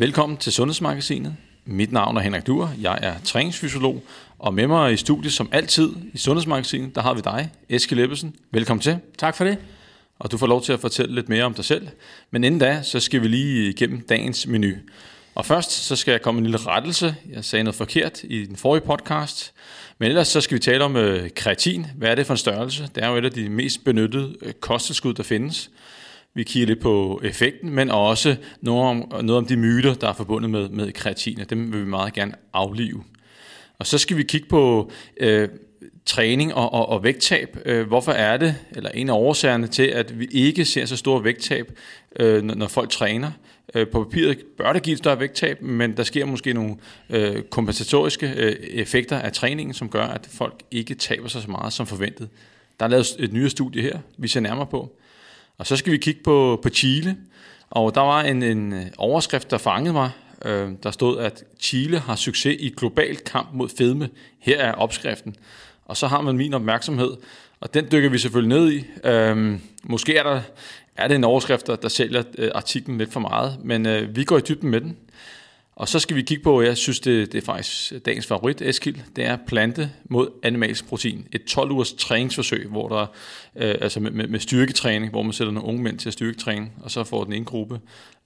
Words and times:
Velkommen 0.00 0.38
til 0.38 0.52
Sundhedsmagasinet. 0.52 1.36
Mit 1.64 1.92
navn 1.92 2.16
er 2.16 2.20
Henrik 2.20 2.46
Duer, 2.46 2.68
jeg 2.80 2.98
er 3.02 3.14
træningsfysiolog, 3.24 4.02
og 4.38 4.54
med 4.54 4.66
mig 4.66 4.92
i 4.92 4.96
studiet 4.96 5.32
som 5.32 5.48
altid 5.52 5.92
i 6.12 6.18
Sundhedsmagasinet, 6.18 6.94
der 6.94 7.02
har 7.02 7.14
vi 7.14 7.20
dig, 7.20 7.50
Eske 7.68 7.94
Leppesen. 7.94 8.34
Velkommen 8.50 8.82
til. 8.82 8.98
Tak 9.18 9.36
for 9.36 9.44
det. 9.44 9.58
Og 10.18 10.32
du 10.32 10.38
får 10.38 10.46
lov 10.46 10.62
til 10.62 10.72
at 10.72 10.80
fortælle 10.80 11.14
lidt 11.14 11.28
mere 11.28 11.44
om 11.44 11.54
dig 11.54 11.64
selv. 11.64 11.88
Men 12.30 12.44
inden 12.44 12.60
da, 12.60 12.82
så 12.82 13.00
skal 13.00 13.22
vi 13.22 13.28
lige 13.28 13.68
igennem 13.68 14.00
dagens 14.00 14.46
menu. 14.46 14.72
Og 15.34 15.46
først 15.46 15.70
så 15.70 15.96
skal 15.96 16.12
jeg 16.12 16.22
komme 16.22 16.38
en 16.38 16.44
lille 16.44 16.58
rettelse. 16.58 17.14
Jeg 17.32 17.44
sagde 17.44 17.62
noget 17.62 17.76
forkert 17.76 18.20
i 18.24 18.46
den 18.46 18.56
forrige 18.56 18.86
podcast. 18.86 19.52
Men 19.98 20.08
ellers 20.08 20.28
så 20.28 20.40
skal 20.40 20.54
vi 20.54 20.60
tale 20.60 20.84
om 20.84 20.96
øh, 20.96 21.30
kreatin. 21.36 21.86
Hvad 21.96 22.08
er 22.08 22.14
det 22.14 22.26
for 22.26 22.34
en 22.34 22.38
størrelse? 22.38 22.88
Det 22.94 23.04
er 23.04 23.08
jo 23.08 23.16
et 23.16 23.24
af 23.24 23.32
de 23.32 23.48
mest 23.48 23.84
benyttede 23.84 24.36
øh, 24.42 24.52
kosttilskud, 24.52 25.14
der 25.14 25.22
findes. 25.22 25.70
Vi 26.34 26.42
kigger 26.42 26.66
lidt 26.66 26.80
på 26.80 27.20
effekten, 27.24 27.70
men 27.70 27.90
også 27.90 28.36
noget 28.60 28.84
om, 28.84 28.96
noget 28.96 29.38
om 29.38 29.46
de 29.46 29.56
myter, 29.56 29.94
der 29.94 30.08
er 30.08 30.12
forbundet 30.12 30.50
med, 30.50 30.68
med 30.68 30.92
kreatin, 30.92 31.40
og 31.40 31.50
dem 31.50 31.72
vil 31.72 31.80
vi 31.80 31.86
meget 31.86 32.12
gerne 32.12 32.32
aflive. 32.52 33.04
Og 33.78 33.86
så 33.86 33.98
skal 33.98 34.16
vi 34.16 34.22
kigge 34.22 34.48
på 34.48 34.90
øh, 35.16 35.48
træning 36.06 36.54
og, 36.54 36.72
og, 36.72 36.88
og 36.88 37.04
vægttab. 37.04 37.58
Øh, 37.64 37.86
hvorfor 37.86 38.12
er 38.12 38.36
det, 38.36 38.56
eller 38.70 38.90
en 38.90 39.08
af 39.08 39.14
årsagerne 39.14 39.66
til, 39.66 39.82
at 39.82 40.18
vi 40.18 40.28
ikke 40.32 40.64
ser 40.64 40.86
så 40.86 40.96
store 40.96 41.24
vægttab, 41.24 41.72
øh, 42.20 42.42
når, 42.42 42.54
når 42.54 42.68
folk 42.68 42.90
træner? 42.90 43.30
Øh, 43.74 43.88
på 43.88 44.04
papiret 44.04 44.38
bør 44.58 44.72
det 44.72 44.82
give 44.82 44.92
et 44.92 44.98
større 44.98 45.20
vægttab, 45.20 45.62
men 45.62 45.96
der 45.96 46.02
sker 46.02 46.24
måske 46.24 46.52
nogle 46.52 46.76
øh, 47.10 47.42
kompensatoriske 47.42 48.32
øh, 48.36 48.52
effekter 48.52 49.18
af 49.18 49.32
træningen, 49.32 49.74
som 49.74 49.88
gør, 49.88 50.04
at 50.04 50.28
folk 50.30 50.62
ikke 50.70 50.94
taber 50.94 51.28
sig 51.28 51.42
så 51.42 51.50
meget 51.50 51.72
som 51.72 51.86
forventet. 51.86 52.28
Der 52.80 52.86
er 52.86 52.90
lavet 52.90 53.16
et 53.18 53.32
nyere 53.32 53.50
studie 53.50 53.82
her, 53.82 53.98
vi 54.18 54.28
ser 54.28 54.40
nærmere 54.40 54.66
på. 54.66 54.96
Og 55.60 55.66
så 55.66 55.76
skal 55.76 55.92
vi 55.92 55.98
kigge 55.98 56.20
på, 56.22 56.60
på 56.62 56.68
Chile, 56.68 57.16
og 57.70 57.94
der 57.94 58.00
var 58.00 58.22
en, 58.22 58.42
en 58.42 58.72
øh, 58.72 58.86
overskrift, 58.96 59.50
der 59.50 59.58
fangede 59.58 59.92
mig. 59.92 60.10
Øh, 60.44 60.70
der 60.82 60.90
stod, 60.90 61.18
at 61.18 61.44
Chile 61.58 61.98
har 61.98 62.16
succes 62.16 62.56
i 62.60 62.74
global 62.76 63.16
kamp 63.16 63.48
mod 63.52 63.68
fedme. 63.78 64.08
Her 64.38 64.58
er 64.58 64.72
opskriften. 64.72 65.36
Og 65.84 65.96
så 65.96 66.06
har 66.06 66.20
man 66.20 66.36
min 66.36 66.54
opmærksomhed, 66.54 67.10
og 67.60 67.74
den 67.74 67.86
dykker 67.92 68.10
vi 68.10 68.18
selvfølgelig 68.18 68.58
ned 68.58 68.72
i. 68.72 68.84
Øh, 69.04 69.58
måske 69.82 70.16
er, 70.16 70.22
der, 70.22 70.40
er 70.96 71.08
det 71.08 71.14
en 71.14 71.24
overskrift, 71.24 71.66
der, 71.66 71.76
der 71.76 71.88
sælger 71.88 72.22
øh, 72.38 72.50
artiklen 72.54 72.98
lidt 72.98 73.12
for 73.12 73.20
meget, 73.20 73.58
men 73.64 73.86
øh, 73.86 74.16
vi 74.16 74.24
går 74.24 74.38
i 74.38 74.42
dybden 74.48 74.70
med 74.70 74.80
den. 74.80 74.96
Og 75.80 75.88
så 75.88 75.98
skal 75.98 76.16
vi 76.16 76.22
kigge 76.22 76.42
på, 76.42 76.62
jeg 76.62 76.76
synes, 76.76 77.00
det, 77.00 77.32
det 77.32 77.38
er 77.38 77.44
faktisk 77.44 77.92
dagens 78.06 78.26
favorit, 78.26 78.62
Eskild, 78.62 78.96
det 79.16 79.24
er 79.24 79.38
plante 79.46 79.90
mod 80.04 80.28
animalsk 80.42 80.88
protein. 80.88 81.26
Et 81.32 81.44
12 81.44 81.70
ugers 81.70 81.92
træningsforsøg, 81.92 82.66
hvor 82.66 82.88
der, 82.88 83.06
øh, 83.56 83.74
altså 83.80 84.00
med, 84.00 84.10
med, 84.10 84.40
styrketræning, 84.40 85.10
hvor 85.10 85.22
man 85.22 85.32
sætter 85.32 85.52
nogle 85.52 85.68
unge 85.68 85.82
mænd 85.82 85.98
til 85.98 86.08
at 86.08 86.12
styrketræne, 86.12 86.70
og 86.82 86.90
så 86.90 87.04
får 87.04 87.24
den 87.24 87.32
ene 87.32 87.44
gruppe, 87.44 87.80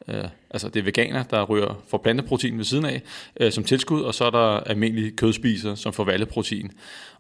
øh, 0.09 0.25
altså 0.51 0.69
det 0.69 0.81
er 0.81 0.85
veganer, 0.85 1.23
der 1.23 1.43
rører 1.43 1.83
for 1.89 1.99
planteprotein 1.99 2.59
ved 2.59 2.65
siden 2.65 2.85
af, 2.85 3.03
øh, 3.41 3.53
som 3.53 3.65
tilskud, 3.65 4.03
og 4.03 4.15
så 4.15 4.25
er 4.25 4.31
der 4.31 4.61
almindelige 4.61 5.11
kødspiser, 5.11 5.75
som 5.75 5.93
får 5.93 6.05
valleprotein. 6.05 6.71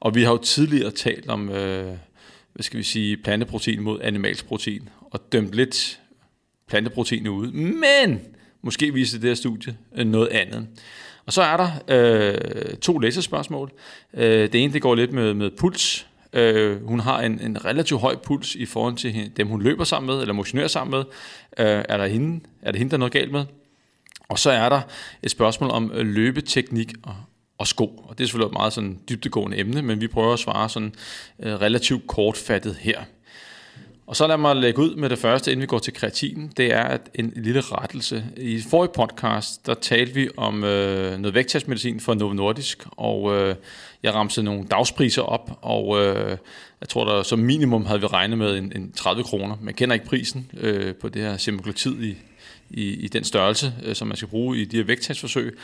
Og 0.00 0.14
vi 0.14 0.22
har 0.22 0.30
jo 0.30 0.38
tidligere 0.38 0.90
talt 0.90 1.28
om, 1.28 1.50
øh, 1.50 1.86
hvad 2.52 2.62
skal 2.62 2.78
vi 2.78 2.84
sige, 2.84 3.16
planteprotein 3.16 3.82
mod 3.82 4.00
animalsk 4.02 4.46
protein, 4.46 4.88
og 5.00 5.32
dømt 5.32 5.52
lidt 5.52 6.00
planteprotein 6.68 7.28
ud. 7.28 7.52
Men 7.52 8.20
Måske 8.64 8.94
viser 8.94 9.18
det 9.18 9.30
her 9.30 9.34
studie 9.34 9.76
øh, 9.96 10.06
noget 10.06 10.28
andet. 10.28 10.66
Og 11.26 11.32
så 11.32 11.42
er 11.42 11.56
der 11.56 11.70
øh, 11.88 12.76
to 12.76 12.98
læserspørgsmål. 12.98 13.72
Øh, 14.14 14.52
det 14.52 14.54
ene 14.54 14.72
det 14.72 14.82
går 14.82 14.94
lidt 14.94 15.12
med, 15.12 15.34
med 15.34 15.50
puls. 15.50 16.06
Øh, 16.32 16.86
hun 16.86 17.00
har 17.00 17.20
en, 17.20 17.40
en 17.40 17.64
relativt 17.64 18.00
høj 18.00 18.16
puls 18.16 18.54
i 18.54 18.66
forhold 18.66 18.96
til 18.96 19.32
dem, 19.36 19.48
hun 19.48 19.62
løber 19.62 19.84
sammen 19.84 20.06
med, 20.06 20.20
eller 20.20 20.34
motionerer 20.34 20.68
sammen 20.68 20.90
med. 20.90 21.04
Øh, 21.66 21.84
er, 21.88 21.96
der 21.96 22.06
hende, 22.06 22.44
er 22.62 22.70
det 22.70 22.78
hende, 22.78 22.90
der 22.90 22.96
er 22.96 22.98
noget 22.98 23.12
galt 23.12 23.32
med? 23.32 23.44
Og 24.28 24.38
så 24.38 24.50
er 24.50 24.68
der 24.68 24.80
et 25.22 25.30
spørgsmål 25.30 25.70
om 25.70 25.92
øh, 25.94 26.06
løbeteknik 26.06 26.92
og, 27.02 27.16
og 27.58 27.66
sko. 27.66 27.84
Og 27.84 28.18
det 28.18 28.24
er 28.24 28.26
selvfølgelig 28.26 28.46
et 28.46 28.58
meget 28.58 28.72
sådan 28.72 28.98
dybtegående 29.08 29.58
emne, 29.58 29.82
men 29.82 30.00
vi 30.00 30.08
prøver 30.08 30.32
at 30.32 30.38
svare 30.38 30.68
sådan 30.68 30.94
øh, 31.40 31.54
relativt 31.54 32.06
kortfattet 32.06 32.76
her. 32.80 33.00
Og 34.06 34.16
så 34.16 34.26
lad 34.26 34.36
mig 34.36 34.56
lægge 34.56 34.82
ud 34.82 34.94
med 34.94 35.10
det 35.10 35.18
første, 35.18 35.52
inden 35.52 35.62
vi 35.62 35.66
går 35.66 35.78
til 35.78 35.92
kreatinen, 35.92 36.52
Det 36.56 36.72
er 36.72 36.82
at 36.82 37.00
en 37.14 37.32
lille 37.36 37.60
rettelse. 37.60 38.24
I 38.36 38.62
forrige 38.70 38.92
podcast, 38.94 39.66
der 39.66 39.74
talte 39.74 40.14
vi 40.14 40.28
om 40.36 40.64
øh, 40.64 41.18
noget 41.18 41.34
vægttabsmedicin 41.34 42.00
for 42.00 42.14
Novo 42.14 42.32
Nordisk, 42.32 42.84
og 42.90 43.36
øh, 43.36 43.54
jeg 44.02 44.14
ramte 44.14 44.42
nogle 44.42 44.64
dagspriser 44.64 45.22
op, 45.22 45.58
og 45.62 46.00
øh, 46.00 46.36
jeg 46.80 46.88
tror, 46.88 47.04
der 47.04 47.22
som 47.22 47.38
minimum 47.38 47.86
havde 47.86 48.00
vi 48.00 48.06
regnet 48.06 48.38
med 48.38 48.56
en, 48.58 48.72
en 48.76 48.92
30 48.92 49.24
kroner. 49.24 49.56
Man 49.60 49.74
kender 49.74 49.94
ikke 49.94 50.06
prisen 50.06 50.50
øh, 50.60 50.94
på 50.94 51.08
det 51.08 51.22
her 51.22 51.36
semaglutid 51.36 52.02
i, 52.02 52.16
i, 52.70 52.94
i 52.94 53.08
den 53.08 53.24
størrelse, 53.24 53.72
øh, 53.84 53.94
som 53.94 54.08
man 54.08 54.16
skal 54.16 54.28
bruge 54.28 54.58
i 54.58 54.64
de 54.64 54.76
her 54.76 54.84
vægttabsforsøg. 54.84 55.58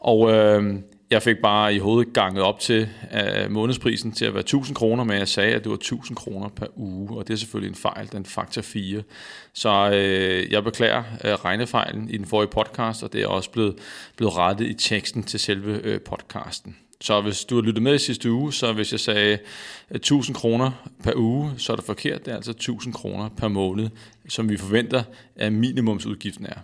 Og 0.00 0.32
øh, 0.32 0.74
jeg 1.10 1.22
fik 1.22 1.36
bare 1.42 1.74
i 1.74 1.78
hovedet 1.78 2.12
ganget 2.12 2.42
op 2.42 2.60
til 2.60 2.88
uh, 3.12 3.50
månedsprisen 3.50 4.12
til 4.12 4.24
at 4.24 4.34
være 4.34 4.40
1000 4.40 4.76
kroner, 4.76 5.04
men 5.04 5.18
jeg 5.18 5.28
sagde, 5.28 5.54
at 5.54 5.64
det 5.64 5.70
var 5.70 5.76
1000 5.76 6.16
kroner 6.16 6.48
per 6.48 6.66
uge, 6.76 7.18
og 7.18 7.28
det 7.28 7.34
er 7.34 7.38
selvfølgelig 7.38 7.68
en 7.68 7.76
fejl, 7.76 8.08
den 8.12 8.24
faktor 8.24 8.62
4. 8.62 9.02
Så 9.52 9.88
uh, 9.88 10.52
jeg 10.52 10.64
beklager 10.64 11.02
uh, 11.24 11.30
regnefejlen 11.30 12.10
i 12.10 12.16
den 12.16 12.26
forrige 12.26 12.50
podcast, 12.50 13.02
og 13.02 13.12
det 13.12 13.22
er 13.22 13.26
også 13.26 13.50
blevet, 13.50 13.74
blevet 14.16 14.36
rettet 14.36 14.66
i 14.66 14.74
teksten 14.74 15.22
til 15.22 15.40
selve 15.40 15.94
uh, 15.94 16.00
podcasten. 16.00 16.76
Så 17.00 17.20
hvis 17.20 17.44
du 17.44 17.54
har 17.54 17.62
lyttet 17.62 17.82
med 17.82 17.94
i 17.94 17.98
sidste 17.98 18.30
uge, 18.30 18.52
så 18.52 18.72
hvis 18.72 18.92
jeg 18.92 19.00
sagde 19.00 19.38
1000 19.90 20.36
kroner 20.36 20.70
per 21.04 21.12
uge, 21.16 21.52
så 21.56 21.72
er 21.72 21.76
det 21.76 21.84
forkert. 21.84 22.24
Det 22.24 22.32
er 22.32 22.36
altså 22.36 22.50
1000 22.50 22.94
kroner 22.94 23.28
per 23.28 23.48
måned, 23.48 23.88
som 24.28 24.48
vi 24.48 24.56
forventer, 24.56 25.02
at 25.36 25.52
minimumsudgiften 25.52 26.46
er. 26.46 26.58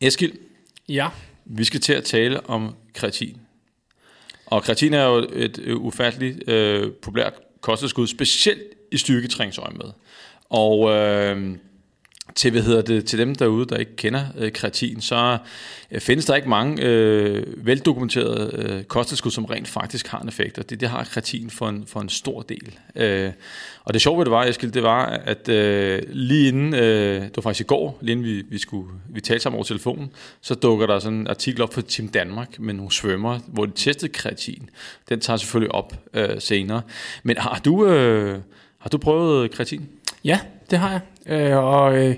Eskild? 0.00 0.32
Ja? 0.88 1.08
Vi 1.44 1.64
skal 1.64 1.80
til 1.80 1.92
at 1.92 2.04
tale 2.04 2.46
om 2.46 2.74
kreatin. 2.94 3.40
Og 4.46 4.62
kreatin 4.62 4.94
er 4.94 5.04
jo 5.04 5.28
et 5.32 5.58
øh, 5.62 5.76
ufatteligt 5.76 6.48
øh, 6.48 6.92
populært 6.92 7.34
kosttilskud, 7.60 8.06
specielt 8.06 8.62
i 8.92 8.96
styrketræningsøje 8.96 9.74
med. 9.74 9.92
Og 10.50 10.90
øh, 10.90 11.56
til, 12.34 12.50
hvad 12.50 12.62
hedder 12.62 12.82
det, 12.82 13.04
til 13.04 13.18
dem 13.18 13.34
derude, 13.34 13.66
der 13.66 13.76
ikke 13.76 13.96
kender 13.96 14.24
øh, 14.38 14.52
kreatin, 14.52 15.00
så 15.00 15.38
øh, 15.90 16.00
findes 16.00 16.26
der 16.26 16.34
ikke 16.34 16.48
mange 16.48 16.82
øh, 16.82 17.66
veldokumenterede 17.66 18.50
øh, 18.54 18.84
kosttilskud, 18.84 19.30
som 19.30 19.44
rent 19.44 19.68
faktisk 19.68 20.06
har 20.06 20.20
en 20.20 20.28
effekt, 20.28 20.58
og 20.58 20.70
det, 20.70 20.80
det 20.80 20.88
har 20.88 21.04
kreatin 21.04 21.50
for 21.50 21.68
en, 21.68 21.84
for 21.86 22.00
en 22.00 22.08
stor 22.08 22.42
del. 22.42 22.78
Øh, 22.96 23.32
og 23.84 23.94
det 23.94 24.02
sjove 24.02 24.18
ved 24.18 24.24
det 24.24 24.32
var, 24.32 24.44
Eskild, 24.44 24.72
det 24.72 24.82
var, 24.82 25.06
at 25.06 25.48
øh, 25.48 26.02
lige 26.08 26.48
inden, 26.48 26.74
øh, 26.74 27.22
det 27.22 27.36
var 27.36 27.42
faktisk 27.42 27.60
i 27.60 27.66
går, 27.66 27.98
lige 28.00 28.12
inden 28.12 28.26
vi, 28.26 28.42
vi, 28.48 28.58
skulle, 28.58 28.88
vi 29.08 29.20
talte 29.20 29.42
sammen 29.42 29.56
over 29.56 29.64
telefonen, 29.64 30.10
så 30.40 30.54
dukker 30.54 30.86
der 30.86 30.98
sådan 30.98 31.18
en 31.18 31.28
artikel 31.28 31.62
op 31.62 31.70
på 31.70 31.82
Team 31.82 32.08
Danmark 32.08 32.60
med 32.60 32.74
nogle 32.74 32.92
svømmer, 32.92 33.38
hvor 33.46 33.66
de 33.66 33.72
testede 33.74 34.12
kreatin. 34.12 34.70
Den 35.08 35.20
tager 35.20 35.36
selvfølgelig 35.36 35.74
op 35.74 35.94
øh, 36.14 36.40
senere. 36.40 36.82
Men 37.22 37.36
har 37.36 37.60
du, 37.64 37.86
øh, 37.86 38.38
har 38.78 38.88
du 38.88 38.98
prøvet 38.98 39.50
kreatin? 39.50 39.88
Ja, 40.24 40.38
det 40.70 40.78
har 40.78 40.90
jeg. 40.90 41.00
Øh, 41.26 41.56
og 41.56 41.96
øh, 41.96 42.14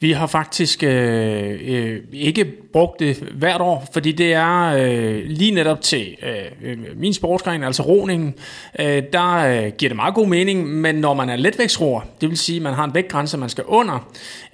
vi 0.00 0.12
har 0.12 0.26
faktisk 0.26 0.82
øh, 0.82 1.58
øh, 1.64 2.00
ikke 2.12 2.44
brugt 2.72 3.00
det 3.00 3.16
hvert 3.16 3.60
år, 3.60 3.86
fordi 3.92 4.12
det 4.12 4.32
er 4.32 4.62
øh, 4.62 5.22
lige 5.26 5.50
netop 5.50 5.80
til 5.80 6.16
øh, 6.22 6.70
øh 6.70 6.78
min 6.96 7.14
sportsgren, 7.14 7.62
altså 7.62 7.82
roningen, 7.82 8.34
øh, 8.78 9.02
der 9.12 9.34
øh, 9.36 9.72
giver 9.78 9.88
det 9.88 9.96
meget 9.96 10.14
god 10.14 10.26
mening, 10.26 10.68
men 10.68 10.94
når 10.94 11.14
man 11.14 11.28
er 11.28 11.36
letvægtsroer, 11.36 12.00
det 12.20 12.28
vil 12.28 12.38
sige, 12.38 12.56
at 12.56 12.62
man 12.62 12.74
har 12.74 12.84
en 12.84 12.94
vægtgrænse, 12.94 13.38
man 13.38 13.48
skal 13.48 13.64
under, 13.64 14.10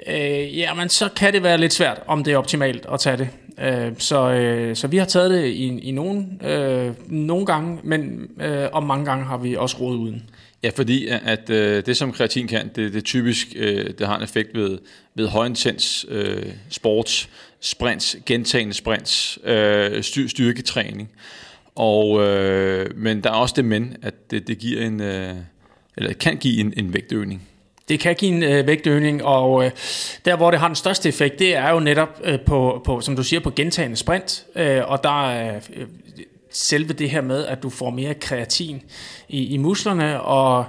øh, 0.07 0.59
jamen 0.59 0.89
så 0.89 1.09
kan 1.17 1.33
det 1.33 1.43
være 1.43 1.59
lidt 1.59 1.73
svært, 1.73 2.01
om 2.07 2.25
det 2.25 2.33
er 2.33 2.39
optimalt 2.39 2.87
at 2.93 3.01
tage 3.01 3.17
det. 3.17 3.29
Øh, 3.63 3.93
så, 3.99 4.31
øh, 4.31 4.77
så 4.77 4.87
vi 4.87 4.97
har 4.97 5.05
taget 5.05 5.31
det 5.31 5.47
i, 5.47 5.79
i 5.79 5.91
nogle, 5.91 6.27
øh, 6.45 6.93
nogle 7.07 7.47
gange, 7.47 7.79
men 7.83 8.29
øh, 8.41 8.69
og 8.73 8.83
mange 8.83 9.05
gange 9.05 9.25
har 9.25 9.37
vi 9.37 9.57
også 9.57 9.77
roet 9.81 9.97
uden. 9.97 10.23
Ja, 10.65 10.71
fordi 10.75 11.07
at 11.07 11.51
øh, 11.51 11.87
det 11.87 11.97
som 11.97 12.13
kreatin 12.13 12.49
kan, 12.49 12.71
det, 12.77 12.93
det 12.93 13.05
typisk 13.05 13.49
øh, 13.57 13.91
det 13.99 14.07
har 14.07 14.17
en 14.17 14.23
effekt 14.23 14.55
ved, 14.55 14.79
ved 15.15 15.29
højintens 15.29 16.07
øh, 16.09 16.47
sports, 16.71 17.29
sprints, 17.61 18.17
gentagende 18.27 18.75
sprints, 18.75 19.39
øh, 19.45 20.03
styr, 20.03 20.29
styrketræning. 20.29 21.11
Og, 21.75 22.23
øh, 22.23 22.97
men 22.97 23.25
der 23.25 23.31
er 23.31 23.35
også 23.35 23.55
det 23.57 23.65
men, 23.65 23.97
at 24.03 24.31
det, 24.31 24.49
det 24.49 24.59
giver 24.59 24.87
en, 24.87 25.01
øh, 25.01 25.35
eller 25.97 26.11
det 26.11 26.19
kan 26.19 26.37
give 26.37 26.61
en, 26.61 26.75
en 26.77 26.95
vægtøgning. 26.95 27.49
Det 27.89 28.01
kan 28.01 28.15
give 28.15 28.31
en 28.31 28.43
øh, 28.43 28.67
vægtøgning, 28.67 29.25
og 29.25 29.65
øh, 29.65 29.71
der 30.25 30.37
hvor 30.37 30.51
det 30.51 30.61
har 30.61 30.69
den 30.69 30.77
største 30.77 31.09
effekt, 31.09 31.39
det 31.39 31.57
er 31.57 31.71
jo 31.71 31.81
netop 31.81 32.21
øh, 32.25 32.41
på, 32.41 32.83
på, 32.85 33.01
som 33.01 33.17
du 33.17 33.23
siger, 33.23 33.41
på 33.41 33.51
gentagende 33.51 33.97
sprint, 33.97 34.45
øh, 34.57 34.91
og 34.91 35.03
der 35.03 35.47
øh, 35.57 35.63
selve 36.55 36.93
det 36.93 37.11
her 37.11 37.21
med, 37.21 37.47
at 37.47 37.63
du 37.63 37.71
får 37.71 37.91
mere 37.91 38.15
kreatin 38.15 38.83
i, 39.29 39.47
i 39.47 39.57
musklerne, 39.57 40.21
og, 40.21 40.65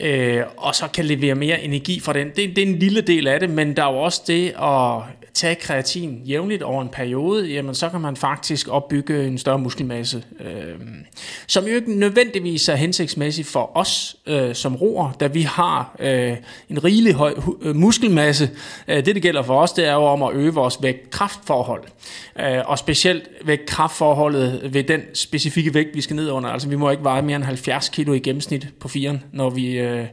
øh, 0.00 0.42
og 0.56 0.74
så 0.74 0.88
kan 0.88 1.04
levere 1.04 1.34
mere 1.34 1.62
energi 1.62 2.00
fra 2.00 2.12
den. 2.12 2.26
Det, 2.28 2.36
det 2.36 2.58
er 2.58 2.66
en 2.66 2.78
lille 2.78 3.00
del 3.00 3.26
af 3.26 3.40
det, 3.40 3.50
men 3.50 3.76
der 3.76 3.84
er 3.84 3.92
jo 3.92 3.98
også 3.98 4.22
det 4.26 4.48
at 4.48 5.02
tage 5.38 5.54
kreatin 5.54 6.22
jævnligt 6.24 6.62
over 6.62 6.82
en 6.82 6.88
periode, 6.88 7.46
jamen 7.46 7.74
så 7.74 7.88
kan 7.88 8.00
man 8.00 8.16
faktisk 8.16 8.68
opbygge 8.68 9.26
en 9.26 9.38
større 9.38 9.58
muskelmasse, 9.58 10.24
øh, 10.40 10.74
som 11.46 11.64
jo 11.64 11.74
ikke 11.74 11.94
nødvendigvis 11.94 12.68
er 12.68 12.74
hensigtsmæssig 12.74 13.46
for 13.46 13.76
os 13.76 14.16
øh, 14.26 14.54
som 14.54 14.76
roer, 14.76 15.12
da 15.20 15.26
vi 15.26 15.42
har 15.42 15.96
øh, 15.98 16.36
en 16.68 16.84
rigelig 16.84 17.14
høj 17.14 17.34
øh, 17.62 17.76
muskelmasse. 17.76 18.50
Øh, 18.88 18.96
det, 18.96 19.14
det 19.14 19.22
gælder 19.22 19.42
for 19.42 19.60
os, 19.60 19.72
det 19.72 19.84
er 19.84 19.92
jo 19.92 20.04
om 20.04 20.22
at 20.22 20.34
øge 20.34 20.54
vores 20.54 20.78
vægt-kraftforhold, 20.82 21.82
øh, 22.40 22.58
og 22.66 22.78
specielt 22.78 23.28
vægt-kraftforholdet 23.44 24.74
ved 24.74 24.84
den 24.84 25.00
specifikke 25.14 25.74
vægt, 25.74 25.94
vi 25.94 26.00
skal 26.00 26.16
ned 26.16 26.30
under. 26.30 26.50
Altså 26.50 26.68
vi 26.68 26.76
må 26.76 26.90
ikke 26.90 27.04
veje 27.04 27.22
mere 27.22 27.36
end 27.36 27.44
70 27.44 27.88
kilo 27.88 28.12
i 28.12 28.18
gennemsnit 28.18 28.68
på 28.80 28.88
firen, 28.88 29.24
når 29.32 29.50
vi 29.50 29.78
øh, 29.78 30.06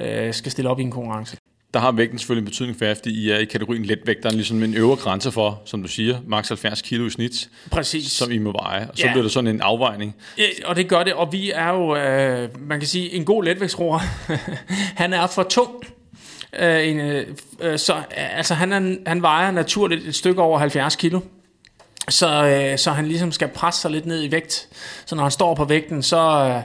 øh, 0.00 0.34
skal 0.34 0.52
stille 0.52 0.70
op 0.70 0.80
i 0.80 0.82
en 0.82 0.90
konkurrence 0.90 1.36
der 1.74 1.80
har 1.80 1.92
vægten 1.92 2.18
selvfølgelig 2.18 2.42
en 2.42 2.50
betydning 2.50 2.78
for, 2.78 2.84
at 2.84 3.06
I 3.06 3.30
er 3.30 3.38
i 3.38 3.44
kategorien 3.44 3.84
letvægt. 3.84 4.22
Der 4.22 4.28
er 4.28 4.32
ligesom 4.32 4.62
en 4.62 4.74
øvre 4.74 4.96
grænse 4.96 5.32
for, 5.32 5.62
som 5.64 5.82
du 5.82 5.88
siger, 5.88 6.18
maks 6.26 6.48
70 6.48 6.82
kilo 6.82 7.06
i 7.06 7.10
snit, 7.10 7.48
Præcis. 7.70 8.12
som 8.12 8.30
I 8.30 8.38
må 8.38 8.52
veje. 8.52 8.88
Og 8.90 8.98
så 8.98 9.06
ja. 9.06 9.12
bliver 9.12 9.22
det 9.22 9.32
sådan 9.32 9.48
en 9.50 9.60
afvejning. 9.60 10.16
Ja, 10.38 10.44
og 10.64 10.76
det 10.76 10.88
gør 10.88 11.02
det, 11.02 11.12
og 11.12 11.32
vi 11.32 11.50
er 11.50 11.68
jo, 11.68 11.96
øh, 11.96 12.48
man 12.60 12.78
kan 12.78 12.88
sige, 12.88 13.12
en 13.12 13.24
god 13.24 13.44
letvægtsroer. 13.44 13.98
han 15.02 15.12
er 15.12 15.26
for 15.26 15.42
tung. 15.42 15.70
Øh, 16.58 16.88
en, 16.88 16.98
øh, 17.00 17.78
så 17.78 17.94
altså, 18.10 18.54
han, 18.54 18.72
er, 18.72 18.96
han 19.06 19.22
vejer 19.22 19.50
naturligt 19.50 20.06
et 20.06 20.14
stykke 20.14 20.42
over 20.42 20.58
70 20.58 20.96
kilo. 20.96 21.20
Så, 22.08 22.46
øh, 22.46 22.78
så 22.78 22.90
han 22.90 23.06
ligesom 23.06 23.32
skal 23.32 23.48
presse 23.48 23.80
sig 23.80 23.90
lidt 23.90 24.06
ned 24.06 24.24
i 24.24 24.30
vægt. 24.30 24.68
Så 25.06 25.14
når 25.14 25.22
han 25.22 25.32
står 25.32 25.54
på 25.54 25.64
vægten, 25.64 26.02
så... 26.02 26.18
Øh, 26.56 26.62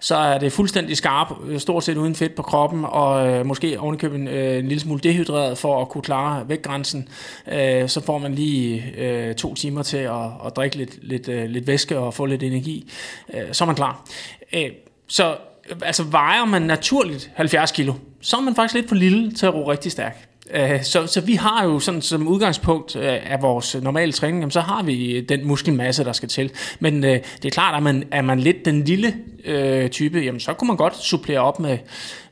så 0.00 0.16
er 0.16 0.38
det 0.38 0.52
fuldstændig 0.52 0.96
skarp, 0.96 1.32
øh, 1.46 1.60
stort 1.60 1.84
set 1.84 1.96
uden 1.96 2.14
fedt 2.14 2.34
på 2.34 2.42
kroppen, 2.42 2.84
og 2.84 3.28
øh, 3.28 3.46
måske 3.46 3.80
ovenikøbet 3.80 4.20
en, 4.20 4.28
øh, 4.28 4.58
en 4.58 4.68
lille 4.68 4.80
smule 4.80 5.00
dehydreret 5.00 5.58
for 5.58 5.82
at 5.82 5.88
kunne 5.88 6.02
klare 6.02 6.48
vægtgrænsen. 6.48 7.08
Øh, 7.52 7.88
så 7.88 8.00
får 8.00 8.18
man 8.18 8.34
lige 8.34 8.94
øh, 8.98 9.34
to 9.34 9.54
timer 9.54 9.82
til 9.82 9.96
at, 9.96 10.24
at 10.46 10.56
drikke 10.56 10.76
lidt, 10.76 10.98
lidt, 11.02 11.28
øh, 11.28 11.50
lidt 11.50 11.66
væske 11.66 11.98
og 11.98 12.14
få 12.14 12.26
lidt 12.26 12.42
energi. 12.42 12.90
Øh, 13.34 13.52
så 13.52 13.64
er 13.64 13.66
man 13.66 13.76
klar. 13.76 14.04
Øh, 14.52 14.70
så 15.08 15.36
altså 15.82 16.02
vejer 16.02 16.44
man 16.44 16.62
naturligt 16.62 17.30
70 17.34 17.72
kilo, 17.72 17.94
så 18.20 18.36
er 18.36 18.40
man 18.40 18.54
faktisk 18.54 18.74
lidt 18.74 18.88
for 18.88 18.94
lille 18.94 19.32
til 19.32 19.46
at 19.46 19.54
ro 19.54 19.70
rigtig 19.70 19.92
stærkt. 19.92 20.28
Øh, 20.54 20.82
så, 20.82 21.06
så 21.06 21.20
vi 21.20 21.34
har 21.34 21.64
jo 21.64 21.78
sådan 21.80 22.02
som 22.02 22.28
udgangspunkt 22.28 22.96
øh, 22.96 23.32
af 23.32 23.42
vores 23.42 23.76
normale 23.82 24.12
træning, 24.12 24.40
jamen, 24.40 24.50
så 24.50 24.60
har 24.60 24.82
vi 24.82 25.16
øh, 25.16 25.28
den 25.28 25.46
muskelmasse, 25.46 26.04
der 26.04 26.12
skal 26.12 26.28
til. 26.28 26.50
Men 26.80 27.04
øh, 27.04 27.10
det 27.10 27.44
er 27.44 27.50
klart, 27.50 27.74
at 27.76 27.82
man, 27.82 28.04
er 28.10 28.22
man 28.22 28.40
lidt 28.40 28.64
den 28.64 28.84
lille 28.84 29.14
øh, 29.44 29.90
type, 29.90 30.18
jamen, 30.18 30.40
så 30.40 30.52
kunne 30.52 30.68
man 30.68 30.76
godt 30.76 30.96
supplere 30.96 31.40
op 31.40 31.60
med, 31.60 31.78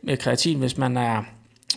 med 0.02 0.16
kreatin, 0.16 0.58
hvis 0.58 0.78
man 0.78 0.96
er, 0.96 1.22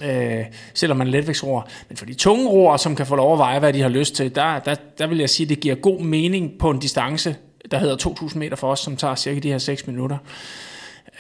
øh, 0.04 0.46
selvom 0.74 0.98
man 0.98 1.08
er 1.08 1.12
letvægtsroer. 1.12 1.62
Men 1.90 1.98
for 1.98 2.06
de 2.06 2.14
tunge 2.14 2.50
roer, 2.50 2.78
som 2.78 2.96
kan 2.96 3.06
få 3.06 3.16
lov 3.16 3.34
at 3.34 3.40
veje, 3.40 3.60
hvad 3.60 3.74
de 3.74 3.82
har 3.82 3.90
lyst 3.90 4.16
til, 4.16 4.36
der, 4.36 4.60
der, 4.60 4.76
der 4.98 5.08
vil 5.08 5.18
jeg 5.18 5.30
sige, 5.30 5.46
at 5.46 5.50
det 5.50 5.60
giver 5.60 5.76
god 5.76 6.00
mening 6.00 6.52
på 6.60 6.70
en 6.70 6.80
distance, 6.80 7.36
der 7.72 7.78
hedder 7.78 7.96
2.000 7.96 8.38
meter 8.38 8.56
for 8.56 8.72
os, 8.72 8.80
som 8.80 8.98
tager 8.98 9.16
cirka 9.16 9.40
de 9.40 9.50
her 9.52 9.58
6 9.58 9.88
minutter. 9.88 10.18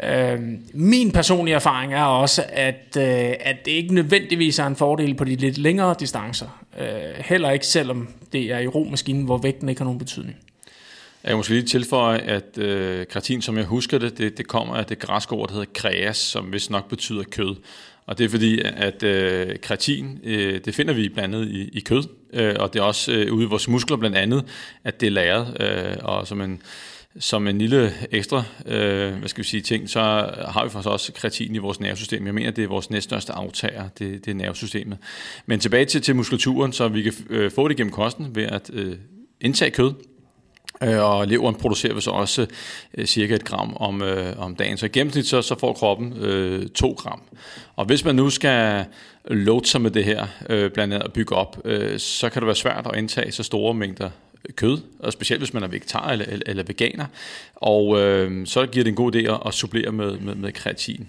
Øh, 0.03 0.39
min 0.73 1.11
personlige 1.11 1.55
erfaring 1.55 1.93
er 1.93 2.03
også, 2.03 2.43
at, 2.49 2.97
øh, 2.97 3.33
at 3.39 3.65
det 3.65 3.71
ikke 3.71 3.93
nødvendigvis 3.93 4.59
er 4.59 4.65
en 4.65 4.75
fordel 4.75 5.15
på 5.15 5.23
de 5.23 5.35
lidt 5.35 5.57
længere 5.57 5.95
distancer. 5.99 6.63
Øh, 6.79 6.87
heller 7.17 7.51
ikke 7.51 7.65
selvom 7.65 8.07
det 8.31 8.51
er 8.51 8.59
i 8.59 8.67
romaskinen, 8.67 9.23
hvor 9.23 9.37
vægten 9.37 9.69
ikke 9.69 9.79
har 9.79 9.85
nogen 9.85 9.99
betydning. 9.99 10.37
Jeg 11.23 11.29
kan 11.29 11.37
måske 11.37 11.53
lige 11.53 11.65
tilføje, 11.65 12.17
at 12.17 12.57
øh, 12.57 13.05
kreatin, 13.05 13.41
som 13.41 13.57
jeg 13.57 13.65
husker 13.65 13.97
det, 13.97 14.17
det, 14.17 14.37
det 14.37 14.47
kommer 14.47 14.75
af 14.75 14.85
det 14.85 14.99
græske 14.99 15.33
ord, 15.33 15.47
der 15.47 15.53
hedder 15.53 15.71
kreas, 15.73 16.17
som 16.17 16.53
vist 16.53 16.71
nok 16.71 16.89
betyder 16.89 17.23
kød. 17.23 17.55
Og 18.05 18.17
det 18.17 18.25
er 18.25 18.29
fordi, 18.29 18.61
at 18.63 19.03
øh, 19.03 19.59
kreatin, 19.61 20.19
øh, 20.23 20.59
det 20.65 20.75
finder 20.75 20.93
vi 20.93 21.09
blandt 21.09 21.35
andet 21.35 21.47
i, 21.47 21.69
i 21.73 21.79
kød, 21.79 22.03
øh, 22.33 22.55
og 22.59 22.73
det 22.73 22.79
er 22.79 22.83
også 22.83 23.11
øh, 23.11 23.33
ude 23.33 23.45
i 23.45 23.47
vores 23.47 23.67
muskler 23.67 23.97
blandt 23.97 24.17
andet, 24.17 24.45
at 24.83 25.01
det 25.01 25.07
er 25.07 25.11
lagret, 25.11 25.57
øh, 25.61 25.95
og 26.01 26.27
som 26.27 26.41
en 26.41 26.61
som 27.19 27.47
en 27.47 27.57
lille 27.57 27.93
ekstra 28.11 28.43
øh, 28.65 29.13
hvad 29.13 29.29
skal 29.29 29.43
vi 29.43 29.47
sige, 29.47 29.61
ting, 29.61 29.89
så 29.89 29.99
har 30.47 30.63
vi 30.63 30.69
faktisk 30.69 30.89
også 30.89 31.13
kreatin 31.13 31.55
i 31.55 31.57
vores 31.57 31.79
nervesystem. 31.79 32.25
Jeg 32.25 32.33
mener, 32.33 32.51
det 32.51 32.63
er 32.63 32.67
vores 32.67 32.89
næststørste 32.89 33.33
aftager, 33.33 33.89
det, 33.99 34.25
det 34.25 34.31
er 34.31 34.35
nervesystemet. 34.35 34.97
Men 35.45 35.59
tilbage 35.59 35.85
til, 35.85 36.01
til 36.01 36.15
muskulaturen, 36.15 36.73
så 36.73 36.87
vi 36.87 37.01
kan 37.01 37.13
øh, 37.29 37.51
få 37.51 37.67
det 37.67 37.77
gennem 37.77 37.93
kosten 37.93 38.35
ved 38.35 38.43
at 38.43 38.69
øh, 38.73 38.95
indtage 39.41 39.71
kød, 39.71 39.93
øh, 40.83 41.03
og 41.03 41.27
leveren 41.27 41.55
producerer 41.55 41.99
så 41.99 42.11
også 42.11 42.47
øh, 42.93 43.05
cirka 43.05 43.35
et 43.35 43.45
gram 43.45 43.73
om, 43.75 44.01
øh, 44.01 44.39
om 44.39 44.55
dagen. 44.55 44.77
Så 44.77 44.85
i 44.85 44.89
gennemsnit 44.89 45.27
så, 45.27 45.41
så 45.41 45.59
får 45.59 45.73
kroppen 45.73 46.13
øh, 46.17 46.69
2 46.69 46.91
gram. 46.97 47.21
Og 47.75 47.85
hvis 47.85 48.05
man 48.05 48.15
nu 48.15 48.29
skal 48.29 48.85
load 49.25 49.63
sig 49.63 49.81
med 49.81 49.91
det 49.91 50.05
her, 50.05 50.27
øh, 50.49 50.71
blandt 50.71 50.93
andet 50.93 51.05
at 51.05 51.13
bygge 51.13 51.35
op, 51.35 51.61
øh, 51.65 51.99
så 51.99 52.29
kan 52.29 52.41
det 52.41 52.47
være 52.47 52.55
svært 52.55 52.87
at 52.93 52.97
indtage 52.97 53.31
så 53.31 53.43
store 53.43 53.73
mængder 53.73 54.09
kød, 54.55 54.77
og 54.99 55.13
specielt 55.13 55.41
hvis 55.41 55.53
man 55.53 55.63
er 55.63 55.67
vegetar 55.67 56.11
eller, 56.11 56.25
eller, 56.25 56.43
eller 56.45 56.63
veganer. 56.63 57.05
Og 57.55 58.01
øh, 58.01 58.47
så 58.47 58.65
giver 58.65 58.83
det 58.83 58.89
en 58.89 58.95
god 58.95 59.15
idé 59.15 59.47
at 59.47 59.53
supplere 59.53 59.91
med, 59.91 60.17
med, 60.17 60.35
med 60.35 60.51
kreatin. 60.51 61.07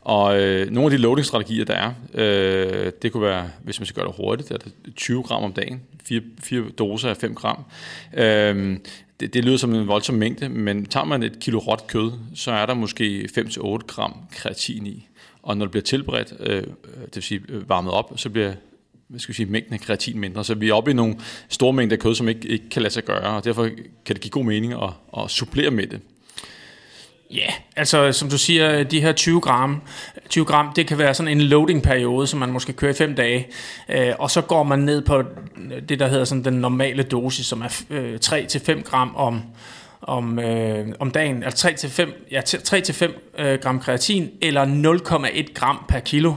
Og 0.00 0.40
øh, 0.40 0.70
nogle 0.70 0.86
af 0.86 0.98
de 0.98 1.02
loading-strategier, 1.02 1.64
der 1.64 1.74
er, 1.74 1.92
øh, 2.14 2.92
det 3.02 3.12
kunne 3.12 3.22
være, 3.22 3.50
hvis 3.62 3.80
man 3.80 3.86
skal 3.86 3.94
gøre 3.94 4.06
det 4.06 4.16
hurtigt, 4.16 4.50
er 4.50 4.56
det 4.56 4.72
20 4.96 5.22
gram 5.22 5.42
om 5.42 5.52
dagen, 5.52 5.82
fire, 6.04 6.20
fire 6.42 6.62
doser 6.78 7.10
af 7.10 7.16
5 7.16 7.34
gram. 7.34 7.64
Øh, 8.14 8.78
det, 9.20 9.34
det 9.34 9.44
lyder 9.44 9.56
som 9.56 9.74
en 9.74 9.88
voldsom 9.88 10.14
mængde, 10.14 10.48
men 10.48 10.86
tager 10.86 11.04
man 11.04 11.22
et 11.22 11.38
kilo 11.40 11.58
råt 11.58 11.86
kød, 11.86 12.12
så 12.34 12.50
er 12.50 12.66
der 12.66 12.74
måske 12.74 13.28
5-8 13.38 13.76
gram 13.86 14.14
kreatin 14.32 14.86
i. 14.86 15.08
Og 15.42 15.56
når 15.56 15.64
det 15.64 15.70
bliver 15.70 15.82
tilberedt, 15.82 16.32
øh, 16.40 16.62
det 17.04 17.14
vil 17.14 17.22
sige 17.22 17.40
øh, 17.48 17.68
varmet 17.68 17.92
op, 17.92 18.12
så 18.16 18.30
bliver 18.30 18.52
hvad 19.12 19.20
skal 19.20 19.32
vi 19.32 19.36
sige, 19.36 19.46
mængden 19.46 19.74
af 19.74 19.80
kreatin 19.80 20.18
mindre. 20.18 20.44
Så 20.44 20.54
vi 20.54 20.68
er 20.68 20.74
oppe 20.74 20.90
i 20.90 20.94
nogle 20.94 21.16
store 21.48 21.72
mængder 21.72 21.96
kød, 21.96 22.14
som 22.14 22.28
ikke, 22.28 22.48
ikke 22.48 22.68
kan 22.68 22.82
lade 22.82 22.94
sig 22.94 23.04
gøre, 23.04 23.36
og 23.36 23.44
derfor 23.44 23.68
kan 24.04 24.14
det 24.14 24.20
give 24.20 24.30
god 24.30 24.44
mening 24.44 24.72
at, 24.72 24.90
at 25.18 25.30
supplere 25.30 25.70
med 25.70 25.86
det. 25.86 26.00
Ja, 27.30 27.36
yeah, 27.36 27.52
altså 27.76 28.12
som 28.12 28.30
du 28.30 28.38
siger, 28.38 28.82
de 28.82 29.00
her 29.00 29.12
20 29.12 29.40
gram, 29.40 29.82
20 30.28 30.44
gram, 30.44 30.72
det 30.76 30.86
kan 30.86 30.98
være 30.98 31.14
sådan 31.14 31.32
en 31.32 31.40
loading-periode, 31.40 32.26
som 32.26 32.40
man 32.40 32.52
måske 32.52 32.72
kører 32.72 32.92
i 32.92 32.94
fem 32.94 33.14
dage, 33.14 33.48
øh, 33.88 34.12
og 34.18 34.30
så 34.30 34.40
går 34.40 34.62
man 34.62 34.78
ned 34.78 35.02
på 35.02 35.22
det, 35.88 35.98
der 35.98 36.08
hedder 36.08 36.24
sådan 36.24 36.44
den 36.44 36.54
normale 36.54 37.02
dosis, 37.02 37.46
som 37.46 37.62
er 37.62 37.82
øh, 37.90 38.18
3-5 38.24 38.82
gram 38.82 39.16
om, 39.16 39.42
om, 40.02 40.38
øh, 40.38 40.88
om 40.98 41.10
dagen, 41.10 41.42
altså 41.42 41.68
3-5 41.68 42.10
ja, 42.30 42.40
3-5 42.40 43.42
øh, 43.42 43.58
gram 43.58 43.80
kreatin, 43.80 44.30
eller 44.42 44.64
0,1 44.64 45.52
gram 45.54 45.84
per 45.88 46.00
kilo, 46.00 46.34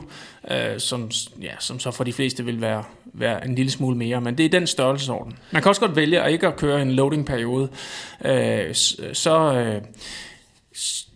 øh, 0.52 0.80
som, 0.80 1.12
ja, 1.42 1.54
som 1.60 1.80
så 1.80 1.92
for 1.92 2.04
de 2.04 2.14
fleste 2.14 2.46
vil 2.46 2.62
være, 2.62 2.84
være 3.06 3.46
en 3.46 3.56
lille 3.56 3.72
smule 3.72 3.98
mere, 3.98 4.22
men 4.22 4.38
det 4.38 4.46
er 4.46 4.50
den 4.50 4.68
størrelsesorden. 4.68 5.38
Man 5.52 5.62
kan 5.62 5.70
også 5.70 5.82
godt 5.82 5.96
vælge 5.96 6.22
at 6.22 6.32
ikke 6.32 6.48
at 6.48 6.56
køre 6.56 6.82
en 6.82 6.92
loading-periode, 6.92 7.70
øh, 8.26 8.76
så, 9.14 9.54
øh, 9.54 9.82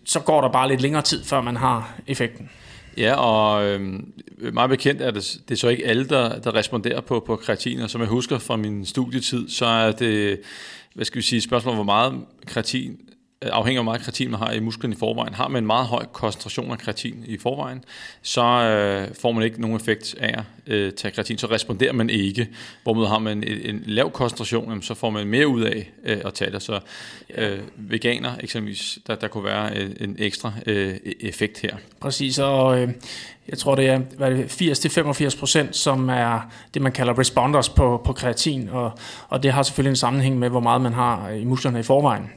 så 0.06 0.20
går 0.20 0.40
der 0.40 0.48
bare 0.48 0.68
lidt 0.68 0.80
længere 0.80 1.02
tid, 1.02 1.24
før 1.24 1.40
man 1.40 1.56
har 1.56 1.94
effekten. 2.06 2.50
Ja, 2.96 3.14
og 3.14 3.64
øh, 3.64 4.00
meget 4.52 4.70
bekendt 4.70 5.02
er 5.02 5.10
det, 5.10 5.40
det 5.48 5.54
er 5.54 5.58
så 5.58 5.68
ikke 5.68 5.86
alle, 5.86 6.08
der, 6.08 6.38
der 6.38 6.54
responderer 6.54 7.00
på, 7.00 7.20
på 7.26 7.36
kreatin, 7.36 7.80
og 7.80 7.90
som 7.90 8.00
jeg 8.00 8.08
husker 8.08 8.38
fra 8.38 8.56
min 8.56 8.86
studietid, 8.86 9.48
så 9.48 9.66
er 9.66 9.92
det, 9.92 10.40
hvad 10.94 11.04
skal 11.04 11.16
vi 11.16 11.22
sige, 11.22 11.40
spørgsmål, 11.40 11.74
hvor 11.74 11.84
meget 11.84 12.14
kreatin 12.46 12.96
afhængig 13.42 13.78
af 13.78 13.84
hvor 13.84 13.92
meget 13.92 14.02
kreatin 14.02 14.30
man 14.30 14.40
har 14.40 14.52
i 14.52 14.60
musklen 14.60 14.92
i 14.92 14.96
forvejen. 14.96 15.34
Har 15.34 15.48
man 15.48 15.62
en 15.62 15.66
meget 15.66 15.86
høj 15.86 16.04
koncentration 16.12 16.70
af 16.70 16.78
kreatin 16.78 17.24
i 17.26 17.38
forvejen, 17.38 17.84
så 18.22 18.42
øh, 18.42 19.14
får 19.20 19.32
man 19.32 19.42
ikke 19.42 19.60
nogen 19.60 19.76
effekt 19.76 20.14
af 20.18 20.38
at 20.38 20.44
øh, 20.66 20.92
tage 20.92 21.12
kreatin, 21.12 21.38
så 21.38 21.46
responderer 21.46 21.92
man 21.92 22.10
ikke. 22.10 22.48
Hvorimod 22.82 23.06
har 23.06 23.18
man 23.18 23.44
en, 23.44 23.74
en 23.74 23.82
lav 23.86 24.10
koncentration, 24.10 24.68
jamen, 24.68 24.82
så 24.82 24.94
får 24.94 25.10
man 25.10 25.26
mere 25.26 25.48
ud 25.48 25.62
af 25.62 25.90
øh, 26.04 26.18
at 26.24 26.34
tage 26.34 26.50
det. 26.50 26.62
Så 26.62 26.80
øh, 27.34 27.58
veganer 27.76 28.32
eksempelvis, 28.40 28.98
der, 29.06 29.14
der 29.14 29.28
kunne 29.28 29.44
være 29.44 29.76
en, 29.76 29.96
en 30.00 30.16
ekstra 30.18 30.52
øh, 30.66 30.94
effekt 31.20 31.60
her. 31.60 31.76
Præcis, 32.00 32.38
og 32.38 32.80
øh, 32.80 32.88
jeg 33.48 33.58
tror 33.58 33.74
det 33.74 33.86
er, 33.86 34.00
er 34.20 34.30
det, 34.30 34.62
80-85 35.34 35.38
procent, 35.38 35.76
som 35.76 36.08
er 36.08 36.50
det, 36.74 36.82
man 36.82 36.92
kalder 36.92 37.18
responders 37.18 37.68
på, 37.68 38.02
på 38.04 38.12
kreatin, 38.12 38.68
og, 38.68 38.92
og 39.28 39.42
det 39.42 39.52
har 39.52 39.62
selvfølgelig 39.62 39.90
en 39.90 39.96
sammenhæng 39.96 40.38
med, 40.38 40.48
hvor 40.48 40.60
meget 40.60 40.80
man 40.80 40.92
har 40.92 41.30
i 41.30 41.44
musklerne 41.44 41.80
i 41.80 41.82
forvejen 41.82 42.30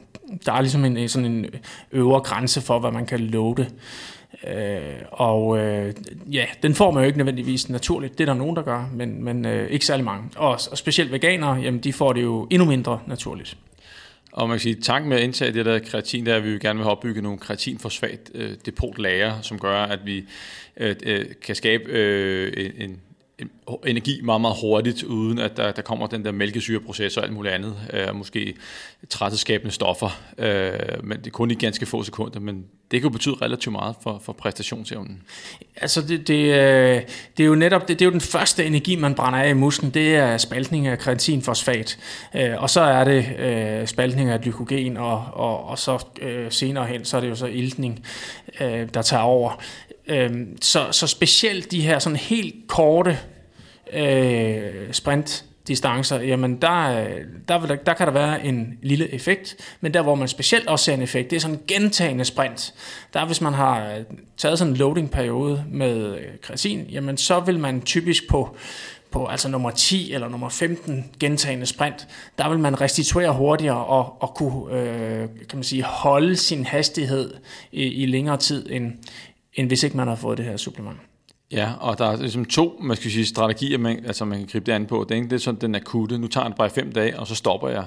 der 0.46 0.52
er 0.52 0.60
ligesom 0.60 0.84
en, 0.84 1.08
sådan 1.08 1.32
en 1.32 1.46
øvre 1.92 2.20
grænse 2.20 2.60
for, 2.60 2.78
hvad 2.78 2.90
man 2.90 3.06
kan 3.06 3.20
loade. 3.20 3.66
Øh, 4.46 5.02
og 5.10 5.58
øh, 5.58 5.94
ja, 6.32 6.44
den 6.62 6.74
får 6.74 6.90
man 6.90 7.02
jo 7.02 7.06
ikke 7.06 7.18
nødvendigvis 7.18 7.68
naturligt. 7.68 8.18
Det 8.18 8.28
er 8.28 8.32
der 8.32 8.38
nogen, 8.38 8.56
der 8.56 8.62
gør, 8.62 8.90
men, 8.92 9.24
men 9.24 9.46
øh, 9.46 9.70
ikke 9.70 9.86
særlig 9.86 10.04
mange. 10.04 10.24
Og, 10.36 10.58
og 10.70 10.78
specielt 10.78 11.12
veganere, 11.12 11.54
jamen 11.54 11.80
de 11.80 11.92
får 11.92 12.12
det 12.12 12.22
jo 12.22 12.46
endnu 12.50 12.68
mindre 12.68 13.00
naturligt. 13.06 13.56
Og 14.32 14.48
man 14.48 14.56
kan 14.56 14.60
sige, 14.60 14.74
tanken 14.74 15.08
med 15.08 15.16
at 15.16 15.22
indtage 15.22 15.52
det 15.52 15.66
der 15.66 15.78
kreatin, 15.78 16.26
der 16.26 16.32
er, 16.32 16.36
at 16.36 16.44
vi 16.44 16.50
vil 16.50 16.60
gerne 16.60 16.78
vil 16.78 16.88
opbygge 16.88 17.22
nogle 17.22 17.38
kreatinfosfat 17.38 18.30
øh, 18.34 18.50
depotlager, 18.66 19.40
som 19.40 19.58
gør, 19.58 19.82
at 19.82 19.98
vi 20.04 20.24
øh, 20.76 20.96
øh, 21.02 21.26
kan 21.42 21.54
skabe 21.54 21.84
øh, 21.84 22.70
en, 22.78 23.00
energi 23.86 24.20
meget, 24.22 24.40
meget 24.40 24.56
hurtigt, 24.60 25.02
uden 25.02 25.38
at 25.38 25.56
der, 25.56 25.72
der 25.72 25.82
kommer 25.82 26.06
den 26.06 26.24
der 26.24 26.32
mælkesyreproces 26.32 27.16
og 27.16 27.24
alt 27.24 27.32
muligt 27.32 27.54
andet, 27.54 27.76
øh, 27.92 28.16
måske 28.16 28.54
trætteskabende 29.10 29.72
stoffer, 29.74 30.20
øh, 30.38 30.72
men 31.02 31.18
det 31.18 31.26
er 31.26 31.30
kun 31.30 31.50
i 31.50 31.54
ganske 31.54 31.86
få 31.86 32.02
sekunder, 32.02 32.40
men 32.40 32.64
det 32.90 33.00
kan 33.00 33.10
jo 33.10 33.12
betyde 33.12 33.34
relativt 33.42 33.72
meget 33.72 33.96
for, 34.02 34.20
for 34.24 34.32
præstationsevnen. 34.32 35.22
Altså 35.76 36.02
det, 36.02 36.28
det, 36.28 36.44
øh, 36.44 37.02
det 37.36 37.42
er 37.42 37.44
jo 37.44 37.54
netop 37.54 37.88
det, 37.88 37.98
det 37.98 38.04
er 38.04 38.06
jo 38.06 38.12
den 38.12 38.20
første 38.20 38.64
energi, 38.64 38.96
man 38.96 39.14
brænder 39.14 39.38
af 39.38 39.50
i 39.50 39.52
musklen, 39.52 39.90
det 39.90 40.16
er 40.16 40.36
spaltning 40.36 40.86
af 40.86 40.98
kreatinfosfat, 40.98 41.98
øh, 42.34 42.62
og 42.62 42.70
så 42.70 42.80
er 42.80 43.04
det 43.04 43.26
øh, 43.38 43.86
spaltning 43.86 44.30
af 44.30 44.40
glykogen, 44.40 44.96
og, 44.96 45.24
og, 45.32 45.64
og 45.64 45.78
så 45.78 46.04
øh, 46.20 46.52
senere 46.52 46.86
hen, 46.86 47.04
så 47.04 47.16
er 47.16 47.20
det 47.20 47.28
jo 47.28 47.34
så 47.34 47.46
iltning, 47.46 48.06
øh, 48.60 48.88
der 48.94 49.02
tager 49.02 49.22
over. 49.22 49.62
Øhm, 50.06 50.56
så, 50.62 50.88
så 50.90 51.06
specielt 51.06 51.70
de 51.70 51.80
her 51.80 51.98
sådan 51.98 52.16
helt 52.16 52.54
korte 52.68 53.18
øh, 53.92 54.92
sprint 54.92 55.44
distancer, 55.68 56.20
jamen 56.20 56.62
der, 56.62 57.00
øh, 57.00 57.20
der, 57.48 57.66
der, 57.66 57.76
der 57.76 57.94
kan 57.94 58.06
der 58.06 58.12
være 58.12 58.44
en 58.44 58.78
lille 58.82 59.14
effekt, 59.14 59.56
men 59.80 59.94
der 59.94 60.02
hvor 60.02 60.14
man 60.14 60.28
specielt 60.28 60.68
også 60.68 60.84
ser 60.84 60.94
en 60.94 61.02
effekt, 61.02 61.30
det 61.30 61.36
er 61.36 61.40
sådan 61.40 61.56
en 61.56 61.62
gentagende 61.68 62.24
sprint. 62.24 62.74
Der 63.14 63.26
hvis 63.26 63.40
man 63.40 63.52
har 63.52 63.90
øh, 63.90 64.04
taget 64.36 64.58
sådan 64.58 64.72
en 64.72 64.76
loading 64.76 65.10
periode 65.10 65.64
med 65.68 66.18
øh, 66.18 66.26
kreatin, 66.42 66.86
jamen 66.90 67.16
så 67.16 67.40
vil 67.40 67.58
man 67.58 67.82
typisk 67.82 68.28
på 68.28 68.56
på 69.10 69.26
altså 69.26 69.48
nummer 69.48 69.70
10 69.70 70.12
eller 70.12 70.28
nummer 70.28 70.48
15 70.48 71.10
gentagende 71.20 71.66
sprint, 71.66 72.08
der 72.38 72.48
vil 72.48 72.58
man 72.58 72.80
restituere 72.80 73.32
hurtigere 73.32 73.84
og, 73.84 74.22
og 74.22 74.34
kunne 74.34 74.78
øh, 74.78 75.28
kan 75.48 75.58
man 75.58 75.64
sige, 75.64 75.82
holde 75.82 76.36
sin 76.36 76.66
hastighed 76.66 77.34
i, 77.72 77.82
i 77.82 78.06
længere 78.06 78.36
tid, 78.36 78.66
end, 78.70 78.92
end 79.54 79.68
hvis 79.68 79.82
ikke 79.82 79.96
man 79.96 80.08
har 80.08 80.14
fået 80.14 80.38
det 80.38 80.46
her 80.46 80.56
supplement. 80.56 80.98
Ja, 81.50 81.72
og 81.80 81.98
der 81.98 82.04
er 82.04 82.16
ligesom 82.16 82.44
to 82.44 82.80
man 82.82 82.96
skal 82.96 83.10
sige, 83.10 83.26
strategier, 83.26 83.78
man, 83.78 84.06
altså 84.06 84.24
man 84.24 84.38
kan 84.38 84.46
gribe 84.46 84.66
det 84.66 84.72
an 84.72 84.86
på. 84.86 85.06
Det 85.08 85.16
ene 85.16 85.26
det 85.26 85.32
er 85.32 85.38
sådan 85.38 85.60
den 85.60 85.74
akutte. 85.74 86.18
Nu 86.18 86.26
tager 86.26 86.44
den 86.44 86.54
bare 86.58 86.70
fem 86.70 86.92
dage, 86.92 87.20
og 87.20 87.26
så 87.26 87.34
stopper 87.34 87.68
jeg. 87.68 87.84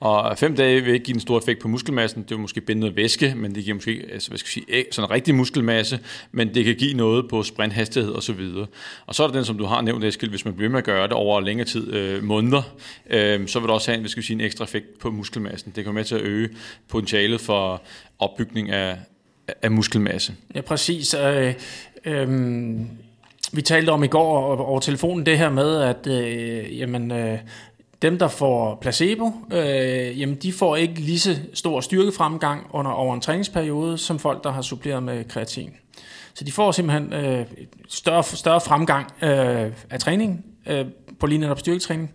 Og 0.00 0.38
fem 0.38 0.56
dage 0.56 0.80
vil 0.80 0.94
ikke 0.94 1.04
give 1.04 1.14
en 1.14 1.20
stor 1.20 1.38
effekt 1.38 1.60
på 1.60 1.68
muskelmassen. 1.68 2.22
Det 2.22 2.30
vil 2.30 2.38
måske 2.38 2.60
binde 2.60 2.80
noget 2.80 2.96
væske, 2.96 3.34
men 3.36 3.54
det 3.54 3.64
giver 3.64 3.74
måske 3.74 4.04
altså, 4.12 4.28
hvad 4.28 4.38
skal 4.38 4.62
jeg 4.66 4.74
sige, 4.74 4.84
sådan 4.90 5.08
en 5.08 5.14
rigtig 5.14 5.34
muskelmasse, 5.34 6.00
men 6.32 6.54
det 6.54 6.64
kan 6.64 6.74
give 6.74 6.94
noget 6.94 7.28
på 7.28 7.42
sprinthastighed 7.42 8.12
og 8.12 8.22
så 8.22 8.32
videre. 8.32 8.66
Og 9.06 9.14
så 9.14 9.22
er 9.22 9.26
der 9.26 9.34
den, 9.34 9.44
som 9.44 9.58
du 9.58 9.64
har 9.64 9.80
nævnt, 9.80 10.04
Eskild, 10.04 10.30
hvis 10.30 10.44
man 10.44 10.54
bliver 10.54 10.70
med 10.70 10.78
at 10.78 10.84
gøre 10.84 11.02
det 11.02 11.12
over 11.12 11.40
længere 11.40 11.66
tid, 11.66 11.94
øh, 11.94 12.24
måneder, 12.24 12.62
øh, 13.10 13.48
så 13.48 13.58
vil 13.58 13.66
det 13.66 13.74
også 13.74 13.90
have 13.90 13.94
en, 13.94 14.00
hvad 14.00 14.10
skal 14.10 14.20
jeg 14.20 14.24
sige, 14.24 14.34
en 14.34 14.40
ekstra 14.40 14.64
effekt 14.64 14.98
på 14.98 15.10
muskelmassen. 15.10 15.72
Det 15.76 15.84
kan 15.84 15.84
være 15.84 16.00
med 16.00 16.04
til 16.04 16.14
at 16.14 16.22
øge 16.22 16.48
potentialet 16.88 17.40
for 17.40 17.82
opbygning 18.18 18.70
af, 18.70 18.98
af 19.62 19.70
muskelmasse. 19.70 20.34
Ja, 20.54 20.60
præcis. 20.60 21.14
Øh, 21.14 21.54
øh, 22.04 22.28
vi 23.52 23.62
talte 23.62 23.90
om 23.90 24.04
i 24.04 24.06
går 24.06 24.56
over 24.56 24.80
telefonen 24.80 25.26
det 25.26 25.38
her 25.38 25.50
med, 25.50 25.80
at 25.80 26.06
øh, 26.06 26.78
jamen, 26.78 27.10
øh, 27.10 27.38
dem, 28.02 28.18
der 28.18 28.28
får 28.28 28.78
placebo, 28.80 29.32
øh, 29.52 30.20
jamen, 30.20 30.36
de 30.36 30.52
får 30.52 30.76
ikke 30.76 30.94
lige 30.94 31.18
så 31.18 31.36
stor 31.54 31.80
styrkefremgang 31.80 32.66
under, 32.70 32.90
over 32.90 33.14
en 33.14 33.20
træningsperiode, 33.20 33.98
som 33.98 34.18
folk, 34.18 34.44
der 34.44 34.50
har 34.50 34.62
suppleret 34.62 35.02
med 35.02 35.24
kreatin. 35.24 35.70
Så 36.34 36.44
de 36.44 36.52
får 36.52 36.72
simpelthen 36.72 37.12
øh, 37.12 37.46
større, 37.88 38.22
større 38.24 38.60
fremgang 38.60 39.06
øh, 39.22 39.72
af 39.90 40.00
træning, 40.00 40.44
øh, 40.66 40.86
på 41.20 41.26
lige 41.26 41.38
netop 41.38 41.58
styrketræning. 41.58 42.10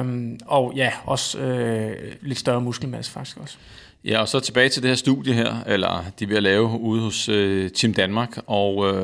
Um, 0.00 0.38
og 0.46 0.72
ja, 0.76 0.92
også 1.04 1.38
øh, 1.38 2.14
lidt 2.22 2.38
større 2.38 2.60
muskelmasse 2.60 3.12
faktisk 3.12 3.36
også. 3.36 3.58
Ja, 4.04 4.20
og 4.20 4.28
så 4.28 4.40
tilbage 4.40 4.68
til 4.68 4.82
det 4.82 4.90
her 4.90 4.96
studie 4.96 5.34
her, 5.34 5.64
eller 5.66 6.04
de 6.18 6.28
vil 6.28 6.42
lave 6.42 6.80
ude 6.80 7.00
hos 7.00 7.28
øh, 7.28 7.70
Team 7.70 7.94
Danmark, 7.94 8.38
og 8.46 8.86
øh, 8.86 9.02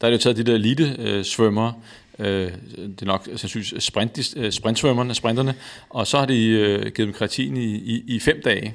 der 0.00 0.06
er 0.06 0.10
det 0.10 0.12
jo 0.12 0.18
taget 0.18 0.36
de 0.36 0.44
der 0.44 0.54
elite 0.54 0.96
øh, 0.98 1.24
svømmere, 1.24 1.74
øh, 2.18 2.52
det 2.76 3.02
er 3.02 3.06
nok 3.06 3.28
sandsynligvis 3.36 3.84
sprint, 3.84 4.36
øh, 4.36 4.52
sprintsvømmerne, 4.52 5.14
sprinterne, 5.14 5.54
og 5.90 6.06
så 6.06 6.18
har 6.18 6.26
de 6.26 6.48
øh, 6.48 6.80
givet 6.80 6.98
dem 6.98 7.12
kreatin 7.12 7.56
i, 7.56 7.74
i, 7.74 8.04
i 8.06 8.20
fem 8.20 8.40
dage. 8.44 8.74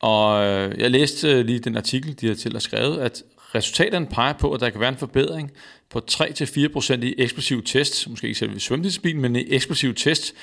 Og 0.00 0.44
øh, 0.44 0.80
jeg 0.80 0.90
læste 0.90 1.28
øh, 1.28 1.44
lige 1.46 1.58
den 1.58 1.76
artikel, 1.76 2.20
de 2.20 2.26
har 2.26 2.34
til 2.34 2.56
at 2.56 2.62
skrevet, 2.62 2.98
at 2.98 3.22
resultaterne 3.54 4.06
peger 4.06 4.32
på, 4.32 4.52
at 4.52 4.60
der 4.60 4.70
kan 4.70 4.80
være 4.80 4.88
en 4.88 4.96
forbedring 4.96 5.52
på 5.90 6.00
3-4% 6.10 7.02
i 7.02 7.14
eksplosiv 7.18 7.64
test, 7.64 8.08
måske 8.08 8.26
ikke 8.26 8.38
selv 8.38 8.56
i 8.56 8.60
svømmedisciplin, 8.60 9.20
men 9.20 9.36
i 9.36 9.44
eksplosiv 9.48 9.94
test, 9.94 10.34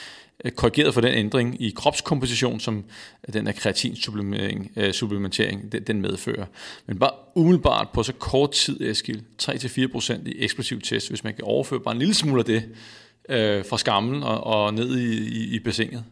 Øh, 0.45 0.51
korrigeret 0.51 0.93
for 0.93 1.01
den 1.01 1.13
ændring 1.13 1.61
i 1.61 1.73
kropskomposition, 1.75 2.59
som 2.59 2.83
den 3.33 3.47
her 3.47 3.53
kreatinsupplementering 3.53 4.71
øh, 4.75 4.93
supplementering, 4.93 5.71
den, 5.71 5.83
den 5.83 6.01
medfører. 6.01 6.45
Men 6.85 6.99
bare 6.99 7.11
umiddelbart 7.35 7.87
på 7.93 8.03
så 8.03 8.13
kort 8.13 8.51
tid, 8.51 8.81
Eskild, 8.81 9.21
3-4% 9.41 10.29
i 10.29 10.43
eksplosiv 10.43 10.81
test, 10.81 11.09
hvis 11.09 11.23
man 11.23 11.33
kan 11.33 11.43
overføre 11.43 11.79
bare 11.79 11.93
en 11.93 11.99
lille 11.99 12.13
smule 12.13 12.39
af 12.39 12.45
det 12.45 12.63
øh, 13.29 13.65
fra 13.65 13.77
skammen 13.77 14.23
og, 14.23 14.43
og 14.43 14.73
ned 14.73 14.97
i, 14.97 15.27
i, 15.27 15.55
i 15.55 15.59
bassinet. 15.59 16.03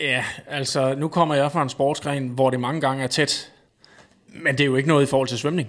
Ja, 0.00 0.24
altså 0.46 0.94
nu 0.94 1.08
kommer 1.08 1.34
jeg 1.34 1.52
fra 1.52 1.62
en 1.62 1.68
sportsgren, 1.68 2.28
hvor 2.28 2.50
det 2.50 2.60
mange 2.60 2.80
gange 2.80 3.04
er 3.04 3.08
tæt, 3.08 3.52
men 4.26 4.52
det 4.52 4.60
er 4.60 4.66
jo 4.66 4.76
ikke 4.76 4.88
noget 4.88 5.02
i 5.02 5.06
forhold 5.06 5.28
til 5.28 5.38
svømning 5.38 5.68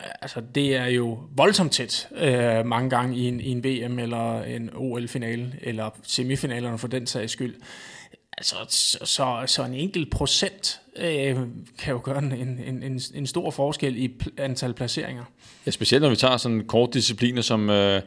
altså 0.00 0.42
det 0.54 0.76
er 0.76 0.86
jo 0.86 1.18
voldsomt 1.36 1.72
tæt 1.72 2.08
øh, 2.16 2.66
mange 2.66 2.90
gange 2.90 3.16
i 3.16 3.28
en, 3.28 3.40
i 3.40 3.50
en 3.50 3.64
VM 3.64 3.98
eller 3.98 4.42
en 4.42 4.70
OL-finale, 4.74 5.54
eller 5.62 5.90
semifinalerne 6.02 6.78
for 6.78 6.88
den 6.88 7.06
sags 7.06 7.32
skyld. 7.32 7.54
Altså, 8.38 8.56
så, 8.68 8.98
så, 9.04 9.42
så 9.46 9.64
en 9.64 9.74
enkelt 9.74 10.10
procent 10.10 10.80
øh, 10.96 11.36
kan 11.78 11.92
jo 11.92 12.00
gøre 12.04 12.18
en, 12.18 12.32
en, 12.32 12.82
en, 12.82 13.00
en 13.14 13.26
stor 13.26 13.50
forskel 13.50 13.96
i 13.96 14.10
antal 14.36 14.74
placeringer. 14.74 15.24
Ja, 15.66 15.70
specielt 15.70 16.02
når 16.02 16.10
vi 16.10 16.16
tager 16.16 16.36
sådan 16.36 16.64
kort 16.66 16.94
discipliner 16.94 17.42
som 17.42 17.70
øh, 17.70 18.02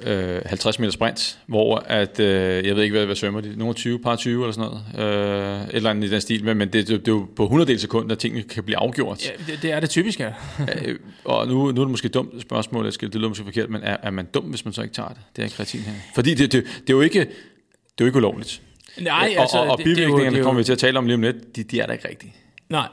øh, 0.00 0.40
50 0.46 0.78
meter 0.78 0.92
sprint, 0.92 1.38
hvor 1.46 1.76
at, 1.76 2.20
øh, 2.20 2.66
jeg 2.66 2.76
ved 2.76 2.82
ikke, 2.82 2.96
hvad, 2.96 3.06
hvad 3.06 3.16
svømmer 3.16 3.40
de, 3.40 3.56
nogle 3.56 3.74
20, 3.74 3.98
par 3.98 4.16
20 4.16 4.42
eller 4.42 4.52
sådan 4.52 4.70
noget, 4.94 5.14
øh, 5.14 5.68
et 5.68 5.74
eller 5.74 5.90
andet 5.90 6.08
i 6.08 6.10
den 6.10 6.20
stil, 6.20 6.44
men, 6.44 6.56
men 6.56 6.72
det, 6.72 6.88
det, 6.88 7.00
det 7.06 7.08
er 7.08 7.12
jo 7.12 7.26
på 7.36 7.42
100 7.42 7.70
del 7.70 7.80
sekund, 7.80 8.12
at 8.12 8.18
tingene 8.18 8.42
kan 8.42 8.64
blive 8.64 8.78
afgjort. 8.78 9.26
Ja, 9.26 9.52
det, 9.52 9.62
det 9.62 9.72
er 9.72 9.80
det 9.80 9.90
typisk, 9.90 10.20
ja. 10.20 10.32
øh, 10.84 10.98
og 11.24 11.48
nu, 11.48 11.72
nu 11.72 11.80
er 11.80 11.84
det 11.84 11.90
måske 11.90 12.06
et 12.06 12.14
dumt 12.14 12.42
spørgsmål, 12.42 12.84
det 12.84 13.14
lyder 13.14 13.28
måske 13.28 13.44
forkert, 13.44 13.70
men 13.70 13.82
er, 13.82 13.96
er 14.02 14.10
man 14.10 14.26
dum, 14.34 14.44
hvis 14.44 14.64
man 14.64 14.74
så 14.74 14.82
ikke 14.82 14.94
tager 14.94 15.08
det, 15.08 15.18
det 15.36 15.44
er 15.44 15.48
kreatin 15.48 15.80
her? 15.80 15.92
Fordi 16.14 16.34
det, 16.34 16.52
det, 16.52 16.64
det, 16.64 16.90
er 16.90 16.94
jo 16.94 17.00
ikke, 17.00 17.20
det 17.20 17.28
er 17.28 18.04
jo 18.04 18.06
ikke 18.06 18.16
ulovligt. 18.16 18.62
Nej, 19.00 19.34
altså, 19.38 19.56
og, 19.56 19.64
og, 19.64 19.70
og 19.70 19.78
bivirkningerne, 19.78 20.42
kommer 20.42 20.60
vi 20.60 20.64
til 20.64 20.72
at 20.72 20.78
tale 20.78 20.98
om 20.98 21.06
lige 21.06 21.14
om 21.14 21.22
lidt, 21.22 21.56
de, 21.56 21.62
de 21.62 21.80
er 21.80 21.86
der 21.86 21.92
ikke 21.92 22.08
rigtige. 22.08 22.34
Nej, 22.68 22.88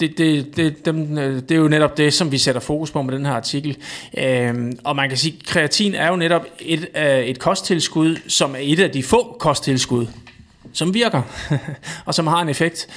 det, 0.00 0.18
det, 0.18 0.56
det, 0.56 0.86
dem, 0.86 1.06
det 1.16 1.50
er 1.50 1.56
jo 1.56 1.68
netop 1.68 1.96
det, 1.96 2.14
som 2.14 2.32
vi 2.32 2.38
sætter 2.38 2.60
fokus 2.60 2.90
på 2.90 3.02
med 3.02 3.14
den 3.14 3.26
her 3.26 3.32
artikel. 3.32 3.76
Øhm, 4.18 4.78
og 4.84 4.96
man 4.96 5.08
kan 5.08 5.18
sige, 5.18 5.36
at 5.40 5.46
kreatin 5.46 5.94
er 5.94 6.08
jo 6.08 6.16
netop 6.16 6.46
et, 6.60 6.88
øh, 6.96 7.18
et 7.18 7.38
kosttilskud, 7.38 8.16
som 8.28 8.54
er 8.54 8.58
et 8.60 8.80
af 8.80 8.90
de 8.90 9.02
få 9.02 9.36
kosttilskud, 9.40 10.06
som 10.72 10.94
virker, 10.94 11.22
og 12.06 12.14
som 12.14 12.26
har 12.26 12.42
en 12.42 12.48
effekt 12.48 12.88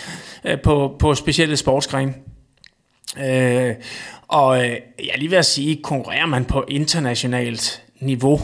øh, 0.43 0.61
på, 0.61 0.95
på 0.99 1.15
specielle 1.15 1.57
sportsgrene. 1.57 2.13
Øh, 3.25 3.75
og 4.27 4.65
øh, 4.65 4.75
jeg 4.99 5.15
lige 5.17 5.29
vil 5.29 5.35
at 5.35 5.45
sige, 5.45 5.79
konkurrerer 5.83 6.25
man 6.25 6.45
på 6.45 6.65
internationalt 6.67 7.81
niveau, 7.99 8.41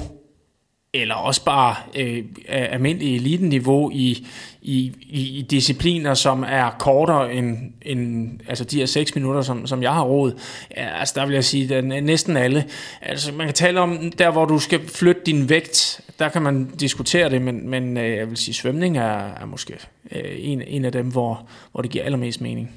eller 0.93 1.15
også 1.15 1.43
bare 1.45 1.75
øh, 1.95 2.23
almindelig 2.47 3.15
elite-niveau 3.15 3.91
i, 3.91 4.27
i, 4.61 4.93
i, 5.01 5.37
i 5.37 5.41
discipliner, 5.41 6.13
som 6.13 6.45
er 6.47 6.69
kortere 6.79 7.33
end, 7.33 7.57
end 7.81 8.29
altså 8.47 8.63
de 8.63 8.77
her 8.77 8.85
6 8.85 9.15
minutter, 9.15 9.41
som, 9.41 9.67
som 9.67 9.83
jeg 9.83 9.93
har 9.93 10.03
råd. 10.03 10.39
Ja, 10.77 10.99
altså 10.99 11.13
der 11.17 11.25
vil 11.25 11.33
jeg 11.33 11.43
sige, 11.43 11.75
at 11.75 12.03
næsten 12.03 12.37
alle. 12.37 12.65
Altså 13.01 13.31
man 13.31 13.47
kan 13.47 13.53
tale 13.53 13.79
om, 13.79 14.11
der 14.17 14.31
hvor 14.31 14.45
du 14.45 14.59
skal 14.59 14.87
flytte 14.87 15.21
din 15.25 15.49
vægt, 15.49 16.01
der 16.19 16.29
kan 16.29 16.41
man 16.41 16.75
diskutere 16.79 17.29
det, 17.29 17.41
men, 17.41 17.69
men 17.69 17.97
øh, 17.97 18.17
jeg 18.17 18.29
vil 18.29 18.37
sige, 18.37 18.55
svømning 18.55 18.97
er, 18.97 19.33
er 19.41 19.45
måske 19.45 19.73
øh, 20.11 20.21
en, 20.37 20.61
en 20.61 20.85
af 20.85 20.91
dem, 20.91 21.11
hvor, 21.11 21.47
hvor 21.71 21.81
det 21.81 21.91
giver 21.91 22.03
allermest 22.05 22.41
mening. 22.41 22.71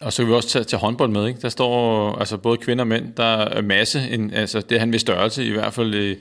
Og 0.00 0.12
så 0.12 0.22
kan 0.22 0.28
vi 0.28 0.34
også 0.34 0.48
tage, 0.48 0.64
tage 0.64 0.80
håndbold 0.80 1.10
med, 1.10 1.26
ikke? 1.26 1.40
Der 1.40 1.48
står 1.48 2.14
altså 2.18 2.36
både 2.36 2.56
kvinder 2.56 2.84
og 2.84 2.88
mænd, 2.88 3.14
der 3.14 3.24
er 3.24 3.62
masse, 3.62 4.08
en, 4.10 4.34
altså 4.34 4.60
det 4.60 4.76
er 4.76 4.78
han 4.78 4.92
ved 4.92 4.98
størrelse, 4.98 5.44
i 5.44 5.50
hvert 5.50 5.74
fald 5.74 5.94
i, 5.94 6.16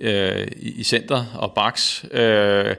øh, 0.00 0.48
i 0.56 0.82
center 0.82 1.24
og 1.34 1.52
baks, 1.52 2.04
øh, 2.10 2.74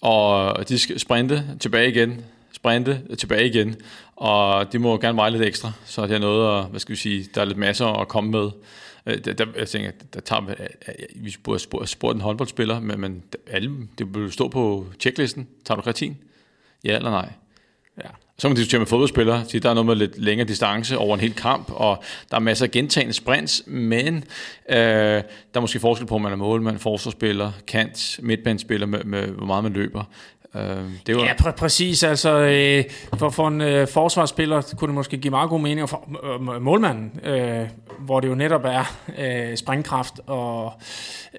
og 0.00 0.68
de 0.68 0.78
skal 0.78 1.00
sprinte 1.00 1.44
tilbage 1.60 1.88
igen, 1.88 2.24
sprinte 2.52 3.16
tilbage 3.18 3.46
igen, 3.46 3.76
og 4.16 4.72
de 4.72 4.78
må 4.78 4.98
gerne 4.98 5.16
veje 5.16 5.30
lidt 5.30 5.42
ekstra, 5.42 5.72
så 5.84 6.06
det 6.06 6.14
er 6.14 6.18
noget, 6.18 6.58
at, 6.58 6.70
hvad 6.70 6.80
skal 6.80 6.92
vi 6.92 6.98
sige, 6.98 7.28
der 7.34 7.40
er 7.40 7.44
lidt 7.44 7.58
masser 7.58 7.86
at 7.86 8.08
komme 8.08 8.30
med. 8.30 8.50
Øh, 9.06 9.24
der, 9.24 9.32
der, 9.32 9.46
jeg 9.56 9.68
tænker, 9.68 9.90
der 10.14 10.20
tager 10.20 10.42
vi, 10.42 10.52
øh, 10.60 11.24
vi 11.24 11.36
burde 11.44 11.58
spurgt, 11.58 11.88
spurgt 11.88 12.14
en 12.14 12.20
håndboldspiller, 12.20 12.80
men, 12.80 13.00
men 13.00 13.22
alle, 13.46 13.76
det 13.98 14.14
vil 14.14 14.32
stå 14.32 14.48
på 14.48 14.86
checklisten. 15.00 15.48
Tager 15.64 15.76
du 15.76 15.82
kreatin? 15.82 16.16
Ja 16.84 16.96
eller 16.96 17.10
nej? 17.10 17.32
Ja. 17.98 18.08
Så 18.40 18.48
kan 18.48 18.50
man 18.50 18.56
diskutere 18.56 18.78
med 18.78 18.86
fodboldspillere, 18.86 19.40
fordi 19.40 19.58
der 19.58 19.70
er 19.70 19.74
noget 19.74 19.86
med 19.86 19.96
lidt 19.96 20.18
længere 20.18 20.48
distance 20.48 20.98
over 20.98 21.14
en 21.14 21.20
hel 21.20 21.34
kamp, 21.34 21.70
og 21.72 22.02
der 22.30 22.36
er 22.36 22.40
masser 22.40 22.64
af 22.64 22.70
gentagende 22.70 23.12
sprints, 23.12 23.62
men 23.66 24.16
øh, 24.70 24.76
der 24.76 25.22
er 25.54 25.60
måske 25.60 25.80
forskel 25.80 26.06
på, 26.06 26.14
om 26.14 26.22
man 26.22 26.32
er 26.32 26.36
målmand, 26.36 26.78
forsvarsspiller, 26.78 27.52
kant, 27.66 28.20
midtbanespiller, 28.22 28.86
med, 28.86 29.04
med, 29.04 29.26
hvor 29.26 29.46
meget 29.46 29.64
man 29.64 29.72
løber. 29.72 30.04
Øh, 30.54 30.62
det 31.06 31.16
var... 31.16 31.22
Ja, 31.22 31.32
pr- 31.32 31.50
præcis. 31.50 32.02
Altså, 32.02 32.38
øh, 32.38 32.84
for, 33.18 33.30
for 33.30 33.48
en 33.48 33.60
øh, 33.60 33.88
forsvarsspiller 33.88 34.74
kunne 34.76 34.88
det 34.88 34.94
måske 34.94 35.16
give 35.16 35.30
meget 35.30 35.50
god 35.50 35.60
mening, 35.60 35.82
og 35.82 35.88
for 35.88 36.54
øh, 36.54 36.62
målmanden, 36.62 37.20
øh, 37.24 37.66
hvor 37.98 38.20
det 38.20 38.28
jo 38.28 38.34
netop 38.34 38.64
er 38.64 38.96
øh, 39.18 39.56
springkraft, 39.56 40.20
og 40.26 40.72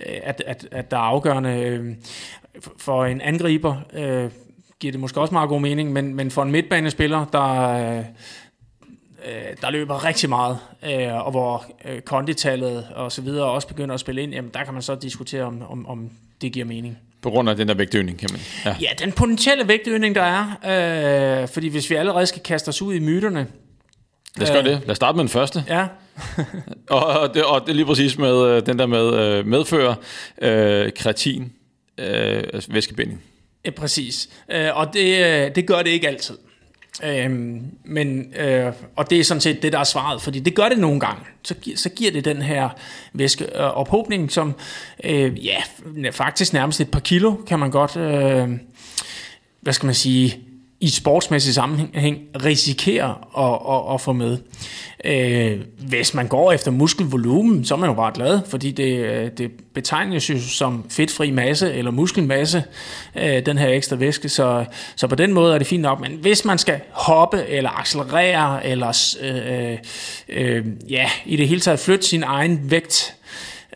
øh, 0.06 0.16
at, 0.24 0.44
at, 0.46 0.68
at 0.72 0.92
der 0.92 0.98
er 0.98 1.02
afgørende 1.02 1.50
øh, 1.50 1.96
for 2.78 3.06
en 3.06 3.22
angriber, 3.22 3.76
øh, 3.94 4.30
giver 4.82 4.92
det 4.92 5.00
måske 5.00 5.22
også 5.22 5.34
meget 5.34 5.50
god 5.50 5.62
mening, 5.62 5.94
men, 5.94 6.16
men 6.16 6.32
for 6.32 6.44
en 6.44 6.52
midtbanespiller, 6.52 7.26
der... 7.26 7.70
Øh, 8.00 8.04
der 9.62 9.70
løber 9.70 10.06
rigtig 10.06 10.30
meget, 10.30 10.58
øh, 10.86 11.26
og 11.26 11.32
hvor 11.32 11.66
øh, 11.86 12.02
konditallet 12.02 12.88
og 12.96 13.12
så 13.12 13.22
videre 13.22 13.46
også 13.46 13.68
begynder 13.68 13.94
at 13.94 14.00
spille 14.00 14.22
ind, 14.22 14.34
jamen 14.34 14.52
der 14.54 14.64
kan 14.64 14.74
man 14.74 14.84
så 14.84 14.96
diskutere, 14.96 15.44
om, 15.44 15.62
om, 15.70 15.88
om 15.88 16.10
det 16.42 16.52
giver 16.54 16.66
mening. 16.66 16.98
På 17.22 17.30
grund 17.30 17.50
af 17.50 17.56
den 17.56 17.68
der 17.68 17.74
vægtøgning, 17.74 18.20
kan 18.20 18.30
man. 18.32 18.42
Ja, 18.66 18.76
ja 18.82 19.06
den 19.06 19.12
potentielle 19.12 19.68
vægtøgning, 19.68 20.16
der 20.16 20.22
er. 20.22 21.42
Øh, 21.42 21.48
fordi 21.48 21.68
hvis 21.68 21.90
vi 21.90 21.96
allerede 21.96 22.26
skal 22.26 22.42
kaste 22.42 22.70
os 22.70 22.82
ud 22.82 22.94
i 22.94 23.00
myterne. 23.00 23.48
Lad 24.38 24.48
os 24.48 24.54
gøre 24.54 24.64
det. 24.64 24.82
Lad 24.82 24.90
os 24.90 24.98
starte 24.98 25.16
med 25.16 25.24
den 25.24 25.30
første. 25.30 25.64
Ja. 25.68 25.88
og, 26.90 27.06
og, 27.06 27.34
det, 27.34 27.44
og 27.44 27.62
det 27.62 27.70
er 27.70 27.74
lige 27.74 27.86
præcis 27.86 28.18
med 28.18 28.46
øh, 28.46 28.66
den 28.66 28.80
der 28.80 28.86
med 28.86 29.14
øh, 29.14 29.48
medfører 29.48 29.96
øh, 30.42 30.92
kreatin 30.96 31.54
øh, 31.98 32.44
væskebinding. 32.70 33.22
Ja, 33.66 33.70
præcis. 33.70 34.30
Øh, 34.50 34.70
og 34.74 34.94
det, 34.94 35.26
øh, 35.26 35.56
det 35.56 35.68
gør 35.68 35.82
det 35.82 35.90
ikke 35.90 36.08
altid. 36.08 36.38
Øhm, 37.04 37.66
men, 37.84 38.34
øh, 38.36 38.74
og 38.96 39.10
det 39.10 39.20
er 39.20 39.24
sådan 39.24 39.42
set 39.42 39.62
det, 39.64 39.74
der 39.74 39.80
er 39.80 39.84
svaret, 39.84 40.22
fordi 40.22 40.40
det 40.40 40.56
gør 40.56 40.70
det 40.70 40.78
nogle 40.78 41.00
gange. 41.00 41.24
Så, 41.44 41.56
så 41.76 41.90
giver 41.90 42.12
det 42.12 42.26
den 42.26 42.42
her 42.42 42.70
væskeophobning, 43.14 44.24
øh, 44.24 44.30
som 44.30 44.56
øh, 45.04 45.46
ja, 45.46 45.58
faktisk 46.12 46.54
nærmest 46.54 46.82
et 46.82 46.92
par 46.92 47.00
kilo, 47.00 47.36
kan 47.48 47.60
man 47.60 47.72
godt, 47.72 47.98
øh, 47.98 48.50
hvad 49.62 49.74
skal 49.74 49.86
man 49.86 49.96
sige, 49.96 50.40
i 50.82 50.90
sportsmæssig 50.90 51.54
sammenhæng 51.54 52.18
risikerer 52.46 53.10
at, 53.38 53.76
at, 53.76 53.94
at 53.94 54.02
få 54.02 54.14
med. 54.14 54.38
Øh, 55.06 55.62
hvis 55.78 56.14
man 56.14 56.28
går 56.28 56.52
efter 56.52 56.72
muskelvolumen, 56.72 57.66
så 57.66 57.74
er 57.74 57.78
man 57.78 57.90
jo 57.90 57.96
bare 57.96 58.12
glad, 58.14 58.40
fordi 58.48 58.72
det, 58.72 58.98
øh, 58.98 59.30
det 59.38 59.52
betegnes 59.74 60.30
jo 60.30 60.40
som 60.40 60.86
fedtfri 60.90 61.32
masse 61.32 61.74
eller 61.74 61.92
muskelmasse, 61.92 62.64
øh, 63.16 63.46
den 63.46 63.58
her 63.58 63.68
ekstra 63.68 63.96
væske, 63.96 64.30
så, 64.30 64.66
så 64.96 65.08
på 65.08 65.16
den 65.16 65.34
måde 65.34 65.54
er 65.54 65.58
det 65.58 65.68
fint 65.68 65.82
nok. 65.82 66.00
Men 66.00 66.12
hvis 66.12 66.46
man 66.46 66.58
skal 66.58 66.80
hoppe 66.90 67.46
eller 67.48 67.80
accelerere, 67.80 68.66
eller 68.66 69.16
øh, 69.22 69.72
øh, 69.72 69.78
øh, 70.30 70.66
ja, 70.90 71.10
i 71.26 71.36
det 71.36 71.48
hele 71.48 71.62
taget 71.62 71.80
flytte 71.80 72.06
sin 72.06 72.24
egen 72.24 72.72
vægt, 72.72 73.16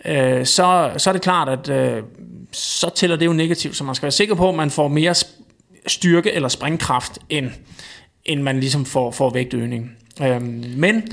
øh, 0.05 0.45
så, 0.45 0.91
så 0.97 1.09
er 1.09 1.11
det 1.11 1.21
klart, 1.21 1.49
at 1.49 1.69
øh, 1.69 2.03
så 2.51 2.89
tæller 2.89 3.15
det 3.15 3.25
jo 3.25 3.33
negativt, 3.33 3.75
så 3.75 3.83
man 3.83 3.95
skal 3.95 4.03
være 4.03 4.11
sikker 4.11 4.35
på, 4.35 4.49
at 4.49 4.55
man 4.55 4.71
får 4.71 4.87
mere 4.87 5.15
styrke 5.87 6.31
eller 6.31 6.49
springkraft, 6.49 7.19
end, 7.29 7.49
end 8.25 8.41
man 8.41 8.59
ligesom 8.59 8.85
får, 8.85 9.11
får 9.11 9.29
vægtøgning. 9.29 9.91
Øh, 10.21 10.41
men 10.77 11.03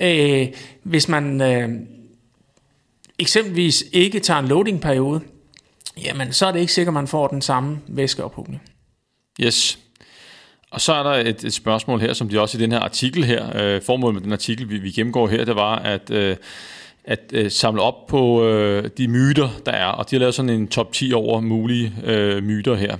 øh, 0.00 0.48
hvis 0.82 1.08
man 1.08 1.40
øh, 1.40 1.68
eksempelvis 3.18 3.84
ikke 3.92 4.20
tager 4.20 4.40
en 4.40 4.48
loading-periode, 4.48 5.20
jamen 6.04 6.32
så 6.32 6.46
er 6.46 6.52
det 6.52 6.60
ikke 6.60 6.72
sikkert, 6.72 6.92
at 6.92 6.94
man 6.94 7.08
får 7.08 7.28
den 7.28 7.42
samme 7.42 7.78
væskeophobning. 7.88 8.62
Yes. 9.40 9.78
Og 10.70 10.80
så 10.80 10.92
er 10.92 11.02
der 11.02 11.10
et, 11.10 11.44
et 11.44 11.54
spørgsmål 11.54 12.00
her, 12.00 12.12
som 12.12 12.28
de 12.28 12.40
også 12.40 12.58
i 12.58 12.60
den 12.60 12.72
her 12.72 12.80
artikel 12.80 13.24
her, 13.24 13.62
øh, 13.62 13.82
formålet 13.82 14.14
med 14.14 14.22
den 14.22 14.32
artikel, 14.32 14.70
vi, 14.70 14.78
vi 14.78 14.90
gennemgår 14.90 15.28
her, 15.28 15.44
det 15.44 15.56
var 15.56 15.76
at, 15.76 16.10
øh, 16.10 16.36
at 17.04 17.20
øh, 17.32 17.50
samle 17.50 17.82
op 17.82 18.06
på 18.06 18.44
øh, 18.44 18.90
de 18.98 19.08
myter, 19.08 19.48
der 19.66 19.72
er. 19.72 19.86
Og 19.86 20.10
de 20.10 20.16
har 20.16 20.20
lavet 20.20 20.34
sådan 20.34 20.50
en 20.50 20.68
top 20.68 20.92
10 20.92 21.12
over 21.12 21.40
mulige 21.40 21.94
øh, 22.04 22.42
myter 22.42 22.74
her 22.74 22.96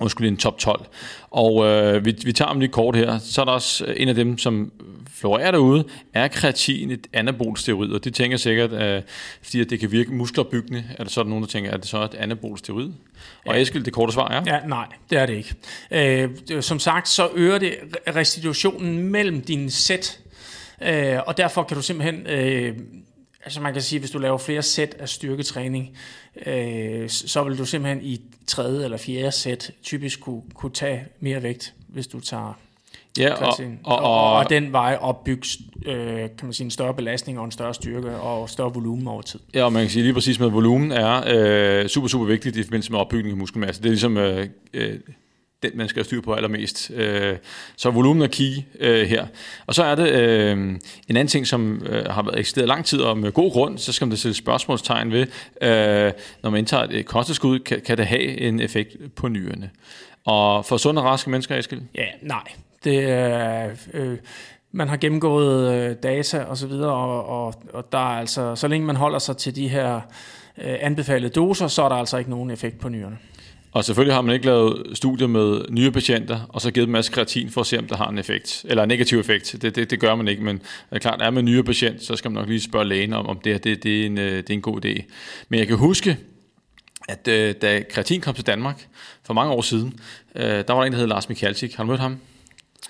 undskyld, 0.00 0.28
en 0.28 0.36
top 0.36 0.58
12. 0.58 0.86
Og 1.30 1.64
øh, 1.66 2.04
vi, 2.04 2.16
vi 2.24 2.32
tager 2.32 2.50
dem 2.50 2.60
lige 2.60 2.72
kort 2.72 2.96
her. 2.96 3.18
Så 3.18 3.40
er 3.40 3.44
der 3.44 3.52
også 3.52 3.94
en 3.96 4.08
af 4.08 4.14
dem, 4.14 4.38
som 4.38 4.72
florerer 5.18 5.50
derude, 5.50 5.84
er 6.14 6.28
kreatin 6.28 6.90
et 6.90 7.06
anabolsteroid, 7.12 7.90
og 7.90 8.04
det 8.04 8.14
tænker 8.14 8.36
sikkert, 8.36 8.72
øh, 8.72 9.02
fordi 9.42 9.60
at 9.60 9.70
det 9.70 9.80
kan 9.80 9.92
virke 9.92 10.14
musklerbyggende, 10.14 10.84
er 10.98 11.02
der 11.04 11.10
så 11.10 11.22
nogen, 11.22 11.42
der 11.42 11.48
tænker, 11.48 11.70
at 11.70 11.80
det 11.80 11.88
så 11.88 11.98
er 11.98 12.04
et 12.04 12.14
anabolsteroid? 12.14 12.90
Og 13.46 13.54
ja. 13.54 13.60
Eskild, 13.60 13.84
det 13.84 13.92
korte 13.92 14.12
svar 14.12 14.28
er? 14.28 14.42
Ja, 14.46 14.66
nej, 14.66 14.86
det 15.10 15.18
er 15.18 15.26
det 15.26 15.34
ikke. 15.34 15.54
Øh, 16.50 16.62
som 16.62 16.78
sagt, 16.78 17.08
så 17.08 17.28
øger 17.34 17.58
det 17.58 17.74
restitutionen 18.16 18.98
mellem 18.98 19.40
dine 19.40 19.70
sæt, 19.70 20.20
øh, 20.82 21.18
og 21.26 21.36
derfor 21.36 21.62
kan 21.62 21.76
du 21.76 21.82
simpelthen... 21.82 22.26
Øh, 22.26 22.76
altså 23.44 23.60
man 23.60 23.72
kan 23.72 23.82
sige, 23.82 23.98
hvis 23.98 24.10
du 24.10 24.18
laver 24.18 24.38
flere 24.38 24.62
sæt 24.62 24.96
af 24.98 25.08
styrketræning, 25.08 25.96
øh, 26.46 27.08
så 27.08 27.42
vil 27.42 27.58
du 27.58 27.64
simpelthen 27.64 28.04
i 28.04 28.20
tredje 28.46 28.84
eller 28.84 28.98
fjerde 28.98 29.32
sæt 29.32 29.70
typisk 29.82 30.20
kunne, 30.20 30.42
kunne 30.54 30.72
tage 30.72 31.06
mere 31.20 31.42
vægt, 31.42 31.74
hvis 31.88 32.06
du 32.06 32.20
tager 32.20 32.52
Ja, 33.18 33.34
og, 33.34 33.54
og, 33.84 33.98
og, 33.98 34.32
og 34.32 34.50
den 34.50 34.72
vej 34.72 34.98
opbygge 35.00 35.48
øh, 35.86 36.18
kan 36.18 36.30
man 36.42 36.52
sige, 36.52 36.64
en 36.64 36.70
større 36.70 36.94
belastning 36.94 37.38
og 37.38 37.44
en 37.44 37.50
større 37.50 37.74
styrke 37.74 38.10
og 38.10 38.50
større 38.50 38.74
volumen 38.74 39.08
over 39.08 39.22
tid. 39.22 39.40
Ja, 39.54 39.64
og 39.64 39.72
man 39.72 39.82
kan 39.82 39.90
sige 39.90 40.02
lige 40.02 40.14
præcis 40.14 40.38
med, 40.38 40.46
at 40.46 40.52
volumen 40.52 40.92
er 40.92 41.22
øh, 41.26 41.88
super, 41.88 42.08
super 42.08 42.24
vigtigt 42.26 42.56
i 42.56 42.62
forbindelse 42.62 42.92
med 42.92 43.00
opbygning 43.00 43.30
af 43.30 43.36
muskelmasse. 43.36 43.82
Det 43.82 43.88
er 43.88 43.92
ligesom 43.92 44.16
øh, 44.16 44.46
øh, 44.74 44.98
den, 45.62 45.70
man 45.74 45.88
skal 45.88 46.04
styre 46.04 46.22
på 46.22 46.34
allermest. 46.34 46.90
Øh, 46.94 47.36
så 47.76 47.90
volumen 47.90 48.22
er 48.22 48.26
key 48.26 48.52
øh, 48.80 49.06
her. 49.06 49.26
Og 49.66 49.74
så 49.74 49.84
er 49.84 49.94
det 49.94 50.08
øh, 50.08 50.58
en 50.58 50.80
anden 51.08 51.26
ting, 51.26 51.46
som 51.46 51.82
øh, 51.86 52.06
har 52.06 52.22
været 52.22 52.38
eksisteret 52.38 52.68
lang 52.68 52.84
tid, 52.84 53.00
og 53.00 53.18
med 53.18 53.32
god 53.32 53.52
grund, 53.52 53.78
så 53.78 53.92
skal 53.92 54.06
man 54.08 54.16
stille 54.16 54.34
spørgsmålstegn 54.34 55.12
ved, 55.12 55.26
øh, 55.62 56.12
når 56.42 56.50
man 56.50 56.58
indtager 56.58 56.86
et 56.90 57.06
kosteskud, 57.06 57.58
kan, 57.58 57.80
kan 57.80 57.96
det 57.96 58.06
have 58.06 58.40
en 58.40 58.60
effekt 58.60 58.96
på 59.16 59.28
nyrerne? 59.28 59.70
Og 60.24 60.64
for 60.64 60.76
sunde 60.76 61.02
og 61.02 61.04
raske 61.04 61.30
mennesker, 61.30 61.56
Eskild? 61.56 61.82
Ja, 61.94 62.06
nej. 62.22 62.44
Det 62.84 63.10
er... 63.10 63.70
Øh, 63.94 64.18
man 64.72 64.88
har 64.88 64.96
gennemgået 64.96 65.74
øh, 65.74 65.96
data 66.02 66.44
og 66.44 66.56
så 66.56 66.66
videre, 66.66 66.92
og, 66.92 67.26
og, 67.26 67.54
og 67.72 67.92
der 67.92 67.98
er 67.98 68.18
altså, 68.18 68.54
så 68.54 68.68
længe 68.68 68.86
man 68.86 68.96
holder 68.96 69.18
sig 69.18 69.36
til 69.36 69.56
de 69.56 69.68
her 69.68 70.00
øh, 70.58 70.76
anbefalede 70.80 71.28
doser, 71.28 71.66
så 71.68 71.82
er 71.82 71.88
der 71.88 71.96
altså 71.96 72.16
ikke 72.16 72.30
nogen 72.30 72.50
effekt 72.50 72.78
på 72.78 72.88
nyrerne. 72.88 73.18
Og 73.78 73.84
selvfølgelig 73.84 74.14
har 74.14 74.22
man 74.22 74.34
ikke 74.34 74.46
lavet 74.46 74.96
studier 74.96 75.26
med 75.26 75.64
nye 75.70 75.90
patienter, 75.90 76.40
og 76.48 76.60
så 76.60 76.70
givet 76.70 76.86
dem 76.86 76.92
masse 76.92 77.12
kreatin 77.12 77.50
for 77.50 77.60
at 77.60 77.66
se, 77.66 77.78
om 77.78 77.86
det 77.86 77.96
har 77.96 78.08
en 78.08 78.18
effekt, 78.18 78.64
eller 78.68 78.82
en 78.82 78.88
negativ 78.88 79.18
effekt. 79.18 79.56
Det, 79.62 79.76
det, 79.76 79.90
det 79.90 80.00
gør 80.00 80.14
man 80.14 80.28
ikke, 80.28 80.42
men 80.42 80.56
det 80.56 80.64
er 80.90 80.98
klart, 80.98 81.22
er 81.22 81.30
man 81.30 81.44
nye 81.44 81.62
patient, 81.62 82.02
så 82.02 82.16
skal 82.16 82.30
man 82.30 82.40
nok 82.40 82.48
lige 82.48 82.60
spørge 82.60 82.84
lægen 82.84 83.12
om, 83.12 83.26
om 83.26 83.38
det 83.44 83.52
her 83.52 83.58
det, 83.58 83.82
det, 83.82 84.02
er, 84.02 84.06
en, 84.06 84.18
øh, 84.18 84.36
det 84.36 84.50
er 84.50 84.54
en 84.54 84.62
god 84.62 84.84
idé. 84.84 85.02
Men 85.48 85.60
jeg 85.60 85.66
kan 85.66 85.76
huske, 85.76 86.16
at 87.08 87.28
øh, 87.28 87.54
da 87.62 87.82
kreatin 87.90 88.20
kom 88.20 88.34
til 88.34 88.46
Danmark 88.46 88.86
for 89.22 89.34
mange 89.34 89.52
år 89.52 89.62
siden, 89.62 90.00
øh, 90.34 90.42
der 90.42 90.72
var 90.72 90.80
der 90.80 90.86
en, 90.86 90.92
der 90.92 90.98
hed 90.98 91.06
Lars 91.06 91.28
Mikalsik. 91.28 91.74
Har 91.74 91.84
du 91.84 91.90
mødt 91.90 92.00
ham? 92.00 92.16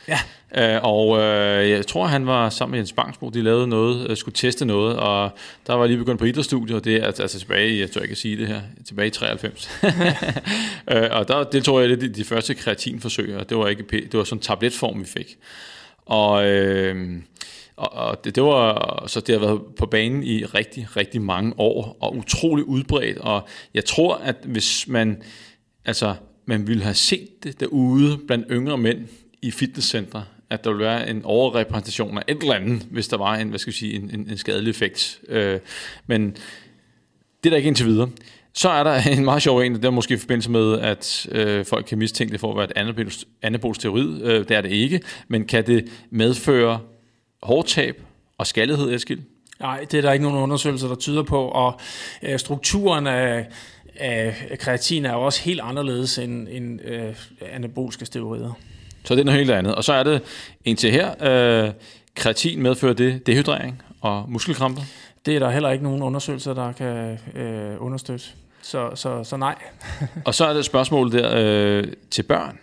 Ja. 0.08 0.18
Øh, 0.56 0.80
og 0.82 1.18
øh, 1.18 1.70
jeg 1.70 1.86
tror, 1.86 2.06
han 2.06 2.26
var 2.26 2.50
sammen 2.50 2.72
med 2.72 2.78
Jens 2.78 2.92
Bangsbo, 2.92 3.28
de 3.28 3.42
lavede 3.42 3.66
noget, 3.66 4.10
øh, 4.10 4.16
skulle 4.16 4.34
teste 4.34 4.64
noget, 4.64 4.96
og 4.96 5.30
der 5.66 5.74
var 5.74 5.86
lige 5.86 5.98
begyndt 5.98 6.18
på 6.18 6.24
idrætsstudiet, 6.24 6.76
og 6.76 6.84
det 6.84 6.96
er 6.96 7.06
altså, 7.06 7.22
altså 7.22 7.38
tilbage 7.38 7.70
i, 7.70 7.80
jeg 7.80 7.90
tror 7.90 8.00
jeg 8.00 8.08
kan 8.08 8.16
sige 8.16 8.36
det 8.36 8.46
her, 8.46 8.60
tilbage 8.86 9.06
i 9.06 9.10
93. 9.10 9.70
øh, 10.92 11.02
og 11.10 11.28
der 11.28 11.44
deltog 11.44 11.80
jeg 11.80 11.88
lidt 11.88 12.02
i 12.02 12.08
de 12.08 12.24
første 12.24 12.54
kreatinforsøg, 12.54 13.36
og 13.36 13.48
det 13.48 13.56
var 13.56 13.68
ikke 13.68 13.82
det 13.90 14.14
var 14.14 14.24
sådan 14.24 14.38
en 14.38 14.42
tabletform, 14.42 15.00
vi 15.00 15.06
fik. 15.06 15.36
Og, 16.06 16.46
øh, 16.46 17.16
og, 17.76 17.92
og 17.92 18.24
det, 18.24 18.34
det 18.34 18.42
var, 18.42 19.04
så 19.06 19.20
det 19.20 19.40
har 19.40 19.46
været 19.46 19.60
på 19.78 19.86
banen 19.86 20.22
i 20.22 20.44
rigtig, 20.44 20.96
rigtig 20.96 21.22
mange 21.22 21.52
år, 21.58 21.96
og 22.00 22.16
utrolig 22.16 22.64
udbredt, 22.64 23.18
og 23.18 23.48
jeg 23.74 23.84
tror, 23.84 24.14
at 24.14 24.36
hvis 24.44 24.88
man, 24.88 25.22
altså, 25.84 26.14
man 26.46 26.66
ville 26.66 26.82
have 26.82 26.94
set 26.94 27.28
det 27.44 27.60
derude 27.60 28.18
blandt 28.26 28.46
yngre 28.50 28.78
mænd 28.78 29.08
i 29.42 29.50
fitnesscentre, 29.50 30.24
at 30.50 30.64
der 30.64 30.70
vil 30.70 30.78
være 30.78 31.10
en 31.10 31.24
overrepræsentation 31.24 32.18
af 32.18 32.22
et 32.28 32.38
eller 32.40 32.54
andet, 32.54 32.86
hvis 32.90 33.08
der 33.08 33.16
var 33.16 33.34
en, 33.34 33.48
hvad 33.48 33.58
skal 33.58 33.72
vi 33.72 33.76
sige, 33.76 33.94
en, 33.94 34.10
en, 34.14 34.30
en 34.30 34.38
skadelig 34.38 34.70
effekt. 34.70 35.20
Øh, 35.28 35.60
men 36.06 36.30
det 37.42 37.46
er 37.46 37.50
der 37.50 37.56
ikke 37.56 37.66
indtil 37.66 37.86
videre. 37.86 38.10
Så 38.54 38.68
er 38.68 38.84
der 38.84 38.94
en 39.18 39.24
meget 39.24 39.42
sjov 39.42 39.60
en, 39.60 39.82
der 39.82 39.88
er 39.88 39.92
måske 39.92 40.14
i 40.14 40.16
forbindelse 40.16 40.50
med, 40.50 40.78
at 40.80 41.28
øh, 41.32 41.64
folk 41.64 41.86
kan 41.86 41.98
mistænke 41.98 42.32
det 42.32 42.40
for 42.40 42.50
at 42.50 42.56
være 42.56 43.04
et 43.04 43.24
anabolsteroid. 43.42 44.22
Øh, 44.22 44.48
det 44.48 44.50
er 44.50 44.60
det 44.60 44.70
ikke. 44.70 45.00
Men 45.28 45.44
kan 45.44 45.66
det 45.66 45.88
medføre 46.10 46.80
hårdtab 47.42 48.02
og 48.38 48.46
skaldighed, 48.46 48.94
Eskild? 48.94 49.20
Nej, 49.60 49.86
det 49.90 49.98
er 49.98 50.02
der 50.02 50.12
ikke 50.12 50.24
nogen 50.24 50.38
undersøgelser, 50.38 50.88
der 50.88 50.94
tyder 50.94 51.22
på, 51.22 51.48
og 51.48 51.80
øh, 52.22 52.38
strukturen 52.38 53.06
af, 53.06 53.46
af 53.96 54.56
kreatin 54.58 55.04
er 55.04 55.12
jo 55.12 55.22
også 55.22 55.42
helt 55.42 55.60
anderledes 55.60 56.18
end, 56.18 56.48
end 56.50 56.80
øh, 56.84 57.14
anaboliske 57.52 58.06
steroider. 58.06 58.52
Så 59.08 59.14
det 59.14 59.20
er 59.20 59.24
noget 59.24 59.38
helt 59.38 59.50
andet. 59.50 59.74
Og 59.74 59.84
så 59.84 59.92
er 59.92 60.02
det 60.02 60.22
en 60.64 60.76
til 60.76 60.90
her. 60.90 61.10
Øh, 61.20 61.72
kreatin 62.14 62.62
medfører 62.62 62.92
det 62.92 63.26
dehydrering 63.26 63.82
og 64.00 64.24
muskelkrampe? 64.28 64.80
Det 65.26 65.34
er 65.36 65.38
der 65.38 65.50
heller 65.50 65.70
ikke 65.70 65.84
nogen 65.84 66.02
undersøgelser, 66.02 66.54
der 66.54 66.72
kan 66.72 67.18
øh, 67.34 67.76
understøtte. 67.82 68.26
Så, 68.62 68.90
så, 68.94 69.24
så 69.24 69.36
nej. 69.36 69.54
og 70.26 70.34
så 70.34 70.44
er 70.46 70.52
det 70.52 70.58
et 70.58 70.64
spørgsmål 70.64 71.12
der 71.12 71.30
øh, 71.36 71.84
til 72.10 72.22
børn. 72.22 72.58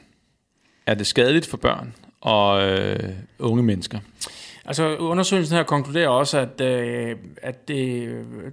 Er 0.86 0.93
det 0.93 1.08
skadeligt 1.08 1.47
for 1.47 1.58
børn 1.58 1.93
og 2.21 2.63
øh, 2.63 3.10
unge 3.39 3.63
mennesker? 3.63 3.99
Altså 4.65 4.95
undersøgelsen 4.95 5.58
her 5.58 5.63
konkluderer 5.63 6.10
også, 6.10 6.38
at, 6.38 6.62
øh, 6.62 7.15
at 7.41 7.67
det, 7.67 8.10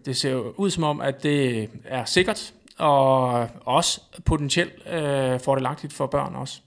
det 0.06 0.16
ser 0.16 0.60
ud 0.60 0.70
som 0.70 0.84
om, 0.84 1.00
at 1.00 1.22
det 1.22 1.68
er 1.84 2.04
sikkert, 2.04 2.52
og 2.78 3.48
også 3.64 4.00
potentielt 4.24 4.72
øh, 4.92 5.40
fordelagtigt 5.40 5.92
for 5.92 6.06
børn 6.06 6.34
også. 6.34 6.60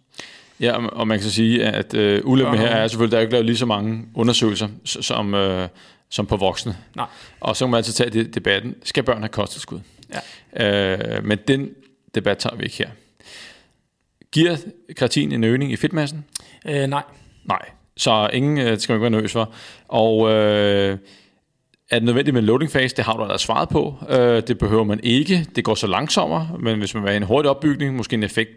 Ja, 0.60 0.88
og- 0.88 1.08
man 1.08 1.18
kan 1.18 1.24
så 1.24 1.34
sige, 1.34 1.64
at 1.66 1.94
øh, 1.94 2.22
ulempen 2.26 2.60
her 2.60 2.68
er 2.68 2.88
selvfølgelig, 2.88 3.08
at 3.08 3.12
der 3.12 3.18
er 3.18 3.22
ikke 3.22 3.32
lavet 3.32 3.46
lige 3.46 3.58
så 3.58 3.66
mange 3.66 4.06
undersøgelser 4.16 4.68
som, 4.86 5.34
øh, 5.34 5.68
som 6.10 6.26
på 6.26 6.38
voksne. 6.38 6.78
Nej. 6.96 7.06
Og 7.40 7.56
så 7.56 7.66
kan 7.66 7.72
man 7.72 7.78
altid 7.78 7.94
tage 7.94 8.10
det, 8.10 8.36
debatten, 8.36 8.76
skal 8.84 9.04
børn 9.04 9.18
have 9.18 9.30
kosttilskud? 9.30 9.80
Ja. 10.56 10.94
Øh, 11.18 11.24
men 11.26 11.38
den 11.48 11.70
debat 12.16 12.38
tager 12.38 12.56
vi 12.56 12.64
ikke 12.64 12.78
her. 12.78 12.90
Giver 14.32 14.58
kreatin 14.96 15.32
en 15.32 15.44
øgning 15.44 15.72
i 15.72 15.76
fedtmassen? 15.76 16.26
Øh, 16.68 16.88
nej. 16.88 17.04
Nej. 17.46 17.62
Så 17.98 18.30
ingen 18.34 18.58
øh, 18.58 18.80
skal 18.80 18.94
man 18.94 18.98
ikke 18.98 19.02
være 19.02 19.10
nervøs 19.10 19.32
for. 19.32 19.54
Og 19.88 20.32
øh, 20.32 20.98
er 21.92 21.96
det 22.00 22.04
nødvendigt 22.04 22.34
med 22.34 22.42
en 22.42 22.46
loading 22.46 22.72
phase? 22.72 22.96
Det 22.96 23.06
har 23.06 23.14
du 23.14 23.22
allerede 23.22 23.42
svaret 23.42 23.70
på. 23.70 23.96
Øh, 24.10 24.44
det 24.48 24.58
behøver 24.58 24.84
man 24.84 25.00
ikke. 25.04 25.46
Det 25.56 25.64
går 25.64 25.76
så 25.76 25.88
langsommere, 25.88 26.50
men 26.60 26.80
hvis 26.80 26.94
man 26.94 27.04
vil 27.04 27.10
have 27.10 27.18
en 27.18 27.24
hurtig 27.24 27.50
opbygning, 27.52 27.96
måske 27.96 28.14
en 28.14 28.24
effekt 28.24 28.50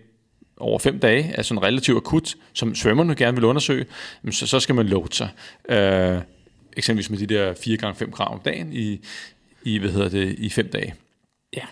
over 0.61 0.79
fem 0.79 0.99
dage, 0.99 1.33
er 1.35 1.43
sådan 1.43 1.63
relativt 1.63 1.97
akut, 1.97 2.37
som 2.53 2.75
svømmerne 2.75 3.15
gerne 3.15 3.37
vil 3.37 3.45
undersøge, 3.45 3.87
så, 4.31 4.47
så 4.47 4.61
skal 4.61 4.75
man 4.75 4.87
load 4.87 5.09
sig. 5.11 5.29
Øh, 5.69 6.21
eksempelvis 6.77 7.11
med 7.11 7.19
de 7.19 7.27
der 7.27 7.55
4 7.55 7.77
gange 7.77 7.99
5 7.99 8.11
gram 8.11 8.33
om 8.33 8.41
dagen 8.45 8.73
i, 8.73 9.01
i, 9.63 9.79
hvad 9.79 9.91
hedder 9.91 10.09
det, 10.09 10.35
i 10.39 10.51
fem 10.51 10.71
dage. 10.71 10.95
Ja. 11.57 11.63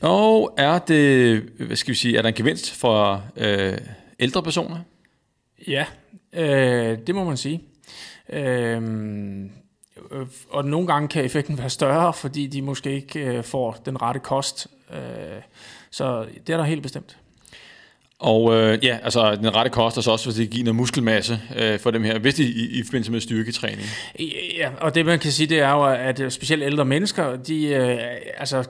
Og 0.00 0.54
er 0.58 0.78
det, 0.78 1.42
hvad 1.58 1.76
skal 1.76 1.90
vi 1.90 1.96
sige, 1.96 2.18
er 2.18 2.22
der 2.22 2.28
en 2.28 2.34
gevinst 2.34 2.74
for 2.74 3.24
øh, 3.36 3.78
ældre 4.20 4.42
personer? 4.42 4.78
Ja, 5.68 5.86
øh, 6.32 6.98
det 7.06 7.14
må 7.14 7.24
man 7.24 7.36
sige. 7.36 7.62
Øh, 8.28 8.82
og 10.50 10.64
nogle 10.64 10.86
gange 10.86 11.08
kan 11.08 11.24
effekten 11.24 11.58
være 11.58 11.70
større, 11.70 12.12
fordi 12.12 12.46
de 12.46 12.62
måske 12.62 12.92
ikke 12.92 13.20
øh, 13.20 13.44
får 13.44 13.72
den 13.86 14.02
rette 14.02 14.20
kost. 14.20 14.66
Øh, 14.94 15.42
så 15.90 16.26
det 16.46 16.52
er 16.52 16.56
der 16.56 16.64
helt 16.64 16.82
bestemt. 16.82 17.16
Og 18.24 18.54
øh, 18.54 18.84
ja, 18.84 18.98
altså 19.02 19.34
den 19.34 19.54
rette 19.54 19.70
kost 19.70 19.96
er 19.96 20.00
så 20.00 20.10
også, 20.10 20.26
hvis 20.26 20.36
det 20.36 20.50
giver 20.50 20.64
noget 20.64 20.76
muskelmasse 20.76 21.40
øh, 21.56 21.78
for 21.78 21.90
dem 21.90 22.04
her, 22.04 22.18
hvis 22.18 22.34
de 22.34 22.44
i, 22.44 22.78
i 22.78 22.82
forbindelse 22.84 23.12
med 23.12 23.20
styrketræning. 23.20 23.86
Ja, 24.58 24.70
og 24.80 24.94
det 24.94 25.06
man 25.06 25.18
kan 25.18 25.32
sige, 25.32 25.46
det 25.46 25.58
er 25.58 25.70
jo, 25.70 25.84
at 25.84 26.20
øh, 26.20 26.30
specielt 26.30 26.62
ældre 26.62 26.84
mennesker, 26.84 27.36
de, 27.36 27.66
øh, 27.66 27.98
altså, 28.38 28.64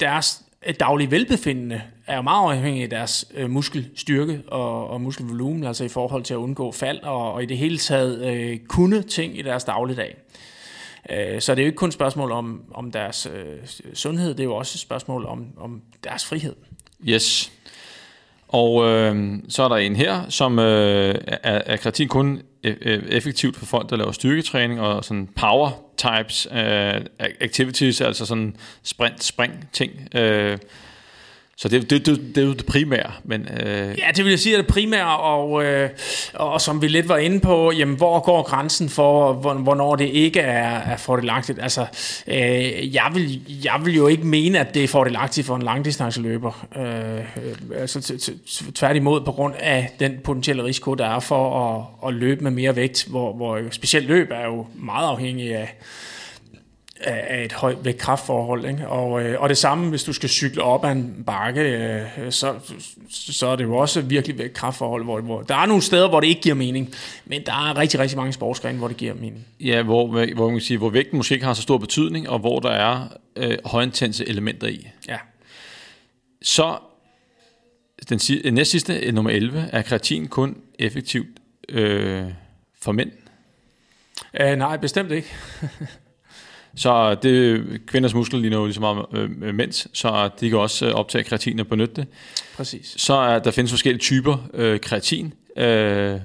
deres 0.00 0.42
daglige 0.80 1.10
velbefindende 1.10 1.82
er 2.06 2.16
jo 2.16 2.22
meget 2.22 2.56
afhængig 2.56 2.82
af 2.82 2.90
deres 2.90 3.24
øh, 3.34 3.50
muskelstyrke 3.50 4.42
og, 4.46 4.90
og 4.90 5.00
muskelvolumen, 5.00 5.64
altså 5.64 5.84
i 5.84 5.88
forhold 5.88 6.22
til 6.22 6.34
at 6.34 6.38
undgå 6.38 6.72
fald 6.72 7.02
og, 7.02 7.32
og 7.32 7.42
i 7.42 7.46
det 7.46 7.58
hele 7.58 7.78
taget 7.78 8.26
øh, 8.26 8.58
kunne 8.68 9.02
ting 9.02 9.38
i 9.38 9.42
deres 9.42 9.64
dagligdag. 9.64 10.16
Øh, 11.10 11.40
så 11.40 11.54
det 11.54 11.62
er 11.62 11.64
jo 11.64 11.68
ikke 11.68 11.76
kun 11.76 11.88
et 11.88 11.94
spørgsmål 11.94 12.32
om, 12.32 12.62
om 12.74 12.90
deres 12.90 13.28
øh, 13.34 13.56
sundhed, 13.94 14.30
det 14.30 14.40
er 14.40 14.44
jo 14.44 14.54
også 14.54 14.76
et 14.76 14.80
spørgsmål 14.80 15.26
om, 15.26 15.46
om 15.56 15.82
deres 16.04 16.24
frihed. 16.24 16.54
Yes. 17.08 17.52
Og 18.48 18.84
øh, 18.84 19.38
så 19.48 19.62
er 19.62 19.68
der 19.68 19.76
en 19.76 19.96
her, 19.96 20.28
som 20.28 20.58
øh, 20.58 21.14
er, 21.26 21.62
er 21.66 21.76
kreatin 21.76 22.08
kun 22.08 22.42
øh, 22.64 22.76
øh, 22.80 23.02
effektivt 23.08 23.56
for 23.56 23.66
folk, 23.66 23.90
der 23.90 23.96
laver 23.96 24.12
styrketræning 24.12 24.80
og 24.80 25.04
sådan 25.04 25.28
power 25.36 25.70
types 25.96 26.48
øh, 26.52 27.00
activities, 27.40 28.00
altså 28.00 28.26
sådan 28.26 28.56
sprint, 28.82 29.24
spring 29.24 29.68
ting. 29.72 29.92
Øh, 30.14 30.58
så 31.60 31.68
det, 31.68 31.90
det, 31.90 32.06
det, 32.06 32.20
det 32.34 32.42
er 32.42 32.46
jo 32.46 32.52
det 32.52 32.66
primære, 32.66 33.12
men 33.24 33.48
øh, 33.62 33.98
Ja, 33.98 34.10
det 34.16 34.24
vil 34.24 34.30
jeg 34.30 34.38
sige 34.38 34.54
er 34.56 34.58
det 34.62 34.66
primære, 34.66 35.18
og, 35.18 35.64
øh, 35.64 35.90
og 36.34 36.60
som 36.60 36.82
vi 36.82 36.88
lidt 36.88 37.08
var 37.08 37.16
inde 37.16 37.40
på, 37.40 37.72
jamen, 37.72 37.96
hvor 37.96 38.20
går 38.20 38.42
grænsen 38.42 38.88
for, 38.88 39.32
hvor- 39.32 39.54
hvornår 39.54 39.96
det 39.96 40.04
ikke 40.04 40.40
er, 40.40 40.78
er 40.78 40.96
fordelagtigt? 40.96 41.58
Altså, 41.62 41.86
øh, 42.26 42.94
jeg, 42.94 43.10
vil, 43.14 43.40
jeg 43.64 43.80
vil 43.84 43.94
jo 43.94 44.06
ikke 44.06 44.26
mene, 44.26 44.58
at 44.58 44.74
det 44.74 44.84
er 44.84 44.88
fordelagtigt 44.88 45.46
for 45.46 45.56
en 45.56 45.62
langdistanceløber. 45.62 46.66
Øh, 46.76 47.18
øh, 47.18 47.80
altså, 47.80 47.98
t- 47.98 48.30
t- 48.50 48.72
tværtimod 48.72 49.20
på 49.20 49.32
grund 49.32 49.54
af 49.60 49.90
den 50.00 50.12
potentielle 50.24 50.64
risiko, 50.64 50.94
der 50.94 51.06
er 51.06 51.20
for 51.20 51.74
at, 52.04 52.08
at 52.08 52.14
løbe 52.14 52.44
med 52.44 52.50
mere 52.50 52.76
vægt, 52.76 53.04
hvor, 53.08 53.32
hvor 53.36 53.60
specielt 53.70 54.06
løb 54.06 54.30
er 54.30 54.44
jo 54.46 54.66
meget 54.74 55.08
afhængig 55.08 55.54
af, 55.56 55.78
af 57.00 57.44
et 57.44 57.52
højt 57.52 57.84
vægt-kraftforhold. 57.84 58.64
Ikke? 58.64 58.88
Og, 58.88 59.22
øh, 59.22 59.40
og 59.40 59.48
det 59.48 59.58
samme, 59.58 59.88
hvis 59.90 60.04
du 60.04 60.12
skal 60.12 60.28
cykle 60.28 60.62
op 60.62 60.84
ad 60.84 60.92
en 60.92 61.22
bakke, 61.26 61.60
øh, 61.60 62.32
så, 62.32 62.54
så 63.08 63.46
er 63.46 63.56
det 63.56 63.64
jo 63.64 63.76
også 63.76 64.00
virkelig 64.00 64.38
vægt-kraftforhold. 64.38 65.04
Hvor, 65.04 65.20
hvor, 65.20 65.42
der 65.42 65.54
er 65.54 65.66
nogle 65.66 65.82
steder, 65.82 66.08
hvor 66.08 66.20
det 66.20 66.28
ikke 66.28 66.40
giver 66.40 66.54
mening, 66.54 66.94
men 67.24 67.42
der 67.46 67.52
er 67.52 67.76
rigtig, 67.78 68.00
rigtig 68.00 68.16
mange 68.18 68.32
sportsgrene, 68.32 68.78
hvor 68.78 68.88
det 68.88 68.96
giver 68.96 69.14
mening. 69.14 69.46
ja, 69.60 69.82
hvor, 69.82 70.06
hvor, 70.06 70.46
man 70.46 70.54
kan 70.54 70.60
sige, 70.60 70.78
hvor 70.78 70.90
vægten 70.90 71.16
måske 71.16 71.34
ikke 71.34 71.46
har 71.46 71.54
så 71.54 71.62
stor 71.62 71.78
betydning, 71.78 72.28
og 72.28 72.38
hvor 72.38 72.60
der 72.60 72.70
er 72.70 73.08
øh, 73.36 73.58
højintense 73.64 74.28
elementer 74.28 74.66
i. 74.66 74.88
Ja. 75.08 75.18
Så 76.42 76.78
den 78.08 78.18
si- 78.18 78.50
næst 78.50 78.70
sidste, 78.70 78.94
øh, 78.94 79.14
nummer 79.14 79.30
11, 79.30 79.68
er 79.72 79.82
kreatin 79.82 80.28
kun 80.28 80.56
effektivt 80.78 81.28
øh, 81.68 82.24
for 82.80 82.92
mænd. 82.92 83.10
Øh, 84.40 84.56
nej, 84.56 84.76
bestemt 84.76 85.10
ikke. 85.12 85.28
Så 86.78 87.14
det, 87.14 87.64
kvinders 87.86 88.14
muskler 88.14 88.40
ligner 88.40 88.58
jo 88.58 88.64
lige 88.64 88.74
så 88.74 88.80
meget 88.80 89.06
øh, 89.12 89.54
mænds, 89.54 89.98
så 89.98 90.30
de 90.40 90.48
kan 90.48 90.58
også 90.58 90.86
øh, 90.86 90.92
optage 90.92 91.24
kreatin 91.24 91.60
og 91.60 91.66
benytte 91.66 91.94
det. 91.94 92.06
Præcis. 92.56 92.94
Så 92.96 93.14
er, 93.14 93.38
der 93.38 93.50
findes 93.50 93.72
forskellige 93.72 94.00
typer 94.00 94.48
øh, 94.54 94.80
kreatin. 94.80 95.34
Øh, 95.56 96.20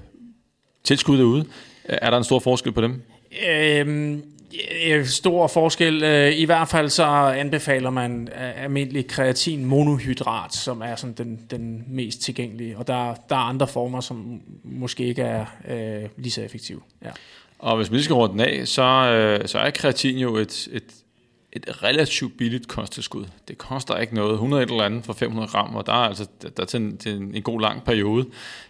tilskud 0.83 1.17
derude. 1.17 1.45
Er 1.83 2.09
der 2.09 2.17
en 2.17 2.23
stor 2.23 2.39
forskel 2.39 2.71
på 2.71 2.81
dem? 2.81 3.01
Øhm, 3.49 4.23
øh, 4.85 5.05
stor 5.05 5.47
forskel. 5.47 6.03
Øh, 6.03 6.37
I 6.37 6.45
hvert 6.45 6.67
fald 6.67 6.89
så 6.89 7.03
anbefaler 7.05 7.89
man 7.89 8.29
almindelig 8.35 9.07
kreatin 9.07 9.65
monohydrat, 9.65 10.53
som 10.53 10.81
er 10.81 10.95
sådan 10.95 11.15
den, 11.17 11.39
den 11.51 11.83
mest 11.87 12.21
tilgængelige. 12.21 12.77
Og 12.77 12.87
der, 12.87 13.15
der 13.29 13.35
er 13.35 13.39
andre 13.39 13.67
former, 13.67 14.01
som 14.01 14.41
måske 14.63 15.03
ikke 15.03 15.21
er 15.21 15.45
øh, 15.67 16.09
lige 16.17 16.31
så 16.31 16.41
effektive. 16.41 16.79
Ja. 17.03 17.09
Og 17.63 17.75
hvis 17.75 17.89
man 17.89 17.95
lige 17.95 18.03
skal 18.03 18.13
runde 18.13 18.33
den 18.33 18.41
af, 18.41 18.67
så, 18.67 18.83
øh, 18.83 19.47
så 19.47 19.59
er 19.59 19.69
kreatin 19.69 20.17
jo 20.17 20.35
et, 20.35 20.67
et, 20.71 20.83
et 21.53 21.83
relativt 21.83 22.37
billigt 22.37 22.67
kosttilskud. 22.67 23.25
Det 23.47 23.57
koster 23.57 23.97
ikke 23.97 24.15
noget. 24.15 24.33
100 24.33 24.63
eller 24.63 24.83
andet 24.83 25.05
for 25.05 25.13
500 25.13 25.47
gram, 25.47 25.75
og 25.75 25.85
der 25.85 25.93
er 25.93 26.07
altså 26.07 26.27
der 26.41 26.63
er 26.63 26.65
til, 26.65 26.81
en, 26.81 26.97
til 26.97 27.15
en, 27.15 27.35
en 27.35 27.41
god 27.41 27.61
lang 27.61 27.83
periode. 27.83 28.25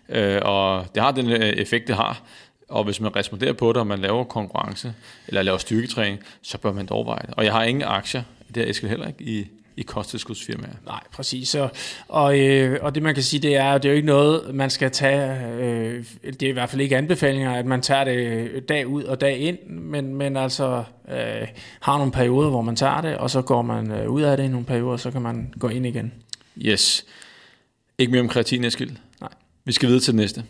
Øh, 0.10 0.40
og 0.42 0.86
det 0.96 1.04
har 1.04 1.12
den 1.12 1.32
øh, 1.32 1.40
effekt, 1.40 1.88
det 1.88 1.96
har. 1.96 2.22
Og 2.70 2.84
hvis 2.84 3.00
man 3.00 3.16
responderer 3.16 3.54
på 3.54 3.70
det, 3.70 3.78
og 3.78 3.88
man 3.88 4.00
laver 4.00 4.24
konkurrence, 4.24 4.94
eller 5.28 5.42
laver 5.42 5.58
styrketræning, 5.58 6.20
så 6.42 6.58
bør 6.58 6.72
man 6.72 6.90
overveje 6.92 7.22
det. 7.28 7.34
Og 7.38 7.46
jeg 7.46 7.54
har 7.54 7.64
ingen 7.64 7.84
aktier, 7.84 8.24
det 8.56 8.64
har 8.64 8.70
Eskild 8.70 8.90
heller 8.90 9.08
ikke, 9.08 9.24
i, 9.24 9.48
i 9.78 9.82
kosttilskudsfirmaer. 9.82 10.74
Nej, 10.86 11.00
præcis. 11.12 11.50
Så, 11.50 11.70
og, 12.08 12.40
øh, 12.40 12.80
og 12.82 12.96
det 12.96 13.04
man 13.04 13.14
kan 13.14 13.24
sige, 13.24 13.42
det 13.42 13.56
er, 13.56 13.78
det 13.78 13.86
er 13.86 13.90
jo 13.90 13.96
ikke 13.96 14.06
noget, 14.06 14.56
man 14.56 14.70
skal 14.70 14.92
tage, 14.92 15.48
øh, 15.54 16.06
det 16.24 16.44
er 16.44 16.50
i 16.50 16.52
hvert 16.52 16.70
fald 16.70 16.82
ikke 16.82 16.98
anbefalinger, 16.98 17.54
at 17.54 17.66
man 17.66 17.82
tager 17.82 18.04
det 18.04 18.70
dag 18.70 18.88
ud 18.88 19.04
og 19.04 19.22
dag 19.22 19.38
ind, 19.38 19.68
men, 19.68 20.16
men 20.16 20.38
altså 20.38 20.84
øh, 21.10 21.48
har 21.80 21.98
nogle 21.98 22.12
perioder, 22.12 22.50
hvor 22.50 22.62
man 22.62 22.76
tager 22.76 23.02
det, 23.02 23.18
og 23.18 23.30
så 23.30 23.42
går 23.42 23.62
man 23.62 23.92
øh, 23.92 24.10
ud 24.10 24.22
af 24.22 24.38
det 24.38 24.44
i 24.44 24.48
nogle 24.48 24.66
perioder, 24.66 24.98
så 24.98 25.12
kan 25.12 25.22
man 25.22 25.54
gå 25.60 25.68
ind 25.68 25.86
igen. 25.86 26.14
Yes. 26.58 27.06
Ikke 27.98 28.12
mere 28.12 28.22
om 28.22 28.30
kreatin, 28.30 28.64
Eskild. 28.64 28.92
Nej. 29.22 29.30
Vi 29.66 29.72
skal 29.72 29.88
videre 29.88 30.02
til 30.02 30.14
det 30.14 30.20
næste. 30.20 30.44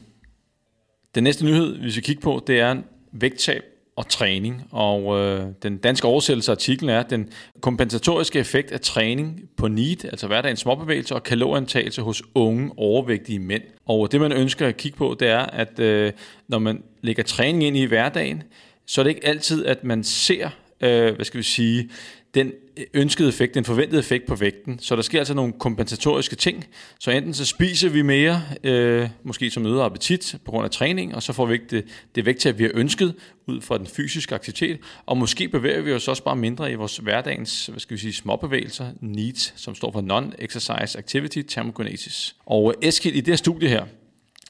Den 1.16 1.24
næste 1.24 1.46
nyhed, 1.46 1.78
vi 1.82 1.92
skal 1.92 2.04
kigge 2.04 2.22
på, 2.22 2.44
det 2.48 2.60
er 2.60 2.76
vægttab 3.12 3.64
og 3.96 4.10
træning. 4.10 4.64
Og 4.72 5.20
øh, 5.20 5.46
den 5.64 5.78
danske 5.78 6.08
oversættelse 6.08 6.52
af 6.52 6.56
artiklen 6.56 6.90
er, 6.90 7.04
den 7.04 7.30
kompensatoriske 7.62 8.40
effekt 8.40 8.72
af 8.72 8.82
træning 8.82 9.42
på 9.58 9.68
NEAT, 9.68 10.06
altså 10.06 10.28
hverdagens 10.28 10.60
småbevægelse 10.60 11.16
og 11.16 11.24
kalorieindtagelse 11.24 12.02
hos 12.02 12.24
unge 12.36 12.72
overvægtige 12.78 13.40
mænd. 13.40 13.64
Og 13.86 14.12
det 14.12 14.22
man 14.22 14.32
ønsker 14.32 14.68
at 14.68 14.78
kigge 14.78 14.98
på, 14.98 15.16
det 15.20 15.28
er, 15.28 15.40
at 15.40 15.80
øh, 15.80 16.12
når 16.48 16.60
man 16.60 16.84
lægger 17.02 17.24
træning 17.24 17.64
ind 17.64 17.78
i 17.78 17.86
hverdagen, 17.86 18.44
så 18.88 19.02
er 19.02 19.04
det 19.04 19.10
ikke 19.10 19.28
altid, 19.28 19.66
at 19.66 19.84
man 19.84 20.04
ser, 20.04 20.50
øh, 20.82 21.16
hvad 21.16 21.26
skal 21.26 21.38
vi 21.38 21.44
sige, 21.44 21.90
den 22.34 22.52
ønskede 22.94 23.30
effekt, 23.30 23.56
den 23.56 23.66
forventede 23.66 24.00
effekt 24.00 24.26
på 24.26 24.36
vægten. 24.36 24.80
Så 24.80 24.96
der 24.96 25.02
sker 25.02 25.20
altså 25.20 25.34
nogle 25.34 25.54
kompensatoriske 25.60 26.36
ting. 26.36 26.66
Så 27.00 27.12
enten 27.12 27.34
så 27.34 27.46
spiser 27.46 27.90
vi 27.90 28.02
mere, 28.02 28.42
øh, 28.64 29.10
måske 29.24 29.50
som 29.50 29.66
øget 29.66 29.82
appetit 29.82 30.36
på 30.46 30.52
grund 30.52 30.66
af 30.66 30.72
træning, 30.72 31.16
og 31.16 31.24
så 31.24 31.34
får 31.34 31.46
vi 31.46 31.54
ikke 31.54 31.66
det, 31.70 31.86
det 32.16 32.26
vægttab, 32.26 32.58
vi 32.60 32.64
har 32.64 32.72
ønsket 32.74 33.16
ud 33.48 33.62
fra 33.62 33.78
den 33.78 33.88
fysiske 33.88 34.36
aktivitet. 34.36 34.78
Og 35.06 35.18
måske 35.18 35.48
bevæger 35.48 35.82
vi 35.82 35.94
os 35.94 36.08
også 36.08 36.24
bare 36.24 36.36
mindre 36.36 36.72
i 36.72 36.76
vores 36.76 36.98
hverdagens, 36.98 37.66
hvad 37.66 37.80
skal 37.80 37.96
vi 37.98 38.02
sige, 38.02 38.14
småbevægelser, 38.14 38.86
NEAT, 39.02 39.54
som 39.56 39.76
står 39.76 39.92
for 39.92 40.02
Non-Exercise 40.02 40.98
Activity 40.98 41.42
Thermogenesis. 41.48 42.36
Og 42.46 42.76
Eskild, 42.82 43.16
i 43.16 43.20
det 43.20 43.28
her 43.28 43.36
studie 43.36 43.70
her, 43.70 43.86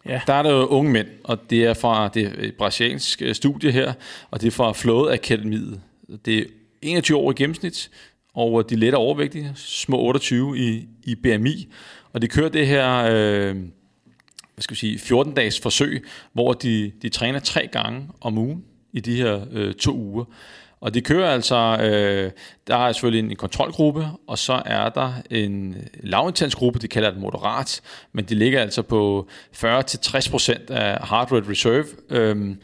Ja. 0.06 0.22
der 0.28 0.34
er 0.34 0.44
der 0.44 0.52
jo 0.52 0.66
unge 0.66 0.92
mænd, 0.92 1.08
og 1.24 1.50
det 1.50 1.64
er 1.64 1.74
fra 1.74 2.08
det 2.08 2.24
er 2.26 2.32
et 2.40 2.56
brasiliansk 2.56 3.22
øh, 3.22 3.36
studie 3.36 3.72
her, 3.72 3.94
og 4.32 4.42
det 4.42 4.48
er 4.48 4.52
fra 4.52 4.74
Flåde 4.74 5.14
Akademiet. 5.14 5.82
Det 6.26 6.38
er 6.38 6.44
21 6.84 7.18
år 7.18 7.32
i 7.32 7.34
gennemsnit, 7.34 7.92
og 8.34 8.60
øh, 8.60 8.70
de 8.70 8.76
lettere 8.76 9.02
overvægtige, 9.02 9.52
små 9.56 10.00
28 10.00 10.58
i, 10.58 10.88
i 11.04 11.16
BMI, 11.16 11.68
og 12.14 12.22
de 12.22 12.28
kører 12.28 12.50
det 12.50 12.68
her, 12.68 13.06
øh, 13.12 13.56
hvad 14.54 14.62
skal 14.62 14.76
vi 14.76 14.80
sige, 14.80 14.98
14-dages 14.98 15.60
forsøg, 15.60 16.06
hvor 16.34 16.54
de, 16.54 16.92
de 17.02 17.10
træner 17.10 17.40
tre 17.40 17.68
gange 17.68 18.10
om 18.22 18.38
ugen 18.38 18.64
i 18.94 19.00
de 19.00 19.16
her 19.16 19.46
øh, 19.52 19.74
to 19.74 19.96
uger. 19.96 20.26
Og 20.82 20.94
de 20.94 21.02
kører 21.02 21.32
altså, 21.32 21.56
øh, 21.56 22.32
der 22.68 22.78
er 22.78 22.92
selvfølgelig 22.92 23.32
en 23.32 23.36
kontrolgruppe, 23.36 24.08
og 24.28 24.38
så 24.38 24.62
er 24.66 24.90
der 24.90 25.14
en 25.30 25.76
lavintensgruppe, 26.00 26.80
de 26.80 26.88
kalder 26.88 27.12
det 27.12 27.20
moderat, 27.20 27.82
men 28.12 28.26
de 28.26 28.36
ligger 28.36 28.62
altså 28.62 28.82
på 28.82 29.28
40-60% 29.56 30.74
af 30.74 31.08
heart 31.08 31.32
rate 31.32 31.50
reserve, 31.50 31.86
øh, 32.10 32.56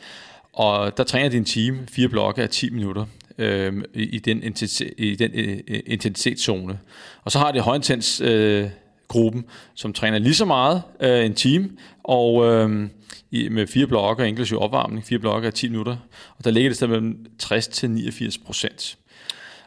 og 0.53 0.97
der 0.97 1.03
træner 1.03 1.29
de 1.29 1.37
en 1.37 1.45
time, 1.45 1.87
fire 1.91 2.07
blokke 2.07 2.41
af 2.41 2.49
10 2.49 2.69
minutter 2.69 3.05
øh, 3.39 3.83
i, 3.93 4.19
den, 4.19 4.43
intensitet, 4.43 4.93
i 4.97 5.15
den 5.15 5.31
øh, 5.33 5.79
intensitetszone. 5.85 6.79
Og 7.23 7.31
så 7.31 7.39
har 7.39 7.51
de 7.51 7.59
højintens 7.59 8.21
øh, 8.21 8.69
gruppen, 9.07 9.45
som 9.75 9.93
træner 9.93 10.19
lige 10.19 10.35
så 10.35 10.45
meget 10.45 10.81
øh, 11.01 11.25
en 11.25 11.33
time, 11.33 11.69
og 12.03 12.45
øh, 12.45 12.89
i, 13.31 13.49
med 13.49 13.67
fire 13.67 13.87
blokke, 13.87 14.27
inklusive 14.27 14.59
opvarmning, 14.59 15.05
fire 15.05 15.19
blokke 15.19 15.47
af 15.47 15.53
10 15.53 15.69
minutter, 15.69 15.97
og 16.37 16.45
der 16.45 16.51
ligger 16.51 16.69
det 16.69 16.77
stadig 16.77 16.91
mellem 16.91 17.25
60 17.39 17.67
til 17.67 17.89
89 17.89 18.37
procent. 18.37 18.97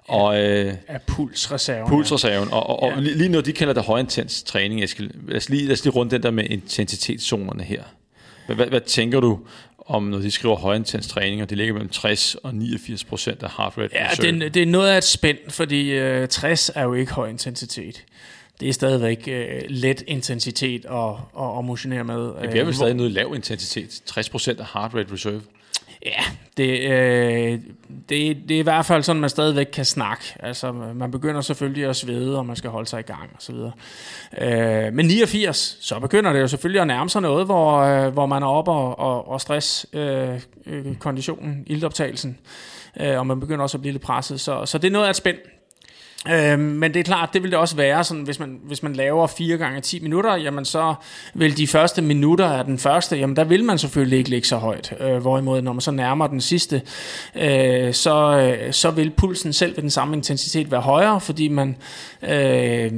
Og, 0.08 0.40
øh, 0.40 0.74
af 0.88 1.02
pulsreserven. 1.02 1.88
Pulsreserven. 1.88 2.48
Og, 2.52 2.82
og, 2.82 2.88
ja. 2.88 2.96
og 2.96 3.02
lige 3.02 3.28
nu, 3.28 3.40
de 3.40 3.52
kalder 3.52 3.74
det 3.74 3.82
højintens 3.82 4.42
træning. 4.42 4.80
Jeg 4.80 4.88
skal, 4.88 5.10
lad, 5.28 5.36
os 5.36 5.48
lige, 5.48 5.64
lad 5.64 5.72
os 5.72 5.84
lige 5.84 5.94
rundt 5.94 6.12
den 6.12 6.22
der 6.22 6.30
med 6.30 6.44
intensitetszonerne 6.44 7.62
her. 7.62 7.82
Hvad, 8.46 8.56
hvad, 8.56 8.66
hvad 8.66 8.80
tænker 8.80 9.20
du 9.20 9.38
om, 9.92 10.02
når 10.02 10.18
de 10.18 10.30
skriver 10.30 10.56
højintens 10.56 11.06
træning, 11.06 11.42
og 11.42 11.50
det 11.50 11.58
ligger 11.58 11.74
mellem 11.74 11.90
60 11.90 12.34
og 12.34 12.54
89 12.54 13.04
procent 13.04 13.42
af 13.42 13.50
heart 13.56 13.78
rate 13.78 13.90
Ja, 13.94 14.08
det, 14.22 14.54
det 14.54 14.62
er 14.62 14.66
noget 14.66 14.88
af 14.88 14.98
et 14.98 15.04
spænd, 15.04 15.38
fordi 15.48 15.90
øh, 15.90 16.28
60 16.28 16.70
er 16.74 16.82
jo 16.82 16.94
ikke 16.94 17.12
høj 17.12 17.28
intensitet 17.28 18.04
det 18.62 18.68
er 18.68 18.72
stadigvæk 18.72 19.28
øh, 19.28 19.62
let 19.68 20.04
intensitet 20.06 20.84
at, 20.84 21.08
at, 21.40 21.58
at 21.58 21.64
motionere 21.64 22.04
med. 22.04 22.24
Det 22.24 22.50
bliver 22.50 22.64
vel 22.64 22.68
øh, 22.68 22.74
stadig 22.74 22.94
noget 22.94 23.12
lav 23.12 23.32
intensitet. 23.34 24.02
60% 24.10 24.48
af 24.48 24.66
heart 24.74 24.94
rate 24.94 25.12
reserve. 25.12 25.42
Ja, 26.06 26.22
det, 26.56 26.80
øh, 26.80 27.60
det, 28.08 28.36
det 28.48 28.54
er 28.54 28.58
i 28.58 28.62
hvert 28.62 28.86
fald 28.86 29.02
sådan, 29.02 29.20
man 29.20 29.30
stadigvæk 29.30 29.66
kan 29.72 29.84
snakke. 29.84 30.24
Altså, 30.40 30.72
man 30.72 31.10
begynder 31.10 31.40
selvfølgelig 31.40 31.84
at 31.84 31.96
svede, 31.96 32.38
og 32.38 32.46
man 32.46 32.56
skal 32.56 32.70
holde 32.70 32.88
sig 32.88 33.00
i 33.00 33.02
gang 33.02 33.30
osv. 33.36 33.54
Øh, 34.38 34.92
men 34.92 35.06
89, 35.06 35.78
så 35.80 35.98
begynder 35.98 36.32
det 36.32 36.40
jo 36.40 36.48
selvfølgelig 36.48 36.80
at 36.80 36.86
nærme 36.86 37.10
sig 37.10 37.22
noget, 37.22 37.46
hvor, 37.46 37.78
øh, 37.78 38.12
hvor 38.12 38.26
man 38.26 38.42
er 38.42 38.46
oppe 38.46 38.70
og, 38.70 38.98
og, 38.98 39.28
og 39.28 39.40
stress 39.40 39.86
øh, 39.92 40.40
øh, 40.66 40.96
konditionen, 40.96 41.64
ildoptagelsen, 41.66 42.38
øh, 43.00 43.18
og 43.18 43.26
man 43.26 43.40
begynder 43.40 43.62
også 43.62 43.76
at 43.76 43.80
blive 43.80 43.92
lidt 43.92 44.02
presset. 44.02 44.40
Så, 44.40 44.66
så 44.66 44.78
det 44.78 44.88
er 44.88 44.92
noget 44.92 45.06
af 45.06 45.10
et 45.10 45.16
spænd. 45.16 45.36
Øh, 46.28 46.58
men 46.58 46.94
det 46.94 47.00
er 47.00 47.04
klart, 47.04 47.28
det 47.32 47.42
vil 47.42 47.50
det 47.50 47.58
også 47.58 47.76
være, 47.76 48.04
sådan, 48.04 48.22
hvis, 48.22 48.38
man, 48.38 48.60
hvis 48.64 48.82
man 48.82 48.92
laver 48.92 49.26
4 49.26 49.56
gange 49.56 49.80
10 49.80 50.00
minutter, 50.00 50.36
jamen 50.36 50.64
så 50.64 50.94
vil 51.34 51.56
de 51.56 51.66
første 51.66 52.02
minutter 52.02 52.46
af 52.46 52.64
den 52.64 52.78
første, 52.78 53.16
jamen 53.16 53.36
der 53.36 53.44
vil 53.44 53.64
man 53.64 53.78
selvfølgelig 53.78 54.18
ikke 54.18 54.30
ligge 54.30 54.48
så 54.48 54.56
højt. 54.56 54.94
Øh, 55.00 55.16
hvorimod, 55.16 55.62
når 55.62 55.72
man 55.72 55.80
så 55.80 55.90
nærmer 55.90 56.26
den 56.26 56.40
sidste, 56.40 56.82
øh, 57.34 57.94
så, 57.94 58.38
øh, 58.38 58.72
så 58.72 58.90
vil 58.90 59.10
pulsen 59.10 59.52
selv 59.52 59.76
ved 59.76 59.82
den 59.82 59.90
samme 59.90 60.16
intensitet 60.16 60.70
være 60.70 60.80
højere, 60.80 61.20
fordi 61.20 61.48
man 61.48 61.76
øh, 62.22 62.92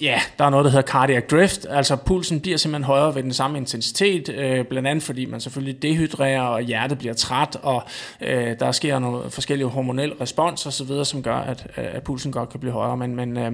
ja, 0.00 0.20
der 0.38 0.44
er 0.44 0.50
noget, 0.50 0.64
der 0.64 0.70
hedder 0.70 0.86
cardiac 0.86 1.22
drift, 1.30 1.66
altså 1.70 1.96
pulsen 1.96 2.40
bliver 2.40 2.56
simpelthen 2.56 2.84
højere 2.84 3.14
ved 3.14 3.22
den 3.22 3.32
samme 3.32 3.58
intensitet, 3.58 4.28
øh, 4.28 4.64
blandt 4.64 4.88
andet 4.88 5.04
fordi 5.04 5.24
man 5.24 5.40
selvfølgelig 5.40 5.82
dehydrerer, 5.82 6.42
og 6.42 6.60
hjertet 6.62 6.98
bliver 6.98 7.14
træt, 7.14 7.56
og 7.62 7.82
øh, 8.20 8.58
der 8.60 8.72
sker 8.72 8.98
nogle 8.98 9.30
forskellige 9.30 9.68
hormonelle 9.68 10.14
respons 10.20 10.66
osv., 10.66 11.04
som 11.04 11.22
gør, 11.22 11.36
at, 11.36 11.66
øh, 11.76 11.84
at 11.92 12.02
pulsen 12.02 12.32
godt 12.32 12.48
kan 12.48 12.60
blive 12.60 12.72
højere, 12.72 12.96
men, 12.96 13.16
men, 13.16 13.36
øh, 13.36 13.52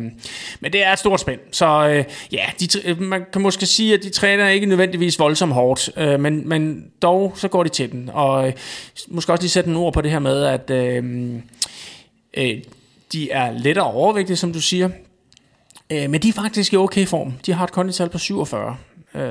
men 0.60 0.72
det 0.72 0.84
er 0.84 0.92
et 0.92 0.98
stort 0.98 1.20
spænd. 1.20 1.40
Så 1.52 1.88
øh, 1.88 2.04
ja, 2.32 2.44
de, 2.60 2.88
øh, 2.88 3.00
man 3.00 3.24
kan 3.32 3.42
måske 3.42 3.66
sige, 3.66 3.94
at 3.94 4.02
de 4.02 4.10
træner 4.10 4.48
ikke 4.48 4.66
nødvendigvis 4.66 5.18
voldsomt 5.18 5.52
hårdt, 5.52 5.90
øh, 5.96 6.20
men, 6.20 6.48
men 6.48 6.90
dog 7.02 7.32
så 7.36 7.48
går 7.48 7.62
de 7.62 7.68
til 7.68 7.92
den, 7.92 8.10
og 8.12 8.46
øh, 8.46 8.52
måske 9.08 9.32
også 9.32 9.42
lige 9.42 9.50
sætte 9.50 9.70
nogle 9.70 9.86
ord 9.86 9.92
på 9.92 10.00
det 10.00 10.10
her 10.10 10.18
med, 10.18 10.44
at 10.44 10.70
øh, 10.70 11.34
øh, 12.34 12.62
de 13.12 13.30
er 13.30 13.52
lettere 13.58 13.92
overvægtige, 13.92 14.36
som 14.36 14.52
du 14.52 14.60
siger. 14.60 14.88
Øh, 15.92 16.10
men 16.10 16.22
de 16.22 16.28
er 16.28 16.32
faktisk 16.32 16.72
i 16.72 16.76
okay 16.76 17.06
form. 17.06 17.32
De 17.46 17.52
har 17.52 17.64
et 17.64 17.72
kondital 17.72 18.08
på 18.08 18.18
47. 18.18 18.76
Øh, 19.14 19.22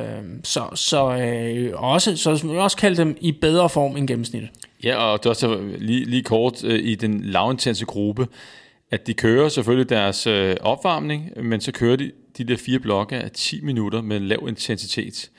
så 0.43 0.63
så 0.75 1.17
øh, 1.17 1.83
også, 1.83 2.15
så 2.15 2.47
vi 2.47 2.57
også 2.57 2.77
kalde 2.77 2.97
dem 2.97 3.17
i 3.21 3.31
bedre 3.31 3.69
form 3.69 3.97
end 3.97 4.07
gennemsnittet. 4.07 4.49
Ja, 4.83 4.95
og 4.95 5.19
det 5.19 5.25
er 5.25 5.29
også 5.29 5.59
lige, 5.77 6.05
lige 6.05 6.23
kort 6.23 6.63
øh, 6.63 6.79
i 6.79 6.95
den 6.95 7.21
lavintense 7.23 7.85
gruppe, 7.85 8.27
at 8.91 9.07
de 9.07 9.13
kører 9.13 9.49
selvfølgelig 9.49 9.89
deres 9.89 10.27
øh, 10.27 10.55
opvarmning, 10.61 11.29
men 11.43 11.61
så 11.61 11.71
kører 11.71 11.95
de 11.95 12.11
de 12.37 12.43
der 12.43 12.57
fire 12.57 12.79
blokke 12.79 13.15
af 13.15 13.31
10 13.31 13.61
minutter 13.61 14.01
med 14.01 14.19
lav 14.19 14.45
intensitet. 14.47 15.29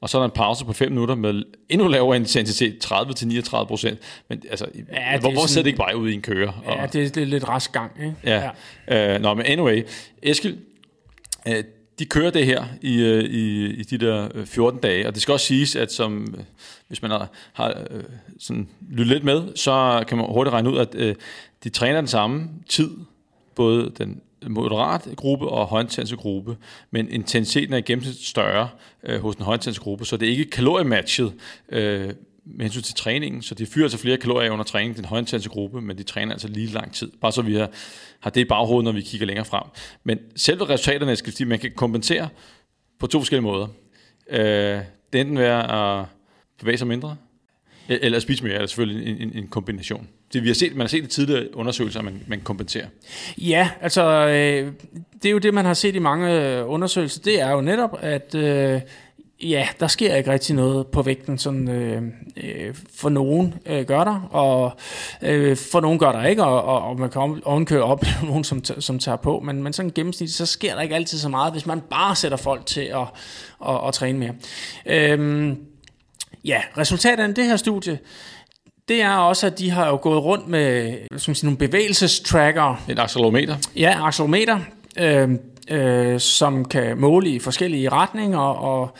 Og 0.00 0.08
så 0.08 0.18
er 0.18 0.20
der 0.20 0.24
en 0.24 0.34
pause 0.34 0.64
på 0.64 0.72
5 0.72 0.92
minutter 0.92 1.14
med 1.14 1.42
endnu 1.68 1.88
lavere 1.88 2.16
intensitet, 2.16 2.84
30-39 2.92 3.64
procent. 3.64 3.98
Men 4.28 4.42
altså, 4.50 4.66
ja, 4.92 5.20
hvor, 5.20 5.30
hvor 5.32 5.46
ser 5.46 5.60
det 5.60 5.66
ikke 5.66 5.76
bare 5.76 5.96
ud 5.96 6.08
i 6.08 6.14
en 6.14 6.22
kører? 6.22 6.62
Ja, 6.66 6.82
og, 6.82 6.92
det, 6.92 7.04
er, 7.04 7.08
det 7.08 7.22
er 7.22 7.26
lidt 7.26 7.48
rask 7.48 7.72
gang. 7.72 7.92
Ikke? 8.00 8.14
Ja. 8.24 8.50
ja. 8.88 9.16
Uh, 9.16 9.22
nå, 9.22 9.34
men 9.34 9.46
anyway. 9.46 9.82
Eskild, 10.22 10.56
Øh, 11.46 11.64
de 11.98 12.04
kører 12.04 12.30
det 12.30 12.46
her 12.46 12.64
i, 12.80 13.02
øh, 13.02 13.24
i, 13.24 13.66
i 13.66 13.82
de 13.82 13.98
der 13.98 14.28
øh, 14.34 14.46
14 14.46 14.80
dage, 14.80 15.06
og 15.06 15.14
det 15.14 15.22
skal 15.22 15.32
også 15.32 15.46
siges, 15.46 15.76
at 15.76 15.92
som, 15.92 16.34
øh, 16.38 16.44
hvis 16.88 17.02
man 17.02 17.10
har, 17.10 17.28
har 17.52 17.86
sådan 18.38 18.68
lyttet 18.90 19.06
lidt 19.06 19.24
med, 19.24 19.56
så 19.56 20.04
kan 20.08 20.16
man 20.16 20.26
hurtigt 20.26 20.52
regne 20.52 20.70
ud, 20.70 20.78
at 20.78 21.16
de 21.64 21.68
træner 21.68 22.00
den 22.00 22.08
samme 22.08 22.48
tid, 22.68 22.90
både 23.54 23.92
den 23.98 24.20
moderat 24.46 25.08
gruppe 25.16 25.48
og 25.48 25.66
højintense 25.66 26.16
gruppe, 26.16 26.56
men 26.90 27.10
intensiteten 27.10 27.74
er 27.74 27.78
i 27.78 27.80
gennemsnit 27.80 28.16
større 28.16 28.68
øh, 29.02 29.20
hos 29.20 29.36
den 29.36 29.44
højintense 29.44 29.80
gruppe, 29.80 30.04
så 30.04 30.16
det 30.16 30.28
er 30.28 30.32
ikke 30.32 30.50
kaloriematchet 30.50 31.34
øh, 31.68 32.10
med 32.54 32.64
hensyn 32.64 32.82
til 32.82 32.94
træningen, 32.94 33.42
så 33.42 33.54
de 33.54 33.66
fyrer 33.66 33.84
altså 33.84 33.98
flere 33.98 34.16
kalorier 34.16 34.50
under 34.50 34.64
træning, 34.64 34.96
den 34.96 35.04
højintense 35.04 35.48
gruppe, 35.48 35.80
men 35.80 35.98
de 35.98 36.02
træner 36.02 36.32
altså 36.32 36.48
lige 36.48 36.66
lang 36.66 36.94
tid, 36.94 37.12
bare 37.20 37.32
så 37.32 37.42
vi 37.42 37.54
har 37.54 37.70
har 38.20 38.30
det 38.30 38.40
i 38.40 38.44
baghovedet, 38.44 38.84
når 38.84 38.92
vi 38.92 39.00
kigger 39.00 39.26
længere 39.26 39.44
frem. 39.44 39.62
Men 40.04 40.18
selve 40.36 40.64
resultaterne 40.68 41.16
skal 41.16 41.32
sige, 41.32 41.46
man 41.46 41.58
kan 41.58 41.72
kompensere 41.76 42.28
på 42.98 43.06
to 43.06 43.18
forskellige 43.18 43.42
måder. 43.42 43.66
Øh, 44.30 44.80
det 45.12 45.20
enten 45.20 45.38
være 45.38 45.98
at 46.00 46.06
bevæge 46.60 46.78
sig 46.78 46.86
mindre, 46.86 47.16
e-, 47.88 48.04
eller 48.04 48.16
at 48.16 48.22
spise 48.22 48.44
mere, 48.44 48.54
er 48.54 48.66
selvfølgelig 48.66 49.08
en, 49.08 49.16
en, 49.16 49.32
en 49.34 49.48
kombination. 49.48 50.08
Det, 50.32 50.42
vi 50.42 50.48
har 50.48 50.54
set, 50.54 50.76
man 50.76 50.80
har 50.80 50.88
set 50.88 51.04
i 51.04 51.06
tidligere 51.06 51.56
undersøgelser, 51.56 51.98
at 51.98 52.04
man, 52.04 52.24
man 52.26 52.40
kompenserer. 52.40 52.86
Ja, 53.38 53.70
altså 53.80 54.02
øh, 54.02 54.72
det 55.22 55.28
er 55.28 55.32
jo 55.32 55.38
det, 55.38 55.54
man 55.54 55.64
har 55.64 55.74
set 55.74 55.94
i 55.94 55.98
mange 55.98 56.58
øh, 56.58 56.70
undersøgelser. 56.70 57.22
Det 57.22 57.40
er 57.40 57.50
jo 57.50 57.60
netop, 57.60 57.98
at 58.00 58.34
øh, 58.34 58.80
Ja, 59.42 59.68
der 59.80 59.86
sker 59.86 60.14
ikke 60.14 60.32
rigtig 60.32 60.54
noget 60.56 60.86
på 60.86 61.02
vægten, 61.02 61.38
sådan 61.38 61.68
øh, 61.68 62.02
øh, 62.36 62.74
for 62.96 63.08
nogen 63.08 63.54
øh, 63.66 63.84
gør 63.84 64.04
der, 64.04 64.28
og 64.30 64.72
øh, 65.22 65.56
for 65.56 65.80
nogen 65.80 65.98
gør 65.98 66.12
der 66.12 66.24
ikke, 66.24 66.44
og, 66.44 66.62
og, 66.62 66.82
og 66.82 66.98
man 66.98 67.10
kan 67.10 67.40
ovenkøre 67.44 67.82
op 67.82 68.04
nogen, 68.28 68.44
som, 68.44 68.64
som 68.64 68.98
tager 68.98 69.16
på, 69.16 69.40
men, 69.40 69.62
men 69.62 69.72
sådan 69.72 69.92
gennemsnit, 69.94 70.30
så 70.30 70.46
sker 70.46 70.74
der 70.74 70.82
ikke 70.82 70.94
altid 70.94 71.18
så 71.18 71.28
meget, 71.28 71.52
hvis 71.52 71.66
man 71.66 71.80
bare 71.80 72.16
sætter 72.16 72.38
folk 72.38 72.66
til 72.66 72.80
at, 72.80 73.06
at, 73.68 73.86
at 73.86 73.94
træne 73.94 74.18
mere. 74.18 74.32
Øh, 74.86 75.52
ja, 76.44 76.62
resultatet 76.78 77.24
af 77.24 77.34
det 77.34 77.44
her 77.44 77.56
studie, 77.56 77.98
det 78.88 79.02
er 79.02 79.16
også, 79.16 79.46
at 79.46 79.58
de 79.58 79.70
har 79.70 79.88
jo 79.88 79.98
gået 80.02 80.24
rundt 80.24 80.48
med 80.48 80.98
som 81.16 81.34
sige, 81.34 81.46
nogle 81.46 81.58
bevægelsestracker. 81.58 82.82
Et 82.88 82.98
accelerometer. 82.98 83.56
Ja, 83.76 84.06
accelerometer. 84.06 84.58
Øh, 84.98 85.28
øh, 85.70 86.20
som 86.20 86.64
kan 86.64 86.98
måle 86.98 87.30
i 87.30 87.38
forskellige 87.38 87.88
retninger, 87.88 88.38
og, 88.38 88.90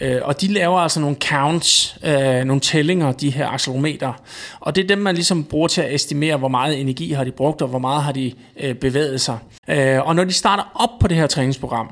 øh, 0.00 0.20
og 0.22 0.40
de 0.40 0.52
laver 0.52 0.78
altså 0.78 1.00
nogle 1.00 1.16
counts, 1.28 1.98
øh, 2.04 2.44
nogle 2.44 2.60
tællinger, 2.60 3.12
de 3.12 3.30
her 3.30 3.48
accelerometer. 3.48 4.12
Og 4.60 4.76
det 4.76 4.84
er 4.84 4.88
dem, 4.88 4.98
man 4.98 5.14
ligesom 5.14 5.44
bruger 5.44 5.68
til 5.68 5.80
at 5.80 5.94
estimere, 5.94 6.36
hvor 6.36 6.48
meget 6.48 6.80
energi 6.80 7.12
har 7.12 7.24
de 7.24 7.30
brugt, 7.30 7.62
og 7.62 7.68
hvor 7.68 7.78
meget 7.78 8.02
har 8.02 8.12
de 8.12 8.32
øh, 8.60 8.74
bevæget 8.74 9.20
sig. 9.20 9.38
Øh, 9.68 10.06
og 10.06 10.16
når 10.16 10.24
de 10.24 10.32
starter 10.32 10.72
op 10.74 10.90
på 11.00 11.08
det 11.08 11.16
her 11.16 11.26
træningsprogram, 11.26 11.90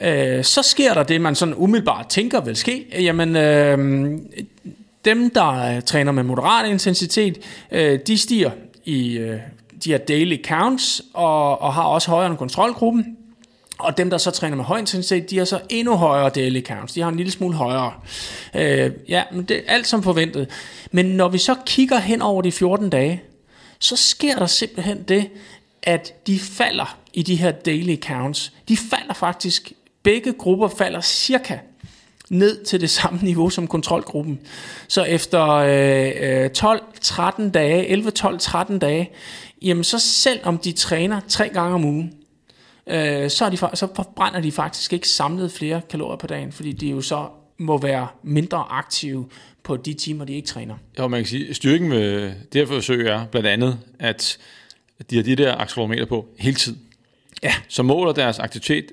øh, 0.00 0.44
så 0.44 0.62
sker 0.62 0.94
der 0.94 1.02
det, 1.02 1.20
man 1.20 1.34
sådan 1.34 1.54
umiddelbart 1.56 2.06
tænker 2.06 2.40
vil 2.40 2.56
ske. 2.56 2.86
Jamen, 2.98 3.36
øh, 3.36 3.78
dem, 5.04 5.30
der 5.30 5.76
øh, 5.76 5.82
træner 5.82 6.12
med 6.12 6.22
moderat 6.22 6.70
intensitet, 6.70 7.38
øh, 7.72 7.98
de 8.06 8.18
stiger 8.18 8.50
i 8.84 9.18
øh, 9.18 9.38
de 9.84 9.90
her 9.90 9.98
daily 9.98 10.44
counts, 10.44 11.02
og, 11.14 11.62
og 11.62 11.74
har 11.74 11.82
også 11.82 12.10
højere 12.10 12.30
end 12.30 12.38
kontrolgruppen. 12.38 13.16
Og 13.78 13.98
dem, 13.98 14.10
der 14.10 14.18
så 14.18 14.30
træner 14.30 14.56
med 14.56 14.64
høj 14.64 14.78
intensitet, 14.78 15.30
de 15.30 15.38
har 15.38 15.44
så 15.44 15.60
endnu 15.68 15.96
højere 15.96 16.30
daily 16.30 16.62
counts. 16.62 16.92
De 16.92 17.00
har 17.00 17.08
en 17.08 17.16
lille 17.16 17.32
smule 17.32 17.56
højere. 17.56 17.92
Øh, 18.54 18.90
ja, 19.08 19.22
men 19.32 19.44
det 19.44 19.56
er 19.56 19.62
alt 19.66 19.86
som 19.86 20.02
forventet. 20.02 20.50
Men 20.90 21.06
når 21.06 21.28
vi 21.28 21.38
så 21.38 21.54
kigger 21.66 21.98
hen 21.98 22.22
over 22.22 22.42
de 22.42 22.52
14 22.52 22.90
dage, 22.90 23.22
så 23.78 23.96
sker 23.96 24.36
der 24.38 24.46
simpelthen 24.46 25.02
det, 25.02 25.28
at 25.82 26.26
de 26.26 26.38
falder 26.38 26.98
i 27.12 27.22
de 27.22 27.36
her 27.36 27.50
daily 27.50 27.96
counts. 28.00 28.52
De 28.68 28.76
falder 28.76 29.14
faktisk, 29.14 29.72
begge 30.02 30.32
grupper 30.32 30.68
falder 30.68 31.00
cirka 31.00 31.58
ned 32.30 32.64
til 32.64 32.80
det 32.80 32.90
samme 32.90 33.18
niveau 33.30 33.50
som 33.50 33.66
kontrolgruppen. 33.66 34.40
Så 34.88 35.02
efter 35.02 35.48
øh, 35.48 36.12
øh 36.20 36.50
12-13 36.58 37.50
dage, 37.50 37.96
11-12-13 37.96 38.78
dage, 38.78 39.10
jamen 39.62 39.84
så 39.84 39.98
selv 39.98 40.40
om 40.42 40.58
de 40.58 40.72
træner 40.72 41.20
tre 41.28 41.48
gange 41.48 41.74
om 41.74 41.84
ugen, 41.84 42.14
øh, 42.86 43.30
så, 43.30 43.44
er 43.44 43.50
de, 43.50 43.56
så 43.56 43.88
forbrænder 43.96 44.40
de 44.40 44.52
faktisk 44.52 44.92
ikke 44.92 45.08
samlet 45.08 45.52
flere 45.52 45.80
kalorier 45.90 46.16
på 46.16 46.26
dagen, 46.26 46.52
fordi 46.52 46.72
de 46.72 46.88
jo 46.88 47.00
så 47.00 47.28
må 47.58 47.78
være 47.78 48.08
mindre 48.22 48.64
aktive 48.70 49.28
på 49.62 49.76
de 49.76 49.94
timer, 49.94 50.24
de 50.24 50.34
ikke 50.34 50.48
træner. 50.48 50.74
Ja, 50.98 51.08
man 51.08 51.20
kan 51.20 51.26
sige, 51.26 51.54
styrken 51.54 51.90
ved 51.90 52.32
det 52.52 52.60
her 52.60 52.66
forsøg 52.66 53.06
er 53.06 53.26
blandt 53.26 53.48
andet, 53.48 53.78
at 53.98 54.38
de 55.10 55.16
har 55.16 55.22
de 55.22 55.36
der 55.36 55.56
accelerometer 55.56 56.06
på 56.06 56.28
hele 56.38 56.56
tiden. 56.56 56.80
Ja. 57.42 57.54
Så 57.68 57.82
måler 57.82 58.12
deres 58.12 58.38
aktivitet 58.38 58.86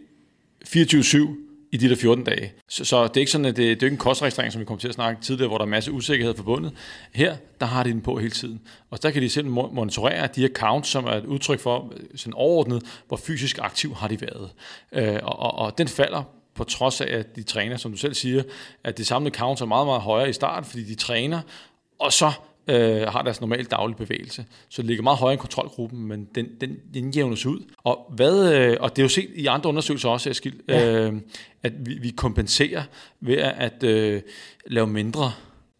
24-7 0.68 1.51
i 1.72 1.78
de 1.78 1.90
der 1.90 1.96
14 1.96 2.24
dage. 2.24 2.54
Så, 2.70 2.86
så 2.86 3.04
det 3.04 3.18
er 3.18 3.22
ikke 3.22 3.32
sådan, 3.32 3.46
at 3.46 3.56
det, 3.56 3.66
det 3.66 3.84
er 3.84 3.88
ikke 3.88 3.94
en 3.94 3.98
kostregistrering, 3.98 4.54
som 4.54 4.60
vi 4.60 4.66
kom 4.66 4.78
til 4.78 4.88
at 4.88 4.94
snakke 4.94 5.22
tidligere, 5.22 5.48
hvor 5.48 5.58
der 5.58 5.66
er 5.66 5.70
masse 5.70 5.92
usikkerhed 5.92 6.36
forbundet. 6.36 6.74
Her, 7.14 7.36
der 7.60 7.66
har 7.66 7.84
de 7.84 7.92
den 7.92 8.02
på 8.02 8.18
hele 8.18 8.32
tiden. 8.32 8.62
Og 8.90 9.04
der 9.04 9.12
kan 9.12 9.22
de 9.22 9.30
selv 9.30 9.48
monitorere 9.48 10.28
de 10.36 10.46
accounts, 10.46 10.90
som 10.90 11.06
er 11.06 11.12
et 11.12 11.26
udtryk 11.26 11.60
for 11.60 11.94
sådan 12.16 12.34
overordnet, 12.34 12.84
hvor 13.08 13.18
fysisk 13.18 13.60
aktiv 13.62 13.96
har 13.96 14.08
de 14.08 14.22
været. 14.22 14.52
Øh, 14.92 15.20
og, 15.24 15.40
og, 15.40 15.56
og 15.56 15.78
den 15.78 15.88
falder 15.88 16.24
på 16.56 16.64
trods 16.64 17.02
af, 17.02 17.18
at 17.18 17.36
de 17.36 17.44
træner, 17.44 17.78
som 17.78 17.92
du 17.92 17.98
selv 17.98 18.14
siger, 18.14 18.44
at 18.84 18.98
det 18.98 19.08
samlede 19.08 19.36
counts 19.36 19.62
er 19.62 19.66
meget, 19.66 19.88
meget 19.88 20.02
højere 20.02 20.30
i 20.30 20.34
starten, 20.34 20.70
fordi 20.70 20.84
de 20.84 20.96
træner, 20.96 21.42
og 22.00 22.14
så 22.14 22.32
øh, 22.68 23.02
har 23.02 23.22
deres 23.22 23.42
normale 23.42 23.64
daglige 23.64 23.98
bevægelse. 23.98 24.46
Så 24.70 24.82
det 24.82 24.88
ligger 24.88 25.04
meget 25.04 25.20
højere 25.20 25.34
i 25.34 25.38
kontrolgruppen, 25.38 26.08
men 26.08 26.28
den, 26.36 26.48
den, 26.62 26.76
den 26.94 27.12
jævnes 27.12 27.46
ud. 27.46 27.60
Og, 27.84 28.12
hvad, 28.16 28.54
øh, 28.54 28.78
og 28.80 28.90
det 28.90 29.02
er 29.02 29.04
jo 29.04 29.10
set 29.10 29.30
i 29.36 29.46
andre 29.46 29.70
undersøgelser 29.70 30.10
også, 30.10 30.30
Eskild, 30.30 30.54
ja. 30.68 31.08
øh, 31.08 31.14
at 31.64 31.74
vi, 31.80 31.94
vi 31.94 32.10
kompenserer 32.10 32.84
ved 33.22 33.38
at 33.38 33.84
øh, 33.84 34.22
lave 34.68 34.88
mindre 34.88 35.32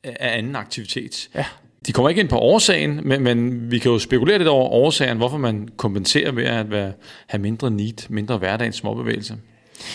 af 0.04 0.38
anden 0.38 0.56
aktivitet. 0.56 1.30
Ja. 1.36 1.46
De 1.88 1.92
kommer 1.92 2.10
ikke 2.10 2.22
ind 2.22 2.30
på 2.30 2.38
årsagen, 2.38 3.00
men, 3.04 3.24
men 3.24 3.72
vi 3.72 3.80
kan 3.80 3.92
jo 3.92 4.00
spekulere 4.00 4.38
lidt 4.38 4.50
over 4.50 4.70
årsagen, 4.70 5.18
hvorfor 5.18 5.38
man 5.38 5.70
kompenserer 5.78 6.32
ved 6.32 6.44
at 6.44 6.72
være, 6.72 6.94
have 7.28 7.42
mindre 7.42 7.72
need, 7.72 8.10
mindre 8.10 8.38
hverdagens 8.38 8.76
småbevægelse. 8.76 9.38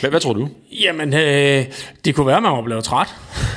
Hvad, 0.01 0.11
hvad 0.11 0.21
tror 0.21 0.33
du? 0.33 0.49
Jamen, 0.83 1.15
øh, 1.15 1.65
det 2.05 2.15
kunne 2.15 2.27
være, 2.27 2.37
at 2.37 2.43
man 2.43 2.53
var 2.53 2.63
blevet 2.63 2.85
træt. 2.85 3.09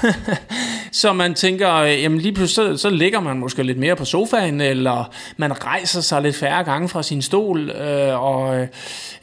så 0.91 1.13
man 1.13 1.33
tænker, 1.33 1.73
øh, 1.73 2.03
jamen 2.03 2.19
lige 2.19 2.33
pludselig, 2.33 2.79
så, 2.79 2.81
så 2.81 2.89
ligger 2.89 3.19
man 3.19 3.37
måske 3.37 3.63
lidt 3.63 3.77
mere 3.77 3.95
på 3.95 4.05
sofaen, 4.05 4.61
eller 4.61 5.11
man 5.37 5.65
rejser 5.65 6.01
sig 6.01 6.21
lidt 6.21 6.35
færre 6.35 6.63
gange 6.63 6.89
fra 6.89 7.03
sin 7.03 7.21
stol, 7.21 7.69
øh, 7.69 8.23
og 8.23 8.67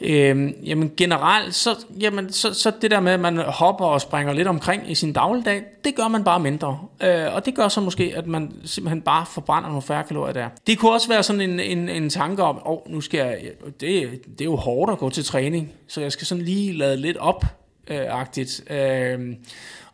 øh, 0.01 0.53
jamen 0.63 0.91
generelt, 0.97 1.55
så, 1.55 1.69
jamen, 1.99 2.33
så, 2.33 2.53
så 2.53 2.71
det 2.81 2.91
der 2.91 2.99
med, 2.99 3.11
at 3.11 3.19
man 3.19 3.37
hopper 3.37 3.85
og 3.85 4.01
springer 4.01 4.33
lidt 4.33 4.47
omkring 4.47 4.91
i 4.91 4.95
sin 4.95 5.13
dagligdag, 5.13 5.61
det 5.85 5.95
gør 5.95 6.07
man 6.07 6.23
bare 6.23 6.39
mindre. 6.39 6.79
Øh, 7.03 7.33
og 7.35 7.45
det 7.45 7.55
gør 7.55 7.67
så 7.67 7.81
måske, 7.81 8.13
at 8.15 8.27
man 8.27 8.53
simpelthen 8.65 9.01
bare 9.01 9.25
forbrænder 9.25 9.69
nogle 9.69 9.81
færre 9.81 10.03
kalorier 10.03 10.33
der. 10.33 10.47
Det 10.67 10.79
kunne 10.79 10.91
også 10.91 11.07
være 11.07 11.23
sådan 11.23 11.41
en, 11.41 11.59
en, 11.59 11.89
en 11.89 12.09
tanke 12.09 12.43
om, 12.43 12.55
åh, 12.65 12.71
oh, 12.71 12.91
nu 12.91 13.01
skal 13.01 13.17
jeg, 13.17 13.37
det, 13.65 14.09
det 14.31 14.41
er 14.41 14.45
jo 14.45 14.55
hårdt 14.55 14.91
at 14.91 14.97
gå 14.97 15.09
til 15.09 15.25
træning, 15.25 15.71
så 15.87 16.01
jeg 16.01 16.11
skal 16.11 16.27
sådan 16.27 16.43
lige 16.43 16.73
lade 16.73 16.97
lidt 16.97 17.17
op, 17.17 17.45
øh, 17.87 18.05
agtigt. 18.09 18.71
Øh, 18.71 19.19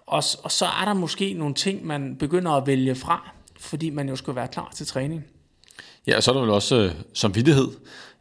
og, 0.08 0.24
og 0.44 0.52
så 0.52 0.66
er 0.66 0.86
der 0.86 0.94
måske 0.94 1.34
nogle 1.34 1.54
ting, 1.54 1.86
man 1.86 2.16
begynder 2.16 2.52
at 2.52 2.68
vælge 2.68 2.96
fra, 2.96 3.32
fordi 3.60 3.90
man 3.90 4.10
jo 4.10 4.16
skal 4.16 4.36
være 4.36 4.48
klar 4.48 4.72
til 4.76 4.88
træning. 4.88 5.24
Ja, 6.08 6.16
og 6.16 6.24
så 6.24 6.32
er 6.32 6.36
der 6.36 6.42
vel 6.42 6.50
også 6.50 6.76
øh, 6.76 6.92
som 7.14 7.36
vidtighed. 7.36 7.68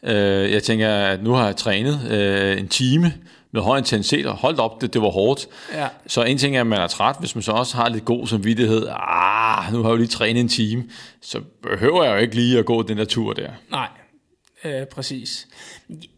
Øh, 0.03 0.53
jeg 0.53 0.63
tænker, 0.63 0.95
at 0.95 1.23
nu 1.23 1.33
har 1.33 1.47
jeg 1.47 1.57
trænet 1.57 2.11
øh, 2.11 2.59
en 2.59 2.69
time 2.69 3.15
med 3.53 3.63
høj 3.63 3.79
intensitet, 3.79 4.27
og 4.27 4.37
holdt 4.37 4.61
op, 4.61 4.81
det, 4.81 4.95
det 4.95 5.03
var 5.03 5.09
hårdt. 5.09 5.47
Ja. 5.75 5.89
Så 6.07 6.23
en 6.23 6.39
ting 6.39 6.57
er, 6.57 6.61
at 6.61 6.67
man 6.67 6.81
er 6.81 6.87
træt, 6.87 7.17
hvis 7.21 7.35
man 7.35 7.43
så 7.43 7.53
også 7.53 7.77
har 7.77 7.89
lidt 7.89 8.05
god 8.05 8.27
samvittighed. 8.27 8.87
Ah, 8.91 9.73
nu 9.73 9.83
har 9.83 9.89
jeg 9.89 9.93
jo 9.93 9.97
lige 9.97 10.09
trænet 10.09 10.41
en 10.41 10.49
time, 10.49 10.85
så 11.23 11.41
behøver 11.63 12.05
jeg 12.05 12.13
jo 12.13 12.19
ikke 12.19 12.35
lige 12.35 12.59
at 12.59 12.65
gå 12.65 12.83
den 12.83 12.99
der 12.99 13.05
tur 13.05 13.33
der. 13.33 13.51
Nej, 13.71 13.89
øh, 14.65 14.87
præcis. 14.87 15.49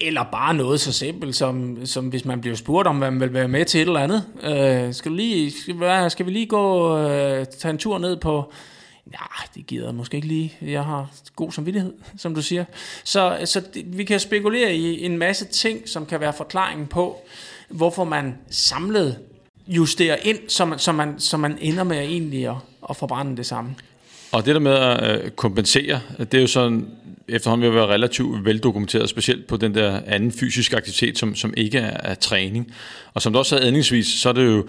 Eller 0.00 0.24
bare 0.32 0.54
noget 0.54 0.80
så 0.80 0.92
simpelt, 0.92 1.36
som, 1.36 1.86
som 1.86 2.08
hvis 2.08 2.24
man 2.24 2.40
bliver 2.40 2.56
spurgt 2.56 2.88
om, 2.88 2.98
hvad 2.98 3.10
man 3.10 3.20
vil 3.20 3.32
være 3.32 3.48
med 3.48 3.64
til 3.64 3.80
et 3.80 3.86
eller 3.86 4.00
andet. 4.00 4.24
Øh, 4.42 4.94
skal, 4.94 5.10
du 5.10 5.16
lige, 5.16 5.52
skal, 5.52 6.10
skal 6.10 6.26
vi 6.26 6.30
lige 6.30 6.46
gå 6.46 6.96
øh, 6.98 7.46
tage 7.46 7.70
en 7.70 7.78
tur 7.78 7.98
ned 7.98 8.16
på... 8.16 8.52
Ja, 9.12 9.44
det 9.54 9.66
gider 9.66 9.84
jeg 9.84 9.94
måske 9.94 10.14
ikke 10.14 10.28
lige. 10.28 10.52
Jeg 10.62 10.84
har 10.84 11.10
god 11.36 11.52
samvittighed, 11.52 11.92
som 12.16 12.34
du 12.34 12.42
siger. 12.42 12.64
Så, 13.04 13.38
så 13.44 13.62
det, 13.74 13.98
vi 13.98 14.04
kan 14.04 14.20
spekulere 14.20 14.74
i 14.74 15.04
en 15.04 15.18
masse 15.18 15.44
ting, 15.44 15.88
som 15.88 16.06
kan 16.06 16.20
være 16.20 16.32
forklaringen 16.32 16.86
på, 16.86 17.20
hvorfor 17.68 18.04
man 18.04 18.38
samlet 18.50 19.18
justerer 19.66 20.16
ind, 20.22 20.38
så 20.48 20.64
man, 20.64 20.78
så 20.78 20.92
man, 20.92 21.20
så 21.20 21.36
man 21.36 21.58
ender 21.60 21.84
med 21.84 21.98
egentlig 21.98 22.48
at, 22.48 22.56
at 22.90 22.96
forbrænde 22.96 23.36
det 23.36 23.46
samme. 23.46 23.74
Og 24.34 24.46
det 24.46 24.54
der 24.54 24.60
med 24.60 24.72
at 24.72 25.24
øh, 25.24 25.30
kompensere, 25.30 26.00
det 26.18 26.34
er 26.34 26.40
jo 26.40 26.46
sådan 26.46 26.88
efterhånden 27.28 27.68
vil 27.68 27.76
være 27.76 27.86
relativt 27.86 28.44
veldokumenteret, 28.44 29.08
specielt 29.08 29.46
på 29.46 29.56
den 29.56 29.74
der 29.74 30.00
anden 30.06 30.32
fysiske 30.32 30.76
aktivitet, 30.76 31.18
som, 31.18 31.34
som 31.34 31.54
ikke 31.56 31.78
er, 31.78 32.10
er 32.10 32.14
træning. 32.14 32.72
Og 33.14 33.22
som 33.22 33.32
du 33.32 33.38
også 33.38 33.48
sagde 33.48 33.66
endningsvis, 33.66 34.06
så 34.06 34.28
er 34.28 34.32
det 34.32 34.46
jo, 34.46 34.66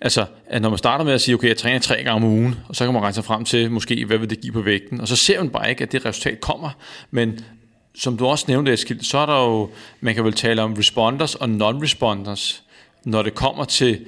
altså, 0.00 0.24
at 0.46 0.62
når 0.62 0.68
man 0.68 0.78
starter 0.78 1.04
med 1.04 1.12
at 1.12 1.20
sige, 1.20 1.34
okay, 1.34 1.48
jeg 1.48 1.56
træner 1.56 1.78
tre 1.78 1.94
gange 1.96 2.10
om 2.10 2.24
ugen, 2.24 2.54
og 2.68 2.76
så 2.76 2.84
kan 2.84 2.92
man 2.92 3.02
regne 3.02 3.14
sig 3.14 3.24
frem 3.24 3.44
til, 3.44 3.70
måske, 3.70 4.04
hvad 4.04 4.18
vil 4.18 4.30
det 4.30 4.40
give 4.40 4.52
på 4.52 4.60
vægten, 4.60 5.00
og 5.00 5.08
så 5.08 5.16
ser 5.16 5.42
man 5.42 5.50
bare 5.50 5.70
ikke, 5.70 5.82
at 5.82 5.92
det 5.92 6.04
resultat 6.06 6.40
kommer, 6.40 6.70
men 7.10 7.40
som 7.94 8.16
du 8.16 8.26
også 8.26 8.44
nævnte, 8.48 8.72
Eskild, 8.72 9.00
så 9.00 9.18
er 9.18 9.26
der 9.26 9.44
jo, 9.44 9.70
man 10.00 10.14
kan 10.14 10.24
vel 10.24 10.32
tale 10.32 10.62
om 10.62 10.72
responders 10.72 11.34
og 11.34 11.48
non-responders, 11.48 12.62
når 13.04 13.22
det 13.22 13.34
kommer 13.34 13.64
til, 13.64 14.04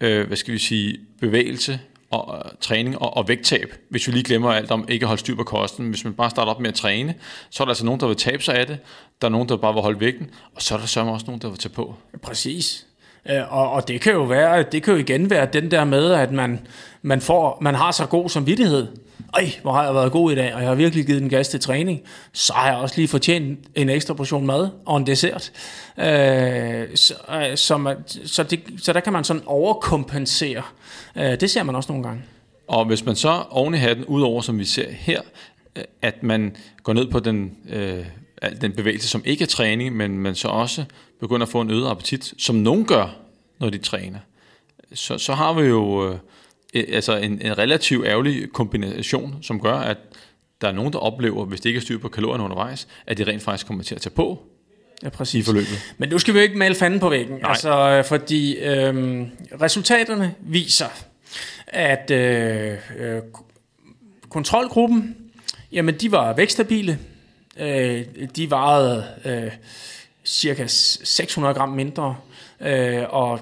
øh, 0.00 0.26
hvad 0.26 0.36
skal 0.36 0.54
vi 0.54 0.58
sige, 0.58 0.98
bevægelse, 1.20 1.80
og, 2.14 2.60
træning 2.60 2.98
og, 2.98 3.16
og 3.16 3.28
vægttab, 3.28 3.74
hvis 3.88 4.06
vi 4.06 4.12
lige 4.12 4.24
glemmer 4.24 4.52
alt 4.52 4.70
om 4.70 4.88
ikke 4.88 5.04
at 5.04 5.08
holde 5.08 5.20
styr 5.20 5.36
på 5.36 5.44
kosten. 5.44 5.88
Hvis 5.88 6.04
man 6.04 6.14
bare 6.14 6.30
starter 6.30 6.52
op 6.52 6.60
med 6.60 6.68
at 6.68 6.74
træne, 6.74 7.14
så 7.50 7.62
er 7.62 7.64
der 7.64 7.70
altså 7.70 7.84
nogen, 7.84 8.00
der 8.00 8.06
vil 8.06 8.16
tabe 8.16 8.42
sig 8.42 8.54
af 8.54 8.66
det, 8.66 8.78
der 9.20 9.28
er 9.28 9.30
nogen, 9.30 9.48
der 9.48 9.56
bare 9.56 9.72
vil 9.72 9.82
holde 9.82 10.00
vægten, 10.00 10.30
og 10.54 10.62
så 10.62 10.74
er 10.74 10.78
der 10.78 10.86
sørme 10.86 11.12
også 11.12 11.26
nogen, 11.26 11.40
der 11.42 11.48
vil 11.48 11.58
tage 11.58 11.72
på. 11.74 11.94
Præcis. 12.22 12.86
Øh, 13.30 13.52
og, 13.52 13.70
og 13.70 13.88
det 13.88 14.00
kan 14.00 14.12
jo 14.12 14.22
være, 14.22 14.62
det 14.62 14.82
kan 14.82 14.94
jo 14.94 15.00
igen 15.00 15.30
være 15.30 15.48
den 15.52 15.70
der 15.70 15.84
med, 15.84 16.12
at 16.12 16.32
man, 16.32 16.60
man, 17.02 17.20
får, 17.20 17.58
man 17.60 17.74
har 17.74 17.90
så 17.90 18.06
god 18.06 18.28
samvittighed. 18.28 18.86
Ej, 19.34 19.52
hvor 19.62 19.72
har 19.72 19.84
jeg 19.84 19.94
været 19.94 20.12
god 20.12 20.32
i 20.32 20.34
dag, 20.34 20.54
og 20.54 20.60
jeg 20.60 20.68
har 20.68 20.74
virkelig 20.74 21.06
givet 21.06 21.22
den 21.22 21.30
gas 21.30 21.48
til 21.48 21.60
træning. 21.60 22.00
Så 22.32 22.52
har 22.52 22.68
jeg 22.68 22.76
også 22.76 22.94
lige 22.96 23.08
fortjent 23.08 23.58
en 23.74 23.88
ekstra 23.88 24.14
portion 24.14 24.46
mad 24.46 24.68
og 24.86 24.96
en 24.96 25.06
dessert. 25.06 25.52
Øh, 25.98 26.04
så, 26.94 27.14
øh, 27.30 27.56
så, 27.56 27.76
man, 27.76 27.96
så, 28.26 28.42
det, 28.42 28.60
så 28.78 28.92
der 28.92 29.00
kan 29.00 29.12
man 29.12 29.24
sådan 29.24 29.42
overkompensere. 29.46 30.62
Øh, 31.16 31.40
det 31.40 31.50
ser 31.50 31.62
man 31.62 31.74
også 31.74 31.92
nogle 31.92 32.04
gange. 32.04 32.22
Og 32.68 32.84
hvis 32.84 33.04
man 33.04 33.16
så 33.16 33.42
oven 33.50 33.74
i 33.74 33.78
hatten, 33.78 34.04
udover 34.04 34.40
som 34.40 34.58
vi 34.58 34.64
ser 34.64 34.90
her, 34.90 35.20
øh, 35.76 35.84
at 36.02 36.22
man 36.22 36.56
går 36.82 36.92
ned 36.92 37.10
på 37.10 37.20
den, 37.20 37.56
øh, 37.68 38.04
den 38.60 38.72
bevægelse, 38.72 39.08
som 39.08 39.22
ikke 39.24 39.42
er 39.42 39.48
træning, 39.48 39.96
men 39.96 40.18
man 40.18 40.34
så 40.34 40.48
også 40.48 40.84
begynder 41.20 41.46
at 41.46 41.52
få 41.52 41.60
en 41.60 41.70
øget 41.70 41.90
appetit, 41.90 42.34
som 42.38 42.56
nogen 42.56 42.84
gør, 42.84 43.16
når 43.60 43.70
de 43.70 43.78
træner, 43.78 44.18
så, 44.94 45.18
så 45.18 45.34
har 45.34 45.52
vi 45.52 45.62
jo 45.62 46.10
øh, 46.10 46.18
altså 46.74 47.16
en, 47.16 47.40
en 47.42 47.58
relativt 47.58 48.06
ærgerlig 48.06 48.52
kombination, 48.52 49.38
som 49.42 49.60
gør, 49.60 49.74
at 49.74 49.98
der 50.60 50.68
er 50.68 50.72
nogen, 50.72 50.92
der 50.92 50.98
oplever, 50.98 51.44
hvis 51.44 51.60
det 51.60 51.70
ikke 51.70 51.78
er 51.78 51.82
styr 51.82 51.98
på 51.98 52.08
kalorierne 52.08 52.44
undervejs, 52.44 52.88
at 53.06 53.18
de 53.18 53.24
rent 53.24 53.42
faktisk 53.42 53.66
kommer 53.66 53.84
til 53.84 53.94
at 53.94 54.00
tage 54.00 54.14
på 54.14 54.42
ja, 55.02 55.08
præcis. 55.08 55.42
i 55.42 55.44
forløbet. 55.44 55.94
Men 55.98 56.08
nu 56.08 56.18
skal 56.18 56.34
vi 56.34 56.40
ikke 56.40 56.58
male 56.58 56.74
fanden 56.74 57.00
på 57.00 57.08
væggen, 57.08 57.38
Nej. 57.38 57.50
altså, 57.50 57.70
øh, 57.70 58.04
fordi 58.04 58.56
øh, 58.56 59.22
resultaterne 59.60 60.34
viser, 60.40 60.88
at 61.66 62.10
øh, 62.10 62.78
øh, 62.98 63.22
kontrolgruppen, 64.28 65.16
jamen 65.72 65.94
de 65.94 66.12
var 66.12 66.32
vækststabile, 66.32 66.98
øh, 67.60 68.04
de 68.36 68.50
vejede 68.50 69.04
øh, 69.24 69.52
cirka 70.24 70.66
600 70.66 71.54
gram 71.54 71.68
mindre, 71.68 72.16
øh, 72.60 73.02
og 73.08 73.40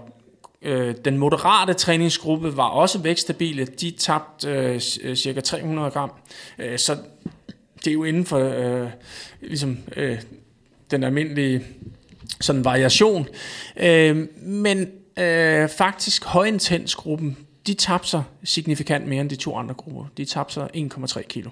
øh, 0.63 0.95
den 1.05 1.19
moderate 1.19 1.75
træningsgruppe 1.75 2.57
var 2.57 2.69
også 2.69 2.99
vækststabile, 2.99 3.65
de 3.65 3.91
tabte 3.91 4.49
øh, 4.49 4.81
cirka 5.17 5.41
300 5.41 5.91
gram, 5.91 6.13
øh, 6.59 6.79
så 6.79 6.97
det 7.85 7.91
er 7.91 7.95
jo 7.95 8.05
inden 8.05 8.27
for 8.27 8.39
øh, 8.39 8.89
ligesom, 9.41 9.79
øh, 9.97 10.19
den 10.91 11.05
almindelige 11.05 11.65
sådan 12.41 12.65
variation. 12.65 13.29
Øh, 13.77 14.27
men 14.43 14.91
øh, 15.19 15.69
faktisk 15.69 16.25
højintensgruppen, 16.25 17.37
de 17.67 17.75
tabte 17.75 18.09
sig 18.09 18.23
signifikant 18.45 19.07
mere 19.07 19.21
end 19.21 19.31
de 19.31 19.37
to 19.37 19.57
andre 19.57 19.75
grupper. 19.75 20.05
De 20.17 20.25
tabte 20.25 20.55
sig 20.55 20.69
1,3 20.75 21.23
kilo 21.23 21.51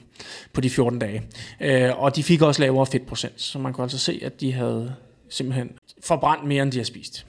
på 0.52 0.60
de 0.60 0.70
14 0.70 0.98
dage. 0.98 1.22
Øh, 1.60 2.02
og 2.02 2.16
de 2.16 2.22
fik 2.22 2.42
også 2.42 2.62
lavere 2.62 2.86
fedtprocent, 2.86 3.40
så 3.40 3.58
man 3.58 3.74
kan 3.74 3.82
altså 3.82 3.98
se, 3.98 4.20
at 4.22 4.40
de 4.40 4.52
havde 4.52 4.94
simpelthen 5.30 5.70
forbrændt 6.04 6.44
mere, 6.44 6.62
end 6.62 6.72
de 6.72 6.76
har 6.76 6.84
spist. 6.84 7.26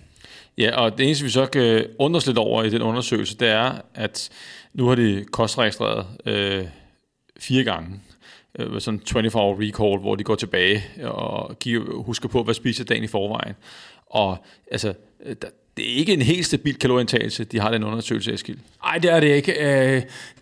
Ja, 0.58 0.76
og 0.76 0.98
det 0.98 1.06
eneste, 1.06 1.24
vi 1.26 1.30
så 1.30 1.46
kan 1.46 1.86
undres 2.00 2.28
lidt 2.28 2.38
over 2.38 2.64
i 2.64 2.70
den 2.70 2.82
undersøgelse, 2.82 3.38
det 3.38 3.48
er, 3.48 3.82
at 3.94 4.30
nu 4.74 4.88
har 4.88 4.96
de 4.96 5.26
kostregistreret 5.32 6.06
øh, 6.26 6.66
fire 7.40 7.64
gange 7.64 8.00
øh, 8.60 8.82
sådan 8.82 9.02
24-hour 9.10 9.62
recall, 9.62 10.02
hvor 10.02 10.16
de 10.16 10.24
går 10.24 10.36
tilbage 10.36 10.84
og 11.04 11.60
giver, 11.60 12.04
husker 12.04 12.30
på, 12.30 12.44
hvad 12.44 12.54
spiser 12.54 12.84
dagen 12.84 13.04
i 13.04 13.08
forvejen. 13.08 13.56
Og 14.06 14.38
altså, 14.72 14.94
øh, 15.26 15.36
der, 15.42 15.48
det 15.78 15.92
er 15.92 15.96
ikke 15.96 16.14
en 16.14 16.22
helt 16.22 16.46
stabil 16.46 16.80
kalorieindtagelse, 16.80 17.44
de 17.44 17.60
har 17.60 17.72
den 17.72 17.84
undersøgelse, 17.84 18.34
Eskild. 18.34 18.58
Nej, 18.84 18.98
det 18.98 19.12
er 19.12 19.20
det 19.20 19.28
ikke. 19.28 19.54
Øh, 19.96 20.02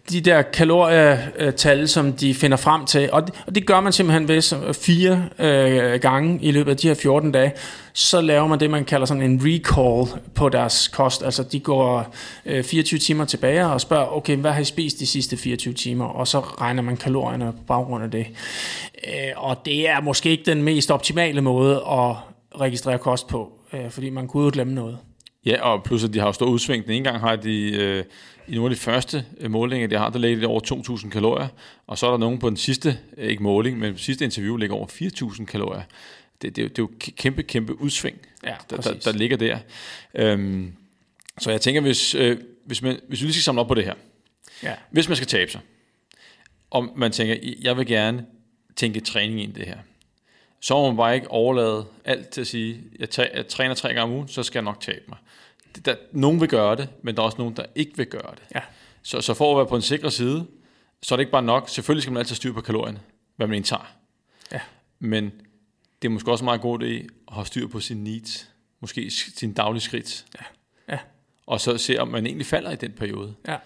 de 0.09 0.21
der 0.21 0.41
kalorietal, 0.41 1.87
som 1.87 2.13
de 2.13 2.33
finder 2.33 2.58
frem 2.58 2.85
til, 2.85 3.10
og 3.12 3.27
det, 3.27 3.43
og 3.47 3.56
det 3.56 3.65
gør 3.65 3.79
man 3.79 3.93
simpelthen 3.93 4.27
ved 4.27 4.73
fire 4.73 5.25
øh, 5.39 6.01
gange 6.01 6.39
i 6.41 6.51
løbet 6.51 6.71
af 6.71 6.77
de 6.77 6.87
her 6.87 6.95
14 6.95 7.31
dage, 7.31 7.51
så 7.93 8.21
laver 8.21 8.47
man 8.47 8.60
det, 8.60 8.69
man 8.69 8.85
kalder 8.85 9.06
sådan 9.06 9.23
en 9.23 9.41
recall 9.43 10.21
på 10.35 10.49
deres 10.49 10.87
kost. 10.87 11.23
Altså 11.23 11.43
de 11.43 11.60
går 11.60 12.15
øh, 12.45 12.63
24 12.63 12.99
timer 12.99 13.25
tilbage 13.25 13.65
og 13.65 13.81
spørger, 13.81 14.15
okay, 14.15 14.37
hvad 14.37 14.51
har 14.51 14.62
I 14.62 14.65
spist 14.65 14.99
de 14.99 15.06
sidste 15.06 15.37
24 15.37 15.73
timer? 15.73 16.06
Og 16.06 16.27
så 16.27 16.39
regner 16.39 16.81
man 16.81 16.97
kalorierne 16.97 17.51
på 17.51 17.63
baggrund 17.67 18.04
af 18.04 18.12
det. 18.12 18.25
Øh, 19.08 19.31
og 19.35 19.58
det 19.65 19.89
er 19.89 20.01
måske 20.01 20.29
ikke 20.29 20.45
den 20.45 20.63
mest 20.63 20.91
optimale 20.91 21.41
måde 21.41 21.75
at 21.75 22.15
registrere 22.62 22.97
kost 22.97 23.27
på, 23.27 23.51
øh, 23.73 23.89
fordi 23.89 24.10
man 24.10 24.27
kunne 24.27 24.43
jo 24.43 24.49
glemme 24.54 24.73
noget. 24.73 24.97
Ja, 25.46 25.62
og 25.62 25.83
plus 25.83 26.04
at 26.04 26.13
de 26.13 26.19
har 26.19 26.25
jo 26.25 26.33
stor 26.33 26.46
udsving. 26.46 26.85
Den 26.85 26.94
ene 26.94 27.10
gang 27.10 27.19
har 27.19 27.35
de, 27.35 27.71
øh, 27.71 28.04
i 28.48 28.56
nogle 28.56 28.71
af 28.71 28.75
de 28.75 28.81
første 28.81 29.25
øh, 29.40 29.52
målinger, 29.52 29.87
de 29.87 29.98
har, 29.98 30.10
der 30.10 30.19
ligger 30.19 30.37
det 30.37 30.48
over 30.48 30.62
2.000 31.00 31.10
kalorier, 31.10 31.48
og 31.87 31.98
så 31.98 32.08
er 32.08 32.12
der 32.12 32.17
nogen 32.17 32.40
på 32.40 32.50
den 32.50 32.58
sidste, 32.58 33.00
øh, 33.17 33.29
ikke 33.29 33.44
måling, 33.44 33.79
men 33.79 33.98
sidste 33.98 34.25
interview 34.25 34.56
ligger 34.56 34.75
over 34.75 34.87
4.000 34.87 35.46
kalorier. 35.46 35.81
Det, 36.42 36.56
det, 36.56 36.69
det 36.69 36.79
er 36.79 36.83
jo 36.83 36.90
kæmpe, 37.17 37.44
kæmpe 37.44 37.81
udsving, 37.81 38.17
ja, 38.44 38.56
der, 38.69 38.77
der, 38.77 38.94
der 38.94 39.12
ligger 39.12 39.37
der. 39.37 39.58
Øhm, 40.13 40.73
så 41.40 41.52
jeg 41.52 41.62
tænker, 41.62 41.81
hvis, 41.81 42.15
øh, 42.15 42.37
hvis, 42.65 42.81
man, 42.81 43.00
hvis 43.08 43.21
vi 43.21 43.25
lige 43.25 43.33
skal 43.33 43.44
samle 43.44 43.62
op 43.62 43.67
på 43.67 43.73
det 43.73 43.85
her. 43.85 43.94
Ja. 44.63 44.73
Hvis 44.92 45.08
man 45.08 45.15
skal 45.15 45.27
tabe 45.27 45.52
sig, 45.52 45.62
og 46.69 46.87
man 46.96 47.12
tænker, 47.12 47.35
jeg 47.62 47.77
vil 47.77 47.87
gerne 47.87 48.25
tænke 48.75 49.00
træning 49.00 49.42
ind 49.42 49.58
i 49.58 49.60
det 49.60 49.67
her, 49.67 49.77
så 50.62 50.73
må 50.73 50.87
man 50.87 50.98
bare 50.98 51.15
ikke 51.15 51.31
overlade 51.31 51.85
alt 52.06 52.29
til 52.29 52.42
at 52.42 52.48
sige, 52.48 52.81
jeg, 53.00 53.10
tager, 53.10 53.29
jeg 53.35 53.48
træner 53.48 53.75
tre 53.75 53.87
gange 53.87 54.02
om 54.02 54.12
ugen, 54.12 54.27
så 54.27 54.44
skal 54.44 54.60
jeg 54.60 54.63
nok 54.63 54.79
tabe 54.81 55.04
mig. 55.08 55.17
Der, 55.85 55.95
nogen 56.11 56.41
vil 56.41 56.49
gøre 56.49 56.75
det, 56.75 56.89
men 57.01 57.15
der 57.15 57.21
er 57.21 57.25
også 57.25 57.37
nogen, 57.37 57.55
der 57.55 57.65
ikke 57.75 57.97
vil 57.97 58.05
gøre 58.05 58.31
det. 58.31 58.43
Ja. 58.55 58.61
Så, 59.03 59.21
så 59.21 59.33
for 59.33 59.51
at 59.51 59.57
være 59.57 59.67
på 59.67 59.75
en 59.75 59.81
sikker 59.81 60.09
side, 60.09 60.45
så 61.01 61.15
er 61.15 61.17
det 61.17 61.21
ikke 61.21 61.31
bare 61.31 61.43
nok. 61.43 61.69
Selvfølgelig 61.69 62.03
skal 62.03 62.13
man 62.13 62.19
altid 62.19 62.35
styre 62.35 62.53
på 62.53 62.61
kalorierne, 62.61 62.99
hvad 63.35 63.47
man 63.47 63.55
indtager. 63.55 63.95
Ja. 64.51 64.59
Men 64.99 65.31
det 66.01 66.07
er 66.07 66.09
måske 66.09 66.31
også 66.31 66.43
meget 66.43 66.61
god 66.61 66.79
idé 66.79 67.07
at 67.27 67.33
have 67.33 67.45
styr 67.45 67.67
på 67.67 67.79
sine 67.79 68.03
needs. 68.03 68.49
Måske 68.79 69.11
sin 69.11 69.53
daglige 69.53 69.81
skridt. 69.81 70.25
Ja. 70.39 70.45
ja. 70.93 70.99
Og 71.45 71.61
så 71.61 71.77
se, 71.77 71.97
om 71.97 72.07
man 72.07 72.25
egentlig 72.25 72.45
falder 72.45 72.71
i 72.71 72.75
den 72.75 72.91
periode. 72.91 73.35
Ja. 73.47 73.57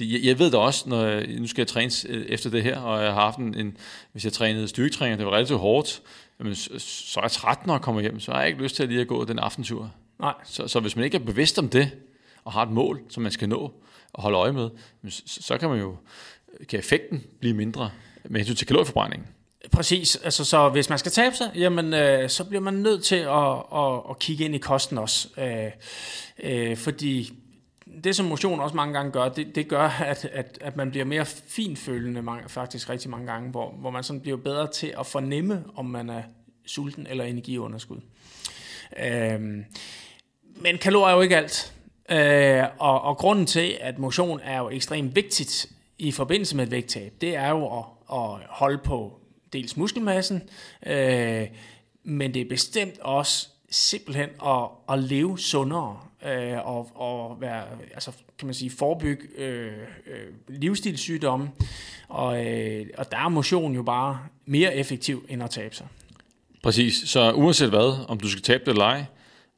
Jeg, 0.00 0.20
jeg 0.22 0.38
ved 0.38 0.50
da 0.50 0.56
også, 0.56 0.88
når 0.88 1.04
jeg, 1.04 1.26
nu 1.26 1.46
skal 1.46 1.62
jeg 1.62 1.68
træne 1.68 1.92
øh, 2.08 2.26
efter 2.26 2.50
det 2.50 2.62
her, 2.62 2.78
og 2.78 3.04
jeg 3.04 3.12
har 3.12 3.20
haft 3.20 3.38
en, 3.38 3.54
en 3.54 3.76
hvis 4.12 4.24
jeg 4.24 4.32
trænede 4.32 4.68
styrketræning, 4.68 5.18
det 5.18 5.26
var 5.26 5.32
relativt 5.32 5.58
hårdt, 5.58 6.02
jamen, 6.40 6.54
så, 6.54 6.78
så 6.78 7.20
er 7.20 7.24
jeg 7.24 7.30
træt, 7.30 7.66
når 7.66 7.74
jeg 7.74 7.80
kommer 7.80 8.00
hjem, 8.00 8.20
så 8.20 8.32
har 8.32 8.40
jeg 8.40 8.48
ikke 8.48 8.62
lyst 8.62 8.76
til 8.76 8.82
at 8.82 8.88
lige 8.88 9.00
at 9.00 9.08
gå 9.08 9.24
den 9.24 9.38
aftentur. 9.38 9.92
Nej. 10.20 10.34
Så, 10.44 10.68
så 10.68 10.80
hvis 10.80 10.96
man 10.96 11.04
ikke 11.04 11.16
er 11.16 11.24
bevidst 11.24 11.58
om 11.58 11.68
det, 11.68 11.90
og 12.44 12.52
har 12.52 12.62
et 12.62 12.70
mål, 12.70 13.02
som 13.08 13.22
man 13.22 13.32
skal 13.32 13.48
nå 13.48 13.72
og 14.12 14.22
holde 14.22 14.38
øje 14.38 14.52
med, 14.52 14.70
så, 15.08 15.22
så 15.26 15.58
kan 15.58 15.68
man 15.68 15.78
jo, 15.78 15.96
kan 16.68 16.78
effekten 16.78 17.24
blive 17.40 17.54
mindre 17.54 17.90
med 18.24 18.40
hensyn 18.40 18.56
til 18.56 18.66
kalorieforbrændingen. 18.66 19.28
Præcis, 19.72 20.16
altså 20.16 20.44
så 20.44 20.68
hvis 20.68 20.88
man 20.88 20.98
skal 20.98 21.12
tabe 21.12 21.36
sig, 21.36 21.50
jamen 21.54 21.94
øh, 21.94 22.30
så 22.30 22.44
bliver 22.44 22.60
man 22.60 22.74
nødt 22.74 23.04
til 23.04 23.16
at, 23.16 23.52
at, 23.74 24.00
at 24.10 24.18
kigge 24.18 24.44
ind 24.44 24.54
i 24.54 24.58
kosten 24.58 24.98
også, 24.98 25.28
øh, 25.38 25.70
øh, 26.38 26.76
fordi 26.76 27.32
det 28.04 28.16
som 28.16 28.26
motion 28.26 28.60
også 28.60 28.76
mange 28.76 28.94
gange 28.94 29.12
gør, 29.12 29.28
det, 29.28 29.54
det 29.54 29.68
gør, 29.68 29.88
at, 29.88 30.24
at, 30.24 30.58
at 30.60 30.76
man 30.76 30.90
bliver 30.90 31.04
mere 31.04 31.24
finfølende 31.26 32.22
mange, 32.22 32.48
faktisk 32.48 32.90
rigtig 32.90 33.10
mange 33.10 33.26
gange, 33.26 33.50
hvor, 33.50 33.70
hvor 33.70 33.90
man 33.90 34.02
sådan 34.02 34.20
bliver 34.20 34.36
bedre 34.36 34.72
til 34.72 34.94
at 34.98 35.06
fornemme, 35.06 35.64
om 35.74 35.86
man 35.86 36.10
er 36.10 36.22
sulten 36.66 37.06
eller 37.06 37.24
energiunderskud. 37.24 38.00
Øhm, 39.02 39.64
men 40.60 40.78
kalorier 40.78 41.12
er 41.12 41.16
jo 41.16 41.20
ikke 41.20 41.36
alt. 41.36 41.74
Øh, 42.10 42.64
og, 42.78 43.02
og 43.02 43.16
grunden 43.16 43.46
til, 43.46 43.76
at 43.80 43.98
motion 43.98 44.40
er 44.44 44.58
jo 44.58 44.70
ekstremt 44.70 45.16
vigtigt 45.16 45.66
i 45.98 46.12
forbindelse 46.12 46.56
med 46.56 46.64
et 46.64 46.70
vægttab, 46.70 47.12
det 47.20 47.36
er 47.36 47.48
jo 47.48 47.78
at, 47.78 47.84
at 48.12 48.46
holde 48.48 48.78
på 48.78 49.20
dels 49.52 49.76
muskelmassen, 49.76 50.42
øh, 50.86 51.46
men 52.04 52.34
det 52.34 52.42
er 52.42 52.48
bestemt 52.48 52.98
også 53.00 53.48
simpelthen 53.70 54.28
at, 54.46 54.68
at 54.90 54.98
leve 54.98 55.38
sundere 55.38 56.00
øh, 56.26 56.66
og, 56.66 56.90
og 56.94 57.40
være, 57.40 57.64
altså, 57.94 58.12
kan 58.38 58.46
man 58.46 58.54
sige, 58.54 58.70
forebygge 58.70 59.22
øh, 59.36 59.72
øh, 60.06 60.26
livsstilssygdomme. 60.48 61.50
Og, 62.08 62.46
øh, 62.46 62.86
og 62.98 63.12
der 63.12 63.18
er 63.18 63.28
motion 63.28 63.74
jo 63.74 63.82
bare 63.82 64.18
mere 64.46 64.74
effektiv 64.74 65.26
end 65.28 65.42
at 65.42 65.50
tabe 65.50 65.74
sig. 65.74 65.86
Præcis. 66.62 66.94
Så 67.06 67.32
uanset 67.32 67.68
hvad, 67.68 68.04
om 68.08 68.20
du 68.20 68.28
skal 68.28 68.42
tabe 68.42 68.64
det 68.64 68.70
eller 68.70 68.84
ej, 68.84 69.04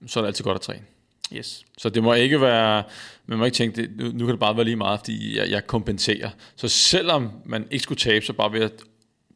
så 0.06 0.20
er 0.20 0.22
det 0.22 0.28
altid 0.28 0.44
godt 0.44 0.54
at 0.54 0.60
træne. 0.60 0.84
Yes. 1.32 1.64
Så 1.78 1.88
det 1.88 2.02
må 2.02 2.14
ikke 2.14 2.40
være, 2.40 2.82
man 3.26 3.38
må 3.38 3.44
ikke 3.44 3.54
tænke, 3.54 3.82
det, 3.82 3.96
nu, 3.96 4.04
nu 4.04 4.26
kan 4.26 4.28
det 4.28 4.40
bare 4.40 4.56
være 4.56 4.64
lige 4.64 4.76
meget, 4.76 5.00
fordi 5.00 5.38
jeg, 5.38 5.50
jeg 5.50 5.66
kompenserer. 5.66 6.30
Så 6.56 6.68
selvom 6.68 7.30
man 7.44 7.66
ikke 7.70 7.82
skulle 7.82 7.98
tabe 7.98 8.26
sig 8.26 8.36
bare 8.36 8.52
ved 8.52 8.60
at 8.60 8.72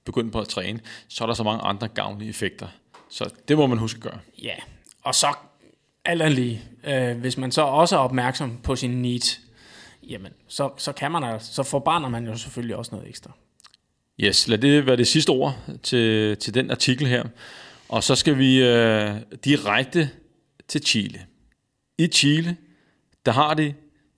begynde 0.04 0.30
på 0.30 0.40
at 0.40 0.48
træne, 0.48 0.80
så 1.08 1.24
er 1.24 1.26
der 1.26 1.34
så 1.34 1.42
mange 1.42 1.62
andre 1.62 1.88
gavnlige 1.88 2.28
effekter. 2.28 2.68
Så 3.10 3.30
det 3.48 3.56
må 3.56 3.66
man 3.66 3.78
huske 3.78 3.96
at 3.96 4.02
gøre. 4.02 4.18
Ja, 4.42 4.54
og 5.02 5.14
så 5.14 5.26
alt 6.04 6.34
lige, 6.34 6.62
øh, 6.84 7.18
hvis 7.18 7.36
man 7.38 7.52
så 7.52 7.62
også 7.62 7.96
er 7.96 8.00
opmærksom 8.00 8.58
på 8.62 8.76
sin 8.76 9.02
need, 9.02 9.38
jamen, 10.02 10.32
så, 10.48 10.70
så 10.76 10.92
kan 10.92 11.12
man 11.12 11.24
altså, 11.24 11.54
så 11.54 11.62
forbarner 11.62 12.08
man 12.08 12.26
jo 12.26 12.36
selvfølgelig 12.36 12.76
også 12.76 12.94
noget 12.94 13.08
ekstra. 13.08 13.30
Yes, 14.20 14.48
lad 14.48 14.58
det 14.58 14.86
være 14.86 14.96
det 14.96 15.08
sidste 15.08 15.30
ord 15.30 15.58
til, 15.82 16.36
til 16.36 16.54
den 16.54 16.70
artikel 16.70 17.06
her. 17.06 17.24
Og 17.88 18.02
så 18.04 18.14
skal 18.14 18.38
vi 18.38 18.62
øh, 18.62 19.14
direkte 19.44 20.10
til 20.68 20.86
Chile. 20.86 21.20
I 21.98 22.06
Chile, 22.06 22.56
der 23.26 23.32
har 23.32 23.54
de 23.54 23.74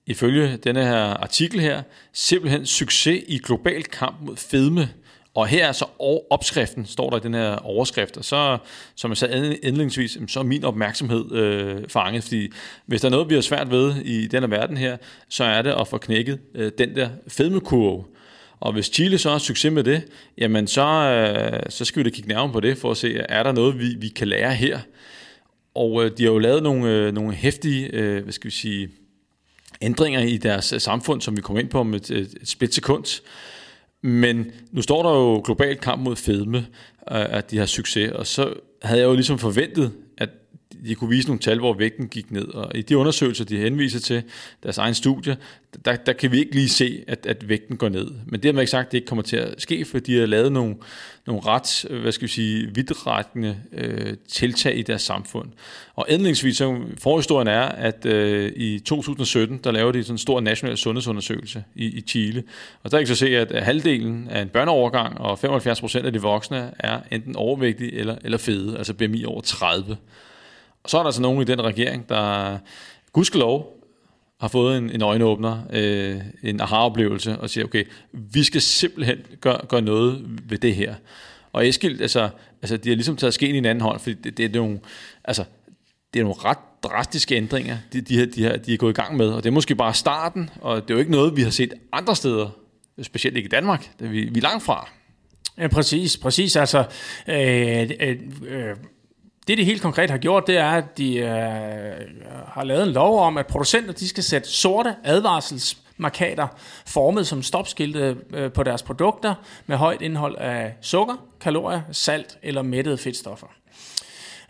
ifølge 0.07 0.57
denne 0.57 0.85
her 0.85 1.03
artikel 1.03 1.59
her, 1.59 1.83
simpelthen 2.13 2.65
succes 2.65 3.23
i 3.27 3.37
global 3.37 3.83
kamp 3.83 4.15
mod 4.21 4.37
fedme. 4.37 4.89
Og 5.33 5.47
her 5.47 5.67
er 5.67 5.71
så 5.71 5.85
opskriften, 6.29 6.85
står 6.85 7.09
der 7.09 7.17
i 7.17 7.19
den 7.19 7.33
her 7.33 7.55
overskrift, 7.55 8.17
og 8.17 8.25
så, 8.25 8.57
som 8.95 9.11
jeg 9.11 9.17
sagde 9.17 9.55
indledningsvis, 9.55 10.17
så 10.27 10.39
er 10.39 10.43
min 10.43 10.63
opmærksomhed 10.63 11.31
øh, 11.31 11.89
fanget, 11.89 12.23
fordi 12.23 12.49
hvis 12.85 13.01
der 13.01 13.07
er 13.07 13.11
noget, 13.11 13.29
vi 13.29 13.33
har 13.33 13.41
svært 13.41 13.71
ved 13.71 13.95
i 13.95 14.27
denne 14.27 14.51
verden 14.51 14.77
her, 14.77 14.97
så 15.29 15.43
er 15.43 15.61
det 15.61 15.75
at 15.79 15.87
få 15.87 15.97
knækket 15.97 16.39
øh, 16.55 16.71
den 16.77 16.95
der 16.95 17.09
fedmekurve. 17.27 18.03
Og 18.59 18.73
hvis 18.73 18.85
Chile 18.85 19.17
så 19.17 19.29
har 19.29 19.37
succes 19.37 19.71
med 19.71 19.83
det, 19.83 20.03
jamen 20.37 20.67
så, 20.67 20.83
øh, 20.83 21.59
så 21.69 21.85
skal 21.85 22.03
vi 22.03 22.09
da 22.09 22.15
kigge 22.15 22.29
nærmere 22.29 22.53
på 22.53 22.59
det, 22.59 22.77
for 22.77 22.91
at 22.91 22.97
se, 22.97 23.17
er 23.17 23.43
der 23.43 23.51
noget, 23.51 23.79
vi, 23.79 23.95
vi 23.99 24.07
kan 24.07 24.27
lære 24.27 24.53
her. 24.53 24.79
Og 25.77 26.05
øh, 26.05 26.11
de 26.17 26.23
har 26.23 26.31
jo 26.31 26.39
lavet 26.39 26.63
nogle, 26.63 26.89
øh, 26.89 27.13
nogle 27.13 27.33
hæftige, 27.33 27.89
øh, 27.93 28.23
hvad 28.23 28.33
skal 28.33 28.49
vi 28.49 28.55
sige, 28.55 28.89
ændringer 29.81 30.19
i 30.19 30.37
deres 30.37 30.73
øh, 30.73 30.81
samfund, 30.81 31.21
som 31.21 31.37
vi 31.37 31.41
kommer 31.41 31.61
ind 31.61 31.69
på 31.69 31.79
om 31.79 31.93
et, 31.93 32.11
et, 32.11 32.33
et 32.41 32.47
splitsekund. 32.47 33.21
Men 34.01 34.51
nu 34.71 34.81
står 34.81 35.03
der 35.03 35.09
jo 35.09 35.41
globalt 35.45 35.81
kamp 35.81 36.01
mod 36.01 36.15
fedme, 36.15 36.57
øh, 36.57 36.65
at 37.07 37.51
de 37.51 37.57
har 37.57 37.65
succes, 37.65 38.11
og 38.11 38.27
så 38.27 38.53
havde 38.81 39.01
jeg 39.01 39.07
jo 39.07 39.13
ligesom 39.13 39.39
forventet, 39.39 39.91
de 40.85 40.95
kunne 40.95 41.09
vise 41.09 41.27
nogle 41.27 41.39
tal, 41.39 41.59
hvor 41.59 41.73
vægten 41.73 42.07
gik 42.07 42.31
ned. 42.31 42.47
Og 42.47 42.71
i 42.75 42.81
de 42.81 42.97
undersøgelser, 42.97 43.45
de 43.45 43.57
henviser 43.57 43.99
til, 43.99 44.23
deres 44.63 44.77
egen 44.77 44.93
studie, 44.93 45.37
der, 45.85 45.95
der 45.95 46.13
kan 46.13 46.31
vi 46.31 46.39
ikke 46.39 46.55
lige 46.55 46.69
se, 46.69 47.03
at, 47.07 47.25
at 47.25 47.49
vægten 47.49 47.77
går 47.77 47.89
ned. 47.89 48.11
Men 48.25 48.39
det 48.39 48.45
har 48.45 48.53
man 48.53 48.61
ikke 48.61 48.71
sagt, 48.71 48.85
at 48.85 48.91
det 48.91 48.97
ikke 48.97 49.07
kommer 49.07 49.23
til 49.23 49.37
at 49.37 49.61
ske, 49.61 49.85
for 49.85 49.99
de 49.99 50.19
har 50.19 50.25
lavet 50.25 50.51
nogle, 50.51 50.75
nogle 51.27 51.41
ret, 51.45 51.85
hvad 52.01 52.11
skal 52.11 52.27
vi 52.27 52.31
sige, 52.31 52.69
vidtrækkende 52.75 53.57
øh, 53.73 54.13
tiltag 54.27 54.77
i 54.77 54.81
deres 54.81 55.01
samfund. 55.01 55.49
Og 55.95 56.05
endelingsvis, 56.09 56.57
så 56.57 56.81
forhistorien 56.97 57.47
er, 57.47 57.61
at 57.61 58.05
øh, 58.05 58.51
i 58.55 58.79
2017, 58.79 59.59
der 59.63 59.71
lavede 59.71 59.97
de 59.97 60.03
sådan 60.03 60.13
en 60.13 60.17
stor 60.17 60.39
national 60.39 60.77
sundhedsundersøgelse 60.77 61.63
i, 61.75 61.85
i 61.85 62.01
Chile. 62.01 62.43
Og 62.83 62.91
der 62.91 62.97
kan 62.97 63.07
så 63.07 63.15
se, 63.15 63.37
at 63.37 63.63
halvdelen 63.63 64.27
af 64.29 64.41
en 64.41 64.49
børneovergang 64.49 65.17
og 65.17 65.39
75 65.39 65.79
procent 65.79 66.05
af 66.05 66.13
de 66.13 66.21
voksne 66.21 66.71
er 66.79 66.99
enten 67.11 67.35
overvægtige 67.35 67.93
eller, 67.93 68.15
eller 68.23 68.37
fede, 68.37 68.77
altså 68.77 68.93
BMI 68.93 69.25
over 69.25 69.41
30. 69.41 69.97
Og 70.87 70.91
så 70.91 70.97
er 70.97 71.01
der 71.01 71.07
altså 71.07 71.21
nogen 71.21 71.41
i 71.41 71.45
den 71.45 71.61
regering, 71.63 72.09
der 72.09 72.57
gudskelov 73.13 73.83
har 74.39 74.47
fået 74.47 74.77
en, 74.77 74.89
en 74.89 75.01
øjenåbner, 75.01 75.61
øh, 75.73 76.21
en 76.43 76.61
aha-oplevelse, 76.61 77.37
og 77.37 77.49
siger, 77.49 77.65
okay, 77.65 77.83
vi 78.11 78.43
skal 78.43 78.61
simpelthen 78.61 79.17
gøre, 79.41 79.59
gøre 79.67 79.81
noget 79.81 80.25
ved 80.49 80.57
det 80.57 80.75
her. 80.75 80.95
Og 81.53 81.67
Eskild, 81.67 82.01
altså, 82.01 82.29
altså 82.61 82.77
de 82.77 82.89
har 82.89 82.95
ligesom 82.95 83.17
taget 83.17 83.33
skeen 83.33 83.55
i 83.55 83.57
en 83.57 83.65
anden 83.65 83.81
hånd, 83.81 83.99
fordi 83.99 84.13
det, 84.13 84.37
det 84.37 84.45
er 84.45 84.59
nogle, 84.59 84.79
altså, 85.23 85.43
det 86.13 86.19
er 86.19 86.23
nogle 86.23 86.41
ret 86.45 86.57
drastiske 86.83 87.35
ændringer, 87.35 87.77
de, 87.93 88.01
de, 88.01 88.25
de, 88.25 88.43
her, 88.43 88.57
de 88.57 88.73
er 88.73 88.77
gået 88.77 88.91
i 88.91 89.01
gang 89.01 89.17
med, 89.17 89.29
og 89.29 89.43
det 89.43 89.49
er 89.49 89.53
måske 89.53 89.75
bare 89.75 89.93
starten, 89.93 90.49
og 90.61 90.81
det 90.81 90.89
er 90.89 90.93
jo 90.93 90.99
ikke 90.99 91.11
noget, 91.11 91.37
vi 91.37 91.41
har 91.41 91.49
set 91.49 91.73
andre 91.91 92.15
steder, 92.15 92.49
specielt 93.01 93.37
ikke 93.37 93.47
i 93.47 93.49
Danmark, 93.49 93.91
det 93.99 94.05
er 94.05 94.09
vi, 94.09 94.25
vi 94.25 94.39
er 94.39 94.43
langt 94.43 94.63
fra. 94.63 94.89
Ja, 95.57 95.67
præcis, 95.67 96.17
præcis. 96.17 96.55
Altså, 96.55 96.83
øh, 97.27 97.89
øh, 97.99 98.17
øh 98.41 98.75
det, 99.47 99.57
de 99.57 99.63
helt 99.63 99.81
konkret 99.81 100.09
har 100.09 100.17
gjort, 100.17 100.47
det 100.47 100.57
er, 100.57 100.69
at 100.69 100.97
de 100.97 101.17
øh, 101.17 101.27
har 102.47 102.63
lavet 102.63 102.83
en 102.83 102.93
lov 102.93 103.19
om, 103.19 103.37
at 103.37 103.47
producenter 103.47 103.93
de 103.93 104.07
skal 104.07 104.23
sætte 104.23 104.49
sorte 104.49 104.95
advarselsmarkader 105.03 106.47
formet 106.85 107.27
som 107.27 107.43
stopskilte 107.43 108.17
øh, 108.33 108.51
på 108.51 108.63
deres 108.63 108.83
produkter 108.83 109.35
med 109.65 109.77
højt 109.77 110.01
indhold 110.01 110.35
af 110.37 110.73
sukker, 110.81 111.15
kalorier, 111.41 111.81
salt 111.91 112.37
eller 112.43 112.61
mættede 112.61 112.97
fedtstoffer. 112.97 113.47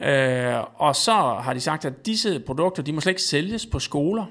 Øh, 0.02 0.64
og 0.76 0.96
så 0.96 1.12
har 1.42 1.54
de 1.54 1.60
sagt, 1.60 1.86
at 1.86 2.06
disse 2.06 2.40
produkter, 2.40 2.84
de 2.84 2.94
må 2.94 3.02
slet 3.02 3.12
ikke 3.12 3.22
sælges 3.22 3.66
på 3.66 3.80
skoler, 3.80 4.26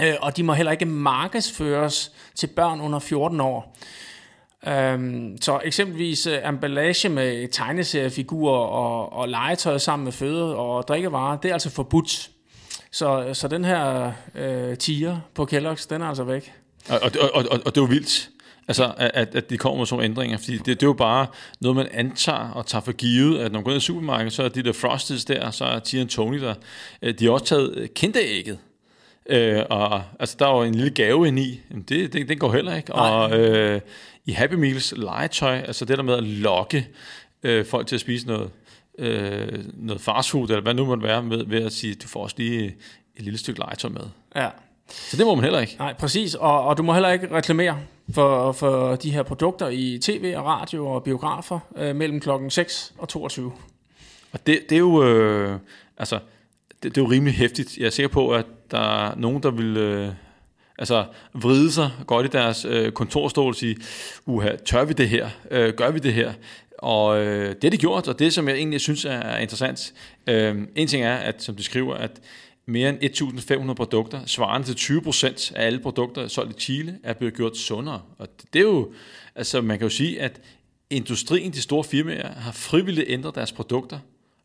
øh, 0.00 0.14
og 0.20 0.36
de 0.36 0.42
må 0.42 0.52
heller 0.52 0.72
ikke 0.72 0.86
markedsføres 0.86 2.12
til 2.34 2.46
børn 2.46 2.80
under 2.80 2.98
14 2.98 3.40
år. 3.40 3.76
Um, 4.66 5.36
så 5.40 5.60
eksempelvis 5.64 6.26
uh, 6.26 6.48
emballage 6.48 7.08
med 7.08 7.48
tegneseriefigurer 7.48 8.58
og, 8.58 9.12
og 9.12 9.28
legetøj 9.28 9.78
sammen 9.78 10.04
med 10.04 10.12
føde 10.12 10.56
og 10.56 10.88
drikkevarer, 10.88 11.36
det 11.36 11.48
er 11.48 11.52
altså 11.52 11.70
forbudt. 11.70 12.30
Så, 12.92 13.30
så 13.32 13.48
den 13.48 13.64
her 13.64 14.12
uh, 14.34 14.78
tiger 14.78 15.18
på 15.34 15.48
Kellogg's, 15.52 15.86
den 15.90 16.02
er 16.02 16.06
altså 16.06 16.24
væk. 16.24 16.52
Og, 16.88 17.00
og, 17.02 17.10
og, 17.34 17.44
og, 17.50 17.60
og 17.64 17.74
det 17.74 17.76
er 17.76 17.82
jo 17.82 17.88
vildt, 17.88 18.30
altså, 18.68 18.92
at, 18.96 19.34
at 19.34 19.50
de 19.50 19.58
kommer 19.58 19.78
med 19.78 19.86
sådan 19.86 20.04
ændringer, 20.04 20.38
fordi 20.38 20.56
det, 20.56 20.66
det 20.66 20.82
er 20.82 20.86
jo 20.86 20.92
bare 20.92 21.26
noget, 21.60 21.76
man 21.76 21.88
antager 21.92 22.50
og 22.50 22.66
tager 22.66 22.82
for 22.82 22.92
givet, 22.92 23.38
at 23.38 23.52
når 23.52 23.58
man 23.58 23.64
går 23.64 23.70
ind 23.70 23.82
i 23.82 23.84
supermarkedet, 23.84 24.32
så 24.32 24.42
er 24.42 24.48
de 24.48 24.62
der 24.62 24.72
Frosties 24.72 25.24
der, 25.24 25.50
så 25.50 25.64
er 25.64 25.78
Tia 25.78 26.02
og 26.02 26.08
Tony 26.08 26.40
der. 26.40 26.54
De 27.12 27.24
har 27.24 27.32
også 27.32 27.44
taget 27.44 27.94
kinderægget. 27.94 28.58
Øh, 29.30 29.62
og 29.70 30.02
altså, 30.20 30.36
der 30.38 30.46
er 30.46 30.56
jo 30.56 30.62
en 30.62 30.74
lille 30.74 30.90
gave 30.90 31.28
ind 31.28 31.38
i. 31.38 31.60
Jamen, 31.70 31.84
det, 31.88 32.12
det, 32.12 32.28
det 32.28 32.40
går 32.40 32.52
heller 32.52 32.76
ikke. 32.76 32.90
Nej. 32.90 33.10
Og 33.10 33.38
øh, 33.38 33.80
i 34.26 34.32
Happy 34.32 34.54
Meals 34.54 34.94
legetøj, 34.96 35.56
altså 35.56 35.84
det 35.84 35.98
der 35.98 36.04
med 36.04 36.14
at 36.14 36.22
lokke 36.22 36.88
øh, 37.42 37.66
folk 37.66 37.86
til 37.86 37.96
at 37.96 38.00
spise 38.00 38.26
noget, 38.26 38.50
øh, 38.98 39.64
noget 39.74 40.00
fastfood, 40.00 40.48
eller 40.48 40.62
hvad 40.62 40.74
nu 40.74 40.86
måtte 40.86 41.02
være, 41.02 41.22
med, 41.22 41.44
ved 41.46 41.62
at 41.64 41.72
sige, 41.72 41.94
du 41.94 42.08
får 42.08 42.22
også 42.22 42.36
lige 42.38 42.76
et 43.16 43.22
lille 43.22 43.38
stykke 43.38 43.60
legetøj 43.60 43.90
med. 43.90 44.02
Ja. 44.36 44.48
Så 44.88 45.16
det 45.16 45.26
må 45.26 45.34
man 45.34 45.44
heller 45.44 45.60
ikke. 45.60 45.76
Nej, 45.78 45.94
præcis. 45.94 46.34
Og, 46.34 46.64
og 46.64 46.78
du 46.78 46.82
må 46.82 46.92
heller 46.92 47.10
ikke 47.10 47.30
reklamere 47.30 47.78
for, 48.14 48.52
for 48.52 48.96
de 48.96 49.10
her 49.10 49.22
produkter 49.22 49.68
i 49.68 49.98
tv 50.02 50.34
og 50.36 50.44
radio 50.44 50.86
og 50.86 51.04
biografer 51.04 51.58
øh, 51.76 51.96
mellem 51.96 52.20
klokken 52.20 52.50
6 52.50 52.92
og 52.98 53.08
22. 53.08 53.52
Og 54.32 54.46
det, 54.46 54.60
det 54.68 54.74
er 54.74 54.80
jo... 54.80 55.04
Øh, 55.04 55.58
altså, 55.96 56.18
det, 56.82 56.94
det 56.94 57.00
er 57.00 57.04
jo 57.04 57.10
rimelig 57.10 57.34
hæftigt. 57.34 57.76
Jeg 57.78 57.86
er 57.86 57.90
sikker 57.90 58.08
på, 58.08 58.30
at 58.30 58.46
der 58.70 59.08
er 59.08 59.14
nogen, 59.16 59.42
der 59.42 59.50
vil... 59.50 59.76
Øh, 59.76 60.12
altså 60.78 61.04
vride 61.34 61.72
sig 61.72 61.90
godt 62.06 62.26
i 62.26 62.28
deres 62.28 62.64
øh, 62.64 62.92
kontorstol 62.92 63.48
og 63.48 63.54
sige, 63.54 63.76
uha, 64.26 64.56
tør 64.56 64.84
vi 64.84 64.92
det 64.92 65.08
her? 65.08 65.28
Øh, 65.50 65.74
gør 65.74 65.90
vi 65.90 65.98
det 65.98 66.14
her? 66.14 66.32
Og 66.78 67.24
øh, 67.24 67.48
det 67.54 67.64
er 67.64 67.70
det 67.70 67.80
gjort, 67.80 68.08
og 68.08 68.18
det 68.18 68.32
som 68.32 68.48
jeg 68.48 68.56
egentlig 68.56 68.80
synes 68.80 69.04
er 69.04 69.36
interessant, 69.36 69.94
øh, 70.26 70.56
en 70.76 70.88
ting 70.88 71.04
er, 71.04 71.14
at 71.14 71.42
som 71.42 71.56
de 71.56 71.62
skriver, 71.62 71.94
at 71.94 72.20
mere 72.66 72.88
end 72.88 73.68
1.500 73.68 73.74
produkter, 73.74 74.26
svarende 74.26 74.74
til 74.74 74.94
20% 74.94 75.52
af 75.56 75.66
alle 75.66 75.78
produkter 75.78 76.28
solgt 76.28 76.56
i 76.56 76.60
Chile, 76.60 76.98
er 77.02 77.12
blevet 77.12 77.34
gjort 77.34 77.56
sundere. 77.56 78.02
Og 78.18 78.28
det 78.52 78.58
er 78.58 78.64
jo, 78.64 78.92
altså 79.34 79.60
man 79.60 79.78
kan 79.78 79.84
jo 79.84 79.94
sige, 79.94 80.20
at 80.20 80.40
industrien, 80.90 81.52
de 81.52 81.62
store 81.62 81.84
firmaer, 81.84 82.32
har 82.32 82.52
frivilligt 82.52 83.06
ændret 83.10 83.34
deres 83.34 83.52
produkter 83.52 83.98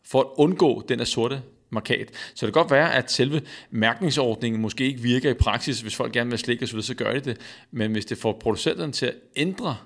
for 0.05 0.19
at 0.19 0.27
undgå 0.37 0.85
den 0.89 0.99
her 0.99 1.05
sorte 1.05 1.41
markat. 1.69 2.11
Så 2.35 2.45
det 2.45 2.53
kan 2.53 2.61
godt 2.61 2.71
være, 2.71 2.95
at 2.95 3.11
selve 3.11 3.41
mærkningsordningen 3.71 4.61
måske 4.61 4.85
ikke 4.85 5.01
virker 5.01 5.29
i 5.29 5.33
praksis, 5.33 5.81
hvis 5.81 5.95
folk 5.95 6.13
gerne 6.13 6.29
vil 6.29 6.39
slikke 6.39 6.63
osv., 6.63 6.81
så 6.81 6.93
gør 6.93 7.13
de 7.13 7.19
det. 7.19 7.37
Men 7.71 7.91
hvis 7.91 8.05
det 8.05 8.17
får 8.17 8.37
producenterne 8.41 8.91
til 8.91 9.05
at 9.05 9.15
ændre 9.35 9.77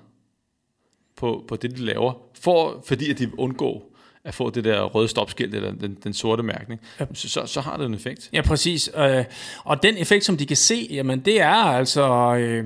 på, 1.16 1.44
på 1.48 1.56
det, 1.56 1.70
de 1.70 1.76
laver, 1.76 2.12
for, 2.40 2.84
fordi 2.86 3.10
at 3.10 3.18
de 3.18 3.38
undgår 3.38 3.94
at 4.24 4.34
få 4.34 4.50
det 4.50 4.64
der 4.64 4.82
røde 4.82 5.08
stopskilt 5.08 5.54
eller 5.54 5.72
den, 5.72 5.98
den 6.04 6.14
sorte 6.14 6.42
mærkning, 6.42 6.80
ja. 7.00 7.06
så, 7.14 7.28
så, 7.28 7.46
så 7.46 7.60
har 7.60 7.76
det 7.76 7.86
en 7.86 7.94
effekt. 7.94 8.30
Ja, 8.32 8.42
præcis. 8.42 8.90
Øh, 8.96 9.24
og 9.64 9.82
den 9.82 9.96
effekt, 9.96 10.24
som 10.24 10.36
de 10.36 10.46
kan 10.46 10.56
se, 10.56 10.88
jamen 10.90 11.20
det 11.20 11.40
er 11.40 11.54
altså 11.54 12.34
øh, 12.34 12.64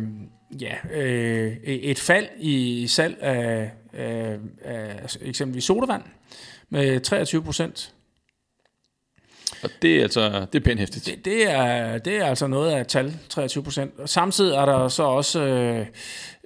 ja, 0.61 0.75
øh, 0.95 1.57
et 1.65 1.99
fald 1.99 2.27
i 2.41 2.87
salg 2.87 3.19
af, 3.21 3.71
af, 3.93 4.39
af 4.65 5.17
eksempelvis 5.21 5.65
sodavand 5.65 6.03
med 6.71 7.01
23 7.01 7.43
procent. 7.43 7.95
Og 9.63 9.71
det 9.83 9.97
er 9.97 10.03
altså 10.03 10.47
det 10.53 10.59
er 10.59 10.65
pænt 10.65 10.81
hæftigt. 10.81 11.07
Det, 11.07 11.25
det, 11.25 11.51
er, 11.51 11.99
det 11.99 12.17
er 12.17 12.25
altså 12.25 12.47
noget 12.47 12.71
af 12.71 12.87
tal, 12.87 13.17
23 13.29 13.65
procent. 13.65 14.11
Samtidig 14.11 14.55
er 14.55 14.65
der 14.65 14.89
så 14.89 15.03
også 15.03 15.41
øh, 15.41 15.87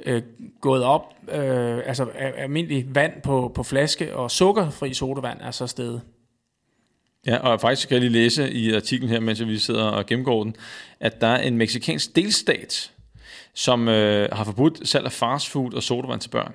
øh, 0.06 0.22
gået 0.60 0.82
op, 0.82 1.14
øh, 1.32 1.78
altså 1.86 2.06
almindelig 2.38 2.94
vand 2.94 3.12
på, 3.22 3.52
på 3.54 3.62
flaske 3.62 4.16
og 4.16 4.30
sukkerfri 4.30 4.94
sodavand 4.94 5.38
er 5.40 5.50
så 5.50 5.66
stedet. 5.66 6.00
Ja, 7.26 7.36
og 7.36 7.60
faktisk 7.60 7.88
kan 7.88 7.94
jeg 7.94 8.00
lige 8.00 8.22
læse 8.22 8.52
i 8.52 8.74
artiklen 8.74 9.10
her, 9.10 9.20
mens 9.20 9.46
vi 9.46 9.58
sidder 9.58 9.84
og 9.84 10.06
gennemgår 10.06 10.44
den, 10.44 10.56
at 11.00 11.20
der 11.20 11.26
er 11.26 11.42
en 11.42 11.56
meksikansk 11.56 12.16
delstat, 12.16 12.92
som 13.54 13.88
øh, 13.88 14.28
har 14.32 14.44
forbudt 14.44 14.88
salg 14.88 15.04
af 15.04 15.12
fastfood 15.12 15.74
og 15.74 15.82
sodavand 15.82 16.20
til 16.20 16.28
børn. 16.28 16.54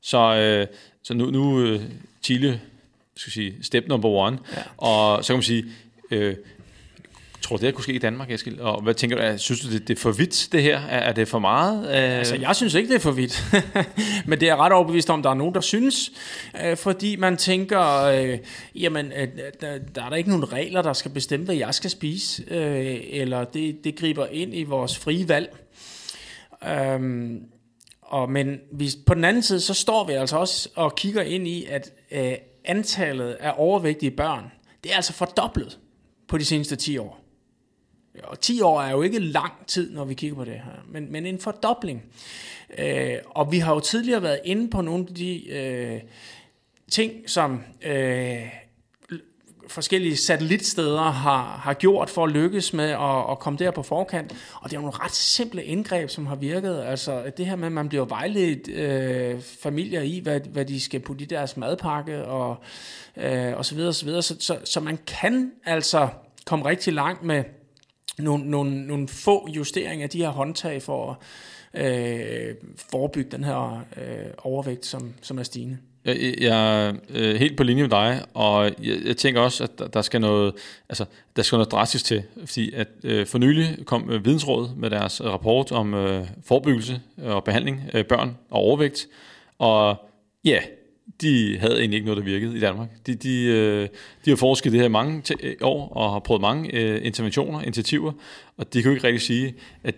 Så, 0.00 0.36
øh, 0.36 0.66
så 1.02 1.14
nu, 1.14 1.30
nu 1.30 1.60
øh, 1.60 1.82
Chile 2.22 2.60
skal 3.16 3.32
sige, 3.32 3.54
step 3.62 3.88
number 3.88 4.08
one. 4.08 4.38
Ja. 4.56 4.62
Og 4.76 5.24
så 5.24 5.32
kan 5.32 5.36
man 5.36 5.42
sige, 5.42 5.64
øh, 6.10 6.36
tror 7.46 7.56
du, 7.56 7.66
det 7.66 7.74
kunne 7.74 7.82
ske 7.82 7.92
i 7.92 7.98
Danmark, 7.98 8.30
Eskild? 8.30 8.58
Og 8.58 8.82
hvad 8.82 8.94
tænker 8.94 9.16
du, 9.16 9.22
er, 9.22 9.36
synes 9.36 9.60
du, 9.60 9.70
det, 9.70 9.88
det 9.88 9.96
er 9.96 10.00
for 10.00 10.12
vidt, 10.12 10.48
det 10.52 10.62
her? 10.62 10.78
Er, 10.78 10.98
er 10.98 11.12
det 11.12 11.28
for 11.28 11.38
meget? 11.38 11.88
Øh... 11.88 12.18
Altså, 12.18 12.36
jeg 12.36 12.56
synes 12.56 12.74
ikke, 12.74 12.88
det 12.88 12.94
er 12.94 13.00
for 13.00 13.10
vidt. 13.10 13.44
Men 14.28 14.40
det 14.40 14.48
er 14.48 14.56
ret 14.56 14.72
overbevist 14.72 15.10
om, 15.10 15.22
der 15.22 15.30
er 15.30 15.34
nogen, 15.34 15.54
der 15.54 15.60
synes. 15.60 16.12
Øh, 16.64 16.76
fordi 16.76 17.16
man 17.16 17.36
tænker, 17.36 18.02
øh, 18.02 18.38
jamen, 18.74 19.12
øh, 19.12 19.28
der, 19.60 19.78
der 19.94 20.04
er 20.04 20.08
der 20.08 20.16
ikke 20.16 20.30
nogen 20.30 20.52
regler, 20.52 20.82
der 20.82 20.92
skal 20.92 21.10
bestemme, 21.10 21.46
hvad 21.46 21.54
jeg 21.54 21.74
skal 21.74 21.90
spise. 21.90 22.42
Øh, 22.50 22.96
eller 23.10 23.44
det, 23.44 23.84
det 23.84 23.96
griber 23.96 24.26
ind 24.26 24.54
i 24.54 24.62
vores 24.62 24.98
frie 24.98 25.28
valg. 25.28 25.56
Øh, 26.68 27.30
og, 28.02 28.30
men 28.30 28.60
vi, 28.72 28.90
på 29.06 29.14
den 29.14 29.24
anden 29.24 29.42
side, 29.42 29.60
så 29.60 29.74
står 29.74 30.06
vi 30.06 30.12
altså 30.12 30.36
også 30.36 30.68
og 30.74 30.96
kigger 30.96 31.22
ind 31.22 31.48
i, 31.48 31.64
at 31.64 31.92
øh, 32.10 32.32
antallet 32.66 33.32
af 33.32 33.54
overvægtige 33.56 34.10
børn, 34.10 34.52
det 34.84 34.92
er 34.92 34.96
altså 34.96 35.12
fordoblet 35.12 35.78
på 36.28 36.38
de 36.38 36.44
seneste 36.44 36.76
10 36.76 36.98
år. 36.98 37.20
Og 38.22 38.40
10 38.40 38.60
år 38.60 38.82
er 38.82 38.90
jo 38.90 39.02
ikke 39.02 39.18
lang 39.18 39.52
tid, 39.66 39.92
når 39.92 40.04
vi 40.04 40.14
kigger 40.14 40.36
på 40.36 40.44
det 40.44 40.52
her, 40.54 40.84
men, 40.88 41.12
men 41.12 41.26
en 41.26 41.38
fordobling. 41.38 42.02
Øh, 42.78 43.18
og 43.26 43.52
vi 43.52 43.58
har 43.58 43.74
jo 43.74 43.80
tidligere 43.80 44.22
været 44.22 44.40
inde 44.44 44.70
på 44.70 44.80
nogle 44.80 45.06
af 45.08 45.14
de 45.14 45.50
øh, 45.50 46.00
ting, 46.90 47.30
som 47.30 47.62
øh, 47.82 48.42
forskellige 49.68 50.16
satellitsteder 50.16 51.02
har, 51.02 51.60
har 51.62 51.74
gjort 51.74 52.10
for 52.10 52.24
at 52.24 52.30
lykkes 52.30 52.72
med 52.72 52.90
at, 52.90 53.30
at 53.30 53.38
komme 53.38 53.58
der 53.58 53.70
på 53.70 53.82
forkant. 53.82 54.34
Og 54.60 54.70
det 54.70 54.76
er 54.76 54.80
nogle 54.80 54.96
ret 54.96 55.14
simple 55.14 55.64
indgreb, 55.64 56.10
som 56.10 56.26
har 56.26 56.36
virket. 56.36 56.82
Altså 56.82 57.22
det 57.36 57.46
her 57.46 57.56
med, 57.56 57.66
at 57.66 57.72
man 57.72 57.88
bliver 57.88 58.04
vejledt 58.04 58.68
øh, 58.68 59.40
familier 59.62 60.00
i, 60.00 60.20
hvad, 60.22 60.40
hvad 60.40 60.64
de 60.64 60.80
skal 60.80 61.00
putte 61.00 61.24
i 61.24 61.26
deres 61.26 61.56
madpakke 61.56 62.24
og, 62.24 62.56
øh, 63.16 63.56
og 63.56 63.64
så 63.64 63.74
videre, 63.74 63.88
og 63.88 63.94
så 63.94 64.04
videre. 64.04 64.22
Så, 64.22 64.36
så, 64.40 64.58
så 64.64 64.80
man 64.80 64.98
kan 65.06 65.52
altså 65.64 66.08
komme 66.44 66.64
rigtig 66.64 66.92
langt 66.92 67.22
med 67.22 67.44
nogle, 68.18 68.50
nogle, 68.50 68.86
nogle 68.86 69.08
få 69.08 69.48
justeringer 69.56 70.04
af 70.04 70.10
de 70.10 70.18
her 70.18 70.28
håndtag 70.28 70.82
for 70.82 71.18
at 71.72 72.46
øh, 72.48 72.54
forebygge 72.90 73.30
den 73.30 73.44
her 73.44 73.84
øh, 73.96 74.30
overvægt, 74.38 74.86
som, 74.86 75.14
som 75.22 75.38
er 75.38 75.42
stigende. 75.42 75.78
Jeg, 76.04 76.34
jeg 76.40 76.88
er 77.14 77.36
helt 77.36 77.56
på 77.56 77.62
linje 77.62 77.82
med 77.82 77.90
dig, 77.90 78.22
og 78.34 78.64
jeg, 78.64 78.96
jeg 79.04 79.16
tænker 79.16 79.40
også, 79.40 79.64
at 79.64 79.78
der, 79.78 79.88
der 79.88 80.02
skal 80.02 80.20
noget, 80.20 80.54
altså 80.88 81.04
der 81.36 81.42
skal 81.42 81.56
noget 81.56 81.72
drastisk 81.72 82.04
til, 82.04 82.22
fordi 82.44 82.72
at 82.74 82.88
øh, 83.04 83.26
for 83.26 83.38
nylig 83.38 83.78
kom 83.84 84.10
øh, 84.10 84.24
Vidensrådet 84.24 84.76
med 84.76 84.90
deres 84.90 85.24
rapport 85.24 85.72
om 85.72 85.94
øh, 85.94 86.26
forebyggelse 86.44 87.00
og 87.22 87.44
behandling 87.44 87.82
af 87.92 88.06
børn 88.06 88.36
og 88.50 88.60
overvægt, 88.60 89.06
og 89.58 89.96
ja, 90.44 90.60
de 91.20 91.58
havde 91.58 91.78
egentlig 91.78 91.96
ikke 91.96 92.06
noget, 92.06 92.24
der 92.24 92.30
virkede 92.30 92.56
i 92.56 92.60
Danmark. 92.60 92.88
De, 93.06 93.14
de, 93.14 93.44
øh, 93.44 93.88
de 94.24 94.30
har 94.30 94.36
forsket 94.36 94.72
det 94.72 94.80
her 94.80 94.86
i 94.86 94.90
mange 94.90 95.22
øh, 95.42 95.54
år 95.62 95.88
og 95.88 96.12
har 96.12 96.18
prøvet 96.18 96.40
mange 96.40 96.74
øh, 96.74 97.06
interventioner, 97.06 97.62
initiativer, 97.62 98.12
og 98.56 98.72
de 98.72 98.82
kunne 98.82 98.94
ikke 98.94 99.06
rigtig 99.06 99.22
sige, 99.22 99.54
at 99.84 99.94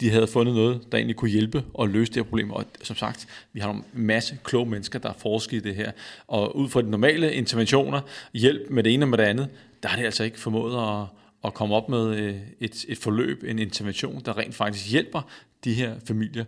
de 0.00 0.10
havde 0.10 0.26
fundet 0.26 0.54
noget, 0.54 0.80
der 0.92 0.98
egentlig 0.98 1.16
kunne 1.16 1.30
hjælpe 1.30 1.64
og 1.74 1.88
løse 1.88 2.12
det 2.12 2.16
her 2.16 2.22
problem. 2.22 2.50
Og 2.50 2.64
som 2.82 2.96
sagt, 2.96 3.26
vi 3.52 3.60
har 3.60 3.70
en 3.70 3.84
masse 3.92 4.38
kloge 4.44 4.66
mennesker, 4.66 4.98
der 4.98 5.08
har 5.08 5.16
forsket 5.18 5.56
i 5.56 5.60
det 5.60 5.74
her. 5.74 5.92
Og 6.26 6.56
ud 6.56 6.68
fra 6.68 6.82
de 6.82 6.90
normale 6.90 7.34
interventioner, 7.34 8.00
hjælp 8.34 8.70
med 8.70 8.82
det 8.82 8.94
ene 8.94 9.04
og 9.04 9.08
med 9.08 9.18
det 9.18 9.24
andet, 9.24 9.48
der 9.82 9.88
har 9.88 9.96
de 9.96 10.04
altså 10.04 10.24
ikke 10.24 10.40
formået 10.40 11.00
at, 11.00 11.06
at 11.44 11.54
komme 11.54 11.74
op 11.74 11.88
med 11.88 12.16
øh, 12.16 12.36
et, 12.60 12.84
et 12.88 12.98
forløb, 12.98 13.44
en 13.46 13.58
intervention, 13.58 14.22
der 14.24 14.38
rent 14.38 14.54
faktisk 14.54 14.90
hjælper 14.90 15.30
de 15.64 15.74
her 15.74 15.94
familier. 16.06 16.44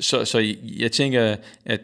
Så, 0.00 0.24
så 0.24 0.54
jeg 0.62 0.92
tænker, 0.92 1.36
at 1.64 1.80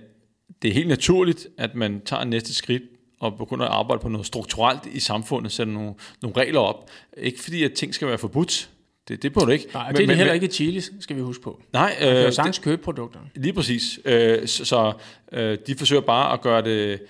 det 0.64 0.70
er 0.70 0.74
helt 0.74 0.88
naturligt, 0.88 1.46
at 1.58 1.74
man 1.74 2.02
tager 2.04 2.24
næste 2.24 2.54
skridt 2.54 2.82
og 3.20 3.38
begynder 3.38 3.64
at 3.66 3.72
arbejde 3.72 4.02
på 4.02 4.08
noget 4.08 4.26
strukturelt 4.26 4.86
i 4.92 5.00
samfundet, 5.00 5.52
sætter 5.52 5.72
nogle, 5.72 5.94
nogle 6.22 6.36
regler 6.36 6.60
op. 6.60 6.90
Ikke 7.16 7.42
fordi, 7.42 7.62
at 7.62 7.72
ting 7.72 7.94
skal 7.94 8.08
være 8.08 8.18
forbudt, 8.18 8.70
det, 9.08 9.22
det 9.22 9.32
burde 9.32 9.52
ikke. 9.52 9.66
Nej, 9.74 9.92
det 9.92 10.02
er 10.02 10.06
men, 10.06 10.16
heller 10.16 10.32
men, 10.32 10.42
ikke 10.42 10.46
i 10.46 10.56
Chile, 10.56 10.82
skal 11.00 11.16
vi 11.16 11.20
huske 11.20 11.42
på. 11.42 11.62
Nej. 11.72 11.96
Man 12.00 12.08
kan 12.08 12.20
jo 12.20 12.26
øh, 12.26 12.32
sagtens 12.32 12.58
købe 12.58 12.82
produkter. 12.82 13.20
Lige 13.34 13.52
præcis. 13.52 14.00
Øh, 14.04 14.48
så 14.48 14.64
så 14.64 14.92
øh, 15.32 15.58
de 15.66 15.74
forsøger 15.74 16.02
bare 16.02 16.32
at 16.32 16.40
gøre 16.40 16.62
det 16.62 17.00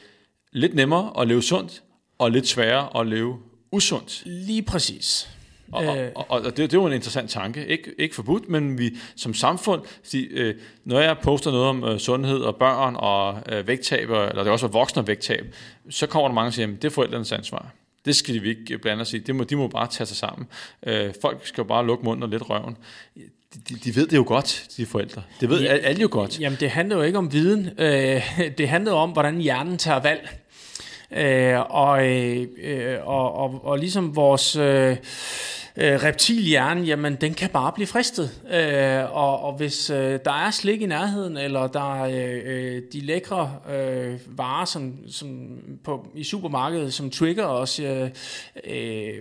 lidt 0.52 0.74
nemmere 0.74 1.12
at 1.20 1.28
leve 1.28 1.42
sundt, 1.42 1.82
og 2.18 2.30
lidt 2.30 2.46
sværere 2.46 3.00
at 3.00 3.06
leve 3.06 3.38
usundt. 3.72 4.22
Lige 4.26 4.62
præcis. 4.62 5.30
Og, 5.72 5.86
og, 5.86 5.96
og, 6.14 6.26
og 6.28 6.44
det, 6.44 6.56
det 6.56 6.74
er 6.74 6.78
jo 6.78 6.86
en 6.86 6.92
interessant 6.92 7.30
tanke. 7.30 7.66
Ikke, 7.66 7.94
ikke 7.98 8.14
forbudt, 8.14 8.48
men 8.48 8.78
vi 8.78 8.96
som 9.16 9.34
samfund, 9.34 9.82
sig, 10.02 10.28
øh, 10.30 10.54
når 10.84 11.00
jeg 11.00 11.16
poster 11.22 11.50
noget 11.50 11.66
om 11.66 11.84
øh, 11.84 11.98
sundhed 11.98 12.38
og 12.38 12.56
børn 12.56 12.96
og 12.98 13.38
øh, 13.48 13.66
vægttab, 13.66 14.10
eller 14.10 14.34
det 14.34 14.46
er 14.46 14.50
også 14.50 14.66
voksne 14.66 15.02
og 15.02 15.06
vægttab, 15.06 15.54
så 15.90 16.06
kommer 16.06 16.28
der 16.28 16.34
mange 16.34 16.48
og 16.48 16.54
siger, 16.54 16.68
at 16.68 16.82
det 16.82 16.84
er 16.84 16.92
forældrenes 16.92 17.32
ansvar. 17.32 17.72
Det 18.04 18.16
skal 18.16 18.42
vi 18.42 18.48
ikke 18.48 18.78
blande 18.78 19.02
os 19.02 19.12
i. 19.12 19.18
Det 19.18 19.36
må, 19.36 19.44
de 19.44 19.56
må 19.56 19.68
bare 19.68 19.86
tage 19.86 20.06
sig 20.06 20.16
sammen. 20.16 20.46
Øh, 20.86 21.14
folk 21.22 21.46
skal 21.46 21.62
jo 21.62 21.68
bare 21.68 21.86
lukke 21.86 22.04
munden 22.04 22.22
og 22.22 22.28
lidt 22.28 22.50
røven. 22.50 22.76
De, 23.68 23.74
de 23.84 23.96
ved 23.96 24.06
det 24.06 24.16
jo 24.16 24.24
godt, 24.26 24.66
de 24.76 24.86
forældre. 24.86 25.22
Det 25.40 25.48
ved 25.48 25.62
ja, 25.62 25.68
alle 25.68 26.02
jo 26.02 26.08
godt. 26.10 26.40
Jamen, 26.40 26.58
det 26.60 26.70
handler 26.70 26.96
jo 26.96 27.02
ikke 27.02 27.18
om 27.18 27.32
viden. 27.32 27.70
Øh, 27.78 28.38
det 28.58 28.68
handler 28.68 28.92
om, 28.92 29.10
hvordan 29.10 29.40
hjernen 29.40 29.78
tager 29.78 30.00
valg. 30.00 30.43
Øh, 31.12 31.60
og, 31.70 32.08
øh, 32.08 32.46
øh, 32.62 32.96
og, 33.04 33.34
og, 33.34 33.60
og 33.64 33.78
ligesom 33.78 34.16
vores... 34.16 34.56
Øh, 34.56 34.96
øh, 35.76 36.02
reptilhjerne, 36.02 36.80
jamen 36.80 37.14
den 37.14 37.34
kan 37.34 37.50
bare 37.50 37.72
blive 37.72 37.86
fristet. 37.86 38.42
Øh, 38.50 39.16
og, 39.16 39.40
og 39.40 39.56
hvis 39.56 39.90
øh, 39.90 40.18
der 40.24 40.32
er 40.46 40.50
slik 40.50 40.82
i 40.82 40.86
nærheden, 40.86 41.36
eller 41.36 41.66
der 41.66 42.04
er 42.04 42.10
øh, 42.44 42.82
de 42.92 43.00
lækre 43.00 43.56
øh, 43.74 44.20
varer 44.38 44.64
som, 44.64 44.94
som 45.08 45.58
på, 45.84 46.06
i 46.14 46.24
supermarkedet, 46.24 46.94
som 46.94 47.10
trigger 47.10 47.44
os, 47.44 47.80
øh, 47.80 48.10
øh, 48.64 49.14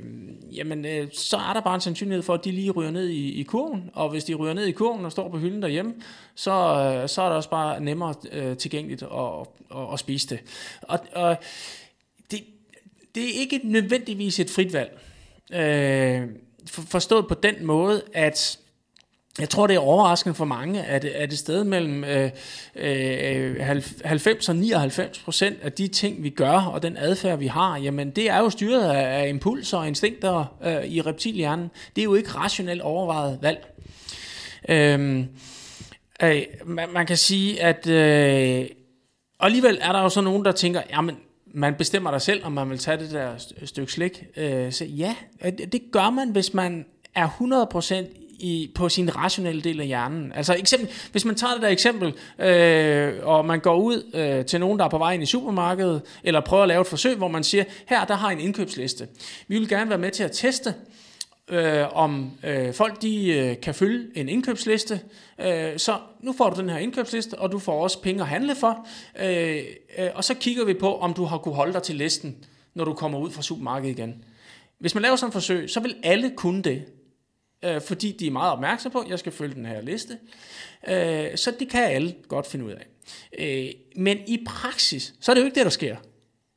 jamen 0.52 0.86
øh, 0.86 1.08
så 1.14 1.38
er 1.38 1.54
der 1.54 1.62
bare 1.62 1.76
en 1.76 1.82
sandsynlighed 1.82 2.24
for, 2.24 2.34
at 2.34 2.46
de 2.46 2.52
lige 2.52 2.72
ryger 2.72 2.92
ned 2.92 3.08
i, 3.08 3.40
i 3.40 3.44
kurven. 3.44 3.90
Og 3.94 4.10
hvis 4.10 4.24
de 4.24 4.34
ryger 4.34 4.54
ned 4.54 4.66
i 4.66 4.72
kurven 4.72 5.06
og 5.06 5.12
står 5.12 5.30
på 5.30 5.38
hylden 5.38 5.62
derhjemme, 5.62 5.94
så, 6.36 6.52
øh, 6.52 7.10
så 7.10 7.22
er 7.22 7.28
det 7.28 7.36
også 7.36 7.50
bare 7.50 7.80
nemmere 7.82 8.14
øh, 8.32 8.58
tilgængeligt 8.58 9.04
at, 9.04 9.10
at, 9.76 9.94
at 9.94 10.00
spise 10.00 10.28
det. 10.30 10.40
Og, 10.82 11.00
og 11.14 11.38
det, 12.32 12.40
det 13.16 13.24
er 13.24 13.40
ikke 13.40 13.62
nødvendigvis 13.64 14.40
et 14.40 14.50
frit 14.50 14.74
valg. 14.74 15.00
Øh, 15.54 16.22
forstået 16.70 17.28
på 17.28 17.34
den 17.34 17.66
måde, 17.66 18.04
at 18.14 18.60
jeg 19.40 19.50
tror, 19.50 19.68
det 19.68 19.76
er 19.76 19.80
overraskende 19.80 20.36
for 20.36 20.46
mange, 20.46 20.84
at, 20.84 21.06
at 21.06 21.34
et 21.34 21.40
sted 21.40 21.64
mellem 21.64 22.04
øh, 22.04 22.32
øh, 22.76 23.56
90 24.06 24.50
og 24.50 24.56
99 24.56 25.20
procent 25.20 25.58
af 25.62 25.72
de 25.72 25.88
ting, 25.88 26.24
vi 26.24 26.30
gør, 26.30 26.52
og 26.52 26.84
den 26.84 26.98
adfærd, 26.98 27.40
vi 27.40 27.48
har, 27.48 27.78
jamen 27.78 28.10
det 28.10 28.30
er 28.30 28.38
jo 28.38 28.50
styret 28.50 28.92
af, 28.92 29.24
af 29.24 29.30
impulser 29.30 29.78
og 29.78 29.88
instinkter 29.88 30.56
øh, 30.64 30.86
i 30.86 31.02
reptilhjernen. 31.02 31.72
Det 31.96 32.02
er 32.02 32.06
jo 32.06 32.16
ikke 32.16 32.30
rationelt 32.30 32.82
overvejet 32.82 33.40
valg. 33.42 33.68
Øh, 34.70 35.26
øh, 36.24 36.42
man, 36.66 36.90
man 36.94 37.06
kan 37.06 37.18
sige, 37.18 37.64
at 37.64 37.88
øh, 37.88 38.66
og 39.40 39.46
alligevel 39.46 39.78
er 39.82 39.92
der 39.92 40.02
jo 40.02 40.10
så 40.10 40.22
nogen, 40.22 40.46
der 40.46 40.52
tænker, 40.52 40.82
jamen 40.90 41.18
man 41.54 41.76
bestemmer 41.76 42.12
dig 42.12 42.22
selv, 42.22 42.46
om 42.46 42.52
man 42.52 42.70
vil 42.70 42.78
tage 42.78 42.98
det 42.98 43.12
der 43.12 43.32
stykke 43.66 43.92
slik. 43.92 44.24
Øh, 44.38 44.72
så 44.72 44.86
ja, 44.86 45.16
det 45.72 45.82
gør 45.92 46.10
man, 46.10 46.30
hvis 46.30 46.54
man 46.54 46.86
er 47.16 47.28
100% 48.06 48.24
i, 48.40 48.72
på 48.76 48.90
sin 48.90 49.16
rationelle 49.16 49.62
del 49.62 49.80
af 49.80 49.88
hjernen. 49.88 50.32
Altså 50.36 50.56
eksempel, 50.56 50.90
hvis 51.12 51.26
man 51.26 51.36
tager 51.36 51.54
det 51.54 51.62
der 51.62 51.68
eksempel, 51.68 52.14
øh, 52.40 53.14
og 53.24 53.46
man 53.46 53.60
går 53.60 53.76
ud 53.76 54.12
øh, 54.14 54.46
til 54.46 54.60
nogen, 54.60 54.80
der 54.80 54.86
er 54.86 54.90
på 54.90 54.98
vej 54.98 55.14
ind 55.14 55.24
i 55.24 55.26
supermarkedet, 55.26 56.02
eller 56.24 56.42
prøver 56.42 56.64
at 56.64 56.68
lave 56.68 56.82
et 56.82 56.88
forsøg, 56.88 57.18
hvor 57.18 57.28
man 57.28 57.44
siger, 57.44 57.64
her 57.86 58.06
der 58.06 58.16
har 58.16 58.30
en 58.30 58.40
indkøbsliste. 58.40 59.08
Vi 59.48 59.60
vil 59.60 59.70
gerne 59.70 59.90
være 59.90 60.00
med 60.00 60.12
til 60.12 60.24
at 60.24 60.32
teste, 60.32 60.74
øh, 61.50 61.98
om 61.98 62.32
øh, 62.44 62.74
folk 62.74 63.02
de 63.02 63.28
øh, 63.28 63.62
kan 63.62 63.76
følge 63.76 64.18
en 64.18 64.30
indkøbsliste. 64.30 65.02
Øh, 65.40 65.78
så 65.78 65.98
nu 66.20 66.34
får 66.34 66.50
du 66.50 66.62
den 66.62 66.70
her 66.70 66.78
indkøbsliste, 66.78 67.40
og 67.40 67.52
du 67.52 67.60
får 67.60 67.84
også 67.84 68.02
penge 68.02 68.22
at 68.22 68.28
handle 68.28 68.56
for. 68.56 68.88
Øh, 69.20 69.64
øh, 69.98 70.10
og 70.16 70.24
så 70.24 70.34
kigger 70.34 70.66
vi 70.66 70.74
på, 70.74 70.98
om 70.98 71.14
du 71.14 71.24
har 71.24 71.38
kunne 71.38 71.56
holde 71.56 71.74
dig 71.74 71.84
til 71.84 71.96
listen, 71.96 72.46
når 72.74 72.86
du 72.86 72.94
kommer 72.94 73.20
ud 73.20 73.32
fra 73.32 73.42
supermarkedet 73.42 74.00
igen. 74.00 74.24
Hvis 74.80 74.96
man 74.96 75.02
laver 75.02 75.16
sådan 75.16 75.30
et 75.30 75.34
forsøg, 75.34 75.70
så 75.70 75.80
vil 75.80 75.96
alle 76.04 76.34
kunne 76.36 76.62
det. 76.62 76.86
Øh, 77.66 77.82
fordi 77.82 78.12
de 78.12 78.28
er 78.28 78.32
meget 78.32 78.52
opmærksomme 78.52 78.94
på, 78.94 79.00
at 79.00 79.10
jeg 79.10 79.20
skal 79.20 79.32
følge 79.32 79.56
den 79.56 79.66
her 79.66 79.82
liste. 79.82 80.18
Øh, 80.88 81.38
så 81.38 81.54
det 81.60 81.70
kan 81.70 81.84
alle 81.84 82.16
godt 82.28 82.48
finde 82.48 82.66
ud 82.66 82.72
af. 82.72 82.86
Øh, 83.40 83.72
men 83.96 84.18
i 84.28 84.46
praksis, 84.48 85.14
så 85.20 85.32
er 85.32 85.34
det 85.34 85.42
jo 85.42 85.46
ikke 85.46 85.56
det, 85.56 85.66
der 85.66 85.72
sker 85.72 85.96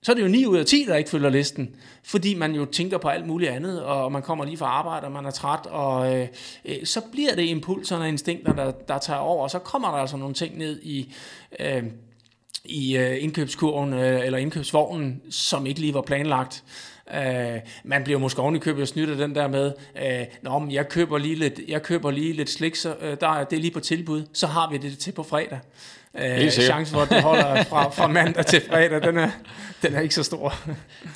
så 0.02 0.12
er 0.12 0.14
det 0.16 0.22
jo 0.22 0.28
9 0.28 0.46
ud 0.46 0.56
af 0.58 0.66
10, 0.66 0.84
der 0.88 0.96
ikke 0.96 1.10
følger 1.10 1.30
listen, 1.30 1.76
fordi 2.04 2.34
man 2.34 2.54
jo 2.54 2.64
tænker 2.64 2.98
på 2.98 3.08
alt 3.08 3.26
muligt 3.26 3.50
andet, 3.50 3.82
og 3.82 4.12
man 4.12 4.22
kommer 4.22 4.44
lige 4.44 4.56
fra 4.56 4.66
arbejde, 4.66 5.06
og 5.06 5.12
man 5.12 5.24
er 5.24 5.30
træt, 5.30 5.66
og 5.66 6.16
øh, 6.16 6.28
øh, 6.64 6.84
så 6.84 7.00
bliver 7.12 7.34
det 7.34 7.42
impulserne 7.42 8.04
og 8.04 8.08
instinkter, 8.08 8.52
der, 8.52 8.70
der 8.70 8.98
tager 8.98 9.20
over, 9.20 9.42
og 9.42 9.50
så 9.50 9.58
kommer 9.58 9.90
der 9.90 9.98
altså 9.98 10.16
nogle 10.16 10.34
ting 10.34 10.58
ned 10.58 10.80
i, 10.82 11.14
øh, 11.60 11.82
i 12.64 12.96
øh, 12.96 13.22
indkøbskurven 13.22 13.92
øh, 13.92 14.26
eller 14.26 14.38
indkøbsvognen, 14.38 15.22
som 15.30 15.66
ikke 15.66 15.80
lige 15.80 15.94
var 15.94 16.02
planlagt. 16.02 16.64
Øh, 17.14 17.60
man 17.84 18.04
bliver 18.04 18.18
måske 18.18 18.42
oven 18.42 18.56
i 18.56 18.58
købet 18.58 18.82
og 18.82 18.88
snydt 18.88 19.10
af 19.10 19.16
den 19.16 19.34
der 19.34 19.48
med, 19.48 19.72
øh, 20.02 20.26
Nå, 20.42 20.58
men 20.58 20.72
jeg 20.72 20.88
køber 20.88 21.18
lige 21.18 21.34
lidt, 21.34 21.60
jeg 21.68 21.82
køber 21.82 22.10
lige 22.10 22.32
lidt 22.32 22.50
slik, 22.50 22.74
så 22.74 22.96
øh, 23.00 23.16
der, 23.20 23.44
det 23.44 23.56
er 23.56 23.60
lige 23.60 23.70
på 23.70 23.80
tilbud, 23.80 24.22
så 24.32 24.46
har 24.46 24.70
vi 24.70 24.76
det 24.76 24.98
til 24.98 25.12
på 25.12 25.22
fredag. 25.22 25.58
Uh, 26.18 26.48
chancen 26.50 26.94
for, 26.94 27.02
at 27.02 27.10
det 27.10 27.22
holder 27.22 27.64
fra, 27.64 27.90
fra 27.90 28.06
mandag 28.06 28.46
til 28.46 28.62
fredag, 28.68 29.02
den 29.02 29.18
er, 29.18 29.30
den 29.82 29.94
er 29.94 30.00
ikke 30.00 30.14
så 30.14 30.22
stor. 30.22 30.54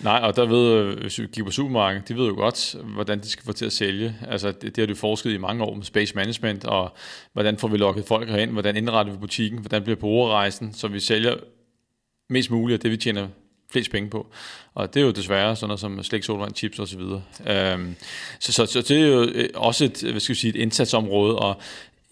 Nej, 0.02 0.20
og 0.22 0.36
der 0.36 0.46
ved, 0.46 0.94
hvis 0.94 1.18
vi 1.18 1.26
kigger 1.26 1.44
på 1.44 1.50
supermarkedet, 1.50 2.08
de 2.08 2.16
ved 2.16 2.26
jo 2.26 2.34
godt, 2.34 2.76
hvordan 2.84 3.20
de 3.20 3.30
skal 3.30 3.44
få 3.44 3.52
til 3.52 3.66
at 3.66 3.72
sælge. 3.72 4.16
Altså, 4.28 4.52
det, 4.52 4.62
det 4.62 4.78
har 4.78 4.86
du 4.86 4.94
forsket 4.94 5.30
i 5.30 5.38
mange 5.38 5.64
år 5.64 5.74
med 5.74 5.84
space 5.84 6.14
management, 6.14 6.64
og 6.64 6.96
hvordan 7.32 7.58
får 7.58 7.68
vi 7.68 7.76
lukket 7.76 8.04
folk 8.04 8.28
herind, 8.28 8.50
hvordan 8.50 8.76
indretter 8.76 9.12
vi 9.12 9.18
butikken, 9.18 9.60
hvordan 9.60 9.82
bliver 9.82 9.96
brugerrejsen, 9.96 10.74
så 10.74 10.88
vi 10.88 11.00
sælger 11.00 11.36
mest 12.28 12.50
muligt 12.50 12.74
af 12.74 12.80
det, 12.80 12.90
vi 12.90 12.96
tjener 12.96 13.28
flest 13.72 13.90
penge 13.90 14.10
på. 14.10 14.26
Og 14.74 14.94
det 14.94 15.00
er 15.00 15.04
jo 15.04 15.10
desværre 15.10 15.56
sådan 15.56 15.68
noget 15.68 15.80
som 15.80 16.02
slik, 16.02 16.22
solvand, 16.22 16.54
chips 16.54 16.78
osv. 16.78 17.00
Øhm, 17.46 17.96
så, 18.40 18.52
så, 18.52 18.66
så 18.66 18.80
det 18.80 18.90
er 18.90 19.06
jo 19.06 19.22
øh, 19.22 19.48
også 19.54 19.84
et, 19.84 20.02
hvad 20.10 20.20
skal 20.20 20.34
vi 20.34 20.38
sige, 20.38 20.48
et 20.48 20.56
indsatsområde, 20.56 21.36
og 21.38 21.60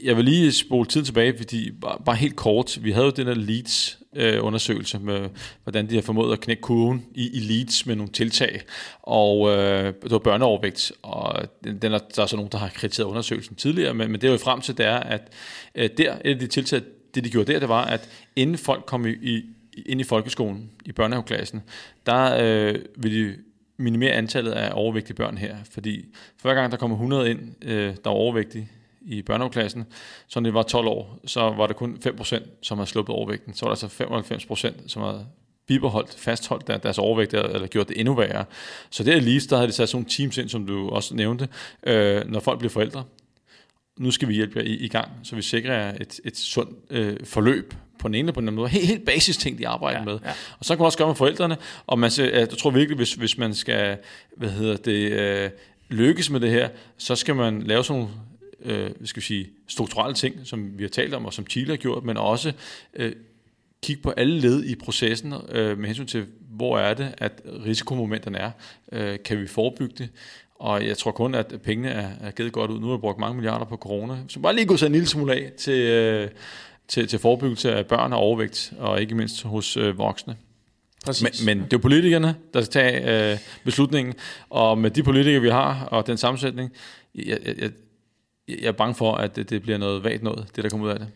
jeg 0.03 0.17
vil 0.17 0.25
lige 0.25 0.53
spole 0.53 0.87
tiden 0.87 1.05
tilbage, 1.05 1.37
fordi 1.37 1.71
bare, 1.71 1.99
bare 2.05 2.17
helt 2.17 2.37
kort, 2.37 2.79
vi 2.83 2.91
havde 2.91 3.05
jo 3.05 3.11
den 3.11 3.27
der 3.27 3.35
Leeds 3.35 3.99
øh, 4.17 4.45
undersøgelse 4.45 4.99
med, 4.99 5.29
hvordan 5.63 5.91
de 5.91 5.95
har 5.95 6.03
formået 6.03 6.33
at 6.33 6.41
knække 6.41 6.63
kurven 6.63 7.07
i, 7.15 7.37
i 7.37 7.41
Leeds 7.41 7.87
med 7.87 7.97
nogle 7.97 8.13
tiltag, 8.13 8.61
og 9.03 9.51
øh, 9.51 9.95
det 10.03 10.11
var 10.11 10.19
børneovervægt, 10.19 10.93
og 11.03 11.43
den, 11.65 11.79
den 11.79 11.93
er, 11.93 11.99
der 11.99 12.23
er 12.23 12.27
så 12.27 12.37
nogen, 12.37 12.53
der 12.53 12.59
har 12.59 12.69
kritiseret 12.69 13.07
undersøgelsen 13.07 13.57
tidligere, 13.57 13.95
men, 13.95 14.11
men 14.11 14.21
det 14.21 14.29
er 14.29 14.33
jo 14.33 14.39
frem 14.39 14.61
til, 14.61 14.79
det 14.79 14.87
er, 14.87 14.97
at 14.97 15.33
øh, 15.75 15.91
der, 15.99 16.15
et 16.25 16.31
af 16.31 16.39
de 16.39 16.47
tiltag, 16.47 16.81
det 17.15 17.25
de 17.25 17.31
gjorde 17.31 17.53
der, 17.53 17.59
det 17.59 17.69
var, 17.69 17.85
at 17.85 18.09
inden 18.37 18.59
folk 18.59 18.85
kom 18.87 19.07
i, 19.07 19.11
i, 19.11 19.43
ind 19.87 20.01
i 20.01 20.05
folkeskolen, 20.05 20.71
i 20.85 20.93
børnehaveklassen, 20.93 21.63
der 22.07 22.37
øh, 22.41 22.75
ville 22.97 23.29
de 23.29 23.37
minimere 23.77 24.13
antallet 24.13 24.53
af 24.53 24.71
overvægtige 24.75 25.17
børn 25.17 25.39
her, 25.39 25.57
fordi 25.71 26.05
hver 26.43 26.55
gang 26.55 26.73
der 26.73 26.79
kommer 26.79 26.97
100 26.97 27.31
ind, 27.31 27.41
øh, 27.65 27.95
der 28.05 28.11
er 28.11 28.15
overvægtige, 28.15 28.69
i 29.09 29.23
børnehaveklassen, 29.23 29.87
så 30.27 30.41
når 30.41 30.47
det 30.47 30.55
var 30.55 30.63
12 30.63 30.87
år, 30.87 31.19
så 31.27 31.41
var 31.41 31.67
det 31.67 31.77
kun 31.77 31.99
5%, 32.07 32.43
som 32.63 32.79
havde 32.79 32.91
sluppet 32.91 33.15
overvægten. 33.15 33.55
Så 33.55 33.67
var 33.67 33.75
der 33.75 33.85
altså 33.85 34.67
95%, 34.69 34.89
som 34.89 35.03
havde 35.03 35.27
bibeholdt, 35.67 36.15
fastholdt 36.19 36.67
der, 36.67 36.77
deres 36.77 36.99
overvægt, 36.99 37.35
eller 37.35 37.67
gjort 37.67 37.89
det 37.89 38.01
endnu 38.01 38.15
værre. 38.15 38.45
Så 38.91 39.05
det 39.05 39.15
er 39.15 39.21
lige, 39.21 39.41
der 39.41 39.57
havde 39.57 39.69
de 39.69 39.73
sat 39.73 39.89
sådan 39.89 39.97
nogle 39.97 40.11
teams 40.11 40.39
ind, 40.39 40.49
som 40.49 40.67
du 40.67 40.89
også 40.89 41.15
nævnte, 41.15 41.49
øh, 41.83 42.31
når 42.31 42.41
folk 42.41 42.59
bliver 42.59 42.71
forældre. 42.71 43.05
Nu 43.99 44.11
skal 44.11 44.29
vi 44.29 44.35
hjælpe 44.35 44.59
jer 44.59 44.65
i, 44.65 44.75
i 44.75 44.89
gang, 44.89 45.09
så 45.23 45.37
vi 45.37 45.43
sikrer 45.43 45.95
et, 46.01 46.21
et 46.25 46.37
sundt 46.37 46.71
øh, 46.91 47.17
forløb 47.25 47.75
på 47.99 48.09
den 48.09 48.15
ene 48.15 48.21
eller 48.21 48.33
på 48.33 48.41
den 48.41 48.49
anden 48.49 48.57
måde. 48.57 48.69
Helt, 48.69 48.87
helt 48.87 49.05
basis 49.05 49.37
ting, 49.37 49.59
de 49.59 49.69
arbejder 49.69 49.99
ja, 49.99 50.05
med. 50.05 50.19
Ja. 50.25 50.31
Og 50.59 50.65
så 50.65 50.75
kan 50.75 50.79
man 50.79 50.87
også 50.87 50.99
gøre 50.99 51.09
med 51.09 51.17
forældrene, 51.17 51.57
og 51.87 51.99
man, 51.99 52.11
jeg 52.19 52.49
tror 52.49 52.71
virkelig, 52.71 52.97
hvis, 52.97 53.15
hvis 53.15 53.39
man 53.39 53.55
skal 53.55 53.99
hvad 54.37 54.51
hedder 54.51 54.77
det, 54.77 55.13
øh, 55.13 55.51
lykkes 55.89 56.31
med 56.31 56.41
det 56.41 56.51
her, 56.51 56.69
så 56.99 57.17
skal 57.17 57.35
man 57.35 57.63
lave 57.63 57.85
sådan 57.85 58.01
nogle 58.01 58.15
øh, 58.63 58.91
skal 59.05 59.21
vi 59.21 59.27
sige, 59.27 59.51
strukturelle 59.69 60.15
ting, 60.15 60.37
som 60.45 60.79
vi 60.79 60.83
har 60.83 60.91
talt 60.91 61.15
om, 61.15 61.27
og 61.27 61.33
som 61.33 61.47
Chile 61.47 61.69
har 61.69 61.77
gjort, 61.77 62.05
men 62.05 62.17
også 62.17 62.53
øh, 62.95 63.13
kigge 63.83 64.03
på 64.03 64.11
alle 64.11 64.41
led 64.41 64.65
i 64.65 64.75
processen 64.75 65.35
øh, 65.49 65.79
med 65.79 65.87
hensyn 65.87 66.07
til, 66.07 66.27
hvor 66.51 66.79
er 66.79 66.95
det, 66.95 67.15
at 67.19 67.43
risikomomenterne 67.67 68.39
er. 68.39 68.51
Øh, 68.93 69.19
kan 69.25 69.41
vi 69.41 69.47
forebygge 69.47 69.95
det? 69.99 70.09
Og 70.55 70.87
jeg 70.87 70.99
tror 70.99 71.11
kun, 71.11 71.35
at 71.35 71.55
pengene 71.65 71.89
er, 71.89 72.11
er 72.21 72.31
givet 72.31 72.53
godt 72.53 72.71
ud. 72.71 72.81
Nu 72.81 72.87
har 72.87 72.97
vi 72.97 73.01
brugt 73.01 73.19
mange 73.19 73.35
milliarder 73.35 73.65
på 73.65 73.77
corona. 73.77 74.19
Så 74.29 74.41
bare 74.41 74.55
lige 74.55 74.67
gå 74.67 74.77
sig 74.77 74.87
en 74.87 74.93
lille 74.93 75.07
smule 75.07 75.35
af 75.35 75.53
til, 75.57 75.81
øh, 75.81 76.31
til, 76.89 77.09
til 77.09 77.19
forebyggelse 77.19 77.75
af 77.75 77.87
børn 77.87 78.13
og 78.13 78.19
overvægt, 78.19 78.73
og 78.79 79.01
ikke 79.01 79.15
mindst 79.15 79.43
hos 79.43 79.77
øh, 79.77 79.99
voksne. 79.99 80.37
Men, 81.07 81.33
men 81.47 81.59
det 81.59 81.65
er 81.65 81.69
jo 81.73 81.79
politikerne, 81.79 82.35
der 82.55 82.61
skal 82.61 82.73
tage 82.73 83.33
øh, 83.33 83.39
beslutningen, 83.65 84.15
og 84.51 84.79
med 84.79 84.91
de 84.91 85.03
politikere, 85.03 85.43
vi 85.43 85.51
har, 85.51 85.85
og 85.85 86.07
den 86.07 86.17
sammensætning, 86.17 86.73
jeg, 87.15 87.39
jeg, 87.59 87.71
jeg 88.49 88.69
er 88.69 88.73
bange 88.73 88.95
for, 88.95 89.15
at 89.15 89.37
det, 89.37 89.51
det 89.51 89.63
bliver 89.63 89.79
noget 89.79 90.05
vagt 90.05 90.23
noget, 90.23 90.47
det 90.57 90.65
der 90.65 90.71
kommer 90.71 90.87
ud 90.87 90.93
af 90.93 90.99
det. 90.99 91.09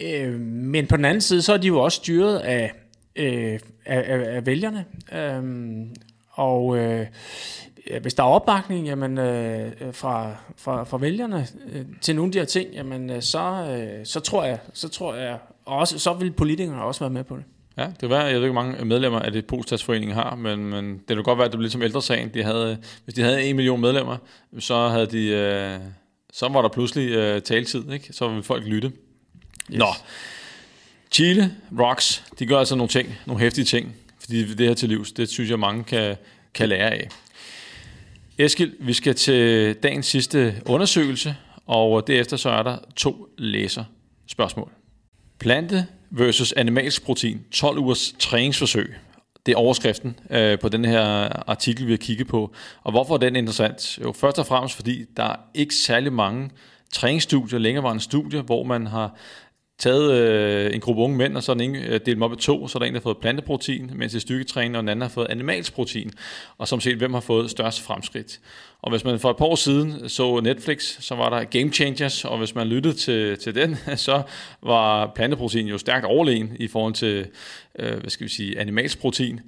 Øh, 0.00 0.40
men 0.40 0.86
på 0.86 0.96
den 0.96 1.04
anden 1.04 1.20
side, 1.20 1.42
så 1.42 1.52
er 1.52 1.56
de 1.56 1.66
jo 1.66 1.80
også 1.80 1.96
styret 1.96 2.38
af, 2.38 2.72
øh, 3.16 3.58
af, 3.86 4.04
af, 4.06 4.36
af 4.36 4.46
vælgerne. 4.46 4.84
Øh, 5.12 5.86
og 6.30 6.78
øh, 6.78 7.06
hvis 8.02 8.14
der 8.14 8.22
er 8.22 8.26
opbakning 8.28 8.86
jamen, 8.86 9.18
øh, 9.18 9.72
fra, 9.92 10.36
fra, 10.56 10.84
fra 10.84 10.98
vælgerne 10.98 11.46
øh, 11.72 11.84
til 12.00 12.16
nogle 12.16 12.28
af 12.28 12.32
de 12.32 12.38
her 12.38 12.46
ting, 12.46 12.72
jamen, 12.72 13.10
øh, 13.10 13.22
så, 13.22 13.76
øh, 13.78 14.06
så 14.06 14.20
tror 14.20 14.44
jeg, 14.44 14.58
så 14.72 14.88
tror 14.88 15.14
jeg 15.14 15.38
også, 15.64 15.98
så 15.98 16.12
vil 16.12 16.32
politikerne 16.32 16.82
også 16.82 17.00
være 17.00 17.10
med 17.10 17.24
på 17.24 17.36
det. 17.36 17.44
Ja, 17.78 17.86
det 18.00 18.10
var, 18.10 18.24
jeg 18.24 18.34
ved 18.34 18.42
ikke, 18.42 18.52
hvor 18.52 18.62
mange 18.62 18.84
medlemmer 18.84 19.18
af 19.18 19.32
det 19.32 19.46
Polstats-foreningen 19.46 20.16
har, 20.16 20.34
men, 20.34 20.70
men 20.70 20.98
det 21.08 21.16
kan 21.16 21.22
godt 21.22 21.38
være, 21.38 21.46
at 21.46 21.52
det 21.52 21.58
blev 21.58 21.70
som 21.70 21.82
ældresagen. 21.82 22.28
De 22.34 22.42
havde, 22.42 22.78
hvis 23.04 23.14
de 23.14 23.22
havde 23.22 23.42
en 23.42 23.56
million 23.56 23.80
medlemmer, 23.80 24.16
så 24.58 24.88
havde 24.88 25.06
de, 25.06 25.28
øh, 25.28 25.78
så 26.32 26.48
var 26.48 26.62
der 26.62 26.68
pludselig 26.68 27.10
øh, 27.10 27.42
taletid, 27.42 27.92
ikke? 27.92 28.12
så 28.12 28.28
ville 28.28 28.42
folk 28.42 28.64
lytte. 28.66 28.92
Yes. 29.70 29.78
Nå, 29.78 29.86
Chile 31.10 31.54
Rocks, 31.80 32.24
de 32.38 32.46
gør 32.46 32.58
altså 32.58 32.76
nogle 32.76 32.88
ting, 32.88 33.18
nogle 33.26 33.42
hæftige 33.42 33.64
ting, 33.64 33.94
fordi 34.20 34.54
det 34.54 34.66
her 34.66 34.74
til 34.74 34.88
livs, 34.88 35.12
det 35.12 35.28
synes 35.28 35.50
jeg 35.50 35.58
mange 35.58 35.84
kan, 35.84 36.16
kan 36.54 36.68
lære 36.68 36.90
af. 36.90 37.08
Eskild, 38.38 38.72
vi 38.80 38.92
skal 38.92 39.14
til 39.14 39.74
dagens 39.74 40.06
sidste 40.06 40.62
undersøgelse, 40.66 41.36
og 41.66 42.06
derefter 42.06 42.36
så 42.36 42.50
er 42.50 42.62
der 42.62 42.78
to 42.96 43.28
læser 43.38 43.84
spørgsmål. 44.26 44.70
Plante 45.38 45.86
versus 46.10 46.52
animalsk 46.52 47.04
protein, 47.04 47.44
12 47.52 47.78
ugers 47.78 48.14
træningsforsøg. 48.18 48.94
Det 49.46 49.52
er 49.52 49.56
overskriften 49.56 50.18
øh, 50.30 50.58
på 50.58 50.68
den 50.68 50.84
her 50.84 51.02
artikel, 51.50 51.86
vi 51.86 51.92
har 51.92 51.96
kigget 51.96 52.26
på. 52.26 52.54
Og 52.82 52.90
hvorfor 52.90 53.14
er 53.14 53.18
den 53.18 53.36
interessant? 53.36 53.98
Jo, 53.98 54.12
først 54.12 54.38
og 54.38 54.46
fremmest 54.46 54.74
fordi 54.74 55.04
der 55.16 55.24
er 55.24 55.36
ikke 55.54 55.74
særlig 55.74 56.12
mange 56.12 56.50
træningsstudier, 56.92 57.58
længerevarende 57.58 58.02
studier, 58.02 58.42
hvor 58.42 58.62
man 58.64 58.86
har 58.86 59.16
taget 59.78 60.12
øh, 60.12 60.74
en 60.74 60.80
gruppe 60.80 61.02
unge 61.02 61.16
mænd, 61.16 61.36
og 61.36 61.42
så 61.42 61.52
er 61.52 61.54
den 61.54 61.64
ene 61.64 61.78
øh, 61.78 61.92
delt 61.92 62.06
dem 62.06 62.22
op 62.22 62.32
i 62.32 62.36
to, 62.36 62.68
så 62.68 62.78
er 62.78 62.80
der 62.80 62.86
en, 62.86 62.94
der 62.94 63.00
har 63.00 63.02
fået 63.02 63.18
planteprotein, 63.18 63.90
mens 63.94 64.12
det 64.12 64.18
er 64.18 64.20
og 64.76 64.82
den 64.82 64.88
anden 64.88 65.02
har 65.02 65.08
fået 65.08 65.26
animalsk 65.30 65.74
protein, 65.74 66.12
og 66.58 66.68
som 66.68 66.80
set, 66.80 66.96
hvem 66.96 67.14
har 67.14 67.20
fået 67.20 67.50
størst 67.50 67.82
fremskridt. 67.82 68.40
Og 68.82 68.90
hvis 68.90 69.04
man 69.04 69.18
for 69.18 69.30
et 69.30 69.36
par 69.36 69.44
år 69.44 69.54
siden 69.54 70.08
så 70.08 70.40
Netflix, 70.40 70.96
så 71.00 71.14
var 71.14 71.30
der 71.30 71.44
Game 71.44 71.72
Changers, 71.72 72.24
og 72.24 72.38
hvis 72.38 72.54
man 72.54 72.66
lyttede 72.66 72.94
til, 72.94 73.38
til 73.38 73.54
den, 73.54 73.76
så 73.96 74.22
var 74.62 75.12
planteprotein 75.14 75.66
jo 75.66 75.78
stærkt 75.78 76.04
overlegen 76.04 76.56
i 76.60 76.68
forhold 76.68 76.94
til, 76.94 77.26
øh, 77.78 77.98
hvad 78.00 78.10
skal 78.10 78.24
vi 78.24 78.30
sige, 78.30 78.58
animalsk 78.58 78.98
protein. 78.98 79.40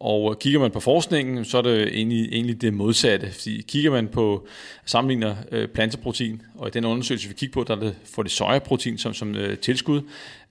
Og 0.00 0.30
øh, 0.30 0.36
kigger 0.40 0.60
man 0.60 0.70
på 0.70 0.80
forskningen, 0.80 1.44
så 1.44 1.58
er 1.58 1.62
det 1.62 1.88
egentlig, 1.88 2.28
egentlig 2.32 2.60
det 2.60 2.74
modsatte. 2.74 3.30
Fordi 3.32 3.62
kigger 3.68 3.90
man 3.90 4.08
på 4.08 4.46
sammenligner 4.84 5.36
øh, 5.52 5.68
planteprotein, 5.68 6.42
og 6.54 6.68
i 6.68 6.70
den 6.70 6.84
undersøgelse, 6.84 7.28
vi 7.28 7.34
kigger 7.34 7.52
på, 7.52 7.64
der 7.64 7.76
er 7.76 7.80
det, 7.80 7.94
får 8.14 8.22
det 8.22 8.32
sojaprotein 8.32 8.98
som, 8.98 9.14
som 9.14 9.34
øh, 9.34 9.58
tilskud, 9.58 10.00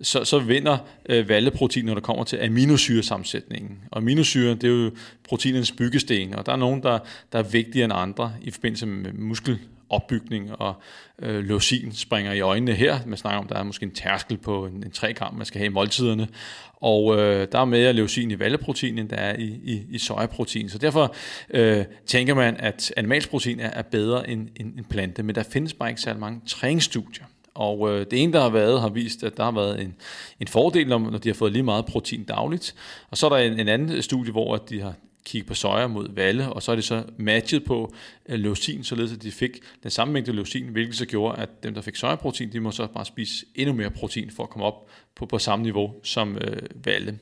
så, 0.01 0.23
så 0.23 0.39
vinder 0.39 0.77
øh, 1.09 1.29
valleprotein, 1.29 1.85
når 1.85 1.93
det 1.93 2.03
kommer 2.03 2.23
til 2.23 2.37
aminosyresammensætningen. 2.37 3.79
Og 3.91 3.97
aminosyre, 3.97 4.55
det 4.55 4.63
er 4.63 4.83
jo 4.83 4.91
proteinens 5.23 5.71
byggesten, 5.71 6.35
og 6.35 6.45
der 6.45 6.51
er 6.51 6.57
nogen, 6.57 6.83
der, 6.83 6.99
der 7.31 7.39
er 7.39 7.43
vigtigere 7.43 7.85
end 7.85 7.93
andre 7.95 8.33
i 8.41 8.51
forbindelse 8.51 8.85
med 8.85 9.13
muskel 9.13 9.59
opbygning, 9.89 10.51
og 10.51 10.73
øh, 11.21 11.43
leucin 11.43 11.91
springer 11.91 12.31
i 12.31 12.39
øjnene 12.39 12.73
her. 12.73 12.99
Man 13.05 13.17
snakker 13.17 13.39
om, 13.39 13.47
der 13.47 13.55
er 13.55 13.63
måske 13.63 13.83
en 13.83 13.91
tærskel 13.91 14.37
på 14.37 14.65
en, 14.65 14.73
en 14.73 14.91
3 14.91 15.13
gram, 15.13 15.33
man 15.33 15.45
skal 15.45 15.59
have 15.59 15.65
i 15.65 15.73
måltiderne. 15.73 16.27
Og 16.75 17.17
øh, 17.17 17.47
der 17.51 17.59
er 17.59 17.65
mere 17.65 17.93
leucin 17.93 18.31
i 18.31 18.39
valleprotein, 18.39 18.97
end 18.97 19.09
der 19.09 19.15
er 19.15 19.35
i, 19.35 19.59
i, 19.63 19.85
i 19.89 19.97
sojaprotein. 19.97 20.69
Så 20.69 20.77
derfor 20.77 21.15
øh, 21.49 21.85
tænker 22.05 22.33
man, 22.33 22.55
at 22.59 22.93
animalsk 22.97 23.29
protein 23.29 23.59
er, 23.59 23.69
er 23.69 23.81
bedre 23.81 24.29
end, 24.29 24.47
end, 24.55 24.77
end 24.77 24.85
plante. 24.85 25.23
Men 25.23 25.35
der 25.35 25.43
findes 25.43 25.73
bare 25.73 25.89
ikke 25.89 26.01
særlig 26.01 26.19
mange 26.19 26.41
træningsstudier. 26.47 27.25
Og 27.55 27.89
øh, 27.89 28.05
det 28.11 28.23
ene, 28.23 28.33
der 28.33 28.41
har 28.41 28.49
været, 28.49 28.81
har 28.81 28.89
vist, 28.89 29.23
at 29.23 29.37
der 29.37 29.43
har 29.43 29.51
været 29.51 29.81
en, 29.81 29.95
en 30.39 30.47
fordel, 30.47 30.87
når, 30.87 30.99
når 30.99 31.17
de 31.17 31.29
har 31.29 31.33
fået 31.33 31.51
lige 31.51 31.63
meget 31.63 31.85
protein 31.85 32.23
dagligt. 32.23 32.75
Og 33.11 33.17
så 33.17 33.25
er 33.25 33.29
der 33.29 33.37
en, 33.37 33.59
en 33.59 33.67
anden 33.67 34.01
studie, 34.01 34.31
hvor 34.31 34.57
de 34.57 34.81
har 34.81 34.93
kigge 35.25 35.47
på 35.47 35.53
soja 35.53 35.87
mod 35.87 36.07
valle, 36.13 36.53
og 36.53 36.63
så 36.63 36.71
er 36.71 36.75
det 36.75 36.85
så 36.85 37.03
matchet 37.17 37.63
på 37.63 37.93
øh, 38.29 38.39
leucin, 38.39 38.83
således 38.83 39.13
at 39.13 39.23
de 39.23 39.31
fik 39.31 39.59
den 39.83 39.91
samme 39.91 40.13
mængde 40.13 40.31
leucin, 40.31 40.67
hvilket 40.67 40.95
så 40.95 41.05
gjorde, 41.05 41.37
at 41.37 41.63
dem, 41.63 41.73
der 41.73 41.81
fik 41.81 41.95
sojaprotein, 41.95 42.51
de 42.53 42.59
må 42.59 42.71
så 42.71 42.87
bare 42.87 43.05
spise 43.05 43.45
endnu 43.55 43.75
mere 43.75 43.89
protein 43.89 44.31
for 44.31 44.43
at 44.43 44.49
komme 44.49 44.65
op 44.65 44.89
på, 45.15 45.25
på 45.25 45.39
samme 45.39 45.63
niveau 45.63 45.93
som 46.03 46.37
øh, 46.37 46.61
valle. 46.85 47.19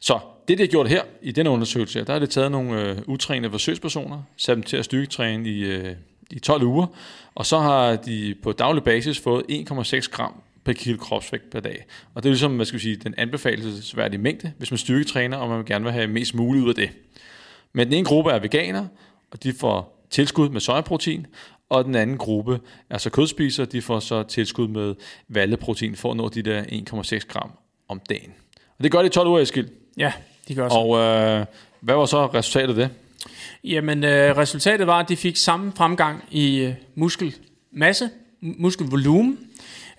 Så 0.00 0.18
det, 0.48 0.58
de 0.58 0.62
har 0.62 0.68
gjort 0.68 0.88
her 0.88 1.02
i 1.22 1.32
denne 1.32 1.50
undersøgelse, 1.50 2.04
der 2.04 2.12
har 2.12 2.20
det 2.20 2.30
taget 2.30 2.52
nogle 2.52 2.82
øh, 2.82 2.98
utrænede 3.06 3.50
forsøgspersoner, 3.50 4.22
sat 4.36 4.56
dem 4.56 4.62
til 4.62 4.76
at 4.76 4.84
styrketræne 4.84 5.48
i, 5.48 5.64
øh, 5.64 5.94
i 6.30 6.38
12 6.38 6.62
uger, 6.62 6.86
og 7.34 7.46
så 7.46 7.58
har 7.58 7.96
de 7.96 8.34
på 8.42 8.52
daglig 8.52 8.84
basis 8.84 9.18
fået 9.18 9.44
1,6 9.50 10.10
gram 10.10 10.42
per 10.64 10.72
kilo 10.72 10.96
kropsvægt 10.96 11.50
per 11.50 11.60
dag. 11.60 11.84
Og 12.14 12.22
det 12.22 12.28
er 12.28 12.32
ligesom, 12.32 12.56
hvad 12.56 12.66
skal 12.66 12.78
vi 12.78 12.82
sige, 12.82 12.96
den 12.96 13.14
anbefalesværdige 13.18 14.20
mængde, 14.20 14.52
hvis 14.58 14.70
man 14.70 14.78
styrketræner, 14.78 15.36
og 15.36 15.48
man 15.48 15.64
gerne 15.64 15.84
vil 15.84 15.92
have 15.92 16.06
mest 16.06 16.34
muligt 16.34 16.64
ud 16.64 16.68
af 16.68 16.74
det. 16.74 16.90
Men 17.72 17.86
den 17.86 17.94
ene 17.94 18.04
gruppe 18.04 18.30
er 18.30 18.38
veganer, 18.38 18.86
og 19.30 19.42
de 19.42 19.52
får 19.52 20.06
tilskud 20.10 20.48
med 20.48 20.60
sojaprotein, 20.60 21.26
og 21.68 21.84
den 21.84 21.94
anden 21.94 22.18
gruppe 22.18 22.60
er 22.90 22.98
så 22.98 23.10
kødspisere, 23.10 23.66
de 23.66 23.82
får 23.82 24.00
så 24.00 24.22
tilskud 24.22 24.68
med 24.68 24.94
valleprotein 25.28 25.96
for 25.96 26.10
at 26.10 26.16
nå 26.16 26.28
de 26.28 26.42
der 26.42 26.62
1,6 26.62 27.26
gram 27.28 27.50
om 27.88 28.00
dagen. 28.08 28.32
Og 28.78 28.84
det 28.84 28.92
gør 28.92 29.02
de 29.02 29.08
12 29.08 29.28
uger, 29.28 29.40
Eskild. 29.40 29.68
Ja, 29.96 30.12
de 30.48 30.54
gør 30.54 30.68
så. 30.68 30.74
Og 30.74 30.98
øh, 30.98 31.46
hvad 31.80 31.94
var 31.94 32.06
så 32.06 32.26
resultatet 32.26 32.68
af 32.68 32.74
det? 32.74 32.90
Jamen, 33.64 34.04
øh, 34.04 34.36
resultatet 34.36 34.86
var, 34.86 34.98
at 34.98 35.08
de 35.08 35.16
fik 35.16 35.36
samme 35.36 35.72
fremgang 35.76 36.24
i 36.30 36.58
øh, 36.58 36.74
muskelmasse, 36.94 38.10
muskelvolumen, 38.40 39.38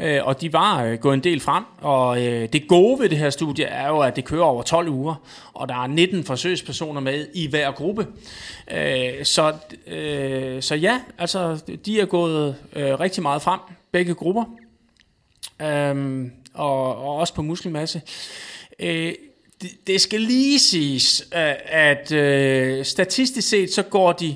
øh, 0.01 0.25
og 0.25 0.41
de 0.41 0.53
var 0.53 0.83
øh, 0.83 0.99
gået 0.99 1.13
en 1.13 1.23
del 1.23 1.39
frem, 1.39 1.63
og 1.81 2.25
øh, 2.25 2.49
det 2.53 2.67
gode 2.67 2.99
ved 2.99 3.09
det 3.09 3.17
her 3.17 3.29
studie 3.29 3.65
er 3.65 3.87
jo, 3.87 3.99
at 3.99 4.15
det 4.15 4.25
kører 4.25 4.43
over 4.43 4.63
12 4.63 4.89
uger, 4.89 5.15
og 5.53 5.69
der 5.69 5.83
er 5.83 5.87
19 5.87 6.23
forsøgspersoner 6.23 7.01
med 7.01 7.27
i 7.33 7.47
hver 7.49 7.71
gruppe. 7.71 8.07
Øh, 8.71 9.25
så, 9.25 9.53
øh, 9.87 10.61
så 10.61 10.75
ja, 10.75 11.01
altså 11.17 11.59
de 11.85 11.99
er 11.99 12.05
gået 12.05 12.55
øh, 12.75 12.99
rigtig 12.99 13.23
meget 13.23 13.41
frem, 13.41 13.59
begge 13.91 14.13
grupper, 14.13 14.43
øh, 15.61 16.25
og, 16.53 16.95
og 16.95 17.15
også 17.15 17.33
på 17.33 17.41
muskelmasse. 17.41 18.01
Øh, 18.79 19.13
det, 19.87 20.01
skal 20.01 20.21
lige 20.21 20.59
siges, 20.59 21.27
øh, 21.35 21.53
at 21.65 22.11
øh, 22.11 22.85
statistisk 22.85 23.49
set, 23.49 23.73
så 23.73 23.83
går 23.83 24.11
de 24.11 24.35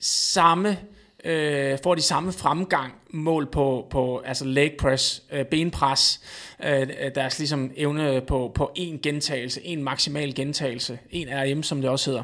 samme 0.00 0.78
øh, 1.24 1.78
får 1.82 1.94
de 1.94 2.02
samme 2.02 2.32
fremgang 2.32 2.92
mål 3.10 3.46
på, 3.46 3.86
på 3.90 4.18
altså 4.18 4.44
leg 4.44 4.72
press, 4.78 5.22
øh, 5.32 5.44
benpres, 5.44 6.20
øh, 6.64 6.88
deres 7.14 7.38
ligesom 7.38 7.70
evne 7.76 8.20
på, 8.20 8.52
på 8.54 8.72
en 8.74 8.98
gentagelse, 9.02 9.64
en 9.64 9.82
maksimal 9.82 10.34
gentagelse, 10.34 10.98
en 11.10 11.28
RM, 11.28 11.62
som 11.62 11.80
det 11.80 11.90
også 11.90 12.10
hedder, 12.10 12.22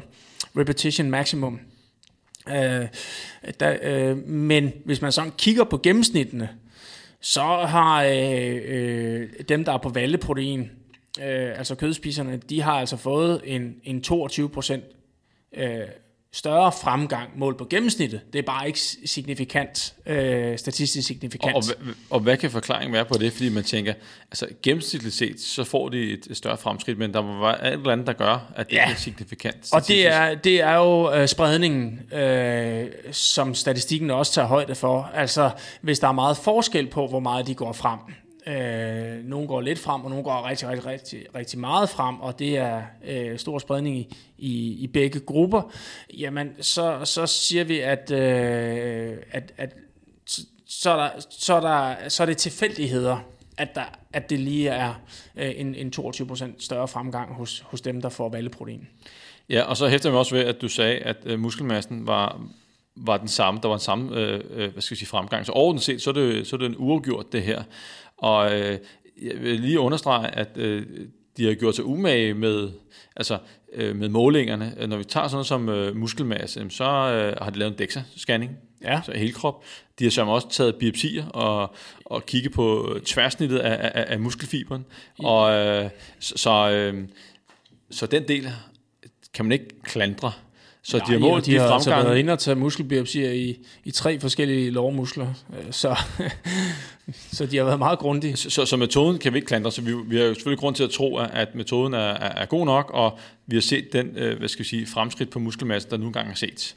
repetition 0.57 1.09
maximum. 1.09 1.59
Øh, 2.49 2.87
der, 3.59 3.77
øh, 3.81 4.17
men 4.27 4.71
hvis 4.85 5.01
man 5.01 5.11
sådan 5.11 5.31
kigger 5.37 5.63
på 5.63 5.77
gennemsnittene, 5.77 6.49
så 7.21 7.41
har 7.67 8.03
øh, 8.03 8.61
øh, 8.65 9.29
dem, 9.49 9.65
der 9.65 9.71
er 9.73 9.77
på 9.77 9.89
valleprotein, 9.89 10.71
øh, 11.21 11.57
altså 11.57 11.75
kødspiserne, 11.75 12.37
de 12.37 12.61
har 12.61 12.73
altså 12.73 12.97
fået 12.97 13.41
en, 13.43 13.75
en 13.83 14.01
22 14.01 14.49
procent 14.49 14.83
øh, 15.53 15.79
større 16.33 16.71
fremgang 16.71 17.29
mål 17.35 17.57
på 17.57 17.65
gennemsnittet. 17.69 18.21
Det 18.33 18.39
er 18.39 18.43
bare 18.43 18.67
ikke 18.67 18.79
signifikant, 19.05 19.93
øh, 20.05 20.57
statistisk 20.57 21.07
signifikant. 21.07 21.55
Og, 21.55 21.63
og, 21.79 21.93
og 22.09 22.19
hvad 22.19 22.37
kan 22.37 22.51
forklaringen 22.51 22.93
være 22.93 23.05
på 23.05 23.17
det? 23.17 23.33
Fordi 23.33 23.49
man 23.49 23.63
tænker, 23.63 23.93
altså 24.31 24.47
gennemsnitligt 24.63 25.15
set, 25.15 25.41
så 25.41 25.63
får 25.63 25.89
de 25.89 26.13
et, 26.13 26.27
større 26.33 26.57
fremskridt, 26.57 26.97
men 26.97 27.13
der 27.13 27.21
være 27.41 27.67
et 27.67 27.73
eller 27.73 27.91
andet, 27.91 28.07
der 28.07 28.13
gør, 28.13 28.51
at 28.55 28.69
det 28.69 28.75
ja. 28.75 28.91
er 28.91 28.95
signifikant. 28.95 29.73
Og 29.73 29.87
det 29.87 30.07
er, 30.07 30.35
det 30.35 30.61
er 30.61 30.75
jo 30.75 31.13
øh, 31.13 31.27
spredningen, 31.27 32.13
øh, 32.13 32.87
som 33.11 33.55
statistikken 33.55 34.11
også 34.11 34.33
tager 34.33 34.47
højde 34.47 34.75
for. 34.75 35.11
Altså, 35.13 35.51
hvis 35.81 35.99
der 35.99 36.07
er 36.07 36.11
meget 36.11 36.37
forskel 36.37 36.87
på, 36.87 37.07
hvor 37.07 37.19
meget 37.19 37.47
de 37.47 37.55
går 37.55 37.73
frem, 37.73 37.99
Øh, 38.49 39.25
nogle 39.25 39.47
går 39.47 39.61
lidt 39.61 39.79
frem, 39.79 40.01
og 40.01 40.09
nogle 40.09 40.23
går 40.23 40.49
rigtig, 40.49 40.67
rigtig, 40.67 40.85
rigtig, 40.85 41.25
rigtig 41.35 41.59
meget 41.59 41.89
frem, 41.89 42.19
og 42.19 42.39
det 42.39 42.57
er 42.57 42.81
øh, 43.05 43.39
stor 43.39 43.59
spredning 43.59 43.97
i, 43.97 44.15
i, 44.37 44.71
i 44.73 44.87
begge 44.87 45.19
grupper. 45.19 45.71
Jamen, 46.17 46.49
så, 46.61 47.01
så 47.03 47.25
siger 47.25 47.63
vi, 47.63 47.79
at, 47.79 48.11
øh, 48.11 49.17
at, 49.31 49.53
at 49.57 49.75
så, 50.67 50.89
er 50.89 50.97
der, 50.97 51.09
så, 51.29 51.53
er 51.53 51.61
der, 51.61 52.09
så 52.09 52.23
er 52.23 52.27
det 52.27 52.37
tilfældigheder, 52.37 53.17
at, 53.57 53.75
der, 53.75 53.85
at 54.13 54.29
det 54.29 54.39
lige 54.39 54.69
er 54.69 54.93
øh, 55.35 55.51
en, 55.55 55.75
en 55.75 55.93
22% 55.97 56.45
større 56.59 56.87
fremgang 56.87 57.33
hos, 57.33 57.59
hos 57.59 57.81
dem, 57.81 58.01
der 58.01 58.09
får 58.09 58.29
valleprotein. 58.29 58.87
Ja, 59.49 59.61
og 59.61 59.77
så 59.77 59.87
hæfter 59.87 60.09
jeg 60.09 60.19
også 60.19 60.35
ved, 60.35 60.43
at 60.43 60.61
du 60.61 60.67
sagde, 60.67 60.97
at 60.97 61.17
øh, 61.25 61.39
muskelmassen 61.39 62.07
var, 62.07 62.41
var 62.95 63.17
den 63.17 63.27
samme, 63.27 63.59
der 63.63 63.67
var 63.67 63.75
den 63.75 63.83
samme 63.83 64.15
øh, 64.15 64.41
øh 64.49 64.71
hvad 64.71 64.81
skal 64.81 64.95
jeg 64.95 64.97
sige, 64.97 65.07
fremgang. 65.07 65.45
Så 65.45 65.51
overordnet 65.51 65.83
set, 65.83 66.01
så 66.01 66.09
er 66.09 66.13
det, 66.13 66.47
så 66.47 66.55
er 66.55 66.57
det 66.57 66.65
en 66.65 66.75
uafgjort 66.77 67.31
det 67.31 67.41
her. 67.41 67.63
Og 68.19 68.59
øh, 68.59 68.77
jeg 69.21 69.41
vil 69.41 69.59
lige 69.59 69.79
understrege, 69.79 70.27
at 70.27 70.57
øh, 70.57 70.85
de 71.37 71.47
har 71.47 71.53
gjort 71.53 71.75
sig 71.75 71.85
umage 71.85 72.33
med, 72.33 72.69
altså, 73.15 73.37
øh, 73.73 73.95
med 73.95 74.09
målingerne. 74.09 74.87
Når 74.87 74.97
vi 74.97 75.03
tager 75.03 75.27
sådan 75.27 75.35
noget 75.35 75.47
som 75.47 75.69
øh, 75.69 75.95
muskelmasse, 75.95 76.69
så 76.69 76.83
øh, 76.83 77.35
har 77.41 77.49
de 77.49 77.59
lavet 77.59 77.71
en 77.71 77.87
DEXA-scanning, 77.87 78.49
ja. 78.83 79.01
så 79.05 79.11
hele 79.11 79.33
krop. 79.33 79.63
De 79.99 80.03
har 80.03 80.11
så 80.11 80.25
også 80.25 80.49
taget 80.49 80.75
biopsier 80.75 81.27
og, 81.27 81.75
og 82.05 82.25
kigget 82.25 82.53
på 82.53 82.97
tværsnittet 83.05 83.57
af, 83.57 83.91
af, 83.93 84.05
af 84.13 84.19
muskelfiberen. 84.19 84.85
Ja. 85.21 85.27
Og, 85.27 85.53
øh, 85.53 85.89
så, 86.19 86.33
så, 86.37 86.69
øh, 86.71 87.07
så 87.91 88.05
den 88.05 88.27
del 88.27 88.49
kan 89.33 89.45
man 89.45 89.51
ikke 89.51 89.81
klandre. 89.83 90.31
Så 90.89 90.97
de 91.07 91.11
har 91.11 91.19
målt 91.19 91.45
de, 91.45 91.51
de, 91.51 91.57
har 91.57 91.67
altså 91.67 91.89
fremgange. 91.89 92.09
været 92.09 92.19
inde 92.19 92.33
og 92.33 92.39
tage 92.39 92.55
muskelbiopsier 92.55 93.31
i, 93.31 93.57
i 93.83 93.91
tre 93.91 94.19
forskellige 94.19 94.71
lårmuskler, 94.71 95.27
øh, 95.27 95.71
så, 95.71 95.95
så 97.37 97.45
de 97.45 97.57
har 97.57 97.63
været 97.63 97.79
meget 97.79 97.99
grundige. 97.99 98.37
Så, 98.37 98.49
så, 98.49 98.65
så 98.65 98.77
metoden 98.77 99.17
kan 99.17 99.33
vi 99.33 99.37
ikke 99.37 99.47
klandre, 99.47 99.71
så 99.71 99.81
vi, 99.81 99.93
vi 100.05 100.17
har 100.17 100.23
jo 100.23 100.33
selvfølgelig 100.33 100.59
grund 100.59 100.75
til 100.75 100.83
at 100.83 100.89
tro, 100.89 101.17
at, 101.17 101.29
at 101.33 101.55
metoden 101.55 101.93
er, 101.93 101.97
er, 101.97 102.41
er 102.41 102.45
god 102.45 102.65
nok, 102.65 102.91
og 102.93 103.19
vi 103.47 103.55
har 103.55 103.61
set 103.61 103.93
den 103.93 104.17
øh, 104.17 104.37
hvad 104.37 104.47
skal 104.47 104.63
vi 104.63 104.69
sige, 104.69 104.87
fremskridt 104.87 105.29
på 105.29 105.39
muskelmasse, 105.39 105.89
der 105.89 105.97
nu 105.97 106.05
engang 106.05 106.31
er 106.31 106.35
set. 106.35 106.73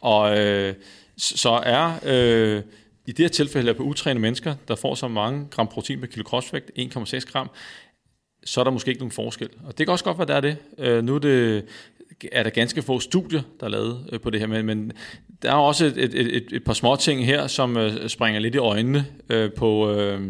Og 0.00 0.38
øh, 0.38 0.74
så 1.16 1.60
er 1.64 1.92
øh, 2.04 2.62
i 3.06 3.12
det 3.12 3.18
her 3.18 3.28
tilfælde 3.28 3.66
her 3.66 3.72
på 3.72 3.82
utrænede 3.82 4.22
mennesker, 4.22 4.54
der 4.68 4.74
får 4.74 4.94
så 4.94 5.08
mange 5.08 5.46
gram 5.50 5.68
protein 5.68 6.00
per 6.00 6.06
kilo 6.06 6.24
kropsvægt, 6.24 6.70
1,6 6.78 7.32
gram, 7.32 7.50
så 8.44 8.60
er 8.60 8.64
der 8.64 8.70
måske 8.70 8.88
ikke 8.88 9.00
nogen 9.00 9.12
forskel. 9.12 9.48
Og 9.64 9.78
det 9.78 9.86
kan 9.86 9.92
også 9.92 10.04
godt 10.04 10.18
være, 10.18 10.26
der 10.26 10.34
er 10.34 10.40
det. 10.40 10.56
Øh, 10.78 11.04
nu 11.04 11.14
er, 11.14 11.18
det, 11.18 11.64
er 12.32 12.42
der 12.42 12.50
ganske 12.50 12.82
få 12.82 13.00
studier, 13.00 13.42
der 13.60 13.66
er 13.66 13.70
lavet 13.70 14.08
øh, 14.12 14.20
på 14.20 14.30
det 14.30 14.40
her, 14.40 14.46
men, 14.46 14.66
men 14.66 14.92
der 15.42 15.50
er 15.50 15.54
også 15.54 15.84
et, 15.84 15.96
et, 15.96 16.14
et, 16.14 16.46
et 16.52 16.64
par 16.64 16.72
små 16.72 16.96
ting 16.96 17.26
her, 17.26 17.46
som 17.46 17.76
øh, 17.76 18.08
springer 18.08 18.40
lidt 18.40 18.54
i 18.54 18.58
øjnene 18.58 19.06
øh, 19.28 19.52
på... 19.52 19.92
Øh, 19.92 20.20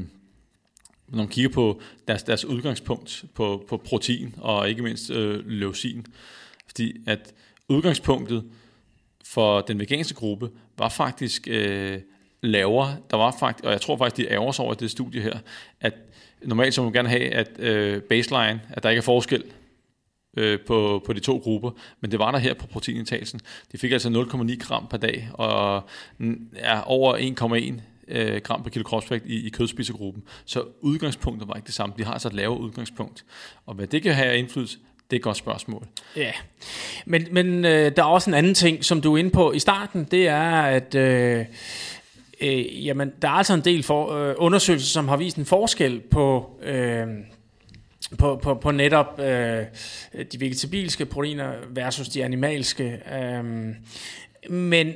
når 1.08 1.16
man 1.16 1.28
kigger 1.28 1.50
på 1.50 1.80
deres, 2.08 2.22
deres 2.22 2.44
udgangspunkt 2.44 3.24
på, 3.34 3.64
på 3.68 3.76
protein 3.76 4.34
og 4.38 4.68
ikke 4.68 4.82
mindst 4.82 5.10
øh, 5.10 5.48
leucin. 5.48 6.06
Fordi 6.66 6.96
at 7.06 7.32
udgangspunktet 7.68 8.44
for 9.24 9.60
den 9.60 9.80
veganske 9.80 10.14
gruppe 10.14 10.50
var 10.78 10.88
faktisk 10.88 11.48
øh, 11.50 11.98
lavere. 12.42 12.96
Der 13.10 13.16
var 13.16 13.36
faktisk, 13.38 13.64
og 13.64 13.72
jeg 13.72 13.80
tror 13.80 13.96
faktisk, 13.96 14.16
de 14.16 14.32
ærger 14.32 14.52
sig 14.52 14.64
over 14.64 14.74
det 14.74 14.90
studie 14.90 15.22
her, 15.22 15.38
at 15.80 15.94
normalt 16.42 16.74
så 16.74 16.80
må 16.80 16.84
man 16.84 16.92
gerne 16.92 17.08
have, 17.08 17.34
at 17.34 17.50
øh, 17.58 18.02
baseline, 18.02 18.60
at 18.70 18.82
der 18.82 18.90
ikke 18.90 18.98
er 18.98 19.02
forskel 19.02 19.44
øh, 20.36 20.58
på, 20.66 21.02
på 21.06 21.12
de 21.12 21.20
to 21.20 21.36
grupper, 21.36 21.70
men 22.00 22.10
det 22.10 22.18
var 22.18 22.30
der 22.30 22.38
her 22.38 22.54
på 22.54 22.66
proteinindtagelsen. 22.66 23.40
De 23.72 23.78
fik 23.78 23.92
altså 23.92 24.08
0,9 24.08 24.66
gram 24.66 24.86
per 24.90 24.98
dag, 24.98 25.28
og 25.34 25.82
er 26.56 26.80
over 26.80 27.16
1,1 27.76 27.80
øh, 28.08 28.40
gram 28.40 28.62
per 28.62 28.70
kilo 28.70 28.84
kropsvægt 28.84 29.26
i, 29.26 29.46
i 29.46 29.48
kødspisergruppen. 29.48 30.22
Så 30.44 30.64
udgangspunktet 30.80 31.48
var 31.48 31.54
ikke 31.54 31.66
det 31.66 31.74
samme. 31.74 31.94
De 31.98 32.04
har 32.04 32.12
altså 32.12 32.28
et 32.28 32.34
lavere 32.34 32.60
udgangspunkt. 32.60 33.24
Og 33.66 33.74
hvad 33.74 33.86
det 33.86 34.02
kan 34.02 34.14
have 34.14 34.28
af 34.28 34.38
indflydelse, 34.38 34.78
det 35.10 35.16
er 35.16 35.20
et 35.20 35.22
godt 35.22 35.36
spørgsmål. 35.36 35.86
Ja, 36.16 36.32
men, 37.06 37.26
men 37.30 37.64
øh, 37.64 37.96
der 37.96 38.02
er 38.02 38.06
også 38.06 38.30
en 38.30 38.34
anden 38.34 38.54
ting, 38.54 38.84
som 38.84 39.00
du 39.00 39.14
er 39.14 39.18
inde 39.18 39.30
på 39.30 39.52
i 39.52 39.58
starten, 39.58 40.04
det 40.10 40.28
er, 40.28 40.62
at 40.62 40.94
øh, 40.94 41.44
øh, 42.40 42.86
jamen, 42.86 43.12
der 43.22 43.28
er 43.28 43.32
altså 43.32 43.54
en 43.54 43.60
del 43.60 43.82
for, 43.82 44.12
øh, 44.12 44.34
undersøgelser, 44.38 44.88
som 44.88 45.08
har 45.08 45.16
vist 45.16 45.36
en 45.36 45.46
forskel 45.46 46.00
på... 46.00 46.50
Øh, 46.62 47.06
på, 48.18 48.36
på, 48.36 48.54
på 48.54 48.70
netop 48.70 49.20
øh, 49.20 49.66
de 50.32 50.40
vegetabilske 50.40 51.06
proteiner 51.06 51.52
versus 51.68 52.08
de 52.08 52.24
animalske. 52.24 53.02
Øh, 53.14 53.44
men 54.50 54.94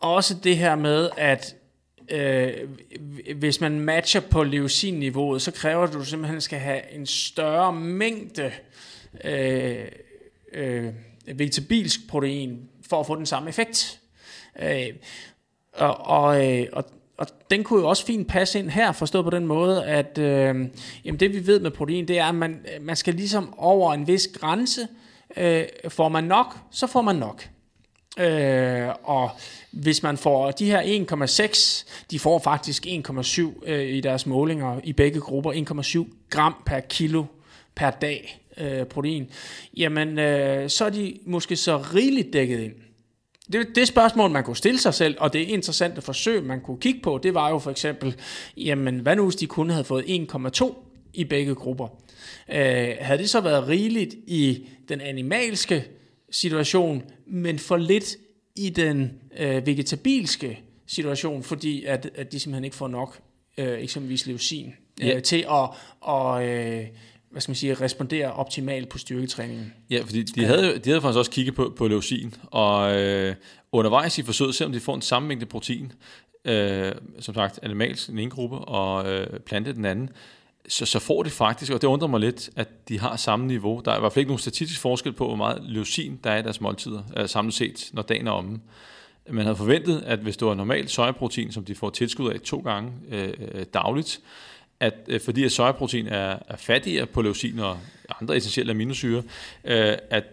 også 0.00 0.36
det 0.44 0.56
her 0.56 0.76
med, 0.76 1.10
at 1.16 1.56
øh, 2.08 2.68
hvis 3.36 3.60
man 3.60 3.80
matcher 3.80 4.20
på 4.20 4.42
leucin-niveauet, 4.42 5.42
så 5.42 5.50
kræver 5.50 5.82
at 5.82 5.92
du 5.92 6.04
simpelthen 6.04 6.40
skal 6.40 6.58
have 6.58 6.92
en 6.92 7.06
større 7.06 7.72
mængde 7.72 8.52
øh, 9.24 9.84
øh, 10.52 10.88
vegetabilsk 11.26 12.08
protein 12.08 12.68
for 12.88 13.00
at 13.00 13.06
få 13.06 13.16
den 13.16 13.26
samme 13.26 13.48
effekt. 13.48 14.00
Øh, 14.62 14.88
og, 15.72 16.00
og, 16.00 16.48
øh, 16.48 16.66
og, 16.72 16.84
og 17.20 17.26
den 17.50 17.64
kunne 17.64 17.80
jo 17.80 17.88
også 17.88 18.06
fint 18.06 18.28
passe 18.28 18.58
ind 18.58 18.70
her, 18.70 18.92
forstået 18.92 19.24
på 19.24 19.30
den 19.30 19.46
måde, 19.46 19.84
at 19.84 20.18
øh, 20.18 20.54
jamen 21.04 21.20
det 21.20 21.32
vi 21.32 21.46
ved 21.46 21.60
med 21.60 21.70
protein, 21.70 22.08
det 22.08 22.18
er, 22.18 22.24
at 22.24 22.34
man, 22.34 22.66
man 22.80 22.96
skal 22.96 23.14
ligesom 23.14 23.54
over 23.58 23.94
en 23.94 24.06
vis 24.06 24.28
grænse, 24.28 24.88
øh, 25.36 25.64
får 25.88 26.08
man 26.08 26.24
nok, 26.24 26.56
så 26.70 26.86
får 26.86 27.02
man 27.02 27.16
nok. 27.16 27.48
Øh, 28.18 28.88
og 29.02 29.30
hvis 29.70 30.02
man 30.02 30.16
får 30.16 30.50
de 30.50 30.66
her 30.66 31.06
1,6, 31.46 32.04
de 32.10 32.18
får 32.18 32.38
faktisk 32.38 32.86
1,7 32.86 33.70
øh, 33.70 33.88
i 33.88 34.00
deres 34.00 34.26
målinger 34.26 34.80
i 34.84 34.92
begge 34.92 35.20
grupper, 35.20 35.52
1,7 36.06 36.14
gram 36.30 36.54
per 36.66 36.80
kilo 36.80 37.24
per 37.74 37.90
dag 37.90 38.40
øh, 38.56 38.86
protein, 38.86 39.30
jamen 39.76 40.18
øh, 40.18 40.70
så 40.70 40.84
er 40.84 40.90
de 40.90 41.18
måske 41.26 41.56
så 41.56 41.76
rigeligt 41.78 42.32
dækket 42.32 42.60
ind. 42.60 42.74
Det, 43.52 43.66
det 43.74 43.88
spørgsmål, 43.88 44.30
man 44.30 44.44
kunne 44.44 44.56
stille 44.56 44.80
sig 44.80 44.94
selv, 44.94 45.16
og 45.18 45.32
det 45.32 45.38
interessante 45.38 46.00
forsøg, 46.00 46.42
man 46.44 46.60
kunne 46.60 46.78
kigge 46.80 47.00
på, 47.00 47.20
det 47.22 47.34
var 47.34 47.50
jo 47.50 47.58
for 47.58 47.70
eksempel, 47.70 48.16
jamen 48.56 48.98
hvad 48.98 49.16
nu 49.16 49.24
hvis 49.24 49.36
de 49.36 49.46
kun 49.46 49.70
havde 49.70 49.84
fået 49.84 50.04
1,2 50.04 50.74
i 51.14 51.24
begge 51.24 51.54
grupper? 51.54 51.88
Øh, 52.48 52.88
havde 53.00 53.18
det 53.18 53.30
så 53.30 53.40
været 53.40 53.68
rigeligt 53.68 54.14
i 54.26 54.68
den 54.88 55.00
animalske 55.00 55.84
situation, 56.30 57.02
men 57.26 57.58
for 57.58 57.76
lidt 57.76 58.16
i 58.56 58.68
den 58.68 59.12
øh, 59.38 59.66
vegetabilske 59.66 60.60
situation, 60.86 61.42
fordi 61.42 61.84
at, 61.84 62.10
at 62.14 62.32
de 62.32 62.40
simpelthen 62.40 62.64
ikke 62.64 62.76
får 62.76 62.88
nok 62.88 63.20
øh, 63.58 63.78
eksempelvis 63.82 64.26
leucin 64.26 64.74
øh, 65.02 65.08
Ja. 65.08 65.20
til 65.20 65.44
at 65.50 65.68
og, 66.00 66.46
øh, 66.48 66.86
hvad 67.30 67.40
skal 67.40 67.50
man 67.50 67.56
sige, 67.56 67.74
respondere 67.74 68.32
optimalt 68.32 68.88
på 68.88 68.98
styrketræningen. 68.98 69.72
Ja, 69.90 70.02
fordi 70.02 70.22
de 70.22 70.44
havde, 70.44 70.78
de 70.78 70.90
havde 70.90 71.00
faktisk 71.00 71.18
også 71.18 71.30
kigget 71.30 71.54
på, 71.54 71.72
på 71.76 71.88
leucin, 71.88 72.34
og 72.44 72.96
øh, 72.96 73.34
undervejs 73.72 74.18
i 74.18 74.22
forsøget, 74.22 74.54
selvom 74.54 74.72
de 74.72 74.80
får 74.80 74.94
en 74.94 75.02
samme 75.02 75.28
mængde 75.28 75.46
protein, 75.46 75.92
øh, 76.44 76.92
som 77.20 77.34
sagt 77.34 77.58
animalsk 77.62 78.06
den 78.06 78.18
ene 78.18 78.30
gruppe, 78.30 78.56
og 78.56 79.12
øh, 79.12 79.40
plante 79.40 79.72
den 79.72 79.84
anden, 79.84 80.10
så, 80.68 80.86
så 80.86 80.98
får 80.98 81.22
de 81.22 81.30
faktisk, 81.30 81.72
og 81.72 81.82
det 81.82 81.88
undrer 81.88 82.08
mig 82.08 82.20
lidt, 82.20 82.50
at 82.56 82.88
de 82.88 83.00
har 83.00 83.16
samme 83.16 83.46
niveau. 83.46 83.82
Der 83.84 83.92
er 83.92 83.96
i 83.96 84.00
hvert 84.00 84.12
fald 84.12 84.20
ikke 84.20 84.30
nogen 84.30 84.38
statistisk 84.38 84.80
forskel 84.80 85.12
på, 85.12 85.26
hvor 85.26 85.36
meget 85.36 85.62
leucin 85.64 86.20
der 86.24 86.30
er 86.30 86.38
i 86.38 86.42
deres 86.42 86.60
måltider, 86.60 87.02
øh, 87.16 87.28
samlet 87.28 87.54
set, 87.54 87.90
når 87.92 88.02
dagen 88.02 88.26
er 88.26 88.30
omme. 88.30 88.60
Man 89.30 89.44
havde 89.44 89.56
forventet, 89.56 90.02
at 90.06 90.18
hvis 90.18 90.36
det 90.36 90.48
var 90.48 90.54
normalt 90.54 90.90
sojaprotein, 90.90 91.52
som 91.52 91.64
de 91.64 91.74
får 91.74 91.90
tilskud 91.90 92.30
af 92.30 92.40
to 92.40 92.58
gange 92.58 92.92
øh, 93.10 93.32
øh 93.38 93.64
dagligt, 93.74 94.20
at 94.80 94.94
øh, 95.08 95.20
fordi 95.20 95.44
at 95.44 95.52
sojaprotein 95.52 96.06
er, 96.06 96.38
er 96.48 96.56
fattigere 96.56 97.06
på 97.06 97.22
leucin 97.22 97.58
og 97.58 97.78
andre 98.20 98.36
essentielle 98.36 98.72
aminosyre, 98.72 99.22
øh, 99.64 99.96
at 100.10 100.24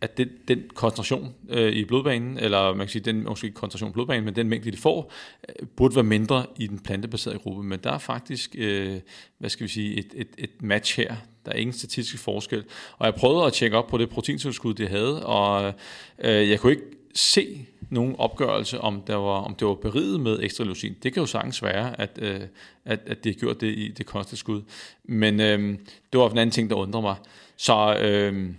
at 0.00 0.18
den, 0.18 0.28
den 0.48 0.62
koncentration 0.74 1.34
øh, 1.48 1.72
i 1.72 1.84
blodbanen, 1.84 2.38
eller 2.38 2.74
man 2.74 2.86
kan 2.86 2.88
sige, 2.88 3.02
den 3.02 3.24
måske 3.24 3.44
ikke 3.44 3.54
koncentration 3.54 3.90
i 3.90 3.92
blodbanen, 3.92 4.24
men 4.24 4.36
den 4.36 4.48
mængde, 4.48 4.70
de 4.70 4.76
får, 4.76 5.12
øh, 5.48 5.66
burde 5.76 5.94
være 5.94 6.04
mindre 6.04 6.46
i 6.56 6.66
den 6.66 6.78
plantebaserede 6.78 7.38
gruppe. 7.38 7.62
Men 7.62 7.78
der 7.84 7.92
er 7.92 7.98
faktisk, 7.98 8.54
øh, 8.58 9.00
hvad 9.38 9.50
skal 9.50 9.64
vi 9.64 9.68
sige, 9.68 9.98
et, 9.98 10.06
et, 10.14 10.28
et 10.38 10.62
match 10.62 10.96
her. 10.96 11.16
Der 11.46 11.52
er 11.52 11.56
ingen 11.56 11.74
statistisk 11.74 12.22
forskel. 12.22 12.64
Og 12.98 13.06
jeg 13.06 13.14
prøvede 13.14 13.46
at 13.46 13.52
tjekke 13.52 13.76
op 13.76 13.86
på 13.86 13.98
det 13.98 14.08
proteintilskud, 14.08 14.74
de 14.74 14.88
havde, 14.88 15.26
og 15.26 15.74
øh, 16.18 16.50
jeg 16.50 16.60
kunne 16.60 16.72
ikke 16.72 16.95
se 17.16 17.66
nogen 17.90 18.14
opgørelse, 18.18 18.80
om, 18.80 19.02
der 19.06 19.16
var, 19.16 19.40
om 19.40 19.54
det 19.54 19.68
var 19.68 19.74
beriget 19.74 20.20
med 20.20 20.38
ekstra 20.42 20.64
leucin. 20.64 20.96
Det 21.02 21.12
kan 21.12 21.20
jo 21.20 21.26
sagtens 21.26 21.62
være, 21.62 22.00
at, 22.00 22.18
øh, 22.22 22.40
at, 22.84 23.00
at 23.06 23.24
det 23.24 23.34
har 23.34 23.40
gjort 23.40 23.60
det 23.60 23.78
i 23.78 23.88
det 23.88 24.06
kosttilskud. 24.06 24.62
Men 25.04 25.40
øh, 25.40 25.78
det 26.12 26.20
var 26.20 26.30
en 26.30 26.38
anden 26.38 26.52
ting, 26.52 26.70
der 26.70 26.76
undrer 26.76 27.00
mig. 27.00 27.16
Så... 27.56 27.96
Øh, 28.00 28.50